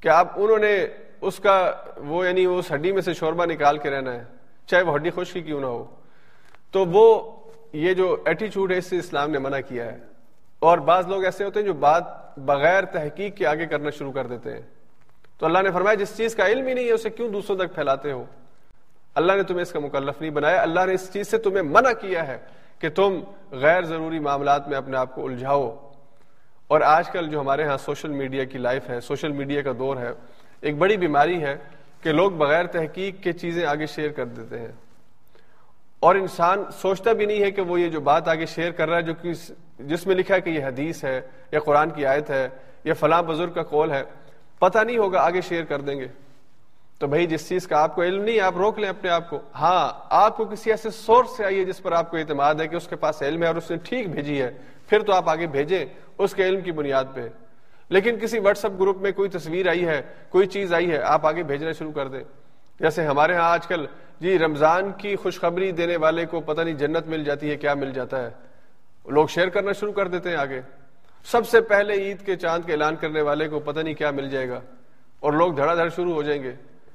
کہ 0.00 0.08
آپ، 0.08 0.32
انہوں 0.36 0.58
نے 0.58 0.86
اس 1.20 1.38
کا 1.38 1.72
وہ 1.96 2.26
یعنی 2.26 2.44
اس 2.44 2.72
ہڈی 2.72 2.92
میں 2.92 3.02
سے 3.02 3.14
شوربہ 3.14 3.44
نکال 3.44 3.78
کے 3.78 3.90
رہنا 3.90 4.12
ہے، 4.12 4.24
چاہے 4.66 4.82
وہ 4.82 4.94
ہڈی 4.94 5.10
خشکی 5.10 5.40
کیوں 5.40 5.60
نہ 5.60 5.66
ہو۔ 5.66 6.01
تو 6.72 6.84
وہ 6.86 7.30
یہ 7.72 7.94
جو 7.94 8.16
ایٹیچیوڈ 8.24 8.72
ہے 8.72 8.78
اس 8.78 8.86
سے 8.86 8.98
اسلام 8.98 9.30
نے 9.30 9.38
منع 9.38 9.60
کیا 9.68 9.84
ہے۔ 9.84 9.98
اور 10.58 10.78
بعض 10.78 11.06
لوگ 11.06 11.24
ایسے 11.24 11.44
ہوتے 11.44 11.60
ہیں 11.60 11.66
جو 11.66 11.72
بات 11.72 12.38
بغیر 12.38 12.84
تحقیق 12.84 13.36
کے 13.36 13.46
آگے 13.46 13.66
کرنا 13.66 13.90
شروع 13.90 14.12
کر 14.12 14.26
دیتے 14.26 14.52
ہیں۔ 14.52 14.60
تو 15.38 15.46
اللہ 15.46 15.58
نے 15.58 15.70
فرمایا، 15.70 15.94
جس 15.94 16.16
چیز 16.16 16.34
کا 16.34 16.46
علم 16.46 16.66
ہی 16.66 16.74
نہیں 16.74 16.86
ہے، 16.86 16.92
اسے 16.92 17.10
کیوں 17.10 17.28
دوسروں 17.28 17.58
تک 17.58 17.74
پھیلاتے 17.74 18.12
ہو؟ 18.12 18.24
اللہ 19.14 19.32
نے 19.32 19.42
تمہیں 19.42 19.62
اس 19.62 19.72
کا 19.72 19.78
مکلف 19.78 20.20
نہیں 20.20 20.30
بنایا۔ 20.30 20.62
اللہ 20.62 20.80
نے 20.86 20.94
اس 20.94 21.12
چیز 21.12 21.30
سے 21.30 21.38
تمہیں 21.38 21.62
منع 21.62 21.92
کیا 21.92 22.28
ہے 22.28 22.38
کہ 22.78 22.88
تم 22.88 23.20
غیر 23.50 23.82
ضروری 23.82 24.18
معاملات 24.18 24.68
میں 24.68 24.76
اپنے 24.76 24.96
آپ 24.96 25.14
کو 25.14 25.26
الجھاؤ۔ 25.26 25.92
اور 26.68 26.80
آج 26.80 27.10
کل 27.10 27.28
جو 27.28 27.40
ہمارے 27.40 27.64
ہاں 27.64 27.76
سوشل 27.76 28.10
میڈیا 28.10 28.44
کی 28.44 28.58
لائف 28.58 28.90
ہے، 28.90 29.00
سوشل 29.00 29.32
میڈیا 29.32 29.62
کا 29.62 29.72
دور 29.78 29.96
ہے، 29.96 30.10
ایک 30.60 30.76
بڑی 30.76 30.96
بیماری 30.96 31.42
ہے 31.42 31.56
کہ 32.02 32.12
لوگ 32.12 32.30
بغیر 32.30 32.66
تحقیق 32.66 33.22
کے 33.22 33.32
چیزیں 33.32 33.66
آگے 33.66 33.86
شیئر 33.86 34.10
کر 34.10 34.24
دیتے 34.24 34.58
ہیں۔ 34.58 34.72
اور 36.02 36.14
انسان 36.14 36.64
سوچتا 36.82 37.12
بھی 37.12 37.26
نہیں 37.26 37.42
ہے 37.42 37.50
کہ 37.50 37.62
وہ 37.62 37.80
یہ 37.80 37.88
جو 37.88 38.00
بات 38.00 38.28
آگے 38.28 38.46
شیئر 38.46 38.70
کر 38.70 38.88
رہا 38.88 38.96
ہے 38.96 39.02
جو 39.02 39.14
کہ 39.14 39.32
جس 39.78 40.06
میں 40.06 40.14
لکھا 40.14 40.34
ہے 40.34 40.40
کہ 40.40 40.50
یہ 40.50 40.64
حدیث 40.64 41.04
ہے 41.04 41.20
یا 41.52 41.60
قرآن 41.60 41.90
کی 41.90 42.06
آیت 42.06 42.30
ہے 42.30 42.48
یا 42.84 42.94
فلاں 42.94 43.22
بزرگ 43.22 43.52
کا 43.52 43.62
کول 43.62 43.92
ہے، 43.92 44.02
پتہ 44.58 44.78
نہیں 44.78 44.98
ہوگا 44.98 45.20
آگے 45.20 45.40
شیئر 45.40 45.64
کر 45.64 45.80
دیں 45.80 46.00
گے۔ 46.00 46.06
تو 46.98 47.06
بھائی، 47.06 47.26
جس 47.26 47.48
چیز 47.48 47.66
کا 47.66 47.82
آپ 47.82 47.94
کو 47.94 48.02
علم 48.02 48.24
نہیں، 48.24 48.40
آپ 48.40 48.56
روک 48.56 48.78
لیں 48.78 48.88
اپنے 48.88 49.10
آپ 49.10 49.30
کو۔ 49.30 49.38
ہاں 49.54 49.92
آپ 50.10 50.36
کو 50.36 50.44
کسی 50.44 50.70
ایسے 50.70 50.90
سورس 50.90 51.36
سے 51.36 51.44
آئیے 51.44 51.64
جس 51.64 51.82
پر 51.82 51.92
آپ 51.92 52.10
کو 52.10 52.16
اعتماد 52.16 52.54
ہے 52.54 52.68
کہ 52.68 52.76
اس 52.76 52.88
کے 52.88 52.96
پاس 52.96 53.22
علم 53.22 53.42
ہے 53.42 53.48
اور 53.48 53.56
اس 53.56 53.70
نے 53.70 53.76
ٹھیک 53.76 54.10
بھیجی 54.10 54.42
ہے، 54.42 54.50
پھر 54.86 55.00
تو 55.00 55.12
آپ 55.12 55.28
آگے 55.28 55.46
بھیجیں 55.46 55.84
اس 56.18 56.34
کے 56.34 56.44
علم 56.44 56.60
کی 56.60 56.72
بنیاد 56.72 57.04
پہ۔ 57.14 57.28
لیکن 57.88 58.18
کسی 58.18 58.38
واٹس 58.38 58.64
ایپ 58.64 58.80
گروپ 58.80 58.96
میں 58.96 59.12
کوئی 59.12 59.28
تصویر 59.28 59.68
آئی 59.68 59.86
ہے، 59.86 60.02
کوئی 60.28 60.46
چیز 60.46 60.74
آئی 60.74 60.90
ہے، 60.90 60.98
آپ 60.98 61.26
آگے 61.26 61.42
بھیجنا 61.42 61.72
شروع 61.72 61.92
کر 61.92 62.08
دیں۔ 62.08 62.24
جیسے 62.80 63.06
ہمارے 63.06 63.34
ہاں 63.34 63.50
آج 63.50 63.66
کل 63.66 63.86
جی 64.20 64.38
رمضان 64.38 64.92
کی 64.92 65.16
خوشخبری 65.16 65.72
دینے 65.72 65.96
والے 65.96 66.26
کو 66.26 66.40
پتہ 66.40 66.60
نہیں 66.60 66.74
جنت 66.74 67.06
مل 67.06 67.24
جاتی 67.24 67.50
ہے، 67.50 67.56
کیا 67.56 67.74
مل 67.74 67.92
جاتا 67.92 68.26
ہے۔ 68.26 68.30
لوگ 69.06 69.26
شیئر 69.26 69.48
کرنا 69.48 69.72
شروع 69.72 69.92
کر 69.92 70.08
دیتے 70.08 70.28
ہیں 70.28 70.36
آگے۔ 70.36 70.60
سب 71.24 71.48
سے 71.48 71.60
پہلے 71.60 71.94
عید 71.94 72.26
کے 72.26 72.36
چاند 72.36 72.66
کے 72.66 72.72
اعلان 72.72 72.96
کرنے 72.96 73.20
والے 73.20 73.48
کو 73.48 73.60
پتہ 73.60 73.80
نہیں 73.80 73.94
کیا 73.94 74.10
مل 74.10 74.30
جائے 74.30 74.48
گا۔ 74.48 74.60
اور 75.20 75.32
لوگ 75.32 75.52
دھڑا 75.52 75.74
دھڑ 75.74 75.88
شروع 75.88 76.14
ہو 76.14 76.22
جائیں 76.22 76.42
گے۔ 76.42 76.52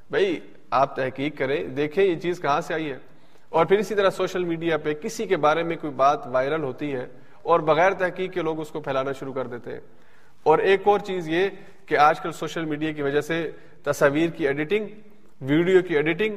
بھائی، 0.09 0.39
آپ 0.71 0.95
تحقیق 0.95 1.37
کریں، 1.37 1.63
دیکھیں 1.63 2.03
یہ 2.03 2.15
چیز 2.15 2.41
کہاں 2.41 2.61
سے 2.61 2.73
آئی 2.73 2.91
ہے۔ 2.91 2.97
اور 3.49 3.65
پھر 3.65 3.77
اسی 3.77 3.95
طرح 3.95 4.09
سوشل 4.09 4.43
میڈیا 4.43 4.77
پہ 4.77 4.93
کسی 4.93 5.25
کے 5.25 5.37
بارے 5.37 5.63
میں 5.63 5.75
کوئی 5.81 5.93
بات 5.93 6.27
وائرل 6.27 6.63
ہوتی 6.63 6.93
ہے 6.93 7.07
اور 7.41 7.59
بغیر 7.59 7.91
تحقیق 7.91 8.33
کے 8.33 8.41
لوگ 8.41 8.59
اس 8.59 8.69
کو 8.69 8.81
پھیلانا 8.81 9.11
شروع 9.11 9.33
کر 9.33 9.47
دیتے 9.47 9.71
ہیں۔ 9.71 9.81
اور 10.43 10.59
ایک 10.59 10.81
اور 10.85 10.99
چیز 10.99 11.29
یہ 11.29 11.49
کہ 11.85 11.97
آج 11.97 12.19
کل 12.19 12.31
سوشل 12.31 12.65
میڈیا 12.65 12.91
کی 12.91 13.01
وجہ 13.01 13.21
سے 13.21 13.51
تصاویر 13.83 14.29
کی 14.29 14.47
ایڈیٹنگ 14.47 14.87
ویڈیو 15.41 15.81
کی 15.81 15.95
ایڈیٹنگ 15.95 16.35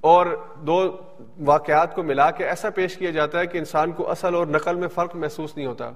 اور 0.00 0.46
دو 0.56 0.96
واقعات 1.44 1.94
کو 1.94 2.02
ملا 2.02 2.30
کے 2.30 2.44
ایسا 2.44 2.70
پیش 2.70 2.96
کیا 2.96 3.10
جاتا 3.10 3.38
ہے 3.38 3.46
کہ 3.46 3.58
انسان 3.58 3.92
کو 3.92 4.10
اصل 4.10 4.34
اور 4.34 4.46
نقل 4.46 4.74
میں 4.74 4.88
فرق 4.88 5.16
محسوس 5.16 5.56
نہیں 5.56 5.66
ہوتا۔ 5.66 5.90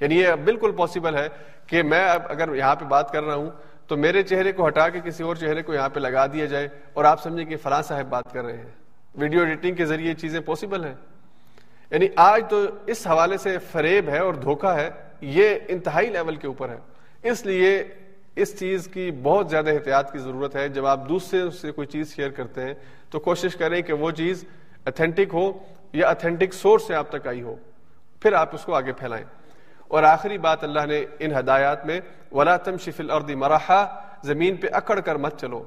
یعنی 0.00 0.20
یہ 0.20 0.28
بالکل 0.44 0.72
پاسبل 0.72 1.16
ہے 1.16 1.28
کہ 1.66 1.82
میں 1.82 2.08
اب 2.08 2.22
اگر 2.28 2.54
یہاں 2.54 2.76
پہ 2.76 2.84
بات 2.84 3.12
کر 3.12 3.22
رہا 3.24 3.34
ہوں 3.34 3.50
تو 3.86 3.96
میرے 3.96 4.22
چہرے 4.22 4.52
کو 4.52 4.66
ہٹا 4.66 4.88
کے 4.88 5.00
کسی 5.04 5.22
اور 5.22 5.36
چہرے 5.36 5.62
کو 5.62 5.74
یہاں 5.74 5.88
پہ 5.88 6.00
لگا 6.00 6.26
دیا 6.26 6.44
جائے 6.44 6.68
اور 6.92 7.04
آپ 7.04 7.22
سمجھیں 7.22 7.44
کہ 7.44 7.56
فلاں 7.56 7.82
صاحب 7.82 8.06
بات 8.06 8.32
کر 8.32 8.44
رہے 8.44 8.56
ہیں۔ 8.56 8.70
ویڈیو 9.14 9.40
ایڈیٹنگ 9.40 9.74
کے 9.74 9.84
ذریعے 9.84 10.14
چیزیں 10.14 10.40
پاسبل 10.40 10.84
ہیں۔ 10.84 10.94
یعنی 11.90 12.08
آج 12.16 12.44
تو 12.50 12.62
اس 12.86 13.06
حوالے 13.06 13.38
سے 13.38 13.58
فریب 13.58 14.08
ہے 14.08 14.18
اور 14.18 14.34
دھوکہ 14.34 14.66
ہے، 14.66 14.90
یہ 15.20 15.58
انتہائی 15.68 16.10
لیول 16.10 16.36
کے 16.36 16.46
اوپر 16.46 16.68
ہے۔ 16.68 16.78
اس 17.22 17.46
لیے 17.46 17.84
اس 18.36 18.58
چیز 18.58 18.88
کی 18.92 19.10
بہت 19.22 19.50
زیادہ 19.50 19.70
احتیاط 19.70 20.12
کی 20.12 20.18
ضرورت 20.18 20.56
ہے۔ 20.56 20.68
جب 20.68 20.86
آپ 20.86 21.08
دوسرے 21.08 21.50
سے 21.50 21.70
کوئی 21.70 21.86
چیز 21.86 22.14
شیئر 22.14 22.30
کرتے 22.30 22.60
ہیں 22.62 22.74
تو 23.10 23.20
کوشش 23.20 23.56
کریں 23.56 23.82
کہ 23.82 23.92
وہ 23.92 24.10
چیز 24.10 24.44
اتھینٹک 24.86 25.34
ہو 25.34 25.58
یا 25.92 26.08
اتھینٹک 26.08 26.54
سورس 26.54 26.86
سے 26.86 26.94
آپ 26.94 27.10
تک 27.10 27.26
آئی 27.26 27.42
ہو۔ 27.42 27.56
پھر 28.20 28.32
آپ 28.32 28.54
اس 28.54 28.64
کو 28.64 28.74
آگے 28.74 28.92
پھیلائیں۔ 28.92 29.24
اور 29.88 30.02
آخری 30.02 30.38
بات 30.38 30.64
اللہ 30.64 30.86
نے 30.88 31.04
ان 31.18 31.36
ہدایات 31.36 31.86
میں، 31.86 32.00
ولا 32.32 32.56
تم 32.56 32.76
شفل 32.76 33.10
اور 33.10 33.20
مراحا 33.20 34.00
زمین 34.22 34.56
پہ 34.56 34.66
اکڑ 34.72 35.00
کر 35.00 35.16
مت 35.16 35.40
چلو۔ 35.40 35.64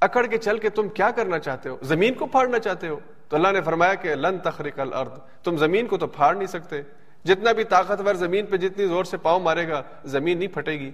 اکڑ 0.00 0.26
کے 0.26 0.38
چل 0.38 0.58
کے 0.58 0.68
تم 0.68 0.88
کیا 0.88 1.10
کرنا 1.10 1.38
چاہتے 1.38 1.68
ہو؟ 1.68 1.76
زمین 1.82 2.14
کو 2.14 2.26
پھاڑنا 2.26 2.58
چاہتے 2.58 2.88
ہو؟ 2.88 3.00
تو 3.28 3.36
اللہ 3.36 3.48
نے 3.52 3.60
فرمایا 3.60 3.94
کہ 3.94 4.14
لن 4.14 4.38
تخریق 4.38 4.80
الارض، 4.80 5.42
تم 5.44 5.56
زمین 5.56 5.86
کو 5.86 5.98
تو 5.98 6.06
پھاڑ 6.06 6.34
نہیں 6.34 6.46
سکتے۔ 6.46 6.82
جتنا 7.24 7.52
بھی 7.52 7.64
طاقتور 7.64 8.14
زمین 8.14 8.46
پہ 8.46 8.56
جتنی 8.56 8.86
زور 8.86 9.04
سے 9.04 9.16
پاؤں 9.16 9.40
مارے 9.40 9.68
گا، 9.68 9.82
زمین 10.04 10.38
نہیں 10.38 10.54
پھٹے 10.54 10.72
گی۔ 10.72 10.90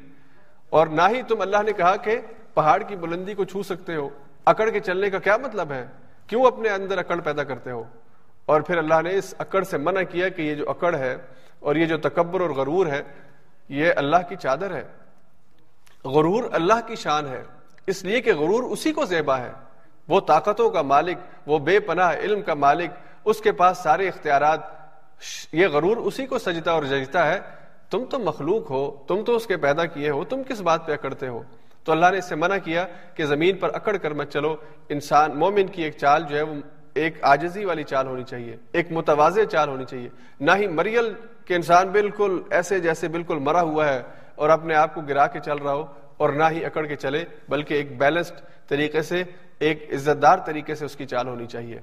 اور 0.71 0.87
نہ 0.87 1.03
ہی 1.11 1.23
تم 1.23 1.41
اللہ 1.41 1.62
نے 1.62 1.73
کہا 1.73 1.97
کہ 1.97 2.21
پہاڑ 2.55 2.83
کی 2.83 2.97
بلندی 2.97 3.35
کو 3.35 3.45
چھو 3.45 3.62
سکتے 3.62 3.95
ہو۔ 3.95 4.09
اکڑ 4.45 4.71
کے 4.71 4.81
چلنے 4.81 5.11
کا 5.11 5.18
کیا 5.18 5.37
مطلب 5.37 5.73
ہے؟ 5.73 5.87
کیوں 6.27 6.45
اپنے 6.45 6.68
اندر 6.68 6.99
اکڑ 6.99 7.21
پیدا 7.21 7.45
کرتے 7.45 7.71
ہو؟ 7.71 7.85
اور 8.47 8.61
پھر 8.61 8.79
اللہ 8.79 9.03
نے 9.03 9.14
اس 9.14 9.35
اکڑ 9.39 9.62
سے 9.62 9.79
منع 9.79 10.03
کیا 10.03 10.29
کہ 10.29 10.43
یہ 10.43 10.55
جو 10.55 10.71
اکڑ 10.71 10.95
ہے 10.95 11.16
اور 11.61 11.77
یہ 11.77 11.87
جو 11.87 11.99
تکبر 11.99 12.41
اور 12.41 12.51
غرور 12.51 12.87
ہے، 12.87 13.03
یہ 13.68 13.93
اللہ 13.97 14.16
کی 14.29 14.37
چادر 14.37 14.75
ہے۔ 14.75 14.85
غرور 16.05 16.45
اللہ 16.53 16.87
کی 16.87 16.97
شان 16.97 17.27
ہے۔ 17.27 17.43
اس 17.87 18.05
لیے 18.05 18.21
کہ 18.21 18.35
غرور 18.35 18.62
اسی 18.62 18.93
کو 18.93 19.05
زیبا 19.05 19.39
ہے۔ 19.39 19.53
وہ 20.09 20.21
طاقتوں 20.21 20.71
کا 20.71 20.83
مالک، 20.83 21.18
وہ 21.47 21.59
بے 21.59 21.81
پناہ 21.81 22.16
علم 22.16 22.43
کا 22.43 22.55
مالک، 22.55 22.91
اس 23.25 23.41
کے 23.41 23.53
پاس 23.53 23.79
سارے 23.79 24.09
اختیارات، 24.09 24.61
یہ 25.53 25.66
غرور 25.66 25.97
اسی 25.97 26.27
کو 26.27 26.39
سجتا 26.39 26.71
اور 26.71 26.83
ججتا 26.83 27.27
ہے 27.27 27.41
تم 27.91 28.05
تو 28.05 28.18
مخلوق 28.18 28.70
ہو، 28.70 29.05
تم 29.07 29.24
تو 29.24 29.36
اس 29.36 29.47
کے 29.47 29.57
پیدا 29.57 29.86
کیے 29.86 30.11
ہو، 30.11 30.24
تم 30.24 30.43
کس 30.43 30.61
بات 30.61 30.86
پہ 30.86 30.93
اکڑتے 30.93 31.28
ہو؟ 31.28 31.43
تو 31.84 31.93
اللہ 31.93 32.07
نے 32.12 32.18
اس 32.18 32.28
سے 32.28 32.34
منع 32.34 32.57
کیا 32.64 32.86
کہ 33.14 33.24
زمین 33.24 33.57
پر 33.57 33.74
اکڑ 33.74 33.97
کر 33.97 34.11
مت 34.11 34.32
چلو۔ 34.32 34.57
انسان، 34.88 35.38
مومن 35.38 35.66
کی 35.66 35.82
ایک 35.82 35.97
چال 35.97 36.24
جو 36.28 36.36
ہے 36.36 36.43
وہ 36.43 36.55
ایک 36.95 37.14
آجزی 37.22 37.64
والی 37.64 37.82
چال 37.82 38.07
ہونی 38.07 38.24
چاہیے، 38.24 38.57
ایک 38.72 38.93
متوازے 38.93 39.45
چال 39.47 39.68
ہونی 39.68 39.84
چاہیے۔ 39.84 40.09
نہ 40.41 40.51
ہی 40.57 40.66
مریل 40.66 41.12
کہ 41.45 41.55
انسان 41.55 41.88
بالکل 41.88 42.41
ایسے 42.51 42.78
جیسے 42.80 43.09
بالکل 43.09 43.38
مرا 43.38 43.61
ہوا 43.61 43.88
ہے 43.88 44.03
اور 44.34 44.49
اپنے 44.49 44.74
آپ 44.74 44.95
کو 44.95 45.01
گرا 45.01 45.26
کے 45.26 45.41
چل 45.41 45.57
رہا 45.57 45.74
ہو 45.74 45.84
اور 46.16 46.30
نہ 46.30 46.45
ہی 46.51 46.64
اکڑ 46.64 46.86
کے 46.86 46.97
چلے، 46.97 47.24
بلکہ 47.49 47.74
ایک 47.74 47.99
بیلنسڈ 47.99 48.34
طریقے 48.68 49.03
سے، 49.03 49.22
ایک 49.59 49.88
عزت 49.93 50.22
دار 50.22 50.38
طریقے 50.47 50.74
سے 50.74 50.84
اس 50.84 50.97
کی 50.97 51.07
چال 51.07 51.28
ہونی 51.28 51.47
چاہیے۔ 51.47 51.80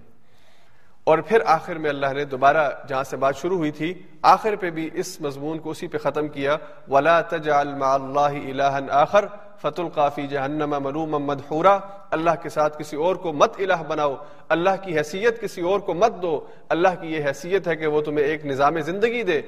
اور 1.07 1.17
پھر 1.17 1.41
آخر 1.45 1.75
میں 1.75 1.89
اللہ 1.89 2.13
نے 2.13 2.25
دوبارہ 2.25 2.69
جہاں 2.87 3.03
سے 3.03 3.17
بات 3.17 3.37
شروع 3.37 3.57
ہوئی 3.57 3.71
تھی، 3.71 3.93
آخر 4.21 4.55
پہ 4.55 4.69
بھی 4.69 4.89
اس 4.93 5.21
مضمون 5.21 5.59
کو 5.59 5.69
اسی 5.69 5.87
پہ 5.87 5.97
ختم 5.97 6.27
کیا، 6.27 6.57
ولا 6.87 7.21
تجعل 7.21 7.73
مع 7.73 7.93
اللہ 7.93 8.19
الہ 8.19 8.91
آخر 8.91 9.25
فت 9.61 9.79
القافی 9.79 10.27
جہنم 10.27 10.69
مروم 10.69 11.09
مدحورا۔ 11.09 11.79
اللہ 12.11 12.31
کے 12.41 12.49
ساتھ 12.49 12.79
کسی 12.79 12.97
اور 12.97 13.15
کو 13.15 13.33
مت 13.33 13.51
الہ 13.57 13.81
بناؤ، 13.87 14.15
اللہ 14.49 14.75
کی 14.83 14.97
حیثیت 14.97 15.41
کسی 15.41 15.61
اور 15.61 15.79
کو 15.79 15.93
مت 15.93 16.21
دو۔ 16.21 16.47
اللہ 16.69 16.99
کی 17.01 17.13
یہ 17.13 17.23
حیثیت 17.25 17.67
ہے 17.67 17.75
کہ 17.75 17.87
وہ 17.87 18.01
تمہیں 18.01 18.25
ایک 18.25 18.45
نظام 18.45 18.79
زندگی 18.79 19.23
دے۔ 19.23 19.41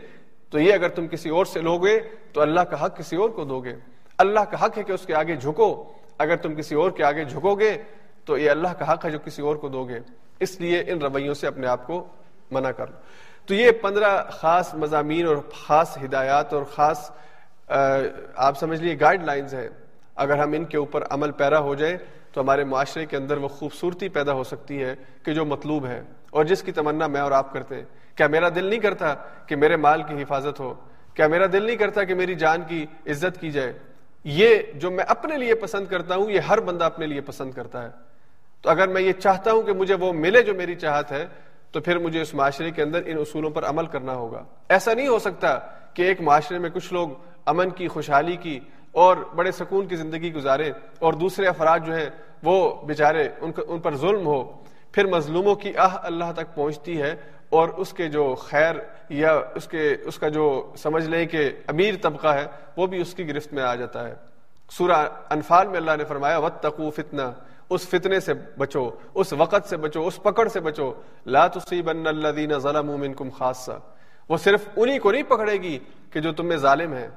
تو 0.49 0.59
یہ 0.59 0.73
اگر 0.73 0.89
تم 0.89 1.07
کسی 1.07 1.29
اور 1.29 1.45
سے 1.45 1.61
لوگے، 1.61 1.99
تو 2.33 2.41
اللہ 2.41 2.61
کا 2.61 2.85
حق 2.85 2.97
کسی 2.97 3.15
اور 3.15 3.29
کو 3.29 3.43
دو 3.43 3.59
گے 3.59 3.75
اللہ 4.17 4.39
کا 4.39 4.65
حق 4.65 4.77
ہے 4.77 4.83
کہ 4.83 4.91
اس 4.91 5.05
کے 5.05 5.15
آگے 5.15 5.35
جھکو۔ 5.35 5.83
اگر 6.17 6.35
تم 6.35 6.55
کسی 6.55 6.75
اور 6.75 6.91
کے 6.91 7.03
آگے 7.03 7.25
جھکو 7.25 7.55
گے 7.55 7.77
تو 8.25 8.37
یہ 8.37 8.49
اللہ 8.51 8.73
کا 8.79 8.93
حق 8.93 9.05
ہے 9.05 9.11
جو 9.11 9.19
کسی 9.25 9.41
اور 9.41 9.55
کو 9.55 9.67
دو 9.69 9.83
گے 9.83 9.99
اس 10.39 10.59
لیے 10.61 10.83
ان 10.87 11.01
رویوں 11.01 11.33
سے 11.33 11.47
اپنے 11.47 11.67
آپ 11.67 11.87
کو 11.87 12.07
منع 12.51 12.71
کر 12.71 12.87
لو۔ 12.87 12.97
تو 13.45 13.53
یہ 13.53 13.71
پندرہ 13.71 14.23
خاص 14.31 14.73
مضامین 14.73 15.27
اور 15.27 15.37
خاص 15.53 15.97
ہدایات 16.03 16.53
اور 16.53 16.63
خاص 16.63 17.09
آپ 18.35 18.57
سمجھ 18.57 18.81
لیے 18.81 18.95
گائیڈ 18.99 19.23
لائنز 19.23 19.53
ہیں۔ 19.53 19.69
اگر 20.15 20.37
ہم 20.37 20.53
ان 20.53 20.65
کے 20.65 20.77
اوپر 20.77 21.03
عمل 21.09 21.31
پیرا 21.31 21.59
ہو 21.59 21.75
جائے 21.75 21.97
تو 22.31 22.41
ہمارے 22.41 22.63
معاشرے 22.63 23.05
کے 23.05 23.17
اندر 23.17 23.37
وہ 23.37 23.47
خوبصورتی 23.47 24.09
پیدا 24.09 24.33
ہو 24.33 24.43
سکتی 24.43 24.83
ہے 24.83 24.95
کہ 25.23 25.33
جو 25.33 25.45
مطلوب 25.45 25.85
ہے 25.85 26.01
اور 26.29 26.45
جس 26.45 26.63
کی 26.63 26.71
تمنا 26.71 27.07
میں 27.07 27.21
اور 27.21 27.31
آپ 27.31 27.53
کرتے 27.53 27.75
ہیں۔ 27.75 27.83
کیا 28.15 28.27
میرا 28.27 28.49
دل 28.55 28.65
نہیں 28.65 28.79
کرتا 28.79 29.13
کہ 29.45 29.55
میرے 29.55 29.75
مال 29.75 30.03
کی 30.03 30.23
حفاظت 30.23 30.59
ہو؟ 30.59 30.73
کیا 31.13 31.27
میرا 31.27 31.45
دل 31.53 31.63
نہیں 31.63 31.75
کرتا 31.75 32.03
کہ 32.03 32.15
میری 32.15 32.35
جان 32.35 32.61
کی 32.67 32.85
عزت 33.07 33.41
کی 33.41 33.51
جائے؟ 33.51 33.73
یہ 34.23 34.57
جو 34.75 34.91
میں 34.91 35.03
اپنے 35.07 35.37
لیے 35.37 35.55
پسند 35.55 35.85
کرتا 35.85 36.15
ہوں، 36.15 36.31
یہ 36.31 36.39
ہر 36.39 36.59
بندہ 36.59 36.83
اپنے 36.83 37.05
لیے 37.05 37.21
پسند 37.21 37.51
کرتا 37.51 37.83
ہے۔ 37.83 38.08
تو 38.61 38.69
اگر 38.69 38.87
میں 38.87 39.01
یہ 39.01 39.11
چاہتا 39.11 39.51
ہوں 39.51 39.61
کہ 39.61 39.73
مجھے 39.73 39.95
وہ 39.95 40.13
ملے 40.13 40.41
جو 40.43 40.53
میری 40.53 40.75
چاہت 40.75 41.11
ہے، 41.11 41.27
تو 41.71 41.79
پھر 41.79 41.97
مجھے 41.97 42.21
اس 42.21 42.33
معاشرے 42.33 42.71
کے 42.71 42.81
اندر 42.81 43.01
ان 43.05 43.17
اصولوں 43.17 43.49
پر 43.49 43.63
عمل 43.63 43.85
کرنا 43.85 44.13
ہوگا۔ 44.13 44.43
ایسا 44.69 44.93
نہیں 44.93 45.07
ہو 45.07 45.19
سکتا 45.19 45.59
کہ 45.93 46.01
ایک 46.01 46.21
معاشرے 46.21 46.57
میں 46.57 46.69
کچھ 46.69 46.93
لوگ 46.93 47.09
امن 47.45 47.69
کی، 47.69 47.87
خوشحالی 47.87 48.35
کی 48.35 48.59
اور 48.91 49.17
بڑے 49.35 49.51
سکون 49.51 49.87
کی 49.87 49.95
زندگی 49.95 50.33
گزارے 50.33 50.71
اور 50.99 51.13
دوسرے 51.13 51.47
افراد 51.47 51.79
جو 51.85 51.93
ہیں، 51.93 52.09
وہ 52.43 52.85
بیچارے 52.85 53.29
ان 53.41 53.51
ان 53.67 53.79
پر 53.79 53.95
ظلم 53.95 54.25
ہو۔ 54.25 54.43
پھر 54.91 55.05
مظلوموں 55.05 55.55
کی 55.55 55.75
آہ 55.77 55.97
اللہ 56.03 56.31
تک 56.35 56.55
پہنچتی 56.55 57.01
ہے 57.01 57.15
اور 57.49 57.69
اس 57.69 57.93
کے 57.93 58.07
جو 58.07 58.35
خیر 58.35 58.75
یا 59.09 59.39
اس 59.55 59.67
کے، 59.67 59.95
اس 60.05 60.19
کا 60.19 60.27
جو 60.27 60.73
سمجھ 60.77 61.05
لیں 61.05 61.25
کہ 61.25 61.51
امیر 61.67 61.95
طبقہ 62.01 62.27
ہے، 62.27 62.45
وہ 62.77 62.87
بھی 62.87 63.01
اس 63.01 63.13
کی 63.13 63.27
گرفت 63.27 63.53
میں 63.53 63.63
آ 63.63 63.75
جاتا 63.75 64.07
ہے۔ 64.07 64.15
سورہ 64.71 65.07
انفال 65.29 65.67
میں 65.67 65.77
اللہ 65.77 65.91
نے 65.97 66.03
فرمایا 66.03 66.37
وت 66.37 66.61
تقو 66.61 66.89
فتنا 66.89 67.31
اس 67.69 67.87
فتنے 67.87 68.19
سے 68.19 68.33
بچو، 68.57 68.89
اس 69.13 69.33
وقت 69.33 69.69
سے 69.69 69.77
بچو، 69.77 70.07
اس 70.07 70.23
پکڑ 70.23 70.47
سے 70.47 70.59
بچو۔ 70.59 70.93
لا 71.25 71.47
تصیبن 71.47 72.07
الذین 72.07 72.59
ظلموا 72.59 72.95
منکم 72.95 73.29
خاصہ۔ 73.29 73.71
وہ 74.29 74.37
صرف 74.37 74.67
انہی 74.75 74.99
کو 74.99 75.11
نہیں 75.11 75.23
پکڑے 75.23 75.53
گی 75.53 75.79
کہ 76.09 76.21
جو 76.21 76.33
تم 76.33 76.45
میں 76.45 76.57
ظالم 76.57 76.93
ہیں۔ 76.93 77.07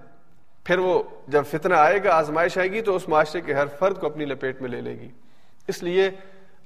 پھر 0.64 0.78
وہ 0.78 1.03
جب 1.28 1.42
فتنہ 1.50 1.74
آئے 1.74 2.05
گا، 2.05 2.14
آزمائش 2.14 2.59
آئے 2.59 2.72
گی، 2.72 2.80
تو 2.80 2.96
اس 2.96 3.09
معاشرے 3.09 3.40
کے 3.40 3.55
ہر 3.55 3.66
فرد 3.78 3.98
کو 3.98 4.07
اپنی 4.07 4.24
لپیٹ 4.24 4.61
میں 4.62 4.70
لے 4.70 4.80
لے 4.80 5.00
گی۔ 5.00 5.09
اس 5.68 5.82
لیے 5.82 6.11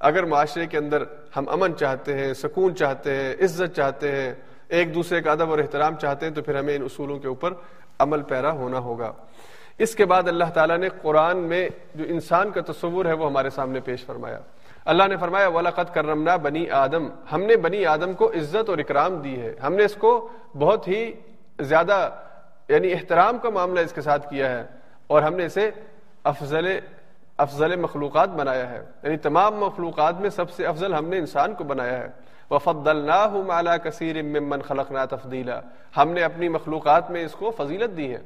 اگر 0.01 0.25
معاشرے 0.25 0.67
کے 0.67 0.79
اندر 0.79 1.03
ہم 1.37 1.49
امن 1.49 1.77
چاہتے 1.77 2.19
ہیں، 2.19 2.35
سکون 2.35 2.77
چاہتے 2.77 3.15
ہیں، 3.15 3.35
عزت 3.35 3.77
چاہتے 3.77 4.11
ہیں، 4.11 4.35
ایک 4.69 4.95
دوسرے 4.95 5.23
کا 5.23 5.33
ادب 5.33 5.51
اور 5.51 5.59
احترام 5.59 5.95
چاہتے 5.95 6.27
ہیں، 6.27 6.35
تو 6.35 6.43
پھر 6.43 6.59
ہمیں 6.59 6.77
ان 6.77 6.83
اصولوں 6.83 7.19
کے 7.19 7.29
اوپر 7.29 7.55
عمل 7.99 8.23
پیرا 8.23 8.53
ہونا 8.53 8.79
ہوگا۔ 8.79 9.13
اس 9.79 9.95
کے 9.95 10.05
بعد 10.05 10.29
اللہ 10.29 10.45
تعالیٰ 10.55 10.79
نے 10.79 10.89
قرآن 11.03 11.37
میں 11.37 11.69
جو 11.95 12.05
انسان 12.09 12.51
کا 12.51 12.61
تصور 12.67 13.05
ہے 13.05 13.13
وہ 13.13 13.27
ہمارے 13.27 13.51
سامنے 13.51 13.81
پیش 13.81 14.05
فرمایا۔ 14.05 14.39
اللہ 14.85 15.03
نے 15.09 15.17
فرمایا 15.17 15.49
ولاقت 15.49 15.95
کرمنا 15.95 16.37
بنی 16.37 16.71
آدم۔ 16.71 17.09
ہم 17.33 17.43
نے 17.43 17.57
بنی 17.57 17.87
آدم 17.87 18.13
کو 18.13 18.31
عزت 18.31 18.69
اور 18.69 18.79
اکرام 18.79 19.17
دی 19.17 19.41
ہے۔ 19.41 19.55
ہم 19.63 19.75
نے 19.75 19.85
اس 19.85 19.95
کو 19.95 20.29
بہت 20.59 20.89
ہی 20.89 21.13
زیادہ 21.61 22.11
یعنی 22.69 22.93
احترام 22.93 23.39
کا 23.39 23.51
معاملہ 23.51 23.81
اس 23.81 23.93
کے 23.93 24.01
ساتھ 24.01 24.31
کیا 24.31 24.59
ہے۔ 24.59 24.65
اور 25.07 25.23
ہم 25.23 25.35
نے 25.35 25.47
اسے 25.47 25.71
افضل 26.25 26.79
افضل 27.37 27.77
مخلوقات 27.77 28.29
بنایا 28.29 28.71
ہے۔ 28.71 28.85
یعنی 29.03 29.17
تمام 29.17 29.55
مخلوقات 29.55 30.21
میں 30.21 30.31
سب 30.31 30.51
سے 30.51 30.67
افضل 30.67 30.95
ہم 30.95 31.09
نے 31.09 31.19
انسان 31.19 31.55
کو 31.55 31.65
بنایا 31.65 31.99
ہے۔ 31.99 32.09
وفد 32.51 32.89
اللہ 32.89 33.77
کثیر 33.77 34.23
ممن 34.23 34.63
خلقنا 34.63 35.05
تفضیلا 35.05 35.61
ہم 35.97 36.09
نے 36.09 36.23
اپنی 36.23 36.49
مخلوقات 36.49 37.11
میں 37.11 37.25
اس 37.25 37.33
کو 37.33 37.51
فضیلت 37.51 37.97
دی 37.97 38.15
ہے۔ 38.15 38.19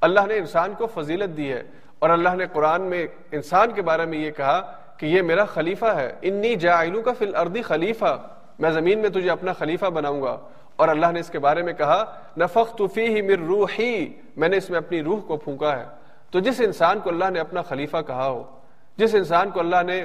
اللہ 0.00 0.20
نے 0.28 0.36
انسان 0.36 0.74
کو 0.78 0.86
فضیلت 0.86 1.36
دی 1.36 1.52
ہے 1.52 1.62
اور 1.98 2.10
اللہ 2.10 2.28
نے 2.28 2.44
قرآن 2.52 2.82
میں 2.82 3.06
انسان 3.32 3.72
کے 3.72 3.82
بارے 3.82 4.06
میں 4.06 4.18
یہ 4.18 4.30
کہا 4.30 4.72
کہ 4.96 5.06
یہ 5.06 5.22
میرا 5.22 5.44
خلیفہ 5.44 5.86
ہے۔ 5.86 6.12
انی 6.22 6.54
جائلو 6.54 7.02
کا 7.02 7.12
فی 7.18 7.24
الردی 7.24 7.62
خلیفہ۔ 7.62 8.28
میں 8.58 8.70
زمین 8.70 8.98
میں 8.98 9.08
تجھے 9.08 9.30
اپنا 9.30 9.52
خلیفہ 9.52 9.86
بناؤں 9.86 10.22
گا۔ 10.22 10.38
اور 10.76 10.88
اللہ 10.88 11.06
نے 11.12 11.20
اس 11.20 11.28
کے 11.28 11.38
بارے 11.38 11.62
میں 11.62 11.72
کہا، 11.72 12.04
نفخت 12.38 12.82
فیہ 12.94 13.22
من 13.22 13.46
روحی۔ 13.46 14.06
میں 14.36 14.48
نے 14.48 14.56
اس 14.56 14.70
میں 14.70 14.78
اپنی 14.78 15.02
روح 15.02 15.20
کو 15.20 15.36
پھونکا 15.36 15.78
ہے۔ 15.78 15.84
تو 16.30 16.40
جس 16.40 16.60
انسان 16.60 17.00
کو 17.00 17.10
اللہ 17.10 17.24
نے 17.30 17.40
اپنا 17.40 17.62
خلیفہ 17.62 17.96
کہا 18.06 18.28
ہو، 18.28 18.42
جس 18.96 19.14
انسان 19.14 19.50
کو 19.50 19.60
اللہ 19.60 19.82
نے 19.86 20.04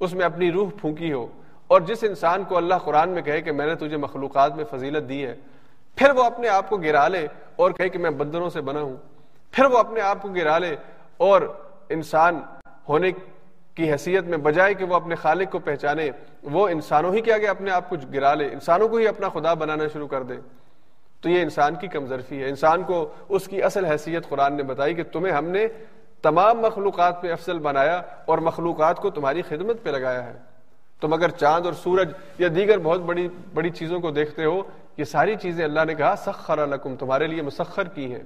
اس 0.00 0.14
میں 0.14 0.24
اپنی 0.24 0.52
روح 0.52 0.68
پھونکی 0.80 1.12
ہو، 1.12 1.26
اور 1.66 1.80
جس 1.80 2.04
انسان 2.04 2.44
کو 2.44 2.56
اللہ 2.56 2.74
قرآن 2.74 3.08
میں 3.08 3.22
کہے 3.22 3.40
کہ 3.40 3.52
میں 3.52 3.66
نے 3.66 3.74
تجھے 3.74 3.96
مخلوقات 3.96 4.56
میں 4.56 4.64
فضیلت 4.70 5.08
دی 5.08 5.26
ہے، 5.26 5.34
پھر 5.96 6.10
وہ 6.10 6.24
اپنے 6.24 6.48
آپ 6.48 6.68
کو 6.68 6.76
گرا 6.76 7.08
لے 7.08 7.26
اور 7.56 7.70
کہے 7.70 7.88
کہ 7.88 7.98
میں 7.98 8.10
بندروں 8.10 8.50
سے 8.50 8.60
بنا 8.60 8.80
ہوں۔ 8.80 8.96
پھر 9.54 9.64
وہ 9.64 9.78
اپنے 9.78 10.00
آپ 10.00 10.22
کو 10.22 10.28
گرا 10.28 10.58
لے 10.58 10.76
اور 11.16 11.42
انسان 11.88 12.40
ہونے 12.88 13.12
کی 13.74 13.92
حیثیت 13.92 14.24
میں 14.24 14.38
بجائے 14.38 14.74
کہ 14.74 14.84
وہ 14.84 14.94
اپنے 14.94 15.14
خالق 15.14 15.52
کو 15.52 15.58
پہچانے، 15.58 16.10
وہ 16.42 16.68
انسانوں 16.68 17.14
ہی 17.14 17.20
کے 17.20 17.32
آگے 17.32 17.46
اپنے 17.46 17.70
آپ 17.70 17.88
کو 17.88 17.96
گرا 18.14 18.34
لے، 18.34 18.46
انسانوں 18.52 18.88
کو 18.88 18.96
ہی 18.96 19.08
اپنا 19.08 19.28
خدا 19.28 19.54
بنانا 19.54 19.84
شروع 19.92 20.08
کر 20.08 20.22
دے۔ 20.22 20.34
تو 21.20 21.28
یہ 21.28 21.42
انسان 21.42 21.74
کی 21.74 21.88
کمزرفی 21.88 22.42
ہے۔ 22.42 22.48
انسان 22.48 22.82
کو 22.82 23.12
اس 23.28 23.48
کی 23.48 23.62
اصل 23.62 23.84
حیثیت 23.84 24.28
قرآن 24.28 24.54
نے 24.54 24.62
بتائی 24.62 24.94
کہ 24.94 25.02
تمہیں 25.02 25.32
ہم 25.32 25.44
نے 25.44 25.66
تمام 26.22 26.58
مخلوقات 26.58 27.22
پہ 27.22 27.32
افضل 27.32 27.58
بنایا 27.58 28.02
اور 28.24 28.38
مخلوقات 28.38 28.96
کو 28.96 29.10
تمہاری 29.10 29.42
خدمت 29.42 29.82
پہ 29.82 29.90
لگایا 29.90 30.26
ہے۔ 30.26 30.38
تم 31.00 31.12
اگر 31.12 31.28
چاند 31.28 31.64
اور 31.64 31.72
سورج 31.72 32.12
یا 32.38 32.48
دیگر 32.56 32.78
بہت 32.78 33.00
بڑی 33.00 33.28
بڑی 33.54 33.70
چیزوں 33.70 34.00
کو 34.00 34.10
دیکھتے 34.10 34.44
ہو، 34.44 34.62
یہ 34.96 35.04
ساری 35.04 35.36
چیزیں 35.36 35.64
اللہ 35.64 35.84
نے 35.86 35.94
کہا 35.94 36.14
سخر 36.16 36.66
لکم، 36.66 36.96
تمہارے 36.96 37.26
لیے 37.26 37.42
مسخر 37.42 37.88
کی 37.88 38.14
ہیں۔ 38.14 38.22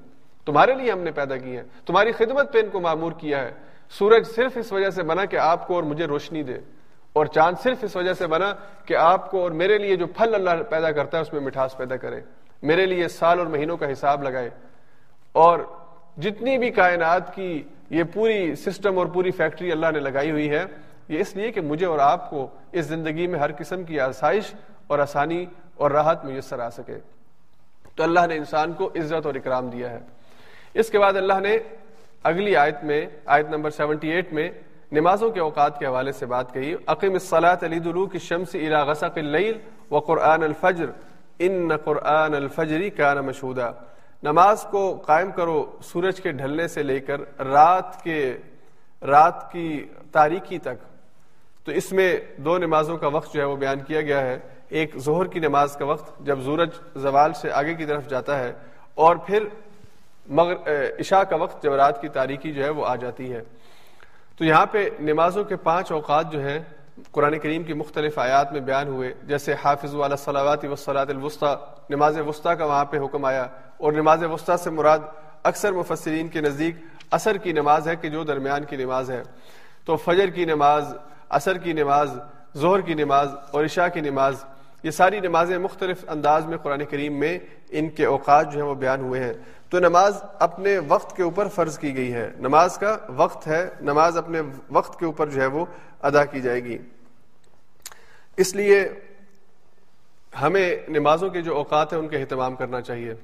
تمہارے 0.48 0.74
لیے 0.74 0.92
ہم 0.92 1.00
نے 1.00 1.10
پیدا 1.10 1.36
کی 1.36 1.56
ہے 1.56 1.62
تمہاری 1.86 2.12
خدمت 2.12 2.52
پہ 2.52 2.58
ان 2.58 2.68
کو 2.70 2.80
معمور 2.80 3.12
کیا 3.12 3.40
ہے۔ 3.40 3.52
سورج 3.90 4.26
صرف 4.26 4.52
اس 4.56 4.72
وجہ 4.72 4.90
سے 4.90 5.02
بنا 5.02 5.24
کہ 5.24 5.36
آپ 5.36 5.66
کو 5.66 5.74
اور 5.74 5.82
مجھے 5.82 6.04
روشنی 6.04 6.42
دے۔ 6.42 6.58
اور 7.12 7.26
چاند 7.26 7.62
صرف 7.62 7.76
اس 7.82 7.96
وجہ 7.96 8.12
سے 8.12 8.26
بنا 8.26 8.54
کہ 8.84 8.96
آپ 8.96 9.30
کو 9.30 9.42
اور 9.42 9.50
میرے 9.50 9.78
لیے 9.78 9.96
جو 9.96 10.06
پھل 10.06 10.34
اللہ 10.34 10.62
پیدا 10.70 10.92
کرتا 10.92 11.16
ہے 11.16 11.22
اس 11.22 11.32
میں 11.32 11.40
مٹھاس 11.40 11.76
پیدا 11.76 11.96
کرے۔ 11.96 12.20
میرے 12.62 12.86
لیے 12.86 13.08
سال 13.08 13.38
اور 13.38 13.46
مہینوں 13.46 13.76
کا 13.76 13.92
حساب 13.92 14.22
لگائے۔ 14.22 14.50
اور 15.32 15.58
جتنی 16.18 16.58
بھی 16.58 16.70
کائنات 16.70 17.34
کی 17.34 17.62
یہ 17.90 18.02
پوری 18.14 18.54
سسٹم 18.54 18.98
اور 18.98 19.06
پوری 19.06 19.30
فیکٹری 19.30 19.72
اللہ 19.72 19.86
نے 19.92 20.00
لگائی 20.00 20.30
ہوئی 20.30 20.50
ہے، 20.50 20.64
یہ 21.08 21.18
اس 21.18 21.36
لیے 21.36 21.52
کہ 21.52 21.60
مجھے 21.60 21.86
اور 21.86 21.98
آپ 21.98 22.30
کو 22.30 22.46
اس 22.72 22.84
زندگی 22.84 23.26
میں 23.26 23.38
ہر 23.38 23.50
قسم 23.58 23.84
کی 23.84 24.00
آسائش 24.00 24.54
اور 24.86 24.98
آسانی 24.98 25.46
اور 25.74 25.90
راحت 25.90 26.24
میسر 26.24 26.58
آ 26.58 26.70
سکے۔ 26.70 26.98
تو 27.94 28.02
اللہ 28.02 28.26
نے 28.28 28.36
انسان 28.36 28.72
کو 28.72 28.86
عزت 28.86 29.26
اور 29.26 29.34
اکرام 29.34 29.70
دیا 29.70 29.90
ہے۔ 29.90 29.98
اس 30.74 30.90
کے 30.90 30.98
بعد 30.98 31.16
اللہ 31.16 31.40
نے 31.40 31.56
اگلی 32.24 32.56
آیت 32.56 32.84
میں، 32.84 33.04
آیت 33.26 33.48
نمبر 33.50 33.70
سیونٹی 33.70 34.10
ایٹ 34.10 34.32
میں 34.32 34.48
نمازوں 34.92 35.30
کے 35.30 35.40
اوقات 35.40 35.78
کے 35.78 35.86
حوالے 35.86 36.12
سے 36.12 36.26
بات 36.26 36.52
کہی 36.54 36.74
عقیم 36.86 37.12
الصلاۃ 37.12 37.64
علی 37.64 37.78
دلو 37.78 38.06
کی 38.06 38.18
شمس 38.18 38.54
الا 38.54 38.82
غسق 38.84 39.18
اللیل 39.18 39.58
و 39.90 39.98
قرآن 40.00 40.42
الفجر، 40.42 40.90
ان 41.38 41.76
قرآن 41.84 42.34
الفجری 42.34 42.90
کا 42.90 43.14
مشہودہ 43.20 43.70
نماز 44.22 44.66
کو 44.70 44.82
قائم 45.06 45.30
کرو 45.32 45.64
سورج 45.84 46.20
کے 46.20 46.30
ڈھلنے 46.32 46.66
سے 46.68 46.82
لے 46.82 46.98
کر 47.00 47.20
رات 47.46 48.02
کے، 48.02 48.36
رات 49.02 49.50
کی 49.52 49.84
تاریکی 50.12 50.58
تک۔ 50.58 50.78
تو 51.66 51.72
اس 51.72 51.92
میں 51.92 52.16
دو 52.36 52.56
نمازوں 52.58 52.96
کا 52.96 53.06
وقت 53.08 53.34
جو 53.34 53.40
ہے 53.40 53.46
وہ 53.46 53.56
بیان 53.56 53.80
کیا 53.86 54.00
گیا 54.00 54.20
ہے۔ 54.20 54.38
ایک 54.68 54.96
ظہر 54.98 55.26
کی 55.26 55.40
نماز 55.40 55.76
کا 55.76 55.84
وقت، 55.84 56.18
جب 56.26 56.42
سورج 56.44 56.70
زوال 57.02 57.32
سے 57.32 57.50
آگے 57.52 57.74
کی 57.74 57.84
طرف 57.86 58.08
جاتا 58.08 58.38
ہے، 58.38 58.52
اور 58.94 59.16
پھر 59.26 59.44
مگر 60.28 60.54
عشاء 61.00 61.22
کا 61.22 61.36
وقت 61.36 61.62
جب 61.62 61.72
رات 61.72 62.00
کی 62.00 62.08
تاریکی 62.08 62.52
جو 62.52 62.64
ہے 62.64 62.68
وہ 62.68 62.86
آ 62.86 62.96
جاتی 62.96 63.32
ہے۔ 63.32 63.42
تو 64.38 64.44
یہاں 64.44 64.66
پہ 64.66 64.88
نمازوں 65.00 65.44
کے 65.44 65.56
پانچ 65.56 65.92
اوقات 65.92 66.32
جو 66.32 66.40
ہیں، 66.40 66.58
قرآن 67.12 67.38
کریم 67.38 67.62
کی 67.62 67.72
مختلف 67.72 68.18
آیات 68.18 68.52
میں 68.52 68.60
بیان 68.60 68.88
ہوئے۔ 68.88 69.14
جیسے 69.22 69.54
حافظ 69.64 69.94
والا 69.94 70.16
صلاحات 70.16 70.64
وسلاۃ 70.64 71.06
الوسطی، 71.08 71.54
نماز 71.90 72.18
وسطی 72.18 72.56
کا 72.58 72.64
وہاں 72.64 72.84
پہ 72.84 72.98
حکم 72.98 73.24
آیا۔ 73.24 73.46
اور 73.76 73.92
نماز 73.92 74.24
وسطی 74.24 74.52
سے 74.64 74.70
مراد 74.70 74.98
اکثر 75.42 75.72
مفسرین 75.72 76.28
کے 76.28 76.40
نزدیک 76.40 76.76
اثر 77.10 77.36
کی 77.36 77.52
نماز 77.52 77.88
ہے 77.88 77.96
کہ 77.96 78.08
جو 78.08 78.24
درمیان 78.24 78.64
کی 78.64 78.76
نماز 78.76 79.10
ہے۔ 79.10 79.22
تو 79.84 79.96
فجر 79.96 80.30
کی 80.30 80.44
نماز 80.44 80.94
اثر 81.28 81.58
کی 81.58 81.72
نماز، 81.72 82.18
ظہر 82.56 82.80
کی 82.80 82.94
نماز 82.94 83.28
اور 83.50 83.64
عشاء 83.64 83.88
کی 83.88 84.00
نماز، 84.00 84.44
یہ 84.82 84.90
ساری 84.90 85.20
نمازیں 85.20 85.58
مختلف 85.58 86.04
انداز 86.08 86.46
میں 86.46 86.58
قرآن 86.58 86.84
کریم 86.84 87.18
میں 87.18 87.38
ان 87.70 87.88
کے 87.88 88.04
اوقات 88.04 88.52
جو 88.52 88.60
ہیں 88.60 88.68
وہ 88.68 88.74
بیان 88.74 89.00
ہوئے 89.00 89.24
ہیں۔ 89.24 89.32
تو 89.68 89.78
نماز 89.78 90.16
اپنے 90.38 90.78
وقت 90.78 91.16
کے 91.16 91.22
اوپر 91.22 91.48
فرض 91.48 91.78
کی 91.78 91.96
گئی 91.96 92.12
ہے۔ 92.12 92.30
نماز 92.38 92.78
کا 92.78 92.96
وقت 93.08 93.46
ہے، 93.46 93.68
نماز 93.80 94.16
اپنے 94.16 94.40
وقت 94.70 94.98
کے 94.98 95.06
اوپر 95.06 95.28
جو 95.28 95.40
ہے 95.40 95.46
وہ 95.46 95.66
ادا 96.02 96.24
کی 96.24 96.40
جائے 96.40 96.64
گی۔ 96.64 96.78
اس 98.36 98.54
لیے 98.54 98.88
ہمیں 100.42 100.76
نمازوں 100.88 101.30
کے 101.30 101.42
جو 101.42 101.56
اوقات 101.56 101.92
ہیں 101.92 102.00
ان 102.00 102.08
کا 102.08 102.18
اہتمام 102.18 102.56
کرنا 102.56 102.80
چاہیے۔ 102.80 103.14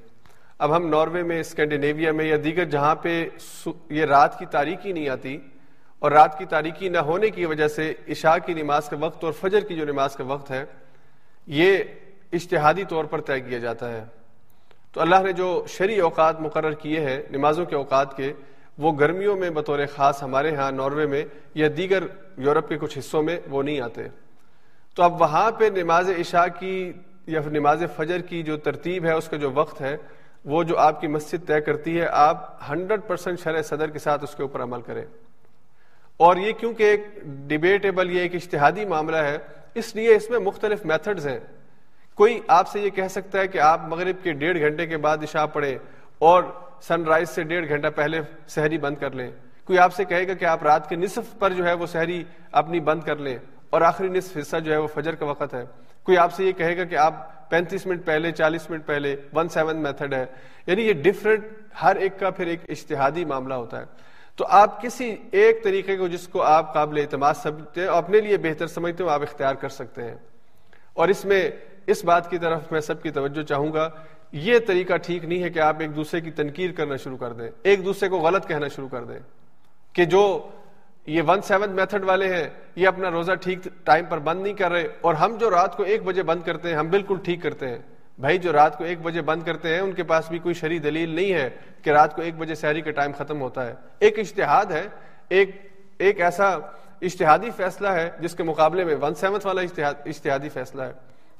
اب 0.59 0.75
ہم 0.75 0.87
ناروے 0.87 1.23
میں، 1.23 1.39
اسکینڈینیویا 1.39 2.11
میں 2.11 2.25
یا 2.25 2.37
دیگر 2.43 2.65
جہاں 2.65 2.95
پہ 2.95 3.29
یہ 3.89 4.05
رات 4.05 4.39
کی 4.39 4.45
تاریخی 4.45 4.91
نہیں 4.91 5.09
آتی 5.09 5.37
اور 5.99 6.11
رات 6.11 6.37
کی 6.37 6.45
تاریخی 6.45 6.89
نہ 6.89 6.97
ہونے 6.97 7.29
کی 7.29 7.45
وجہ 7.45 7.67
سے 7.67 7.93
عشاء 8.07 8.35
کی 8.45 8.53
نماز 8.53 8.89
کا 8.89 8.97
وقت 8.99 9.23
اور 9.23 9.33
فجر 9.33 9.59
کی 9.59 9.75
جو 9.75 9.85
نماز 9.85 10.15
کا 10.15 10.23
وقت 10.23 10.51
ہے، 10.51 10.65
یہ 11.47 11.77
اشتہادی 12.33 12.83
طور 12.83 13.05
پر 13.05 13.21
طے 13.21 13.39
کیا 13.39 13.57
جاتا 13.57 13.91
ہے۔ 13.91 14.05
تو 14.95 15.01
اللہ 15.01 15.15
نے 15.23 15.31
جو 15.31 15.65
شرعی 15.67 15.99
اوقات 15.99 16.41
مقرر 16.41 16.71
کیے 16.71 16.99
ہیں، 16.99 17.23
نمازوں 17.31 17.65
کے 17.65 17.75
اوقات 17.75 18.17
کے، 18.17 18.33
وہ 18.77 18.99
گرمیوں 18.99 19.35
میں 19.35 19.49
بطور 19.49 19.79
خاص 19.95 20.23
ہمارے 20.23 20.55
ہاں 20.55 20.71
ناروے 20.71 21.05
میں 21.05 21.25
یا 21.53 21.67
دیگر 21.77 22.03
یورپ 22.37 22.69
کے 22.69 22.77
کچھ 22.77 22.97
حصوں 22.97 23.23
میں 23.23 23.39
وہ 23.49 23.63
نہیں 23.63 23.79
آتے۔ 23.79 24.01
تو 24.95 25.03
اب 25.03 25.21
وہاں 25.21 25.51
پہ 25.51 25.69
نماز 25.75 26.09
عشاء 26.09 26.45
کی 26.59 26.93
یا 27.27 27.39
نماز 27.45 27.83
فجر 27.95 28.21
کی 28.21 28.43
جو 28.43 28.57
ترتیب 28.57 29.05
ہے، 29.05 29.11
اس 29.11 29.27
کا 29.27 29.37
جو 29.37 29.51
وقت 29.51 29.81
ہے، 29.81 29.97
وہ 30.45 30.63
جو 30.63 30.77
آپ 30.77 31.01
کی 31.01 31.07
مسجد 31.07 31.47
طے 31.47 31.61
کرتی 31.61 32.01
ہے، 32.01 32.07
آپ 32.11 32.59
ہنڈریڈ 32.69 33.01
پرسینٹ 33.07 33.39
شرح 33.39 33.61
صدر 33.61 33.89
کے 33.89 33.99
ساتھ 33.99 34.23
اس 34.23 34.35
کے 34.35 34.43
اوپر 34.43 34.63
عمل 34.63 34.81
کریں۔ 34.81 35.05
اور 36.17 36.35
یہ 36.35 36.51
کیونکہ 36.51 36.83
ایک 36.83 37.01
ڈبیٹیبل 37.23 38.11
یہ 38.11 38.21
ایک 38.21 38.35
اشتہادی 38.35 38.85
معاملہ 38.85 39.17
ہے، 39.17 39.37
اس 39.73 39.95
لیے 39.95 40.15
اس 40.15 40.29
میں 40.29 40.39
مختلف 40.39 40.85
میتھڈز 40.85 41.27
ہیں۔ 41.27 41.39
کوئی 42.15 42.39
آپ 42.47 42.67
سے 42.67 42.79
یہ 42.79 42.89
کہہ 42.89 43.07
سکتا 43.07 43.39
ہے 43.39 43.47
کہ 43.47 43.57
آپ 43.57 43.81
مغرب 43.87 44.23
کے 44.23 44.31
ڈیڑھ 44.31 44.59
گھنٹے 44.59 44.87
کے 44.87 44.97
بعد 44.97 45.17
عشاء 45.17 45.45
پڑھیں 45.45 45.77
اور 46.19 46.43
سن 46.81 47.03
رائز 47.03 47.29
سے 47.29 47.43
ڈیڑھ 47.43 47.69
گھنٹہ 47.69 47.87
پہلے 47.95 48.21
سحری 48.47 48.77
بند 48.77 48.95
کر 48.97 49.11
لیں۔ 49.11 49.31
کوئی 49.65 49.79
آپ 49.79 49.93
سے 49.93 50.05
کہے 50.05 50.27
گا 50.27 50.33
کہ 50.33 50.45
آپ 50.45 50.63
رات 50.63 50.89
کے 50.89 50.95
نصف 50.95 51.39
پر 51.39 51.53
جو 51.53 51.65
ہے 51.65 51.73
وہ 51.73 51.85
سحری 51.85 52.23
اپنی 52.51 52.79
بند 52.79 53.03
کر 53.03 53.15
لیں 53.15 53.37
اور 53.69 53.81
آخری 53.81 54.07
نصف 54.07 54.37
حصہ 54.37 54.57
جو 54.57 54.71
ہے 54.71 54.77
وہ 54.77 54.87
فجر 54.87 55.15
کا 55.15 55.25
وقت 55.25 55.53
ہے۔ 55.53 55.63
کوئی 56.03 56.17
آپ 56.17 56.33
سے 56.33 56.45
یہ 56.45 56.51
کہے 56.51 56.77
گا 56.77 56.83
کہ 56.83 56.95
آپ 56.95 57.49
پینتیس 57.49 57.85
منٹ 57.85 58.05
پہلے، 58.05 58.31
چالیس 58.31 58.69
منٹ 58.69 58.85
پہلے، 58.85 59.15
ون 59.33 59.49
سیون 59.49 59.77
میتھڈ 59.77 60.13
ہے۔ 60.13 60.25
یعنی 60.67 60.81
یہ 60.81 60.93
ڈفرینٹ 60.93 61.45
ہر 61.81 61.95
ایک 61.95 62.19
کا 62.19 62.29
پھر 62.29 62.47
ایک 62.47 62.59
اشتہادی 62.69 63.25
معاملہ 63.25 63.53
ہوتا 63.53 63.79
ہے۔ 63.79 63.85
تو 64.35 64.45
آپ 64.49 64.81
کسی 64.81 65.15
ایک 65.31 65.63
طریقے 65.63 65.97
کو 65.97 66.07
جس 66.07 66.27
کو 66.27 66.41
آپ 66.41 66.73
قابل 66.73 66.97
اعتماد 66.97 67.33
سمجھتے 67.33 67.81
ہیں 67.81 67.87
اور 67.87 67.97
اپنے 67.97 68.21
لیے 68.21 68.37
بہتر 68.37 68.67
سمجھتے 68.67 69.03
ہو 69.03 69.09
آپ 69.09 69.21
اختیار 69.21 69.55
کر 69.55 69.69
سکتے 69.69 70.03
ہیں۔ 70.03 70.15
اور 70.93 71.07
اس 71.07 71.25
میں 71.25 71.51
اس 71.87 72.03
بات 72.05 72.29
کی 72.29 72.37
طرف 72.37 72.71
میں 72.71 72.81
سب 72.81 73.01
کی 73.01 73.11
توجہ 73.11 73.43
چاہوں 73.43 73.73
گا، 73.73 73.89
یہ 74.31 74.59
طریقہ 74.67 74.97
ٹھیک 74.97 75.25
نہیں 75.25 75.43
ہے 75.43 75.49
کہ 75.49 75.59
آپ 75.59 75.79
ایک 75.79 75.95
دوسرے 75.95 76.21
کی 76.21 76.31
تنقید 76.31 76.75
کرنا 76.75 76.95
شروع 76.95 77.17
کر 77.17 77.33
دیں، 77.33 77.49
ایک 77.63 77.85
دوسرے 77.85 78.09
کو 78.09 78.19
غلط 78.19 78.47
کہنا 78.47 78.67
شروع 78.67 78.87
کر 78.87 79.03
دیں 79.03 79.19
کہ 79.93 80.05
جو 80.05 80.25
یہ 81.07 81.21
ون 81.27 81.41
سیون 81.41 81.69
میتھڈ 81.69 82.03
والے 82.03 82.33
ہیں، 82.35 82.47
یہ 82.75 82.87
اپنا 82.87 83.11
روزہ 83.11 83.31
ٹھیک 83.31 83.67
ٹائم 83.83 84.05
پر 84.05 84.19
بند 84.19 84.41
نہیں 84.43 84.53
کر 84.53 84.71
رہے 84.71 84.87
اور 85.01 85.13
ہم 85.13 85.35
جو 85.39 85.49
رات 85.49 85.77
کو 85.77 85.83
ایک 85.83 86.03
بجے 86.03 86.23
بند 86.23 86.41
کرتے 86.41 86.69
ہیں، 86.69 86.75
ہم 86.75 86.89
بالکل 86.89 87.17
ٹھیک 87.23 87.41
کرتے 87.43 87.67
ہیں۔ 87.67 87.77
بھائی، 88.19 88.37
جو 88.37 88.53
رات 88.53 88.77
کو 88.77 88.83
ایک 88.83 89.01
بجے 89.01 89.21
بند 89.21 89.43
کرتے 89.43 89.73
ہیں، 89.73 89.79
ان 89.79 89.91
کے 89.91 90.03
پاس 90.03 90.29
بھی 90.29 90.39
کوئی 90.39 90.53
شرح 90.55 90.77
دلیل 90.83 91.09
نہیں 91.09 91.33
ہے 91.33 91.49
کہ 91.81 91.89
رات 91.89 92.15
کو 92.15 92.21
ایک 92.21 92.35
بجے 92.37 92.55
سحری 92.55 92.81
کا 92.81 92.91
ٹائم 92.91 93.11
ختم 93.17 93.41
ہوتا 93.41 93.65
ہے۔ 93.67 93.73
ایک 93.99 94.19
اشتہاد 94.19 94.71
ہے، 94.71 94.87
ایک 95.29 95.49
ایک 95.97 96.21
ایسا 96.21 96.47
اشتہادی 97.01 97.49
فیصلہ 97.57 97.87
ہے 97.87 98.09
جس 98.19 98.35
کے 98.35 98.43
مقابلے 98.43 98.83
میں 98.83 98.95
ون 99.01 99.15
سیونتھ 99.15 99.45
والا 99.45 99.61
اشتہادی 100.05 100.49
فیصلہ 100.49 100.83
ہے۔ 100.83 100.93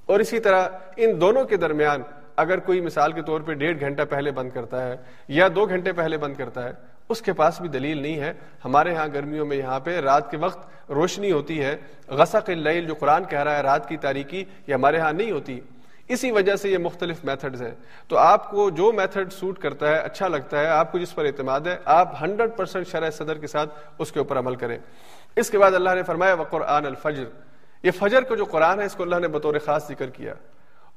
اور 0.06 0.20
اسی 0.20 0.40
طرح 0.40 0.68
ان 0.96 1.22
دونوں 1.22 1.44
کے 1.44 1.58
درمیان 1.58 2.02
اگر 2.36 2.60
کوئی 2.60 2.82
مثال 2.82 3.12
کے 3.12 3.22
طور 3.22 3.42
پہ 3.42 3.54
ڈیڑھ 3.54 3.80
گھنٹہ 3.80 4.02
پہلے 4.10 4.32
بند 4.32 4.50
کرتا 4.50 4.88
ہے 4.88 4.96
یا 5.28 5.48
دو 5.56 5.66
گھنٹے 5.66 5.92
پہلے 5.92 6.18
بند 6.18 6.34
کرتا 6.36 6.64
ہے، 6.64 6.74
اس 7.10 7.22
کے 7.22 7.34
پاس 7.34 7.62
بھی 7.62 7.70
دلیل 7.70 7.98
نہیں 7.98 8.20
ہے۔ 8.20 8.34
ہمارے 8.66 8.96
ہاں 8.96 9.08
گرمیوں 9.14 9.46
میں 9.46 9.58
یہاں 9.58 9.80
پہ 9.80 10.00
رات 10.00 10.32
کے 10.32 10.38
وقت 10.38 10.92
روشنی 10.92 11.32
ہوتی 11.32 11.64
ہے۔ 11.64 11.76
غسق 12.08 12.50
اللیل 12.50 12.86
جو 12.86 12.96
قرآن 12.96 13.24
کہہ 13.24 13.44
رہا 13.44 13.58
ہے 13.58 13.62
رات 13.62 13.90
کی 13.90 13.98
تاریکی، 13.98 14.46
یہ 14.68 14.74
ہمارے 14.74 14.98
ہاں 14.98 15.14
نہیں 15.14 15.32
ہوتی۔ 15.32 15.60
اسی 16.08 16.32
وجہ 16.32 16.56
سے 16.56 16.70
یہ 16.70 16.78
مختلف 16.78 17.26
میتھڈز 17.26 17.62
ہیں۔ 17.62 17.76
تو 18.08 18.18
آپ 18.18 18.52
کو 18.52 18.70
جو 18.70 18.92
میتھڈ 18.92 19.34
سوٹ 19.34 19.60
کرتا 19.60 19.90
ہے 19.90 19.98
اچھا 19.98 20.28
لگتا 20.28 20.60
ہے، 20.60 20.68
آپ 20.68 20.92
کو 20.92 20.98
جس 20.98 21.16
پر 21.16 21.26
اعتماد 21.26 21.62
ہے، 21.62 21.78
آپ 21.86 22.24
ہنڈریڈ 22.24 22.50
پرسینٹ 22.56 22.88
شرح 22.88 23.10
صدر 23.10 23.38
کے 23.38 23.48
ساتھ 23.48 23.70
اس 23.98 24.12
کے 24.12 24.20
اوپر 24.20 24.40
عمل 24.40 24.56
کریں۔ 24.56 24.78
اس 25.36 25.50
کے 25.50 25.58
بعد 25.58 25.72
اللہ 25.72 25.90
نے 25.96 26.04
فرمایا 26.04 26.34
وہ 26.34 26.44
قرآن 26.44 26.86
الفجر۔ 26.86 27.45
یہ 27.86 27.92
فجر 27.92 28.22
کا 28.22 28.36
جو 28.36 28.46
قرآن 28.46 28.80
ہے، 28.80 28.86
اس 28.86 28.96
کو 28.96 29.04
اللہ 29.04 29.16
نے 29.16 29.28
بطور 29.28 29.56
خاص 29.66 29.88
ذکر 29.88 30.10
کیا۔ 30.10 30.34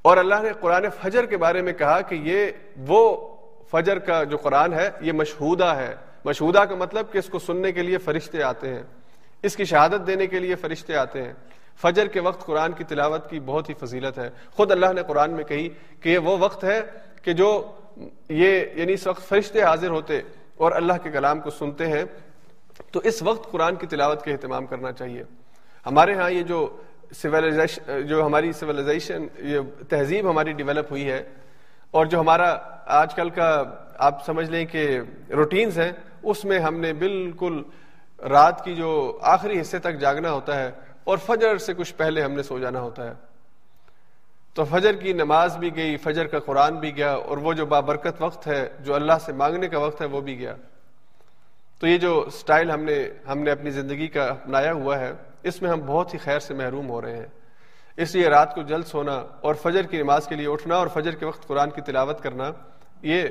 اور 0.03 0.17
اللہ 0.17 0.35
نے 0.43 0.49
قرآن 0.61 0.85
فجر 1.03 1.27
کے 1.27 1.37
بارے 1.37 1.63
میں 1.63 1.73
کہا 1.73 2.01
کہ 2.01 2.15
یہ 2.15 2.47
وہ 2.77 3.29
فجر 3.71 3.99
کا 3.99 4.25
جو 4.25 4.37
قرآن 4.37 4.73
ہے، 4.73 4.91
یہ 5.01 5.13
مشہودہ 5.13 5.65
ہے۔ 5.65 5.95
مشہودہ 6.25 6.59
کا 6.59 6.75
مطلب 6.75 7.13
کہ 7.13 7.19
اس 7.19 7.27
کو 7.27 7.39
سننے 7.39 7.73
کے 7.73 7.83
لیے 7.83 7.99
فرشتے 7.99 8.43
آتے 8.43 8.75
ہیں۔ 8.75 8.83
اس 9.43 9.57
کی 9.57 9.65
شہادت 9.65 10.07
دینے 10.07 10.27
کے 10.27 10.39
لیے 10.39 10.55
فرشتے 10.55 10.97
آتے 10.97 11.23
ہیں۔ 11.23 11.33
فجر 11.83 12.07
کے 12.07 12.21
وقت 12.21 12.47
قرآن 12.47 12.73
کی 12.73 12.85
تلاوت 12.85 13.31
کی 13.31 13.41
بہت 13.41 13.69
ہی 13.69 13.75
فضیلت 13.75 14.19
ہے۔ 14.19 14.31
خود 14.51 14.71
اللہ 14.71 14.93
نے 14.93 15.03
قرآن 15.07 15.31
میں 15.31 15.45
کہی 15.45 15.69
کہ 16.01 16.09
یہ 16.09 16.19
وہ 16.19 16.37
وقت 16.41 16.65
ہے 16.65 16.81
کہ 17.23 17.33
جو 17.33 17.71
یہ 18.29 18.65
یعنی 18.75 18.93
اس 18.93 19.07
وقت 19.07 19.29
فرشتے 19.29 19.63
حاضر 19.63 19.89
ہوتے 19.89 20.21
اور 20.57 20.73
اللہ 20.73 20.93
کے 21.03 21.11
کلام 21.11 21.41
کو 21.41 21.51
سنتے 21.51 21.87
ہیں۔ 21.87 22.05
تو 22.93 23.01
اس 23.05 23.23
وقت 23.23 23.53
قرآن 23.53 23.75
کی 23.75 23.87
تلاوت 23.87 24.23
کا 24.23 24.31
اہتمام 24.31 24.67
کرنا 24.67 24.93
چاہیے۔ 24.93 25.23
ہمارے 25.89 26.15
ہاں 26.15 26.31
یہ 26.31 26.43
جو 26.43 26.59
سویلائزیشن 27.17 28.07
جو 28.07 28.25
ہماری 28.27 28.53
سویلائزیشن 28.53 29.27
یہ 29.49 29.61
تہذیب 29.89 30.29
ہماری 30.31 30.53
ڈیولپ 30.53 30.91
ہوئی 30.91 31.11
ہے 31.11 31.23
اور 31.91 32.07
جو 32.07 32.21
ہمارا 32.21 32.57
آج 33.01 33.15
کل 33.15 33.31
کا 33.31 33.63
آپ 34.09 34.25
سمجھ 34.27 34.51
لیں 34.51 34.65
کہ 34.67 35.01
روٹینز 35.31 35.79
ہیں، 35.79 35.93
اس 36.23 36.45
میں 36.45 36.59
ہم 36.61 36.81
نے 36.81 36.93
بالکل 36.93 37.63
رات 38.19 38.65
کی 38.65 38.75
جو 38.75 38.91
آخری 39.33 39.61
حصے 39.61 39.79
تک 39.79 39.99
جاگنا 40.01 40.33
ہوتا 40.33 40.59
ہے 40.61 40.71
اور 41.05 41.19
فجر 41.27 41.59
سے 41.59 41.75
کچھ 41.75 41.95
پہلے 41.95 42.23
ہم 42.23 42.33
نے 42.33 42.43
سو 42.43 42.59
جانا 42.59 42.81
ہوتا 42.81 43.09
ہے۔ 43.09 43.15
تو 44.55 44.65
فجر 44.65 44.93
کی 44.93 45.13
نماز 45.13 45.57
بھی 45.57 45.75
گئی، 45.77 45.97
فجر 45.97 46.27
کا 46.27 46.39
قرآن 46.39 46.77
بھی 46.77 46.97
گیا 46.97 47.13
اور 47.13 47.39
وہ 47.39 47.53
جو 47.53 47.67
بابرکت 47.67 48.23
وقت 48.23 48.47
ہے، 48.47 48.69
جو 48.81 48.95
اللہ 48.95 49.19
سے 49.27 49.33
مانگنے 49.33 49.69
کا 49.69 49.79
وقت 49.79 50.01
ہے، 50.01 50.07
وہ 50.07 50.21
بھی 50.21 50.39
گیا۔ 50.39 50.55
تو 51.79 51.87
یہ 51.87 51.99
جو 51.99 52.13
سٹائل 52.33 52.71
ہم 52.71 52.85
نے 52.85 52.97
ہم 53.29 53.39
نے 53.39 53.51
اپنی 53.51 53.71
زندگی 53.71 54.07
کا 54.07 54.25
اپنایا 54.27 54.73
ہوا 54.73 54.99
ہے 54.99 55.13
اس 55.43 55.63
میں 55.63 55.71
ہم 55.71 55.81
بہت 55.87 56.15
ہی 56.15 56.19
خیر 56.19 56.39
سے 56.39 56.55
محروم 56.55 56.91
ہو 56.91 57.03
رہے 57.03 57.17
ہیں۔ 57.17 57.27
اس 57.97 58.15
لیے 58.15 58.29
رات 58.29 58.55
کو 58.55 58.63
جلد 58.63 58.85
سونا 58.85 59.25
اور 59.41 59.55
فجر 59.55 59.83
کی 59.83 60.03
نماز 60.03 60.27
کے 60.27 60.35
لیے 60.35 60.49
اٹھنا 60.49 60.77
اور 60.77 60.87
فجر 60.87 61.11
کے 61.11 61.27
وقت 61.27 61.47
قرآن 61.47 61.71
کی 61.71 61.81
تلاوت 61.81 62.23
کرنا، 62.23 62.51
یہ 63.03 63.23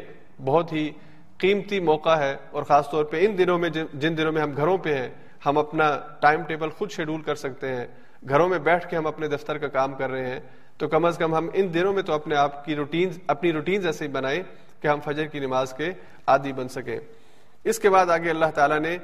بہت 0.45 0.73
ہی 0.73 0.89
قیمتی 1.37 1.79
موقع 1.79 2.17
ہے۔ 2.17 2.35
اور 2.51 2.63
خاص 2.63 2.89
طور 2.89 3.03
پہ 3.03 3.25
ان 3.25 3.37
دنوں 3.37 3.57
میں 3.57 3.69
جن 3.93 4.17
دنوں 4.17 4.31
میں 4.31 4.41
ہم 4.41 4.51
گھروں 4.57 4.77
پہ 4.77 4.97
ہیں، 4.97 5.09
ہم 5.45 5.57
اپنا 5.57 5.99
ٹائم 6.19 6.43
ٹیبل 6.43 6.69
خود 6.69 6.91
شیڈول 6.91 7.21
کر 7.21 7.35
سکتے 7.35 7.75
ہیں۔ 7.75 7.87
گھروں 8.29 8.49
میں 8.49 8.59
بیٹھ 8.59 8.89
کے 8.89 8.97
ہم 8.97 9.07
اپنے 9.07 9.27
دفتر 9.27 9.57
کا 9.57 9.67
کام 9.67 9.93
کر 9.93 10.09
رہے 10.09 10.29
ہیں۔ 10.29 10.39
تو 10.77 10.87
کم 10.87 11.05
از 11.05 11.17
کم 11.17 11.35
ہم 11.35 11.49
ان 11.53 11.73
دنوں 11.73 11.93
میں 11.93 12.03
تو 12.03 12.13
اپنے 12.13 12.35
آپ 12.35 12.65
کی 12.65 12.75
روٹینز 12.75 13.19
اپنی 13.27 13.51
روٹینز 13.51 13.85
ایسے 13.85 14.05
ہی 14.05 14.09
بنائیں 14.09 14.43
کہ 14.81 14.87
ہم 14.87 14.99
فجر 14.99 15.25
کی 15.25 15.39
نماز 15.39 15.73
کے 15.73 15.93
عادی 16.27 16.53
بن 16.53 16.67
سکیں۔ 16.67 16.99
اس 17.63 17.79
کے 17.79 17.89
بعد 17.89 18.05
آگے 18.05 18.29
اللہ 18.29 18.45
تعالیٰ 18.45 18.79
نے 18.79 18.97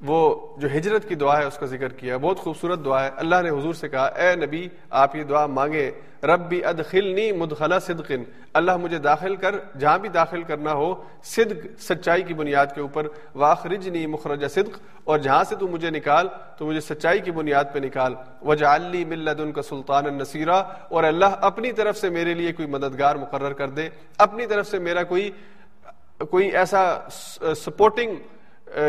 وہ 0.00 0.46
جو 0.58 0.68
ہجرت 0.76 1.08
کی 1.08 1.14
دعا 1.14 1.38
ہے، 1.38 1.44
اس 1.44 1.58
کا 1.58 1.66
ذکر 1.66 1.88
کیا۔ 1.88 2.16
بہت 2.16 2.38
خوبصورت 2.38 2.84
دعا 2.84 3.04
ہے۔ 3.04 3.10
اللہ 3.16 3.36
نے 3.42 3.50
حضور 3.50 3.74
سے 3.74 3.88
کہا، 3.88 4.06
اے 4.06 4.36
نبی، 4.36 4.68
آپ 4.90 5.16
یہ 5.16 5.24
دعا 5.24 5.46
مانگے۔ 5.46 5.90
ربی 6.22 6.64
ادخلنی 6.64 7.32
مدخلا 7.32 7.78
صدقن۔ 7.78 8.22
اللہ 8.54 8.76
مجھے 8.76 8.98
داخل 8.98 9.36
کر، 9.36 9.54
جہاں 9.78 9.98
بھی 9.98 10.08
داخل 10.08 10.42
کرنا 10.42 10.72
ہو، 10.72 11.02
صدق، 11.24 11.80
سچائی 11.80 12.22
کی 12.22 12.34
بنیاد 12.34 12.66
کے 12.74 12.80
اوپر۔ 12.80 13.06
واخرجنی 13.34 14.06
مخرج 14.06 14.44
صدق۔ 14.50 14.78
اور 15.04 15.18
جہاں 15.18 15.44
سے 15.44 15.56
تو 15.56 15.68
مجھے 15.68 15.90
نکال، 15.90 16.28
تو 16.58 16.66
مجھے 16.66 16.80
سچائی 16.80 17.18
کی 17.18 17.30
بنیاد 17.30 17.64
پہ 17.72 17.78
نکال۔ 17.78 18.14
وجعلی 18.42 19.04
ملت 19.04 19.40
ان 19.40 19.52
کا 19.52 19.62
سلطان 19.62 20.06
النصیرہ 20.06 20.62
اور 20.88 21.04
اللہ 21.04 21.26
اپنی 21.40 21.72
طرف 21.72 21.96
سے 21.96 22.08
میرے 22.08 22.34
لیے 22.34 22.52
کوئی 22.52 22.68
مددگار 22.68 23.16
مقرر 23.16 23.52
کر 23.52 23.68
دے۔ 23.68 23.88
اپنی 24.18 24.46
طرف 24.46 24.66
سے 24.66 24.78
میرا 24.78 25.02
کوئی 25.02 25.30
کوئی 26.30 26.48
ایسا 26.48 26.98
سپورٹنگ 27.56 28.14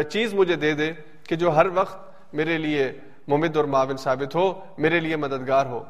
چیز 0.10 0.34
مجھے 0.34 0.56
دے 0.56 0.74
دے 0.74 0.92
کہ 1.24 1.36
جو 1.36 1.56
ہر 1.56 1.66
وقت 1.74 2.10
میرے 2.34 2.58
لیے 2.58 2.92
ممد 3.28 3.58
اور 3.58 3.66
معاون 3.66 3.98
ثابت 3.98 4.36
ہو، 4.36 4.60
میرے 4.78 5.00
لیے 5.00 5.16
مددگار 5.16 5.66
ہو۔ 5.66 5.84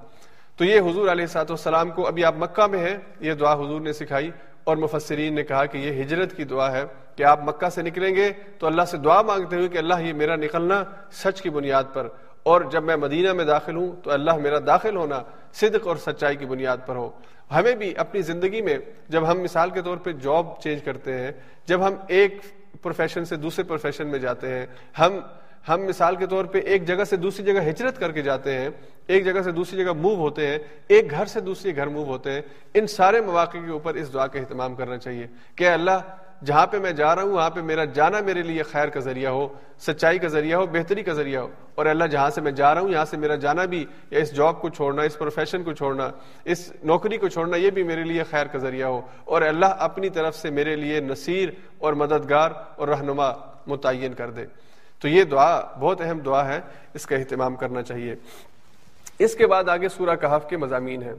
تو 0.58 0.66
یہ 0.66 0.80
حضور 0.80 1.10
علیہ 1.10 1.26
سات 1.26 1.52
والسلام 1.52 1.90
کو 1.90 2.08
ابھی 2.08 2.26
آپ 2.26 2.36
مکہ 2.38 2.68
میں 2.68 2.80
ہیں، 2.80 2.98
یہ 3.20 3.34
دعا 3.34 3.54
حضور 3.54 3.82
نے 3.82 3.94
سکھائی 3.94 4.32
اور 4.64 4.78
مفسرین 4.78 5.34
نے 5.34 5.44
کہا 5.44 5.66
کہ 5.66 5.78
یہ 5.78 6.04
ہجرت 6.04 6.38
کی 6.38 6.44
دعا 6.44 6.72
ہے 6.72 6.84
کہ 7.16 7.24
آپ 7.24 7.44
مکہ 7.44 7.70
سے 7.70 7.82
نکلیں 7.82 8.16
گے۔ 8.16 8.30
تو 8.60 8.68
اللہ 8.68 8.82
سے 8.82 8.98
دعا 8.98 9.22
مانگتے 9.22 9.56
ہوئے 9.56 9.68
کہ 9.68 9.78
اللہ 9.78 9.94
یہ 10.02 10.14
میرا 10.14 10.36
نکلنا 10.36 10.84
سچ 11.12 11.42
کی 11.42 11.50
بنیاد 11.50 11.84
پر۔ 11.94 12.08
اور 12.44 12.62
جب 12.62 12.84
میں 12.84 12.96
مدینہ 12.96 13.34
میں 13.34 13.46
داخل 13.46 13.76
ہوں 13.76 13.92
تو 14.04 14.12
اللہ 14.12 14.36
میرا 14.36 14.58
داخل 14.68 14.96
ہونا 14.96 15.22
صدق 15.54 15.88
اور 15.88 15.96
سچائی 15.96 16.36
کی 16.36 16.46
بنیاد 16.46 16.78
پر 16.86 16.96
ہو۔ 16.96 17.10
ہمیں 17.52 17.76
بھی 17.76 17.94
اپنی 17.98 18.22
زندگی 18.22 18.62
میں 18.62 18.78
جب 19.10 19.32
ہم 19.32 19.40
مثال 19.40 19.70
کے 19.70 19.82
طور 19.82 19.98
پہ 19.98 20.12
جاب 20.12 20.46
چینج 20.64 20.84
کرتے 20.84 21.18
ہیں، 21.18 21.32
جب 21.66 21.88
ہم 21.88 21.94
ایک 22.08 22.38
پروفیشن 22.82 23.26
سے 23.26 23.36
دوسرے 23.36 23.64
پروفیشن 23.64 24.08
میں 24.08 24.20
جاتے 24.20 24.48
ہیں۔ 24.50 24.66
ہم 25.00 25.20
ہم 25.68 25.82
مثال 25.82 26.16
کے 26.16 26.28
طور 26.28 26.46
پہ 26.46 26.58
ایک 26.58 26.88
جگہ 26.88 27.04
سے 27.04 27.16
دوسری 27.16 27.46
جگہ 27.46 27.70
ہجرت 27.70 28.00
کر 28.00 28.12
کے 28.12 28.22
جاتے 28.22 28.54
ہیں، 28.54 28.70
ایک 29.08 29.26
جگہ 29.26 29.42
سے 29.42 29.52
دوسری 29.52 29.84
جگہ 29.84 29.94
موو 29.94 30.16
ہوتے 30.16 30.48
ہیں، 30.48 30.58
ایک 30.88 31.12
گھر 31.12 31.26
سے 31.26 31.40
دوسری 31.40 31.76
گھر 31.76 31.88
موو 31.88 32.06
ہوتے 32.06 32.32
ہیں۔ 32.32 32.42
ان 32.74 32.88
سارے 32.88 33.22
مواقع 33.22 33.58
کے 33.58 33.72
اوپر 33.72 33.94
اس 33.94 34.14
دعا 34.14 34.28
کا 34.28 34.40
اہتمام 34.40 34.76
کرنا 34.76 34.98
چاہیے 34.98 35.28
کہ 35.56 35.68
اللہ 35.68 36.00
جہاں 36.46 36.68
پہ 36.68 36.78
میں 36.78 36.92
جا 36.92 37.16
رہا 37.16 37.24
ہوں، 37.24 37.30
وہاں 37.30 37.50
پہ 37.50 37.62
میرا 37.62 37.86
جانا 37.86 38.20
میرے 38.20 38.42
لیے 38.42 38.64
خیر 38.64 38.88
کا 38.88 39.00
ذریعہ 39.00 39.32
ہو، 39.32 39.48
سچائی 39.80 40.20
کا 40.20 40.28
ذریعہ 40.28 40.60
ہو، 40.60 40.66
بہتری 40.66 41.04
کا 41.04 41.14
ذریعہ 41.14 41.42
ہو۔ 41.42 41.50
اور 41.76 41.86
اللہ، 41.86 42.06
جہاں 42.06 42.30
سے 42.30 42.42
میں 42.42 42.52
جا 42.52 42.74
رہا 42.74 42.82
ہوں، 42.82 42.90
یہاں 42.90 43.06
سے 43.06 43.18
میرا 43.18 43.36
جانا 43.36 43.66
بھی، 43.66 43.86
یا 44.12 44.20
اس 44.20 44.36
جاب 44.36 44.62
کو 44.62 44.70
چھوڑنا، 44.70 45.02
اس 45.02 45.18
پروفیشن 45.18 45.64
کو 45.64 45.74
چھوڑنا، 45.74 46.10
اس 46.46 46.72
نوکری 46.84 47.18
کو 47.18 47.28
چھوڑنا، 47.28 47.58
یہ 47.58 47.70
بھی 47.70 47.84
میرے 47.84 48.04
لیے 48.04 48.24
خیر 48.24 48.46
کا 48.46 48.58
ذریعہ 48.58 48.88
ہو۔ 48.88 49.02
اور 49.26 49.42
اللہ 49.42 49.66
اپنی 49.66 50.10
طرف 50.10 50.36
سے 50.36 50.50
میرے 50.50 50.76
لیے 50.76 51.00
نصیر 51.00 51.50
اور 51.78 51.94
مددگار 51.94 52.52
اور 52.76 52.88
رہنما 52.88 53.32
متعین 53.68 54.14
کر 54.14 54.32
دے۔ 54.32 54.46
تو 55.02 55.08
یہ 55.08 55.24
دعا، 55.24 55.62
بہت 55.80 56.02
اہم 56.02 56.20
دعا 56.20 56.48
ہے، 56.48 56.60
اس 56.94 57.06
کا 57.06 57.16
اہتمام 57.16 57.56
کرنا 57.56 57.82
چاہیے۔ 57.82 58.16
اس 59.20 59.36
کے 59.36 59.48
بعد 59.48 59.70
آگے 59.70 59.90
سورہ 59.90 60.16
کہف 60.16 60.50
کے 60.50 60.58
مضامین 60.58 61.04
ہیں۔ 61.04 61.14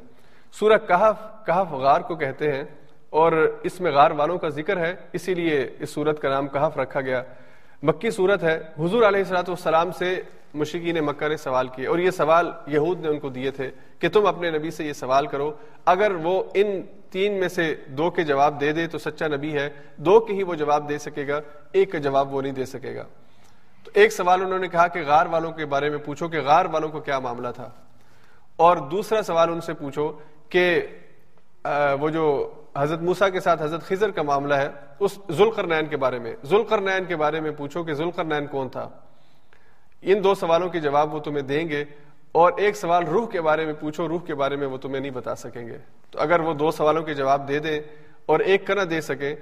سورہ 0.52 0.78
کہف 0.88 1.46
کہف 1.46 1.72
غار 1.72 2.00
کو 2.00 2.14
کہتے 2.14 2.52
ہیں۔ 2.52 2.64
اور 3.10 3.32
اس 3.62 3.80
میں 3.80 3.90
غار 3.92 4.10
والوں 4.10 4.38
کا 4.38 4.48
ذکر 4.48 4.76
ہے، 4.76 4.94
اسی 5.12 5.34
لیے 5.34 5.68
اس 5.78 5.90
صورت 5.90 6.20
کا 6.22 6.28
نام 6.28 6.48
کہف 6.48 6.76
رکھا 6.78 7.00
گیا؟ 7.00 7.22
مکی 7.82 8.10
صورت 8.10 8.42
ہے۔ 8.42 8.56
حضور 8.78 9.02
علیہ 9.02 9.20
السلاۃ 9.20 9.48
والسلام 9.48 9.90
سے 9.92 10.20
مشکین 10.54 10.98
مکہ 11.04 11.28
نے 11.28 11.36
سوال 11.36 11.68
کیے 11.68 11.86
اور 11.86 11.98
یہ 11.98 12.10
سوال 12.10 12.50
یہود 12.66 13.00
نے 13.00 13.08
ان 13.08 13.18
کو 13.18 13.28
دیے 13.28 13.50
تھے 13.50 13.70
کہ 13.98 14.08
تم 14.08 14.26
اپنے 14.26 14.50
نبی 14.50 14.70
سے 14.70 14.84
یہ 14.84 14.92
سوال 14.92 15.26
کرو۔ 15.26 15.50
اگر 15.86 16.12
وہ 16.22 16.42
ان 16.54 16.80
تین 17.10 17.38
میں 17.40 17.48
سے 17.48 17.74
دو 17.98 18.10
کے 18.10 18.22
جواب 18.22 18.60
دے 18.60 18.72
دے 18.72 18.86
تو 18.86 18.98
سچا 18.98 19.26
نبی 19.26 19.52
ہے۔ 19.52 19.68
دو 19.96 20.18
کے 20.20 20.34
ہی 20.34 20.42
وہ 20.42 20.54
جواب 20.54 20.88
دے 20.88 20.98
سکے 20.98 21.26
گا، 21.28 21.40
ایک 21.72 21.92
کا 21.92 21.98
جواب 21.98 22.34
وہ 22.34 22.42
نہیں 22.42 22.52
دے 22.52 22.64
سکے 22.64 22.94
گا۔ 22.96 23.04
تو 23.84 23.90
ایک 23.94 24.12
سوال 24.12 24.42
انہوں 24.42 24.58
نے 24.58 24.68
کہا 24.68 24.86
کہ 24.86 25.02
غار 25.06 25.26
والوں 25.26 25.52
کے 25.52 25.66
بارے 25.66 25.88
میں 25.90 25.98
پوچھو 25.98 26.28
کہ 26.28 26.40
غار 26.40 26.64
والوں 26.64 26.88
کو 26.88 27.00
کیا 27.00 27.18
معاملہ 27.18 27.48
تھا؟ 27.54 27.68
اور 28.56 28.76
دوسرا 28.90 29.22
سوال 29.22 29.50
ان 29.50 29.60
سے 29.60 29.74
پوچھو 29.74 30.12
کہ 30.48 30.80
وہ 32.00 32.08
جو 32.08 32.26
حضرت 32.76 33.00
موسا 33.00 33.28
کے 33.28 33.40
ساتھ 33.40 33.62
حضرت 33.62 33.82
خضر 33.82 34.10
کا 34.10 34.22
معاملہ 34.22 34.54
ہے، 34.54 34.68
اس 35.00 35.18
ذوالقر 35.30 35.66
نین 35.66 35.86
کے 35.86 35.96
بارے 35.96 36.18
میں۔ 36.18 36.36
ذوالقر 36.44 36.80
نین 36.80 37.04
کے 37.04 37.16
بارے 37.16 37.40
میں 37.40 37.50
پوچھو 37.50 37.82
کہ 37.82 37.92
ذوالقر 37.92 38.24
نین 38.24 38.46
کون 38.46 38.68
تھا۔ 38.68 38.88
ان 40.02 40.24
دو 40.24 40.34
سوالوں 40.34 40.68
کے 40.68 40.80
جواب 40.80 41.14
وہ 41.14 41.20
تمہیں 41.20 41.42
دیں 41.42 41.68
گے 41.68 41.84
اور 42.32 42.52
ایک 42.56 42.76
سوال 42.76 43.04
روح 43.04 43.28
کے 43.28 43.40
بارے 43.40 43.64
میں 43.64 43.74
پوچھو، 43.80 44.08
روح 44.08 44.20
کے 44.20 44.34
بارے 44.34 44.56
میں 44.56 44.66
وہ 44.66 44.76
تمہیں 44.76 45.00
نہیں 45.00 45.10
بتا 45.10 45.34
سکیں 45.34 45.66
گے۔ 45.66 45.78
تو 46.10 46.20
اگر 46.20 46.40
وہ 46.40 46.54
دو 46.54 46.70
سوالوں 46.70 47.02
کے 47.02 47.14
جواب 47.14 47.48
دے 47.48 47.58
دیں 47.58 47.80
اور 48.26 48.40
ایک 48.40 48.66
کا 48.66 48.74
نہ 48.74 48.80
دے 48.80 49.00
سکیں 49.00 49.34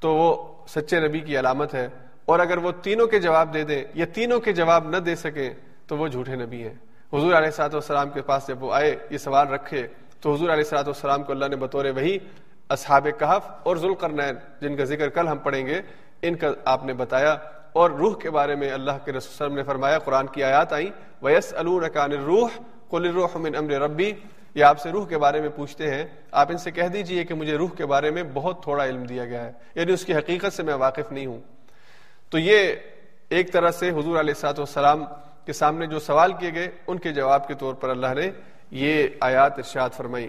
تو 0.00 0.14
وہ 0.14 0.54
سچے 0.68 1.08
نبی 1.08 1.20
کی 1.20 1.38
علامت 1.38 1.74
ہے۔ 1.74 1.88
اور 2.24 2.38
اگر 2.38 2.58
وہ 2.58 2.72
تینوں 2.82 3.06
کے 3.06 3.20
جواب 3.20 3.54
دے 3.54 3.64
دیں 3.64 3.84
یا 3.94 4.06
تینوں 4.14 4.40
کے 4.40 4.52
جواب 4.52 4.88
نہ 4.88 4.96
دے 4.96 5.16
سکیں 5.16 5.50
تو 5.86 5.96
وہ 5.96 6.08
جھوٹے 6.08 6.34
نبی 6.34 6.62
ہیں۔ 6.62 6.74
حضور 7.12 7.32
علیہ 7.32 7.50
سات 7.50 7.74
والسلام 7.74 8.10
کے 8.10 8.22
پاس 8.22 8.48
جب 8.48 8.62
وہ 8.62 8.74
آئے، 8.74 8.96
یہ 9.10 9.18
سوال 9.18 9.48
رکھے، 9.48 9.86
تو 10.20 10.34
حضور 10.34 10.50
علیہ 10.50 10.64
سلاۃ 10.64 10.84
والسلام 10.84 11.22
کو 11.22 11.32
اللہ 11.32 11.44
نے 11.46 11.56
بطور 11.56 11.84
وہی 11.84 12.18
اصحاب 12.68 13.08
کہف 13.18 13.50
اور 13.62 13.76
ذوالقرنین، 13.76 14.34
جن 14.60 14.76
کا 14.76 14.84
ذکر 14.84 15.08
کل 15.08 15.28
ہم 15.28 15.38
پڑھیں 15.38 15.66
گے، 15.66 15.80
ان 16.22 16.36
کا 16.36 16.48
آپ 16.64 16.84
نے 16.84 16.92
بتایا۔ 16.92 17.36
اور 17.72 17.90
روح 17.90 18.18
کے 18.18 18.30
بارے 18.30 18.54
میں 18.54 18.72
اللہ 18.72 18.90
کے 19.04 19.12
رسول 19.12 19.34
وسلم 19.34 19.56
نے 19.56 19.62
فرمایا، 19.62 19.98
قرآن 19.98 20.26
کی 20.26 20.44
آیات 20.44 20.72
آئیں 20.72 20.90
ویس 21.22 21.54
الکان 21.56 22.12
روح 22.12 22.48
قل 22.88 23.06
الروح 23.08 23.28
من 23.34 23.56
امر 23.56 23.70
ربی 23.70 24.12
یہ 24.54 24.64
آپ 24.64 24.80
سے 24.80 24.90
روح 24.90 25.06
کے 25.06 25.18
بارے 25.18 25.40
میں 25.40 25.48
پوچھتے 25.56 25.90
ہیں۔ 25.90 26.04
آپ 26.32 26.50
ان 26.50 26.58
سے 26.58 26.70
کہہ 26.70 26.86
دیجیے 26.86 27.24
کہ 27.24 27.34
مجھے 27.34 27.56
روح 27.56 27.68
کے 27.76 27.86
بارے 27.86 28.10
میں 28.10 28.22
بہت 28.34 28.62
تھوڑا 28.62 28.84
علم 28.84 29.02
دیا 29.04 29.24
گیا 29.24 29.44
ہے 29.44 29.52
یعنی 29.74 29.92
اس 29.92 30.04
کی 30.04 30.14
حقیقت 30.14 30.52
سے 30.52 30.62
میں 30.62 30.74
واقف 30.74 31.12
نہیں 31.12 31.26
ہوں۔ 31.26 31.40
تو 32.30 32.38
یہ 32.38 32.74
ایک 33.28 33.52
طرح 33.52 33.70
سے 33.70 33.90
حضور 33.90 34.20
علیہ 34.20 34.34
سات 34.34 34.58
والسلام 34.58 35.04
کے 35.44 35.52
سامنے 35.52 35.86
جو 35.86 35.98
سوال 35.98 36.32
کیے 36.32 36.54
گئے، 36.54 36.70
ان 36.86 36.98
کے 36.98 37.12
جواب 37.12 37.48
کے 37.48 37.54
طور 37.54 37.74
پر 37.74 37.88
اللہ 37.88 38.14
نے 38.16 38.30
یہ 38.70 39.08
آیات 39.20 39.58
ارشاد 39.58 39.90
فرمائی 39.90 40.28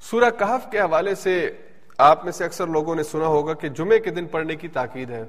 سورہ 0.00 0.30
کہف 0.38 0.70
کے 0.70 0.80
حوالے 0.80 1.14
سے 1.14 1.50
آپ 1.98 2.24
میں 2.24 2.32
سے 2.32 2.44
اکثر 2.44 2.66
لوگوں 2.66 2.94
نے 2.94 3.02
سنا 3.02 3.26
ہوگا 3.26 3.54
کہ 3.54 3.68
جمعے 3.68 3.98
کے 3.98 4.10
دن 4.10 4.26
پڑھنے 4.26 4.56
کی 4.56 4.68
تاکید 4.68 5.10
ہے۔ 5.10 5.24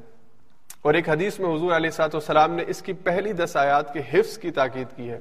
اور 0.81 0.93
ایک 0.93 1.09
حدیث 1.09 1.39
میں 1.39 1.55
حضور 1.55 1.71
علیہ 1.71 1.89
سات 1.89 2.15
والسلام 2.15 2.53
نے 2.53 2.63
اس 2.67 2.81
کی 2.81 2.93
پہلی 2.93 3.33
دس 3.33 3.57
آیات 3.57 3.93
کے 3.93 3.99
حفظ 4.13 4.37
کی 4.37 4.51
تاکید 4.51 4.87
کی 4.95 5.09
ہے۔ 5.09 5.19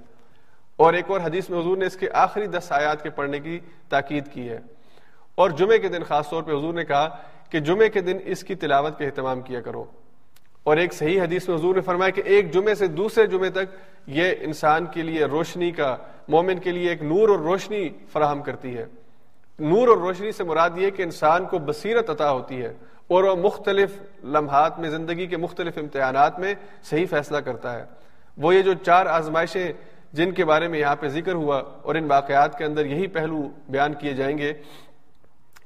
اور 0.76 0.94
ایک 0.94 1.04
اور 1.10 1.20
حدیث 1.20 1.50
میں 1.50 1.60
حضور 1.60 1.76
نے 1.76 1.86
اس 1.86 1.96
کے 1.96 2.10
آخری 2.10 2.46
دس 2.46 2.72
آیات 2.72 3.02
کے 3.02 3.10
پڑھنے 3.10 3.40
کی 3.40 3.58
تاکید 3.88 4.24
کی 4.32 4.48
ہے۔ 4.48 4.58
اور 5.34 5.50
جمعے 5.50 5.78
کے 5.78 5.88
دن 5.88 6.02
خاص 6.02 6.30
طور 6.30 6.42
پہ 6.42 6.50
حضور 6.50 6.74
نے 6.74 6.84
کہا 6.84 7.08
کہ 7.50 7.60
جمعے 7.60 7.88
کے 7.88 8.00
دن 8.00 8.16
اس 8.24 8.44
کی 8.44 8.54
تلاوت 8.54 8.98
کا 8.98 9.04
اہتمام 9.04 9.40
کیا 9.40 9.60
کرو۔ 9.60 9.84
اور 10.62 10.76
ایک 10.76 10.92
صحیح 10.92 11.22
حدیث 11.22 11.48
میں 11.48 11.56
حضور 11.56 11.74
نے 11.74 11.80
فرمایا 11.80 12.10
کہ 12.10 12.22
ایک 12.24 12.52
جمعے 12.52 12.74
سے 12.74 12.86
دوسرے 12.86 13.26
جمعے 13.26 13.50
تک 13.50 13.76
یہ 14.06 14.34
انسان 14.40 14.86
کے 14.86 15.02
لیے 15.02 15.24
روشنی 15.24 15.70
کا، 15.70 15.96
مومن 16.28 16.58
کے 16.58 16.70
لیے 16.70 16.88
ایک 16.88 17.02
نور 17.02 17.28
اور 17.28 17.38
روشنی 17.38 17.88
فراہم 18.12 18.42
کرتی 18.42 18.78
ہے۔ 18.78 18.86
نور 19.60 19.88
اور 19.88 19.96
روشنی 19.96 20.32
سے 20.32 20.44
مراد 20.44 20.70
یہ 20.76 20.90
کہ 20.90 21.02
انسان 21.02 21.44
کو 21.44 21.58
بصیرت 21.58 22.10
عطا 22.10 22.30
ہوتی 22.30 22.62
ہے 22.62 22.74
اور 23.08 23.24
وہ 23.24 23.36
مختلف 23.36 23.90
لمحات 24.24 24.78
میں، 24.78 24.90
زندگی 24.90 25.26
کے 25.26 25.36
مختلف 25.36 25.78
امتحانات 25.78 26.38
میں 26.38 26.54
صحیح 26.82 27.06
فیصلہ 27.10 27.38
کرتا 27.38 27.78
ہے۔ 27.78 27.84
وہ 28.36 28.54
یہ 28.54 28.62
جو 28.62 28.74
چار 28.74 29.06
آزمائشیں 29.06 29.72
جن 30.12 30.32
کے 30.32 30.44
بارے 30.44 30.68
میں 30.68 30.78
یہاں 30.78 30.96
پہ 30.96 31.08
ذکر 31.08 31.32
ہوا 31.32 31.62
اور 31.82 31.94
ان 31.94 32.04
واقعات 32.10 32.58
کے 32.58 32.64
اندر 32.64 32.86
یہی 32.86 33.06
پہلو 33.06 33.48
بیان 33.68 33.94
کیے 33.94 34.12
جائیں 34.12 34.38
گے 34.38 34.52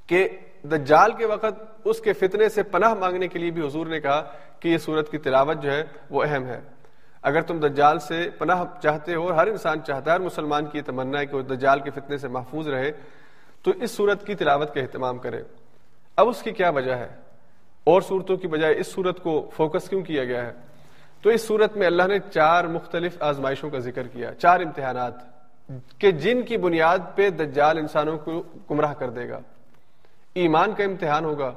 کہ 0.06 0.28
دجال 0.62 1.12
کے 1.12 1.26
وقت 1.26 1.62
اس 1.84 2.00
کے 2.00 2.12
فتنے 2.12 2.48
سے 2.48 2.62
پناہ 2.62 2.94
مانگنے 2.94 3.28
کے 3.28 3.38
لیے 3.38 3.50
بھی 3.50 3.66
حضور 3.66 3.86
نے 3.86 4.00
کہا 4.00 4.22
کہ 4.60 4.68
یہ 4.68 4.78
صورت 4.78 5.10
کی 5.10 5.18
تلاوت 5.18 5.62
جو 5.62 5.72
ہے 5.72 5.84
وہ 6.10 6.24
اہم 6.24 6.46
ہے۔ 6.46 6.60
اگر 7.22 7.42
تم 7.42 7.58
دجال 7.58 7.98
سے 7.98 8.30
پناہ 8.38 8.64
چاہتے 8.82 9.14
ہو 9.14 9.22
اور 9.22 9.32
ہر 9.32 9.46
انسان 9.46 9.82
چاہتا 9.82 10.10
ہے 10.10 10.16
ہر 10.16 10.22
مسلمان 10.22 10.66
کی 10.66 10.78
یہ 10.78 10.82
تمنا 10.86 11.18
ہے 11.18 11.26
کہ 11.26 11.36
وہ 11.36 11.42
دجال 11.42 11.80
کے 11.80 11.90
فتنے 11.90 12.16
سے 12.18 12.28
محفوظ 12.28 12.68
رہے 12.68 12.92
تو 13.64 13.70
اس 13.70 13.90
صورت 13.90 14.26
کی 14.26 14.34
تلاوت 14.34 14.74
کا 14.74 14.80
اہتمام 14.80 15.18
کرے۔ 15.18 15.42
اب 16.16 16.28
اس 16.28 16.42
کی 16.42 16.50
کیا 16.50 16.70
وجہ 16.70 16.94
ہے؟ 16.94 17.08
اور 17.84 18.00
صورتوں 18.00 18.36
کی 18.36 18.48
بجائے 18.48 18.74
اس 18.78 18.86
صورت 18.86 19.20
کو 19.20 19.50
فوکس 19.56 19.88
کیوں 19.88 20.02
کیا 20.02 20.24
گیا 20.24 20.46
ہے؟ 20.46 20.52
تو 21.22 21.30
اس 21.30 21.46
صورت 21.46 21.76
میں 21.76 21.86
اللہ 21.86 22.02
نے 22.02 22.18
چار 22.18 22.64
مختلف 22.64 23.22
آزمائشوں 23.22 23.70
کا 23.70 23.78
ذکر 23.78 24.08
کیا، 24.08 24.34
چار 24.34 24.60
امتحانات 24.60 25.14
کہ 25.98 26.10
جن 26.10 26.42
کی 26.42 26.56
بنیاد 26.56 26.98
پہ 27.14 27.30
دجال 27.30 27.78
انسانوں 27.78 28.18
کو 28.18 28.42
گمراہ 28.70 28.94
کر 28.94 29.10
دے 29.10 29.28
گا۔ 29.28 29.40
ایمان 30.34 30.74
کا 30.74 30.84
امتحان 30.84 31.24
ہوگا، 31.24 31.52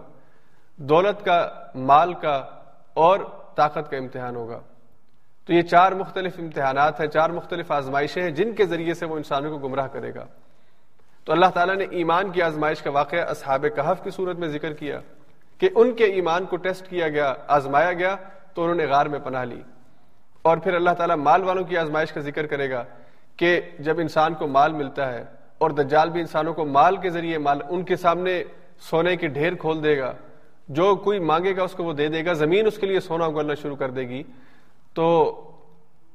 دولت 0.75 1.25
کا، 1.25 1.49
مال 1.75 2.13
کا 2.13 2.45
اور 2.93 3.19
طاقت 3.55 3.91
کا 3.91 3.97
امتحان 3.97 4.35
ہوگا۔ 4.35 4.59
تو 5.45 5.53
یہ 5.53 5.61
چار 5.61 5.91
مختلف 5.91 6.39
امتحانات 6.39 6.99
ہیں، 6.99 7.07
چار 7.07 7.29
مختلف 7.29 7.71
آزمائشیں 7.71 8.23
ہیں 8.23 8.31
جن 8.31 8.53
کے 8.53 8.65
ذریعے 8.65 8.93
سے 8.93 9.05
وہ 9.05 9.17
انسانوں 9.17 9.59
کو 9.59 9.67
گمراہ 9.67 9.87
کرے 9.87 10.13
گا۔ 10.15 10.25
تو 11.27 11.33
اللہ 11.33 11.45
تعالیٰ 11.53 11.75
نے 11.75 11.85
ایمان 11.91 12.31
کی 12.31 12.41
آزمائش 12.41 12.81
کا 12.81 12.91
واقعہ 12.91 13.19
اصحاب 13.19 13.65
کہف 13.75 14.03
کی 14.03 14.09
صورت 14.09 14.37
میں 14.37 14.47
ذکر 14.47 14.73
کیا 14.73 14.99
کہ 15.57 15.69
ان 15.75 15.91
کے 15.91 16.03
ایمان 16.03 16.45
کو 16.45 16.55
ٹیسٹ 16.55 16.89
کیا 16.89 17.09
گیا، 17.09 17.33
آزمایا 17.47 17.93
گیا 17.93 18.15
تو 18.53 18.63
انہوں 18.63 18.75
نے 18.75 18.85
غار 18.85 19.05
میں 19.05 19.19
پناہ 19.19 19.45
لی۔ 19.45 19.61
اور 20.41 20.57
پھر 20.57 20.73
اللہ 20.73 20.89
تعالیٰ 20.89 21.15
مال 21.15 21.43
والوں 21.43 21.63
کی 21.63 21.77
آزمائش 21.77 22.11
کا 22.11 22.21
ذکر 22.21 22.47
کرے 22.47 22.69
گا 22.69 22.83
کہ 23.37 23.61
جب 23.79 23.99
انسان 23.99 24.33
کو 24.33 24.47
مال 24.47 24.73
ملتا 24.73 25.13
ہے 25.13 25.25
اور 25.57 25.71
دجال 25.71 26.09
بھی 26.09 26.19
انسانوں 26.19 26.53
کو 26.53 26.65
مال 26.65 26.97
کے 26.97 27.09
ذریعے 27.09 27.37
مال 27.37 27.59
ان 27.69 27.83
کے 27.83 27.95
سامنے 27.95 28.43
سونے 28.79 29.17
کی 29.17 29.27
ڈھیر 29.27 29.55
کھول 29.55 29.83
دے 29.83 29.97
گا، 29.97 30.13
جو 30.67 30.95
کوئی 30.95 31.19
مانگے 31.19 31.55
گا 31.55 31.63
اس 31.63 31.73
کو 31.73 31.83
وہ 31.83 31.93
دے 31.93 32.07
دے 32.07 32.25
گا، 32.25 32.33
زمین 32.33 32.67
اس 32.67 32.77
کے 32.77 32.87
لیے 32.87 32.99
سونا 32.99 33.25
اگلنا 33.25 33.53
شروع 33.53 33.75
کر 33.75 33.89
دے 33.89 34.01
گی۔ 34.01 34.23
تو 34.93 35.35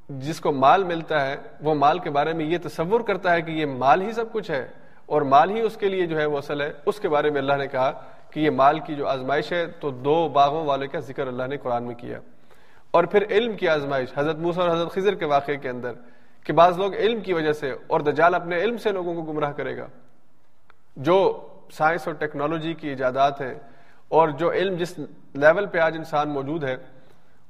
جس 0.09 0.40
کو 0.40 0.52
مال 0.52 0.84
ملتا 0.84 1.26
ہے 1.26 1.36
وہ 1.60 1.74
مال 1.74 1.98
کے 1.98 2.10
بارے 2.10 2.32
میں 2.32 2.44
یہ 2.44 2.59
تصور 2.62 3.01
کرتا 3.01 3.32
ہے 3.32 3.43
کہ 3.43 3.51
یہ 3.51 3.66
مال 3.66 4.02
ہی 4.02 4.12
سب 4.12 4.32
کچھ 4.32 4.51
ہے۔ 4.51 4.81
اور 5.06 5.22
مال 5.22 5.50
ہی 5.50 5.60
اس 5.60 5.76
کے 5.76 5.88
لیے 5.88 6.06
جو 6.06 6.20
ہے 6.20 6.24
وہ 6.24 6.38
اصل 6.38 6.60
ہے۔ 6.60 6.72
اس 6.86 7.00
کے 7.00 7.08
بارے 7.08 7.30
میں 7.30 7.40
اللہ 7.40 7.52
نے 7.52 7.66
کہا 7.66 7.92
کہ 8.30 8.40
یہ 8.40 8.50
مال 8.50 8.78
کی 8.78 8.94
جو 8.94 9.08
آزمائش 9.08 9.52
ہے، 9.52 9.66
تو 9.66 9.90
دو 9.90 10.28
باغوں 10.28 10.66
والے 10.66 10.86
کا 10.86 10.98
ذکر 10.98 11.26
اللہ 11.26 11.42
نے 11.42 11.56
قرآن 11.56 11.82
میں 11.82 11.94
کیا۔ 11.94 12.18
اور 12.90 13.04
پھر 13.04 13.24
علم 13.30 13.56
کی 13.56 13.68
آزمائش، 13.68 14.08
حضرت 14.16 14.36
موسیٰ 14.36 14.68
اور 14.68 14.76
حضرت 14.76 14.92
خضر 14.92 15.14
کے 15.14 15.24
واقعے 15.24 15.56
کے 15.56 15.68
اندر، 15.68 15.92
کہ 16.44 16.52
بعض 16.52 16.78
لوگ 16.78 16.94
علم 16.94 17.20
کی 17.20 17.32
وجہ 17.32 17.52
سے 17.52 17.72
اور 17.86 18.00
دجال 18.00 18.34
اپنے 18.34 18.56
علم 18.56 18.76
سے 18.76 18.92
لوگوں 18.92 19.14
کو 19.14 19.32
گمراہ 19.32 19.52
کرے 19.52 19.76
گا۔ 19.76 19.86
جو 20.96 21.46
سائنس 21.72 22.08
اور 22.08 22.14
ٹیکنالوجی 22.14 22.74
کی 22.74 22.88
ایجادات 22.88 23.40
ہیں 23.40 23.54
اور 24.08 24.28
جو 24.28 24.52
علم 24.52 24.74
جس 24.74 24.98
لیول 25.34 25.66
پہ 25.66 25.78
آج 25.78 25.96
انسان 25.96 26.28
موجود 26.28 26.64
ہے، 26.64 26.76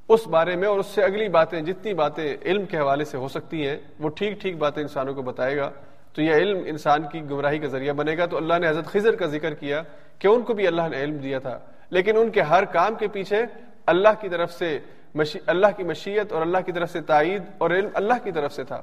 اس 0.09 0.27
بارے 0.27 0.57
میں 0.57 0.69
اور 0.69 0.79
اس 0.79 0.87
سے 0.87 1.03
اگلی 1.03 1.29
باتیں، 1.29 1.61
جتنی 1.61 1.95
باتیں 1.95 2.37
علم 2.45 2.65
کے 2.65 2.79
حوالے 2.79 3.05
سے 3.05 3.17
ہو 3.17 3.29
سکتی 3.29 3.69
ہیں، 3.69 3.77
وہ 3.99 4.09
ٹھیک 4.09 4.41
ٹھیک 4.41 4.57
باتیں 4.57 4.83
انسانوں 4.83 5.15
کو 5.15 5.23
بتائے 5.23 5.57
گا۔ 5.57 5.71
تو 6.15 6.23
یہ 6.23 6.35
علم 6.35 6.59
انسان 6.67 7.03
کی 7.13 7.23
گمراہی 7.31 7.59
کا 7.59 7.67
ذریعہ 7.67 7.93
بنے 7.93 8.17
گا 8.19 8.27
تو 8.27 8.37
اللہ 8.37 8.55
نے 8.61 8.69
حضرت 8.69 8.87
خضر 8.87 9.15
کا 9.15 9.27
ذکر 9.27 9.55
کیا 9.55 9.83
کہ 10.19 10.27
ان 10.27 10.43
کو 10.43 10.55
بھی 10.55 10.67
اللہ 10.67 10.89
نے 10.91 11.03
علم 11.03 11.17
دیا 11.17 11.39
تھا۔ 11.39 11.59
لیکن 11.91 12.17
ان 12.17 12.31
کے 12.31 12.41
ہر 12.41 12.65
کام 12.65 12.95
کے 12.95 13.09
پیچھے 13.09 13.43
اللہ 13.87 14.09
کی 14.21 14.29
طرف 14.29 14.53
سے 14.53 14.79
مشی... 15.15 15.39
اللہ 15.47 15.67
کی 15.77 15.83
مشیت 15.83 16.33
اور 16.33 16.43
اللہ 16.43 16.59
کی 16.67 16.73
طرف 16.73 16.91
سے 16.91 17.01
تائید 17.01 17.43
اور 17.59 17.71
علم 17.71 17.89
اللہ 17.95 18.15
کی 18.25 18.33
طرف 18.33 18.53
سے 18.53 18.65
تھا۔ 18.65 18.83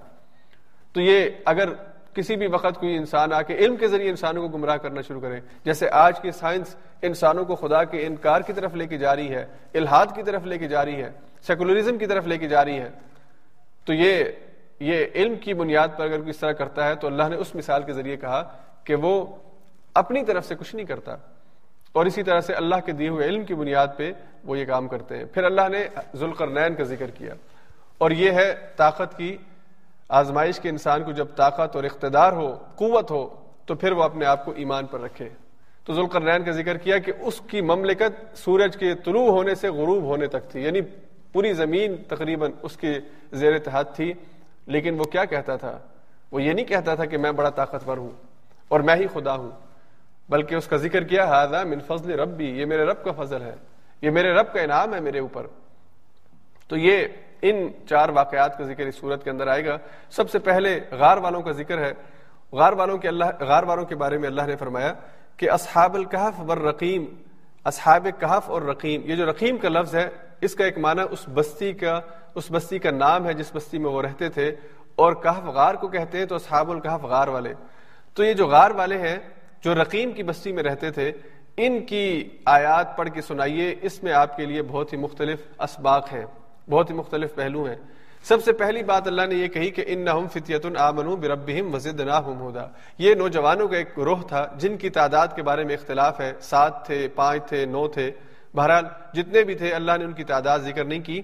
تو 0.93 1.01
یہ 1.01 1.29
اگر 1.45 1.69
کسی 2.13 2.35
بھی 2.35 2.47
وقت 2.47 2.79
کوئی 2.79 2.95
انسان 2.95 3.33
آ 3.33 3.41
کے 3.41 3.55
علم 3.55 3.75
کے 3.75 3.87
ذریعے 3.87 4.09
انسانوں 4.09 4.47
کو 4.47 4.57
گمراہ 4.57 4.77
کرنا 4.77 5.01
شروع 5.01 5.21
کرے، 5.21 5.39
جیسے 5.65 5.89
آج 5.91 6.21
کی 6.21 6.31
سائنس 6.31 6.75
انسانوں 7.01 7.45
کو 7.45 7.55
خدا 7.55 7.83
کے 7.83 8.05
انکار 8.05 8.41
کی 8.41 8.53
طرف 8.53 8.75
لے 8.75 8.87
کے 8.87 8.97
جا 8.97 9.15
رہی 9.15 9.35
ہے 9.35 9.45
الحاد 9.73 10.05
کی 10.15 10.23
طرف 10.23 10.45
لے 10.45 10.57
کے 10.57 10.67
جا 10.67 10.85
رہی 10.85 11.03
ہے، 11.03 11.11
سیکولرزم 11.41 11.97
کی 11.97 12.05
طرف 12.05 12.27
لے 12.27 12.37
کے 12.37 12.47
جا 12.47 12.65
رہی 12.65 12.79
ہے۔ 12.79 12.89
تو 13.85 13.93
یہ 13.93 14.23
یہ 14.79 15.05
علم 15.15 15.35
کی 15.35 15.53
بنیاد 15.53 15.87
پر 15.97 16.05
اگر 16.05 16.17
کوئی 16.17 16.29
اس 16.29 16.37
طرح 16.37 16.51
کرتا 16.51 16.87
ہے 16.87 16.95
تو 16.95 17.07
اللہ 17.07 17.23
نے 17.29 17.35
اس 17.35 17.55
مثال 17.55 17.83
کے 17.83 17.93
ذریعے 17.93 18.17
کہا 18.17 18.57
کہ 18.83 18.95
وہ 18.95 19.25
اپنی 19.93 20.25
طرف 20.25 20.45
سے 20.45 20.55
کچھ 20.55 20.75
نہیں 20.75 20.85
کرتا 20.85 21.15
اور 21.91 22.05
اسی 22.05 22.23
طرح 22.23 22.39
سے 22.39 22.53
اللہ 22.53 22.75
کے 22.85 22.91
دیے 22.91 23.09
ہوئے 23.09 23.27
علم 23.27 23.43
کی 23.43 23.53
بنیاد 23.53 23.87
پہ 23.97 24.11
وہ 24.43 24.59
یہ 24.59 24.65
کام 24.65 24.87
کرتے 24.87 25.17
ہیں۔ 25.17 25.25
پھر 25.25 25.43
اللہ 25.43 25.69
نے 25.71 25.87
ذوالقرنین 26.15 26.75
کا 26.75 26.83
ذکر 26.83 27.09
کیا 27.09 27.33
اور 27.97 28.11
یہ 28.11 28.31
ہے 28.31 28.55
طاقت 28.75 29.17
کی 29.17 29.37
آزمائش 30.09 30.59
کے 30.59 30.69
انسان 30.69 31.03
کو 31.03 31.11
جب 31.11 31.27
طاقت 31.35 31.75
اور 31.75 31.83
اقتدار 31.83 32.33
ہو، 32.33 32.57
قوت 32.75 33.11
ہو، 33.11 33.29
تو 33.65 33.75
پھر 33.75 33.91
وہ 33.91 34.03
اپنے 34.03 34.25
آپ 34.25 34.45
کو 34.45 34.51
ایمان 34.51 34.85
پر 34.85 35.01
رکھے۔ 35.01 35.29
تو 35.85 35.93
ذوالقرنین 35.93 36.43
کا 36.43 36.51
ذکر 36.51 36.77
کیا 36.77 36.97
کہ 36.97 37.11
اس 37.19 37.41
کی 37.47 37.61
مملکت 37.61 38.37
سورج 38.37 38.77
کے 38.77 38.95
طلوع 38.95 39.31
ہونے 39.31 39.55
سے 39.55 39.69
غروب 39.69 40.03
ہونے 40.03 40.27
تک 40.27 40.49
تھی 40.49 40.63
یعنی 40.63 40.81
پوری 41.31 41.53
زمین 41.53 41.95
تقریباً 42.07 42.51
اس 42.61 42.77
کے 42.77 42.99
زیر 43.31 43.55
اتحاد 43.55 43.83
تھی۔ 43.95 44.13
لیکن 44.69 44.99
وہ 44.99 45.03
کیا 45.03 45.25
کہتا 45.25 45.55
تھا؟ 45.55 45.77
وہ 46.31 46.41
یہ 46.41 46.53
نہیں 46.53 46.65
کہتا 46.65 46.95
تھا 46.95 47.05
کہ 47.05 47.17
میں 47.17 47.31
بڑا 47.31 47.49
طاقتور 47.49 47.97
ہوں 47.97 48.11
اور 48.67 48.79
میں 48.79 48.95
ہی 48.95 49.07
خدا 49.13 49.33
ہوں، 49.33 49.51
بلکہ 50.29 50.55
اس 50.55 50.67
کا 50.67 50.77
ذکر 50.77 51.03
کیا 51.03 51.25
ہاضا 51.25 51.63
من 51.63 51.79
فضل 51.79 52.19
ربی، 52.19 52.49
یہ 52.59 52.65
میرے 52.65 52.83
رب 52.83 53.03
کا 53.03 53.11
فضل 53.23 53.41
ہے، 53.41 53.55
یہ 54.01 54.09
میرے 54.09 54.33
رب 54.33 54.53
کا 54.53 54.61
انعام 54.61 54.93
ہے 54.95 54.99
میرے 54.99 55.19
اوپر. 55.19 55.47
تو 56.67 56.77
یہ 56.77 57.07
ان 57.41 57.67
چار 57.89 58.09
واقعات 58.09 58.57
کا 58.57 58.63
ذکر 58.63 58.85
اس 58.85 58.95
صورت 58.95 59.23
کے 59.23 59.29
اندر 59.29 59.47
آئے 59.47 59.65
گا۔ 59.65 59.77
سب 60.09 60.29
سے 60.29 60.39
پہلے 60.39 60.79
غار 60.91 61.17
والوں 61.17 61.41
کا 61.41 61.51
ذکر 61.51 61.77
ہے۔ 61.77 61.93
غار 62.51 62.73
والوں 62.73 62.97
کے 62.97 63.07
اللہ، 63.07 63.25
غار 63.39 63.63
والوں 63.63 63.85
کے 63.85 63.95
بارے 63.95 64.17
میں 64.17 64.27
اللہ 64.27 64.41
نے 64.41 64.55
فرمایا 64.55 64.93
کہ 65.37 65.51
اصحاب 65.51 65.95
الکحف 65.95 66.39
ور 66.47 66.57
رقیم 66.57 67.05
اصحاب 67.65 68.07
کہف 68.19 68.49
اور 68.49 68.61
رقیم، 68.61 69.01
یہ 69.05 69.15
جو 69.15 69.25
رقیم 69.25 69.57
کا 69.57 69.69
لفظ 69.69 69.95
ہے، 69.95 70.09
اس 70.41 70.55
کا 70.55 70.65
ایک 70.65 70.77
معنی 70.77 71.01
اس 71.11 71.25
بستی 71.33 71.73
کا 71.73 71.99
اس 72.35 72.51
بستی 72.51 72.79
کا 72.79 72.91
نام 72.91 73.25
ہے 73.25 73.33
جس 73.33 73.51
بستی 73.55 73.77
میں 73.77 73.91
وہ 73.91 74.01
رہتے 74.01 74.29
تھے، 74.29 74.51
اور 74.95 75.13
کہف 75.13 75.45
غار 75.45 75.75
کو 75.75 75.87
کہتے 75.87 76.17
ہیں 76.17 76.25
تو 76.25 76.35
اصحاب 76.35 76.71
الکحف 76.71 77.03
غار 77.03 77.27
والے۔ 77.27 77.53
تو 78.13 78.23
یہ 78.23 78.33
جو 78.33 78.47
غار 78.47 78.71
والے 78.71 78.97
ہیں، 78.97 79.17
جو 79.63 79.75
رقیم 79.75 80.11
کی 80.11 80.23
بستی 80.23 80.51
میں 80.51 80.63
رہتے 80.63 80.91
تھے، 80.91 81.11
ان 81.57 81.79
کی 81.85 82.29
آیات 82.45 82.97
پڑھ 82.97 83.09
کے 83.09 83.21
سنائیے، 83.21 83.75
اس 83.81 84.03
میں 84.03 84.13
آپ 84.13 84.35
کے 84.37 84.45
لیے 84.45 84.61
بہت 84.61 84.93
ہی 84.93 84.97
مختلف 84.97 85.39
اسباق 85.59 86.13
ہیں، 86.13 86.25
بہت 86.69 86.89
ہی 86.89 86.95
مختلف 86.95 87.35
پہلو 87.35 87.63
ہیں۔ 87.63 87.75
سب 88.23 88.43
سے 88.43 88.53
پہلی 88.53 88.83
بات 88.83 89.07
اللہ 89.07 89.25
نے 89.29 89.35
یہ 89.35 89.47
کہی 89.47 89.69
کہ 89.69 89.83
ان 89.87 89.99
نہ 89.99 90.11
فطیت 90.33 90.65
العمن 90.65 91.07
بربہم 91.15 91.73
وزد 91.73 91.99
نہ 91.99 92.19
ہودا 92.39 92.65
یہ 92.97 93.13
نوجوانوں 93.15 93.67
کا 93.67 93.77
ایک 93.77 93.97
گروہ 93.97 94.21
تھا، 94.27 94.45
جن 94.55 94.77
کی 94.77 94.89
تعداد 94.89 95.27
کے 95.35 95.43
بارے 95.43 95.63
میں 95.63 95.75
اختلاف 95.75 96.19
ہے۔ 96.21 96.31
سات 96.41 96.85
تھے، 96.85 97.07
پانچ 97.15 97.47
تھے، 97.49 97.65
نو 97.65 97.87
تھے۔ 97.87 98.11
بہرحال 98.53 98.85
جتنے 99.13 99.43
بھی 99.43 99.55
تھے، 99.55 99.71
اللہ 99.73 99.97
نے 99.97 100.05
ان 100.05 100.13
کی 100.13 100.23
تعداد 100.23 100.59
ذکر 100.59 100.83
نہیں 100.83 100.99
کی۔ 100.99 101.21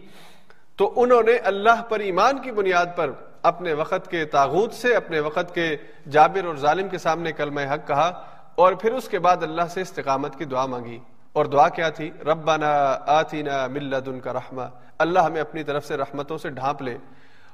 تو 0.76 0.94
انہوں 0.96 1.24
نے 1.24 1.38
اللہ 1.38 1.82
پر 1.90 2.00
ایمان 2.00 2.42
کی 2.42 2.52
بنیاد 2.52 2.86
پر 2.96 3.12
اپنے 3.42 3.74
وقت 3.74 4.12
کے 4.12 4.26
تاغوت 4.26 4.74
سے، 4.74 4.96
اپنے 4.96 5.20
وقت 5.20 5.56
کے 5.56 5.78
جابر 6.12 6.46
اور 6.46 6.56
ظالم 6.56 6.88
کے 6.88 6.98
سامنے 6.98 7.32
کلمہ 7.32 7.62
حق 7.62 7.88
کہا 7.88 8.24
اور 8.56 8.74
پھر 8.74 8.94
اس 8.94 9.10
کے 9.10 9.20
بعد 9.20 9.38
اللہ 9.42 9.62
سے 9.70 9.82
استقامت 9.82 10.38
کی 10.38 10.46
دعا 10.46 10.66
مانگی۔ 10.66 11.00
اور 11.34 11.46
دعا 11.46 11.70
کیا 11.70 11.90
تھی؟ 11.90 12.12
ربنا 12.26 12.98
آتینا 13.06 13.68
ملدن 13.68 14.20
کا 14.20 14.34
رحمہ 14.34 14.62
اللہ 14.98 15.20
ہمیں 15.20 15.42
اپنی 15.42 15.64
طرف 15.64 15.86
سے 15.86 15.98
رحمتوں 15.98 16.38
سے 16.38 16.50
ڈھانپ 16.50 16.82
لے۔ 16.82 16.98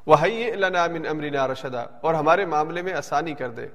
وہی 0.07 0.52
لنا 0.52 0.88
من 0.88 1.07
امرنا 1.07 1.48
رشدا۔ 1.48 1.84
اور 2.02 2.14
ہمارے 2.14 2.45
معاملے 2.45 2.81
میں 2.81 2.93
آسانی 2.93 3.34
کر 3.34 3.49
دے۔ 3.49 3.68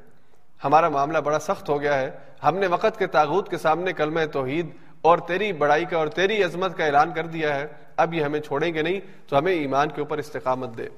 ہمارا 0.64 0.88
معاملہ 0.88 1.18
بڑا 1.18 1.38
سخت 1.38 1.68
ہو 1.68 1.80
گیا 1.80 1.94
ہے۔ 1.94 2.10
ہم 2.44 2.56
نے 2.56 2.66
وقت 2.66 2.98
کے 2.98 3.06
تاغوت 3.06 3.48
کے 3.48 3.58
سامنے 3.58 3.92
کلمہ 3.92 4.20
توحید 4.32 4.66
اور 5.02 5.18
تیری 5.18 5.52
بڑائی 5.52 5.84
کا 5.84 5.96
اور 5.96 6.06
تیری 6.06 6.42
عظمت 6.42 6.76
کا 6.76 6.84
اعلان 6.84 7.12
کر 7.12 7.26
دیا 7.26 7.54
ہے۔ 7.54 7.66
اب 7.96 8.14
یہ 8.14 8.22
ہمیں 8.22 8.40
چھوڑیں 8.40 8.74
گے 8.74 8.82
نہیں، 8.82 9.00
تو 9.28 9.38
ہمیں 9.38 9.52
ایمان 9.52 9.88
کے 9.88 10.00
اوپر 10.00 10.18
استقامت 10.18 10.78
دے۔ 10.78 10.88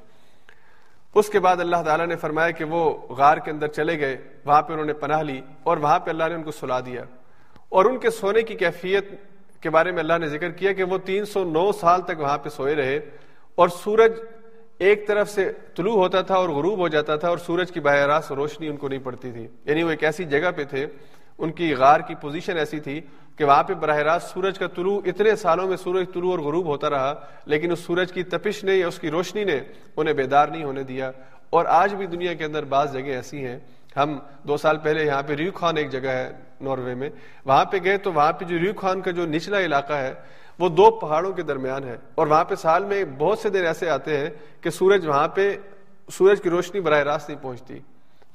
اس 1.14 1.28
کے 1.28 1.40
بعد 1.40 1.56
اللہ 1.56 1.76
تعالیٰ 1.86 2.06
نے 2.06 2.16
فرمایا 2.16 2.50
کہ 2.50 2.64
وہ 2.64 2.98
غار 3.12 3.36
کے 3.36 3.50
اندر 3.50 3.66
چلے 3.66 4.00
گئے، 4.00 4.16
وہاں 4.44 4.62
پہ 4.62 4.72
انہوں 4.72 4.86
نے 4.86 4.92
پناہ 4.92 5.22
لی 5.22 5.40
اور 5.62 5.76
وہاں 5.76 5.98
پہ 5.98 6.10
اللہ 6.10 6.24
نے 6.28 6.34
ان 6.34 6.42
کو 6.42 6.50
سلا 6.50 6.80
دیا۔ 6.80 7.04
اور 7.68 7.84
ان 7.84 7.98
کے 7.98 8.10
سونے 8.10 8.42
کی 8.42 8.54
کیفیت 8.54 9.04
کے 9.60 9.70
بارے 9.70 9.90
میں 9.90 9.98
اللہ 9.98 10.18
نے 10.18 10.28
ذکر 10.28 10.50
کیا 10.50 10.72
کہ 10.72 10.84
وہ 10.84 10.98
تین 10.98 11.24
سو 11.24 11.44
نو 11.44 11.72
سال 11.72 12.02
تک 12.02 12.12
وہاں 12.18 12.38
پہ 12.38 12.48
سوئے 12.48 12.74
رہے 12.74 12.96
اور 13.54 13.68
سورج 13.68 14.12
ایک 14.78 15.06
طرف 15.06 15.30
سے 15.30 15.52
طلوع 15.76 15.94
ہوتا 15.94 16.20
تھا 16.20 16.34
اور 16.34 16.48
غروب 16.48 16.78
ہو 16.78 16.88
جاتا 16.88 17.16
تھا 17.16 17.28
اور 17.28 17.38
سورج 17.38 17.72
کی 17.72 17.80
براہ 17.80 18.06
راست 18.06 18.32
روشنی 18.32 18.68
ان 18.68 18.76
کو 18.76 18.88
نہیں 18.88 19.00
پڑتی 19.02 19.32
تھی۔ 19.32 19.48
یعنی 19.64 19.82
وہ 19.82 19.90
ایک 19.90 20.04
ایسی 20.04 20.24
جگہ 20.24 20.50
پہ 20.56 20.64
تھے 20.64 20.86
ان 21.38 21.52
کی 21.52 21.74
غار 21.74 22.00
کی 22.00 22.14
پوزیشن 22.14 22.58
ایسی 22.58 22.80
تھی 22.80 23.00
کہ 23.36 23.44
وہاں 23.44 23.62
پہ 23.62 23.74
براہ 23.74 23.96
راست 23.96 24.30
سورج 24.30 24.58
کا 24.58 24.66
طلوع، 24.66 25.00
اتنے 25.04 25.36
سالوں 25.36 25.68
میں 25.68 25.76
سورج 25.76 26.06
طلوع 26.14 26.30
اور 26.30 26.38
غروب 26.38 26.66
ہوتا 26.66 26.90
رہا، 26.90 27.14
لیکن 27.44 27.72
اس 27.72 27.78
سورج 27.78 28.12
کی 28.12 28.22
تپش 28.22 28.64
نے 28.64 28.74
یا 28.74 28.88
اس 28.88 28.98
کی 28.98 29.10
روشنی 29.10 29.44
نے 29.44 29.60
انہیں 29.96 30.14
بیدار 30.14 30.48
نہیں 30.48 30.64
ہونے 30.64 30.82
دیا۔ 30.82 31.10
اور 31.50 31.64
آج 31.64 31.94
بھی 31.94 32.06
دنیا 32.06 32.34
کے 32.34 32.44
اندر 32.44 32.64
بعض 32.64 32.92
جگہ 32.92 33.02
ایسی 33.02 33.46
ہیں۔ 33.46 33.58
ہم 33.96 34.18
دو 34.42 34.56
سال 34.56 34.76
پہلے 34.76 35.04
یہاں 35.04 35.22
پہ 35.22 35.32
ریو 35.32 35.52
خان 35.52 35.76
ایک 35.76 35.90
جگہ 35.90 36.08
ہے 36.08 36.32
ناروے 36.60 36.94
میں۔ 36.94 37.10
وہاں 37.44 37.64
پہ 37.64 37.76
گئے 37.84 37.98
تو 37.98 38.12
وہاں 38.12 38.32
پہ 38.32 38.44
جو 38.44 38.58
ریو 38.58 38.72
خان 38.74 39.00
کا 39.00 39.10
جو 39.10 39.26
نچلا 39.26 39.60
علاقہ 39.60 39.92
ہے، 39.92 40.14
وہ 40.58 40.68
دو 40.68 40.90
پہاڑوں 40.90 41.32
کے 41.32 41.42
درمیان 41.42 41.84
ہے۔ 41.84 41.96
اور 42.14 42.26
وہاں 42.26 42.44
پہ 42.44 42.54
سال 42.54 42.84
میں 42.84 43.04
بہت 43.04 43.38
سے 43.38 43.48
دن 43.48 43.66
ایسے 43.66 43.90
آتے 43.90 44.16
ہیں 44.16 44.30
کہ 44.60 44.70
سورج 44.70 45.06
وہاں 45.06 45.28
پہ، 45.28 45.56
سورج 46.12 46.42
کی 46.42 46.50
روشنی 46.50 46.80
براہ 46.80 46.98
راست 46.98 47.28
نہیں 47.28 47.42
پہنچتی۔ 47.42 47.78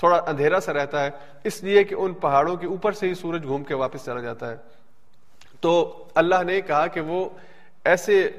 تھوڑا 0.04 0.22
اندھیرا 0.28 0.60
سا 0.60 0.74
رہتا 0.74 1.06
ہے، 1.06 1.10
اس 1.44 1.64
لیے 1.64 1.84
کہ 1.84 1.96
ان 1.96 2.14
پہاڑوں 2.14 2.56
کے 2.56 2.68
اوپر 2.68 2.92
سے 2.92 3.10
ہی 3.10 3.14
سورج 3.14 3.44
گھوم 3.44 3.64
کے 3.64 3.74
واپس 3.74 4.06
چلا 4.06 4.22
جاتا 4.22 4.52
ہے۔ 4.52 4.56
تو 5.62 6.04
اللہ 6.16 6.44
نے 6.44 6.62
کہا 6.62 6.88
کہ 6.88 7.02
وہ 7.02 7.30
ایسے، 7.86 8.30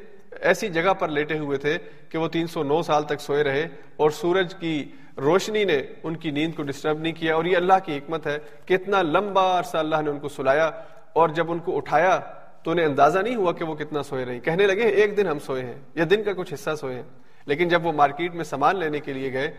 ایسی 0.40 0.68
جگہ 0.68 0.94
پر 0.94 1.08
لیٹے 1.08 1.38
ہوئے 1.38 1.58
تھے 1.58 1.78
کہ 2.08 2.18
وہ 2.18 2.28
تین 2.28 2.46
سو 2.46 2.62
نو 2.62 2.82
سال 2.82 3.02
تک 3.02 3.20
سوئے 3.20 3.44
رہے 3.44 3.68
اور 3.96 4.10
سورج 4.10 4.54
کی 4.54 4.92
روشنی 5.16 5.64
نے 5.64 5.82
ان 6.02 6.16
کی 6.16 6.30
نیند 6.30 6.52
کو 6.56 6.62
ڈسٹرب 6.62 7.00
نہیں 7.00 7.12
کیا۔ 7.12 7.34
اور 7.34 7.44
یہ 7.44 7.56
اللہ 7.56 7.78
کی 7.84 7.96
حکمت 7.96 8.26
ہے 8.26 8.38
کہ 8.66 8.74
اتنا 8.74 9.02
لمبا 9.02 9.58
عرصہ 9.58 9.76
اللہ 9.76 9.96
نے 10.04 10.10
ان 10.10 10.18
کو 10.18 10.28
سلایا 10.28 10.70
اور 11.12 11.28
جب 11.28 11.52
ان 11.52 11.58
کو 11.58 11.76
اٹھایا 11.76 12.20
تو 12.62 12.70
انہیں 12.70 12.86
اندازہ 12.86 13.18
نہیں 13.18 13.36
ہوا 13.36 13.52
کہ 13.52 13.64
وہ 13.64 13.74
کتنا 13.74 14.02
سوئے 14.02 14.24
رہی 14.24 14.40
کہنے 14.40 14.66
لگے، 14.66 14.82
ایک 14.82 15.16
دن 15.16 15.26
ہم 15.26 15.38
سوئے 15.38 15.64
ہیں 15.64 15.78
یا 15.94 16.04
دن 16.10 16.22
کا 16.22 16.32
کچھ 16.32 16.54
حصہ 16.54 16.70
سوئے 16.80 16.94
ہیں۔ 16.94 17.02
لیکن 17.46 17.68
جب 17.68 17.86
وہ 17.86 17.92
مارکیٹ 17.92 18.34
میں 18.34 18.44
سامان 18.44 18.78
لینے 18.78 19.00
کے 19.00 19.12
لیے 19.12 19.32
گئے 19.32 19.54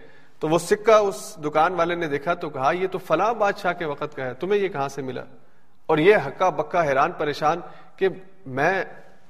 تو 0.46 0.50
وہ 0.50 0.60
سکہ 0.60 0.92
اس 0.92 1.38
دکان 1.46 1.74
والے 1.74 1.96
نے 1.96 2.08
دیکھا 2.08 2.34
تو 2.34 2.50
کہا، 2.50 2.72
یہ 2.72 2.88
تو 2.88 2.98
فلاں 2.98 3.34
بادشاہ 3.34 3.74
کے 3.74 3.86
وقت 3.86 4.16
کا 4.16 4.26
ہے، 4.26 4.34
تمہیں 4.34 4.62
یہ 4.62 4.68
کہاں 4.68 4.88
سے 4.88 5.02
ملا؟ 5.02 5.24
اور 5.86 5.98
یہ 5.98 6.16
حقا 6.16 6.50
بکا 6.50 6.84
حیران 6.84 7.12
پریشان 7.12 7.60
کہ 7.96 8.08
میں، 8.46 8.84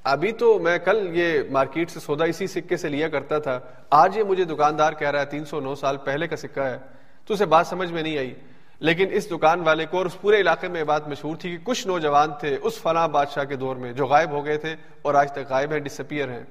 ابھی 0.04 0.32
تو 0.32 0.60
میں 0.60 0.78
کل 0.78 1.10
یہ 1.12 1.40
مارکیٹ 1.52 1.92
سے 1.92 2.00
سودا 2.00 2.26
اسی 2.26 2.48
سکے 2.48 2.78
سے 2.78 2.90
لیا 2.90 3.08
کرتا 3.08 3.40
تھا، 3.40 3.60
آج 3.90 4.18
یہ 4.18 4.24
مجھے 4.24 4.44
دکاندار 4.44 4.94
کہہ 4.94 5.12
رہا 5.12 5.20
ہے، 5.20 5.26
تین 5.26 5.46
سو 5.46 5.60
نو 5.60 5.76
سال 5.76 5.98
پہلے 5.98 6.28
کا 6.28 6.36
سکہ 6.36 6.60
ہے۔ 6.60 6.78
تو 7.26 7.34
اسے 7.34 7.46
بات 7.46 7.68
سمجھ 7.68 7.92
میں 7.92 8.04
نہیں 8.04 8.18
آئی۔ 8.18 8.34
لیکن 8.80 9.08
اس 9.12 9.32
دکان 9.32 9.60
والے 9.60 9.86
کو 9.86 9.98
اور 9.98 10.06
اس 10.06 10.22
پورے 10.22 10.42
علاقے 10.42 10.68
میں 10.68 10.80
یہ 10.80 10.86
بات 10.86 11.08
مشہور 11.08 11.36
تھی 11.36 11.52
کہ 11.52 11.58
کچھ 11.64 11.88
نوجوان 11.88 12.30
تھے 12.40 12.58
اس 12.62 12.82
فلاں 12.82 13.08
بادشاہ 13.08 13.44
کے 13.44 13.56
دور 13.56 13.76
میں 13.76 13.94
جو 13.94 14.06
غائب 14.06 14.32
ہو 14.32 14.46
گئے 14.46 14.58
تھے 14.58 14.76
اور 15.02 15.14
آج 15.14 15.32
تک 15.32 15.50
غائب 15.50 15.72
ہیں 15.72 15.80
ڈسپیئر 15.80 16.30
ہیں۔ 16.30 16.44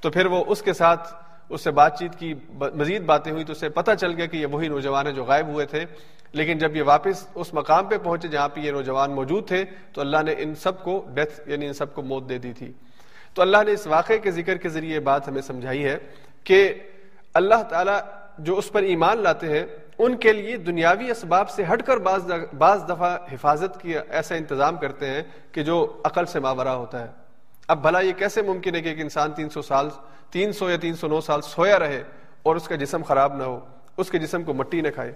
تو 0.00 0.10
پھر 0.10 0.26
وہ 0.26 0.44
اس 0.46 0.62
کے 0.62 0.72
ساتھ 0.72 1.27
اس 1.48 1.60
سے 1.60 1.70
بات 1.70 1.98
چیت 1.98 2.14
کی 2.14 2.34
مزید 2.50 3.02
باتیں 3.02 3.32
ہوئی 3.32 3.44
تو 3.44 3.52
اسے 3.52 3.68
پتہ 3.68 3.90
چل 4.00 4.12
گیا 4.12 4.26
کہ 4.26 4.36
یہ 4.36 4.46
وہی 4.46 4.68
نوجوان 4.68 5.06
ہیں 5.06 5.14
جو 5.14 5.24
غائب 5.24 5.46
ہوئے 5.46 5.66
تھے۔ 5.66 5.84
لیکن 6.32 6.58
جب 6.58 6.76
یہ 6.76 6.82
واپس 6.82 7.26
اس 7.34 7.54
مقام 7.54 7.86
پہ 7.86 7.98
پہنچے 7.98 8.28
جہاں 8.28 8.48
پہ 8.48 8.60
یہ 8.60 8.70
نوجوان 8.70 9.10
موجود 9.10 9.48
تھے 9.48 9.64
تو 9.92 10.00
اللہ 10.00 10.16
نے 10.22 10.34
ان 10.38 10.54
سب 10.54 10.82
کو 10.82 11.06
ڈیتھ 11.14 11.48
یعنی 11.48 11.66
ان 11.66 11.72
سب 11.72 11.94
کو 11.94 12.02
موت 12.02 12.28
دے 12.28 12.38
دی 12.38 12.52
تھی۔ 12.52 12.72
تو 13.34 13.42
اللہ 13.42 13.56
نے 13.66 13.72
اس 13.72 13.86
واقعے 13.86 14.18
کے 14.18 14.30
ذکر 14.30 14.56
کے 14.56 14.68
ذریعے 14.68 15.00
بات 15.00 15.28
ہمیں 15.28 15.42
سمجھائی 15.42 15.84
ہے 15.84 15.98
کہ 16.44 16.74
اللہ 17.34 17.62
تعالیٰ 17.68 17.98
جو 18.38 18.58
اس 18.58 18.72
پر 18.72 18.82
ایمان 18.82 19.18
لاتے 19.18 19.58
ہیں، 19.58 19.66
ان 19.98 20.16
کے 20.16 20.32
لیے 20.32 20.56
دنیاوی 20.56 21.10
اسباب 21.10 21.50
سے 21.50 21.64
ہٹ 21.72 21.82
کر 21.82 21.96
بعض 21.96 22.32
بعض 22.58 22.84
دفعہ 22.84 23.16
حفاظت 23.32 23.80
کی 23.80 23.94
ایسا 24.10 24.34
انتظام 24.34 24.76
کرتے 24.76 25.06
ہیں 25.06 25.22
کہ 25.52 25.62
جو 25.62 26.00
عقل 26.04 26.26
سے 26.26 26.40
ماورہ 26.40 26.68
ہوتا 26.68 27.02
ہے۔ 27.02 27.27
اب 27.68 27.82
بھلا 27.82 28.00
یہ 28.00 28.12
کیسے 28.12 28.42
ممکن 28.42 28.74
ہے 28.74 28.82
کہ 28.82 28.88
ایک 28.88 29.00
انسان 29.00 29.32
تین 29.32 29.48
سو 29.48 29.62
سال، 29.62 29.88
تین 30.30 30.52
سو 30.52 30.70
یا 30.70 30.76
تین 30.76 30.94
سو 30.94 31.08
نو 31.08 31.20
سال 31.20 31.40
سویا 31.40 31.78
رہے 31.78 32.02
اور 32.42 32.56
اس 32.56 32.68
کا 32.68 32.74
جسم 32.74 33.02
خراب 33.02 33.36
نہ 33.36 33.42
ہو، 33.42 33.60
اس 33.96 34.10
کے 34.10 34.18
جسم 34.18 34.42
کو 34.42 34.54
مٹی 34.54 34.80
نہ 34.80 34.88
کھائے؟ 34.94 35.12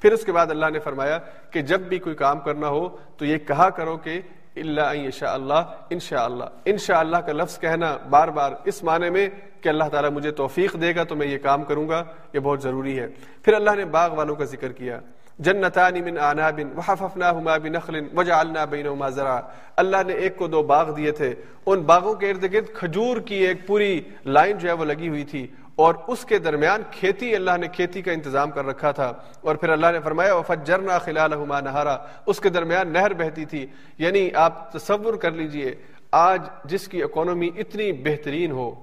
پھر 0.00 0.12
اس 0.12 0.24
کے 0.24 0.32
بعد 0.32 0.46
اللہ 0.50 0.66
نے 0.72 0.78
فرمایا 0.78 1.18
کہ 1.50 1.62
جب 1.62 1.80
بھی 1.80 1.98
کوئی 1.98 2.14
کام 2.14 2.40
کرنا 2.40 2.68
ہو 2.68 2.96
تو 3.16 3.24
یہ 3.24 3.38
کہا 3.38 3.70
کرو 3.70 3.96
کہ 3.96 4.20
اللہ 4.56 5.10
شاء 5.10 5.32
اللہ 5.32 5.76
ان 5.90 5.98
شاء 5.98 6.24
اللہ۔ 6.24 6.44
ان 6.64 6.78
شاء 6.78 6.98
اللہ 6.98 7.16
کا 7.16 7.32
لفظ 7.32 7.58
کہنا 7.58 7.96
بار 8.10 8.28
بار 8.28 8.52
اس 8.64 8.82
معنی 8.84 9.10
میں 9.10 9.28
کہ 9.60 9.68
اللہ 9.68 9.84
تعالیٰ 9.84 10.10
مجھے 10.10 10.30
توفیق 10.30 10.80
دے 10.80 10.94
گا 10.96 11.04
تو 11.04 11.16
میں 11.16 11.26
یہ 11.26 11.38
کام 11.38 11.64
کروں 11.64 11.88
گا، 11.88 12.04
یہ 12.32 12.40
بہت 12.40 12.62
ضروری 12.62 13.00
ہے۔ 13.00 13.06
پھر 13.42 13.54
اللہ 13.54 13.70
نے 13.76 13.84
باغ 13.84 14.14
والوں 14.14 14.36
کا 14.36 14.44
ذکر 14.44 14.72
کیا۔ 14.72 15.00
جنتان 15.38 15.94
من 16.04 16.18
آناب 16.18 16.60
وحففناهما 16.76 17.56
بنخل، 17.58 18.18
وجعلنا 18.18 18.64
بينهما 18.64 19.08
زرعا. 19.08 19.40
اللہ 19.76 19.96
نے 20.06 20.12
ایک 20.12 20.36
کو 20.36 20.46
دو 20.46 20.62
باغ 20.62 20.94
دیے 20.94 21.10
تھے۔ 21.12 21.34
ان 21.66 21.80
باغوں 21.80 22.14
کے 22.14 22.30
ارد 22.30 22.52
گرد 22.52 22.66
کھجور 22.74 23.16
کی 23.16 23.34
ایک 23.34 23.66
پوری 23.66 24.00
لائن 24.24 24.58
جو 24.58 24.68
ہے 24.68 24.72
وہ 24.72 24.84
لگی 24.84 25.08
ہوئی 25.08 25.24
تھی۔ 25.24 25.46
اور 25.76 25.94
اس 26.06 26.24
کے 26.24 26.38
درمیان 26.38 26.82
کھیتی، 26.90 27.36
اللہ 27.36 27.50
نے 27.60 27.68
کھیتی 27.68 28.02
کا 28.02 28.12
انتظام 28.12 28.50
کر 28.50 28.66
رکھا 28.66 28.92
تھا۔ 28.92 29.12
اور 29.40 29.56
پھر 29.56 29.68
اللہ 29.68 29.86
نے 29.92 30.00
فرمایا، 30.00 30.34
وفجرنا 30.34 30.98
خلالهما 30.98 31.60
نهارا۔ 31.60 31.96
اس 32.26 32.40
کے 32.40 32.48
درمیان 32.48 32.88
نہر 32.88 33.14
بہتی 33.14 33.44
تھی۔ 33.44 33.66
یعنی 33.98 34.30
آپ 34.34 34.72
تصور 34.72 35.14
کر 35.14 35.30
لیجیے، 35.30 35.74
آج 36.12 36.42
جس 36.64 36.88
کی 36.88 37.02
اکانومی 37.02 37.50
اتنی 37.56 37.92
بہترین 37.92 38.50
ہو، 38.50 38.74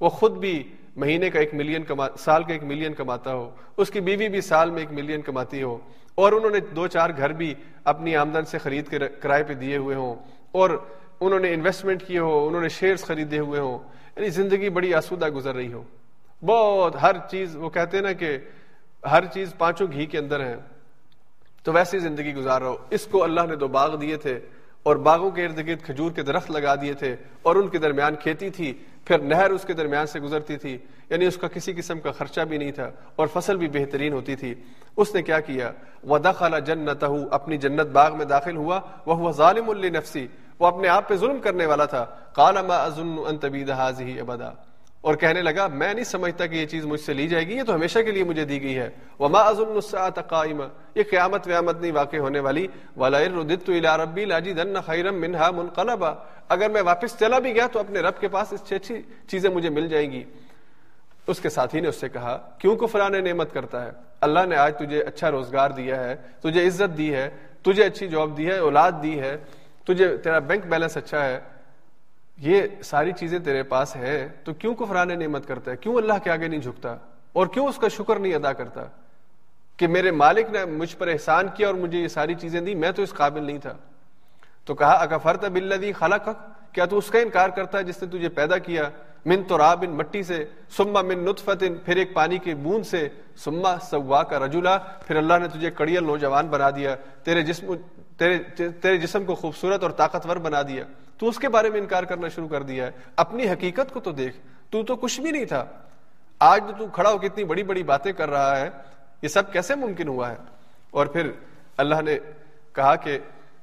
وہ 0.00 0.08
خود 0.08 0.32
بھی 0.32 0.74
مہینے 0.96 1.30
کا 1.30 1.40
ایک 1.40 1.54
ملین 1.54 1.82
کما، 1.82 2.06
سال 2.18 2.42
کا 2.42 2.52
ایک 2.52 2.64
ملین 2.64 2.94
کماتا 2.94 3.34
ہو۔ 3.34 3.50
اس 3.76 3.90
کی 3.90 4.00
بیوی 4.00 4.28
بھی 4.28 4.40
سال 4.40 4.70
میں 4.70 4.80
ایک 4.80 4.92
ملین 4.92 5.20
کماتی 5.20 5.62
ہو۔ 5.62 5.78
اور 6.14 6.32
انہوں 6.32 6.50
نے 6.50 6.60
دو 6.60 6.86
چار 6.86 7.10
گھر 7.16 7.30
بھی 7.30 7.54
اپنی 7.84 8.16
آمدن 8.16 8.44
سے 8.44 8.58
خرید 8.58 8.88
کے 8.88 8.98
کرائے 8.98 9.42
پہ 9.42 9.54
دیے 9.54 9.76
ہوئے 9.76 9.96
ہوں، 9.96 10.14
اور 10.52 10.70
انہوں 11.20 11.40
نے 11.40 11.54
انویسٹمنٹ 11.54 12.02
کیے 12.06 12.18
ہو 12.18 12.46
انہوں 12.46 12.60
نے 12.60 12.68
شیئرز 12.68 13.04
خریدے 13.04 13.38
ہوئے 13.38 13.60
ہوں۔ 13.60 13.78
یعنی 14.16 14.28
زندگی 14.28 14.68
بڑی 14.68 14.94
آسودہ 14.94 15.28
گزر 15.28 15.54
رہی 15.54 15.72
ہو۔ 15.72 15.84
بہت، 16.42 16.96
ہر 17.02 17.16
چیز، 17.30 17.56
وہ 17.56 17.70
کہتے 17.70 17.96
ہیں 17.96 18.04
نا 18.04 18.12
کہ 18.12 18.38
ہر 19.10 19.24
چیز 19.24 19.54
پانچوں 19.58 19.86
گھی 19.92 20.06
کے 20.06 20.18
اندر 20.18 20.40
ہے۔ 20.40 20.56
تو 21.62 21.72
ویسی 21.72 21.98
زندگی 21.98 22.34
گزار 22.34 22.62
رہا 22.62 22.68
ہو۔ 22.68 22.76
اس 22.90 23.06
کو 23.06 23.24
اللہ 23.24 23.40
نے 23.48 23.56
دو 23.56 23.68
باغ 23.68 23.96
دیے 23.96 24.16
تھے۔ 24.16 24.40
اور 24.82 24.96
باغوں 24.96 25.30
کے 25.30 25.44
ارد 25.44 25.58
گرد 25.66 25.82
کھجور 25.82 26.10
کے 26.10 26.22
درخت 26.22 26.50
لگا 26.50 26.74
دیے 26.74 26.94
تھے 26.94 27.16
اور 27.42 27.56
ان 27.56 27.68
کے 27.68 27.78
درمیان 27.78 28.14
کھیتی 28.16 28.50
تھی، 28.50 28.72
پھر 29.04 29.18
نہر 29.18 29.50
اس 29.50 29.64
کے 29.64 29.72
درمیان 29.72 30.06
سے 30.06 30.20
گزرتی 30.20 30.56
تھی 30.56 30.78
یعنی 31.10 31.26
اس 31.26 31.36
کا 31.36 31.48
کسی 31.48 31.72
قسم 31.72 32.00
کا 32.00 32.12
خرچہ 32.12 32.40
بھی 32.40 32.58
نہیں 32.58 32.72
تھا 32.72 32.90
اور 33.16 33.26
فصل 33.32 33.56
بھی 33.56 33.68
بہترین 33.68 34.12
ہوتی 34.12 34.36
تھی۔ 34.36 34.54
اس 34.96 35.14
نے 35.14 35.22
کیا 35.22 35.40
کیا؟ 35.40 35.70
وہ 36.04 36.18
دخلا 36.18 36.58
جنت 36.58 37.04
اپنی 37.30 37.56
جنت 37.56 37.86
باغ 37.92 38.16
میں 38.16 38.26
داخل 38.26 38.56
ہوا 38.56 38.80
وہ 39.06 39.32
ظالم 39.32 39.70
النفسی 39.70 40.26
وہ 40.58 40.66
اپنے 40.66 40.88
آپ 40.88 41.08
پہ 41.08 41.16
ظلم 41.16 41.38
کرنے 41.38 41.66
والا 41.66 41.84
تھا۔ 41.84 42.04
کالا 42.32 42.62
ما 42.62 42.76
ازن 42.76 43.16
ان 43.26 43.38
تبید 43.38 43.70
ابدا 43.70 44.50
اور 45.00 45.14
کہنے 45.14 45.42
لگا، 45.42 45.66
میں 45.66 45.94
نہیں 45.94 46.04
سمجھتا 46.04 46.46
کہ 46.46 46.56
یہ 46.56 46.66
چیز 46.66 46.86
مجھ 46.86 47.00
سے 47.00 47.14
لی 47.14 47.28
جائے 47.28 47.46
گی، 47.46 47.56
یہ 47.56 47.62
تو 47.62 47.74
ہمیشہ 47.74 47.98
کے 47.98 48.10
لیے 48.10 48.24
مجھے 48.24 48.44
دی 48.44 48.62
گئی 48.62 48.78
ہے۔ 48.78 48.90
وما 49.18 49.38
ازن 49.38 49.72
الساعه 49.74 50.22
قائمه 50.28 50.66
یہ 50.94 51.02
قیامت 51.10 51.46
ویامت 51.46 51.80
نہیں 51.80 51.92
واقع 51.92 52.16
ہونے 52.16 52.40
والی۔ 52.40 52.66
ولا 52.96 53.18
رددت 53.18 53.68
الى 53.68 54.02
ربي 54.02 54.24
لاجدن 54.24 54.80
خيرا 54.80 55.10
منها 55.10 55.50
منقلبا۔ 55.50 56.14
اگر 56.48 56.70
میں 56.70 56.82
واپس 56.82 57.18
چلا 57.18 57.38
بھی 57.38 57.54
گیا 57.54 57.66
تو 57.66 57.80
اپنے 57.80 58.00
رب 58.00 58.20
کے 58.20 58.28
پاس 58.28 58.52
اس 58.52 58.72
اچھی 58.72 59.02
چیزیں 59.28 59.50
مجھے 59.50 59.70
مل 59.70 59.88
جائیں 59.88 60.12
گی۔ 60.12 60.24
اس 61.26 61.40
کے 61.40 61.48
ساتھی 61.48 61.80
نے 61.80 61.88
اس 61.88 61.96
سے 61.96 62.08
کہا، 62.08 62.50
کیوں 62.58 62.76
کفران 62.76 63.24
نعمت 63.24 63.54
کرتا 63.54 63.84
ہے؟ 63.86 63.90
اللہ 64.20 64.40
نے 64.48 64.56
آج 64.56 64.76
تجھے 64.76 65.02
اچھا 65.02 65.30
روزگار 65.30 65.70
دیا 65.70 66.04
ہے، 66.04 66.16
تجھے 66.40 66.66
عزت 66.66 66.98
دی 66.98 67.14
ہے، 67.14 67.30
تجھے 67.62 67.84
اچھی 67.84 68.08
جاب 68.08 68.36
دی 68.36 68.46
ہے، 68.46 68.58
اولاد 68.58 68.92
دی 69.02 69.20
ہے، 69.20 69.36
تجھے 69.84 70.16
تیرا 70.16 70.38
بینک 70.38 70.66
بیلنس 70.66 70.96
اچھا 70.96 71.24
ہے۔ 71.24 71.40
یہ 72.40 72.62
ساری 72.84 73.12
چیزیں 73.12 73.38
تیرے 73.38 73.62
پاس 73.62 73.96
ہے، 73.96 74.28
تو 74.44 74.54
کیوں 74.54 74.74
کفران 74.74 75.18
نعمت 75.18 75.46
کرتا 75.46 75.70
ہے؟ 75.70 75.76
کیوں 75.76 75.94
اللہ 75.94 76.12
کے 76.24 76.30
آگے 76.30 76.48
نہیں 76.48 76.60
جھکتا؟ 76.60 76.96
اور 77.32 77.46
کیوں 77.46 77.66
اس 77.66 77.76
کا 77.76 77.88
شکر 77.88 78.18
نہیں 78.18 78.34
ادا 78.34 78.52
کرتا؟ 78.52 78.84
کہ 79.76 79.86
میرے 79.86 80.10
مالک 80.10 80.50
نے 80.50 80.64
مجھ 80.64 80.96
پر 80.96 81.08
احسان 81.08 81.48
کیا 81.54 81.66
اور 81.66 81.74
مجھے 81.74 81.98
یہ 81.98 82.08
ساری 82.08 82.34
چیزیں 82.34 82.60
دی 82.60 82.74
میں 82.74 82.92
تو 82.92 83.02
اس 83.02 83.10
قابل 83.10 83.44
نہیں 83.44 83.58
تھا۔ 83.58 83.72
تو 84.64 84.74
کہا، 84.74 84.92
اکفرت 84.92 85.44
بلدی 85.44 85.92
خلق 85.92 86.28
کیا 86.72 86.84
تو 86.84 86.98
اس 86.98 87.10
کا 87.10 87.18
انکار 87.18 87.48
کرتا 87.48 87.78
ہے 87.78 87.82
جس 87.82 88.02
نے 88.02 88.18
تجھے 88.18 88.28
پیدا 88.28 88.58
کیا؟ 88.58 88.90
من 89.26 89.42
تو 89.42 89.58
رابن 89.58 89.90
مٹی 89.90 90.22
سے۔ 90.22 90.44
سما 90.76 91.02
من 91.02 91.18
نطفت 91.18 91.64
پھر 91.84 91.96
ایک 91.96 92.14
پانی 92.14 92.38
کی 92.38 92.54
بوند 92.54 92.86
سے۔ 92.86 93.08
سما 93.36 93.78
سوا 93.78 94.22
کا 94.22 94.46
رجولا 94.46 94.78
پھر 94.78 95.16
اللہ 95.16 95.34
نے 95.40 95.48
تجھے 95.48 95.70
کڑیل 95.70 96.04
نوجوان 96.04 96.46
بنا 96.46 96.70
دیا۔ 96.70 96.96
تیرے 97.22 97.42
جسم، 97.42 97.74
تیرے 98.16 98.38
تیرے 98.70 98.96
جسم 98.96 99.24
کو 99.24 99.34
خوبصورت 99.34 99.82
اور 99.82 99.90
طاقتور 99.90 100.36
بنا 100.36 100.62
دیا۔ 100.62 100.84
تو 101.20 101.28
اس 101.28 101.38
کے 101.38 101.48
بارے 101.48 101.70
میں 101.70 101.80
انکار 101.80 102.02
کرنا 102.02 102.28
شروع 102.28 102.48
کر 102.48 102.62
دیا 102.62 102.86
ہے۔ 102.86 102.90
اپنی 103.16 103.48
حقیقت 103.48 103.92
کو 103.92 104.00
تو 104.00 104.12
دیکھ۔ 104.12 104.36
تو 104.70 104.82
تو 104.82 104.96
کچھ 104.96 105.20
بھی 105.20 105.30
نہیں 105.30 105.44
تھا۔ 105.44 105.64
آج 106.38 106.64
تو, 106.66 106.72
تو 106.78 106.86
کھڑا 106.86 107.10
ہو 107.10 107.18
کے 107.18 107.26
اتنی 107.26 107.44
بڑی 107.44 107.62
بڑی 107.62 107.82
باتیں 107.82 108.12
کر 108.12 108.30
رہا 108.30 108.60
ہے۔ 108.60 108.70
یہ 109.22 109.28
سب 109.28 109.52
کیسے 109.52 109.74
ممکن 109.74 110.08
ہوا 110.08 110.30
ہے؟ 110.30 110.36
اور 110.90 111.06
پھر 111.06 111.30
اللہ 111.76 112.02
نے 112.02 112.18
کہا 112.72 112.96
کہ 112.96 113.18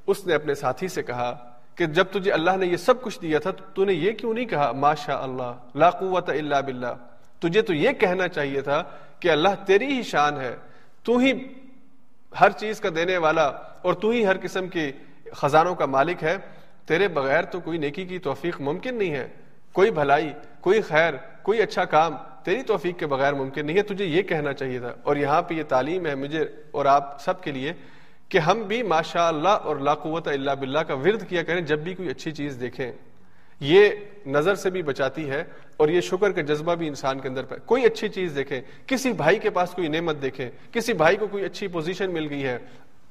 اس 0.08 0.28
نے 0.28 0.34
اپنے 0.34 0.56
ساتھی 0.56 0.88
سے 0.88 1.04
کہا 1.04 1.52
کہ 1.76 1.86
جب 1.86 2.06
تجھے 2.12 2.32
اللہ 2.32 2.52
نے 2.58 2.66
یہ 2.66 2.78
سب 2.78 3.02
کچھ 3.02 3.22
دیا 3.22 3.40
تھا 3.40 3.52
تو 3.52 3.86
نے 3.86 3.94
یہ 3.94 4.12
کیوں 4.12 4.34
نہیں 4.34 4.46
کہا؟ 4.46 4.72
ماشاء 4.72 5.18
اللہ 5.18 5.54
لا 5.76 5.90
قوت 5.90 6.30
الا 6.30 6.60
باللہ۔ 6.60 6.94
تجھے 7.40 7.62
تو 7.62 7.74
یہ 7.74 7.92
کہنا 7.92 8.28
چاہیے 8.28 8.62
تھا 8.62 8.84
کہ 9.20 9.32
اللہ 9.32 9.50
تیری 9.66 9.86
ہی 9.86 10.04
شان 10.04 10.42
ہے۔ 10.42 10.56
تو 11.04 11.18
ہی 11.18 11.32
ہر 12.40 12.50
چیز 12.52 12.80
کا 12.80 12.90
دینے 12.96 13.18
والا 13.18 13.46
اور 13.82 13.94
تو 13.94 14.10
ہی 14.10 14.26
ہر 14.26 14.36
قسم 14.42 14.68
کے 14.68 14.92
خزانوں 15.34 15.76
کا 15.76 15.86
مالک 15.86 16.24
ہے۔ 16.24 16.38
تیرے 16.88 17.08
بغیر 17.08 17.44
تو 17.44 17.60
کوئی 17.60 17.78
نیکی 17.78 18.06
کی 18.06 18.20
توفیق 18.20 18.62
ممکن 18.62 18.96
نہیں 18.96 19.12
ہے۔ 19.12 19.28
کوئی 19.74 19.92
بھلائی، 19.92 20.34
کوئی 20.62 20.82
خیر، 20.82 21.14
کوئی 21.42 21.62
اچھا 21.62 21.86
کام 21.86 22.16
تیری 22.44 22.62
توفیق 22.62 23.00
کے 23.00 23.08
بغیر 23.08 23.34
ممکن 23.34 23.66
نہیں 23.66 23.78
ہے۔ 23.78 23.82
تجھے 23.82 24.06
یہ 24.06 24.22
کہنا 24.22 24.54
چاہیے 24.54 24.80
تھا۔ 24.80 24.94
اور 25.04 25.16
یہاں 25.16 25.42
پہ 25.42 25.54
یہ 25.54 25.64
تعلیم 25.64 26.06
ہے 26.06 26.16
مجھے 26.16 26.46
اور 26.72 26.86
آپ 26.86 27.22
سب 27.22 27.44
کے 27.44 27.52
لیے 27.52 27.74
کہ 28.30 28.38
ہم 28.38 28.62
بھی 28.62 28.84
ماشاء 28.84 29.28
اللہ 29.28 29.50
اور 29.50 29.76
لا 29.76 29.96
قوت 29.96 30.28
اللہ 30.28 30.52
باللہ 30.52 30.80
کا 30.80 30.94
ورد 30.94 31.30
کیا 31.30 31.44
کریں 31.44 31.62
جب 31.62 31.80
بھی 31.80 31.96
کوئی 31.96 32.10
اچھی 32.10 32.32
چیز 32.32 32.58
دیکھیں۔ 32.62 32.92
یہ 33.60 33.90
نظر 34.26 34.56
سے 34.56 34.70
بھی 34.70 34.82
بچاتی 34.82 35.30
ہے 35.30 35.44
اور 35.78 35.90
یہ 35.90 36.02
شکر 36.02 36.32
کا 36.32 36.42
جذبہ 36.42 36.76
بھی 36.76 36.88
انسان 36.88 37.20
کے 37.20 37.28
اندر 37.28 37.44
پہ 37.44 37.56
کوئی 37.66 37.86
اچھی 37.86 38.10
چیز 38.10 38.34
دیکھیں۔ 38.36 38.62
کسی 38.88 39.14
بھائی 39.14 39.40
کے 39.40 39.50
پاس 39.50 39.72
کوئی 39.72 39.88
نعمت 39.88 40.22
دیکھیں۔ 40.22 40.50
کسی 40.72 40.94
بھائی 40.94 41.18
کو 41.18 41.28
کوئی 41.28 41.46
اچھی 41.46 41.68
پوزیشن 41.68 42.14
مل 42.14 42.28
گئی 42.30 42.44
ہے۔ 42.44 42.58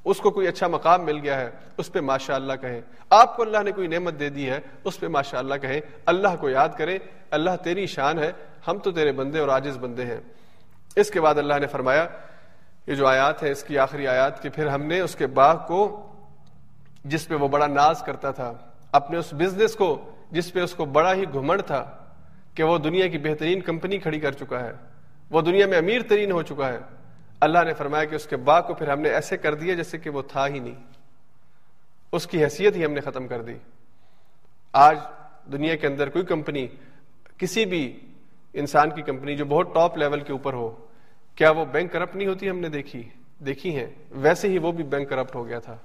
اس 0.07 0.19
کو 0.19 0.31
کوئی 0.31 0.49
اچھا 0.49 0.67
مقام 0.67 1.05
مل 1.05 1.19
گیا 1.19 1.41
ہے، 1.41 1.51
اس 1.77 1.93
پہ 1.93 2.01
ماشاء 2.01 2.35
اللہ 2.35 2.53
کہیں۔ 2.53 2.81
آپ 3.11 3.37
کو 3.37 3.43
اللہ 3.43 3.59
نے 3.65 3.73
کوئی 3.73 3.89
نعمت 3.89 4.21
دے 4.21 4.29
دی 4.29 4.51
ہے، 4.51 4.61
اس 4.85 5.01
پہ 5.01 5.09
ماشاء 5.09 5.39
اللہ 5.39 5.55
کہیں۔ 5.55 5.81
اللہ 6.07 6.29
کو 6.41 6.51
یاد 6.51 6.69
کریں، 6.79 6.99
اللہ 7.31 7.51
تیری 7.65 7.87
شان 7.87 8.19
ہے، 8.19 8.33
ہم 8.69 8.79
تو 8.79 8.91
تیرے 8.91 9.13
بندے 9.13 9.39
اور 9.39 9.49
عاجز 9.49 9.79
بندے 9.79 10.05
ہیں۔ 10.05 10.21
اس 10.97 11.11
کے 11.11 11.21
بعد 11.21 11.35
اللہ 11.35 11.55
نے 11.61 11.67
فرمایا، 11.67 12.07
یہ 12.87 12.95
جو 12.95 13.07
آیات 13.07 13.43
ہے 13.43 13.51
اس 13.51 13.63
کی 13.63 13.79
آخری 13.79 14.07
آیات 14.07 14.43
کہ 14.43 14.49
پھر 14.49 14.67
ہم 14.67 14.83
نے 14.83 15.01
اس 15.01 15.15
کے 15.15 15.27
باغ 15.27 15.67
کو، 15.67 16.13
جس 17.05 17.29
پہ 17.29 17.35
وہ 17.35 17.49
بڑا 17.49 17.67
ناز 17.67 18.03
کرتا 18.03 18.31
تھا، 18.31 18.53
اپنے 18.93 19.19
اس 19.19 19.33
بزنس 19.33 19.75
کو، 19.75 20.11
جس 20.31 20.53
پہ 20.53 20.61
اس 20.61 20.75
کو 20.75 20.85
بڑا 20.85 21.15
ہی 21.15 21.25
گھمڑ 21.33 21.61
تھا 21.61 21.97
کہ 22.55 22.63
وہ 22.63 22.79
دنیا 22.79 23.09
کی 23.09 23.19
بہترین 23.19 23.61
کمپنی 23.61 23.99
کھڑی 23.99 24.21
کر 24.21 24.33
چکا 24.33 24.65
ہے۔ 24.65 24.73
وہ 25.31 25.41
دنیا 25.41 25.67
میں 25.67 25.79
امیر 25.79 26.03
ترین 26.03 26.33
ہو 26.33 26.43
چکا 26.43 26.69
ہے۔ 26.69 26.79
اللہ 27.41 27.59
نے 27.65 27.75
فرمایا 27.75 28.05
کہ 28.05 28.15
اس 28.15 28.27
کے 28.27 28.37
باغ 28.37 28.67
کو 28.67 28.75
پھر 28.75 28.89
ہم 28.89 29.01
نے 29.01 29.09
ایسے 29.09 29.37
کر 29.37 29.55
دیا 29.55 29.75
جیسے 29.75 29.99
کہ 29.99 30.11
وہ 30.11 30.23
تھا 30.23 30.49
ہی 30.49 30.59
نہیں۔ 30.59 30.75
اس 32.13 32.27
کی 32.27 32.45
حیثیت 32.45 32.77
ہی 32.77 32.85
ہم 32.85 32.93
نے 32.93 33.01
ختم 33.01 33.29
کر 33.29 33.43
دی۔ 33.43 33.55
آج 34.73 34.99
دنیا 35.53 35.77
کے 35.77 35.87
اندر 35.87 36.09
کوئی 36.09 36.25
کمپنی، 36.25 36.67
کسی 37.39 37.65
بھی 37.65 38.01
انسان 38.53 38.91
کی 38.91 39.03
کمپنی 39.03 39.37
جو 39.37 39.45
بہت 39.45 39.75
ٹاپ 39.75 39.99
لیول 39.99 40.21
کے 40.21 40.33
اوپر 40.33 40.53
ہو، 40.53 40.87
کیا 41.35 41.51
وہ 41.51 41.65
بینک 41.65 41.93
کرپٹ 41.93 42.17
نہیں 42.17 42.29
ہوتی 42.29 42.51
ہم 42.51 42.59
نے 42.59 42.69
دیکھی؟ 42.69 43.03
دیکھی 43.39 43.77
ہیں۔ 43.77 43.87
ویسے 44.11 44.49
ہی 44.49 44.59
وہ 44.59 44.73
بھی 44.73 44.85
بینک 44.85 45.11
کرپٹ 45.11 45.35
ہو 45.35 45.47
گیا 45.47 45.59
تھا، 45.59 45.77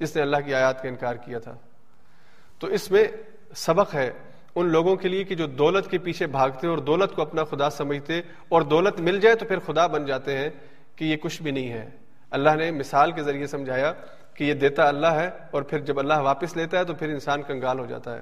جس 0.00 0.16
نے 0.16 0.22
اللہ 0.22 0.36
کی 0.44 0.54
آیات 0.54 0.82
کا 0.82 0.88
انکار 0.88 1.14
کیا 1.14 1.38
تھا۔ 1.38 1.54
تو 2.58 2.66
اس 2.66 2.90
میں 2.90 3.04
سبق 3.54 3.94
ہے 3.94 4.10
ان 4.54 4.66
لوگوں 4.66 4.96
کے 4.96 5.08
لیے 5.08 5.24
کہ 5.24 5.34
جو 5.34 5.46
دولت 5.46 5.90
کے 5.90 5.98
پیچھے 5.98 6.26
بھاگتے 6.26 6.66
اور 6.66 6.78
دولت 6.78 7.14
کو 7.14 7.22
اپنا 7.22 7.44
خدا 7.44 7.70
سمجھتے 7.70 8.20
اور 8.48 8.62
دولت 8.62 9.00
مل 9.00 9.20
جائے 9.20 9.34
تو 9.34 9.46
پھر 9.46 9.58
خدا 9.58 9.86
بن 9.86 10.06
جاتے 10.06 10.38
ہیں۔ 10.38 10.50
کہ 10.98 11.04
یہ 11.04 11.16
کچھ 11.16 11.42
بھی 11.42 11.50
نہیں 11.50 11.72
ہے۔ 11.72 11.90
اللہ 12.30 12.50
نے 12.50 12.70
مثال 12.70 13.12
کے 13.12 13.22
ذریعے 13.22 13.46
سمجھایا 13.46 13.92
کہ 14.34 14.44
یہ 14.44 14.54
دیتا 14.54 14.88
اللہ 14.88 15.06
ہے 15.06 15.30
اور 15.50 15.62
پھر 15.62 15.78
جب 15.78 15.98
اللہ 15.98 16.14
واپس 16.14 16.56
لیتا 16.56 16.78
ہے 16.78 16.84
تو 16.84 16.94
پھر 16.94 17.08
انسان 17.08 17.42
کنگال 17.42 17.78
ہو 17.78 17.86
جاتا 17.86 18.16
ہے۔ 18.16 18.20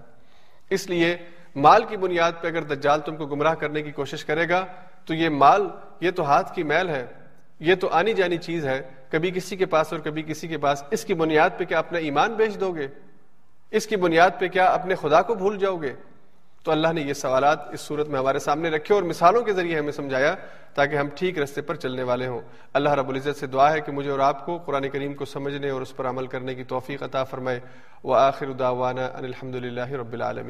اس 0.71 0.91
لیے 0.91 1.17
مال 1.57 1.85
کی 1.85 1.97
بنیاد 1.97 2.33
پہ 2.41 2.49
اگر 2.49 2.63
دجال 2.63 3.01
تم 3.01 3.17
کو 3.17 3.27
گمراہ 3.27 3.55
کرنے 3.55 3.83
کی 3.83 3.91
کوشش 3.91 4.25
کرے 4.25 4.49
گا 4.49 4.67
تو 5.05 5.15
یہ 5.15 5.29
مال، 5.29 5.69
یہ 6.01 6.11
تو 6.11 6.23
ہاتھ 6.23 6.55
کی 6.55 6.63
میل 6.63 6.89
ہے، 6.89 7.07
یہ 7.61 7.75
تو 7.75 7.89
آنی 7.89 8.13
جانی 8.13 8.37
چیز 8.37 8.67
ہے۔ 8.67 8.83
کبھی 9.11 9.31
کسی 9.31 9.57
کے 9.57 9.67
پاس 9.67 9.93
اور 9.93 10.01
کبھی 10.01 10.23
کسی 10.23 10.49
کے 10.49 10.59
پاس 10.59 10.85
اس 10.91 11.05
کی 11.05 11.15
بنیاد 11.15 11.51
پہ 11.57 11.65
کیا 11.65 11.79
اپنا 11.79 11.99
ایمان 11.99 12.35
بیچ 12.35 12.61
دو 12.61 12.73
گے؟ 12.73 12.89
اس 13.71 13.87
کی 13.87 13.97
بنیاد 13.97 14.31
پہ 14.39 14.49
کیا 14.49 14.67
اپنے 14.67 14.95
خدا 14.95 15.23
کو 15.23 15.35
بھول 15.35 15.59
جاؤ 15.59 15.77
گے؟ 15.77 15.95
تو 16.67 16.73
اللہ 16.73 16.89
نے 16.93 17.01
یہ 17.01 17.13
سوالات 17.13 17.73
اس 17.73 17.81
صورت 17.81 18.09
میں 18.09 18.19
ہمارے 18.19 18.39
سامنے 18.39 18.71
رکھے 18.71 18.95
اور 18.95 19.03
مثالوں 19.03 19.43
کے 19.43 19.53
ذریعے 19.53 19.79
ہمیں 19.79 19.93
سمجھایا 19.93 20.35
تاکہ 20.75 20.97
ہم 20.97 21.09
ٹھیک 21.15 21.39
رستے 21.39 21.61
پر 21.61 21.75
چلنے 21.75 22.03
والے 22.03 22.27
ہوں۔ 22.27 22.41
اللہ 22.73 22.89
رب 22.89 23.09
العزت 23.09 23.37
سے 23.41 23.47
دعا 23.47 23.73
ہے 23.73 23.81
کہ 23.81 23.93
مجھے 23.93 24.11
اور 24.11 24.19
آپ 24.19 24.47
کو 24.47 24.59
قرآن 24.59 24.89
کریم 24.89 25.15
کو 25.15 25.25
سمجھنے 25.25 25.71
اور 25.71 25.83
اس 25.83 25.97
پر 25.97 26.09
عمل 26.09 26.27
کرنے 26.27 26.55
کی 26.55 26.65
توفیق 26.65 27.03
عطا 27.03 27.25
فرمائے۔ 27.25 27.61
وہ 28.03 28.15
آخر 28.15 28.47
ان 28.47 28.99
الحمد 28.99 29.55
للہ 29.55 29.91
رب 29.93 30.13
العالمین۔ 30.13 30.45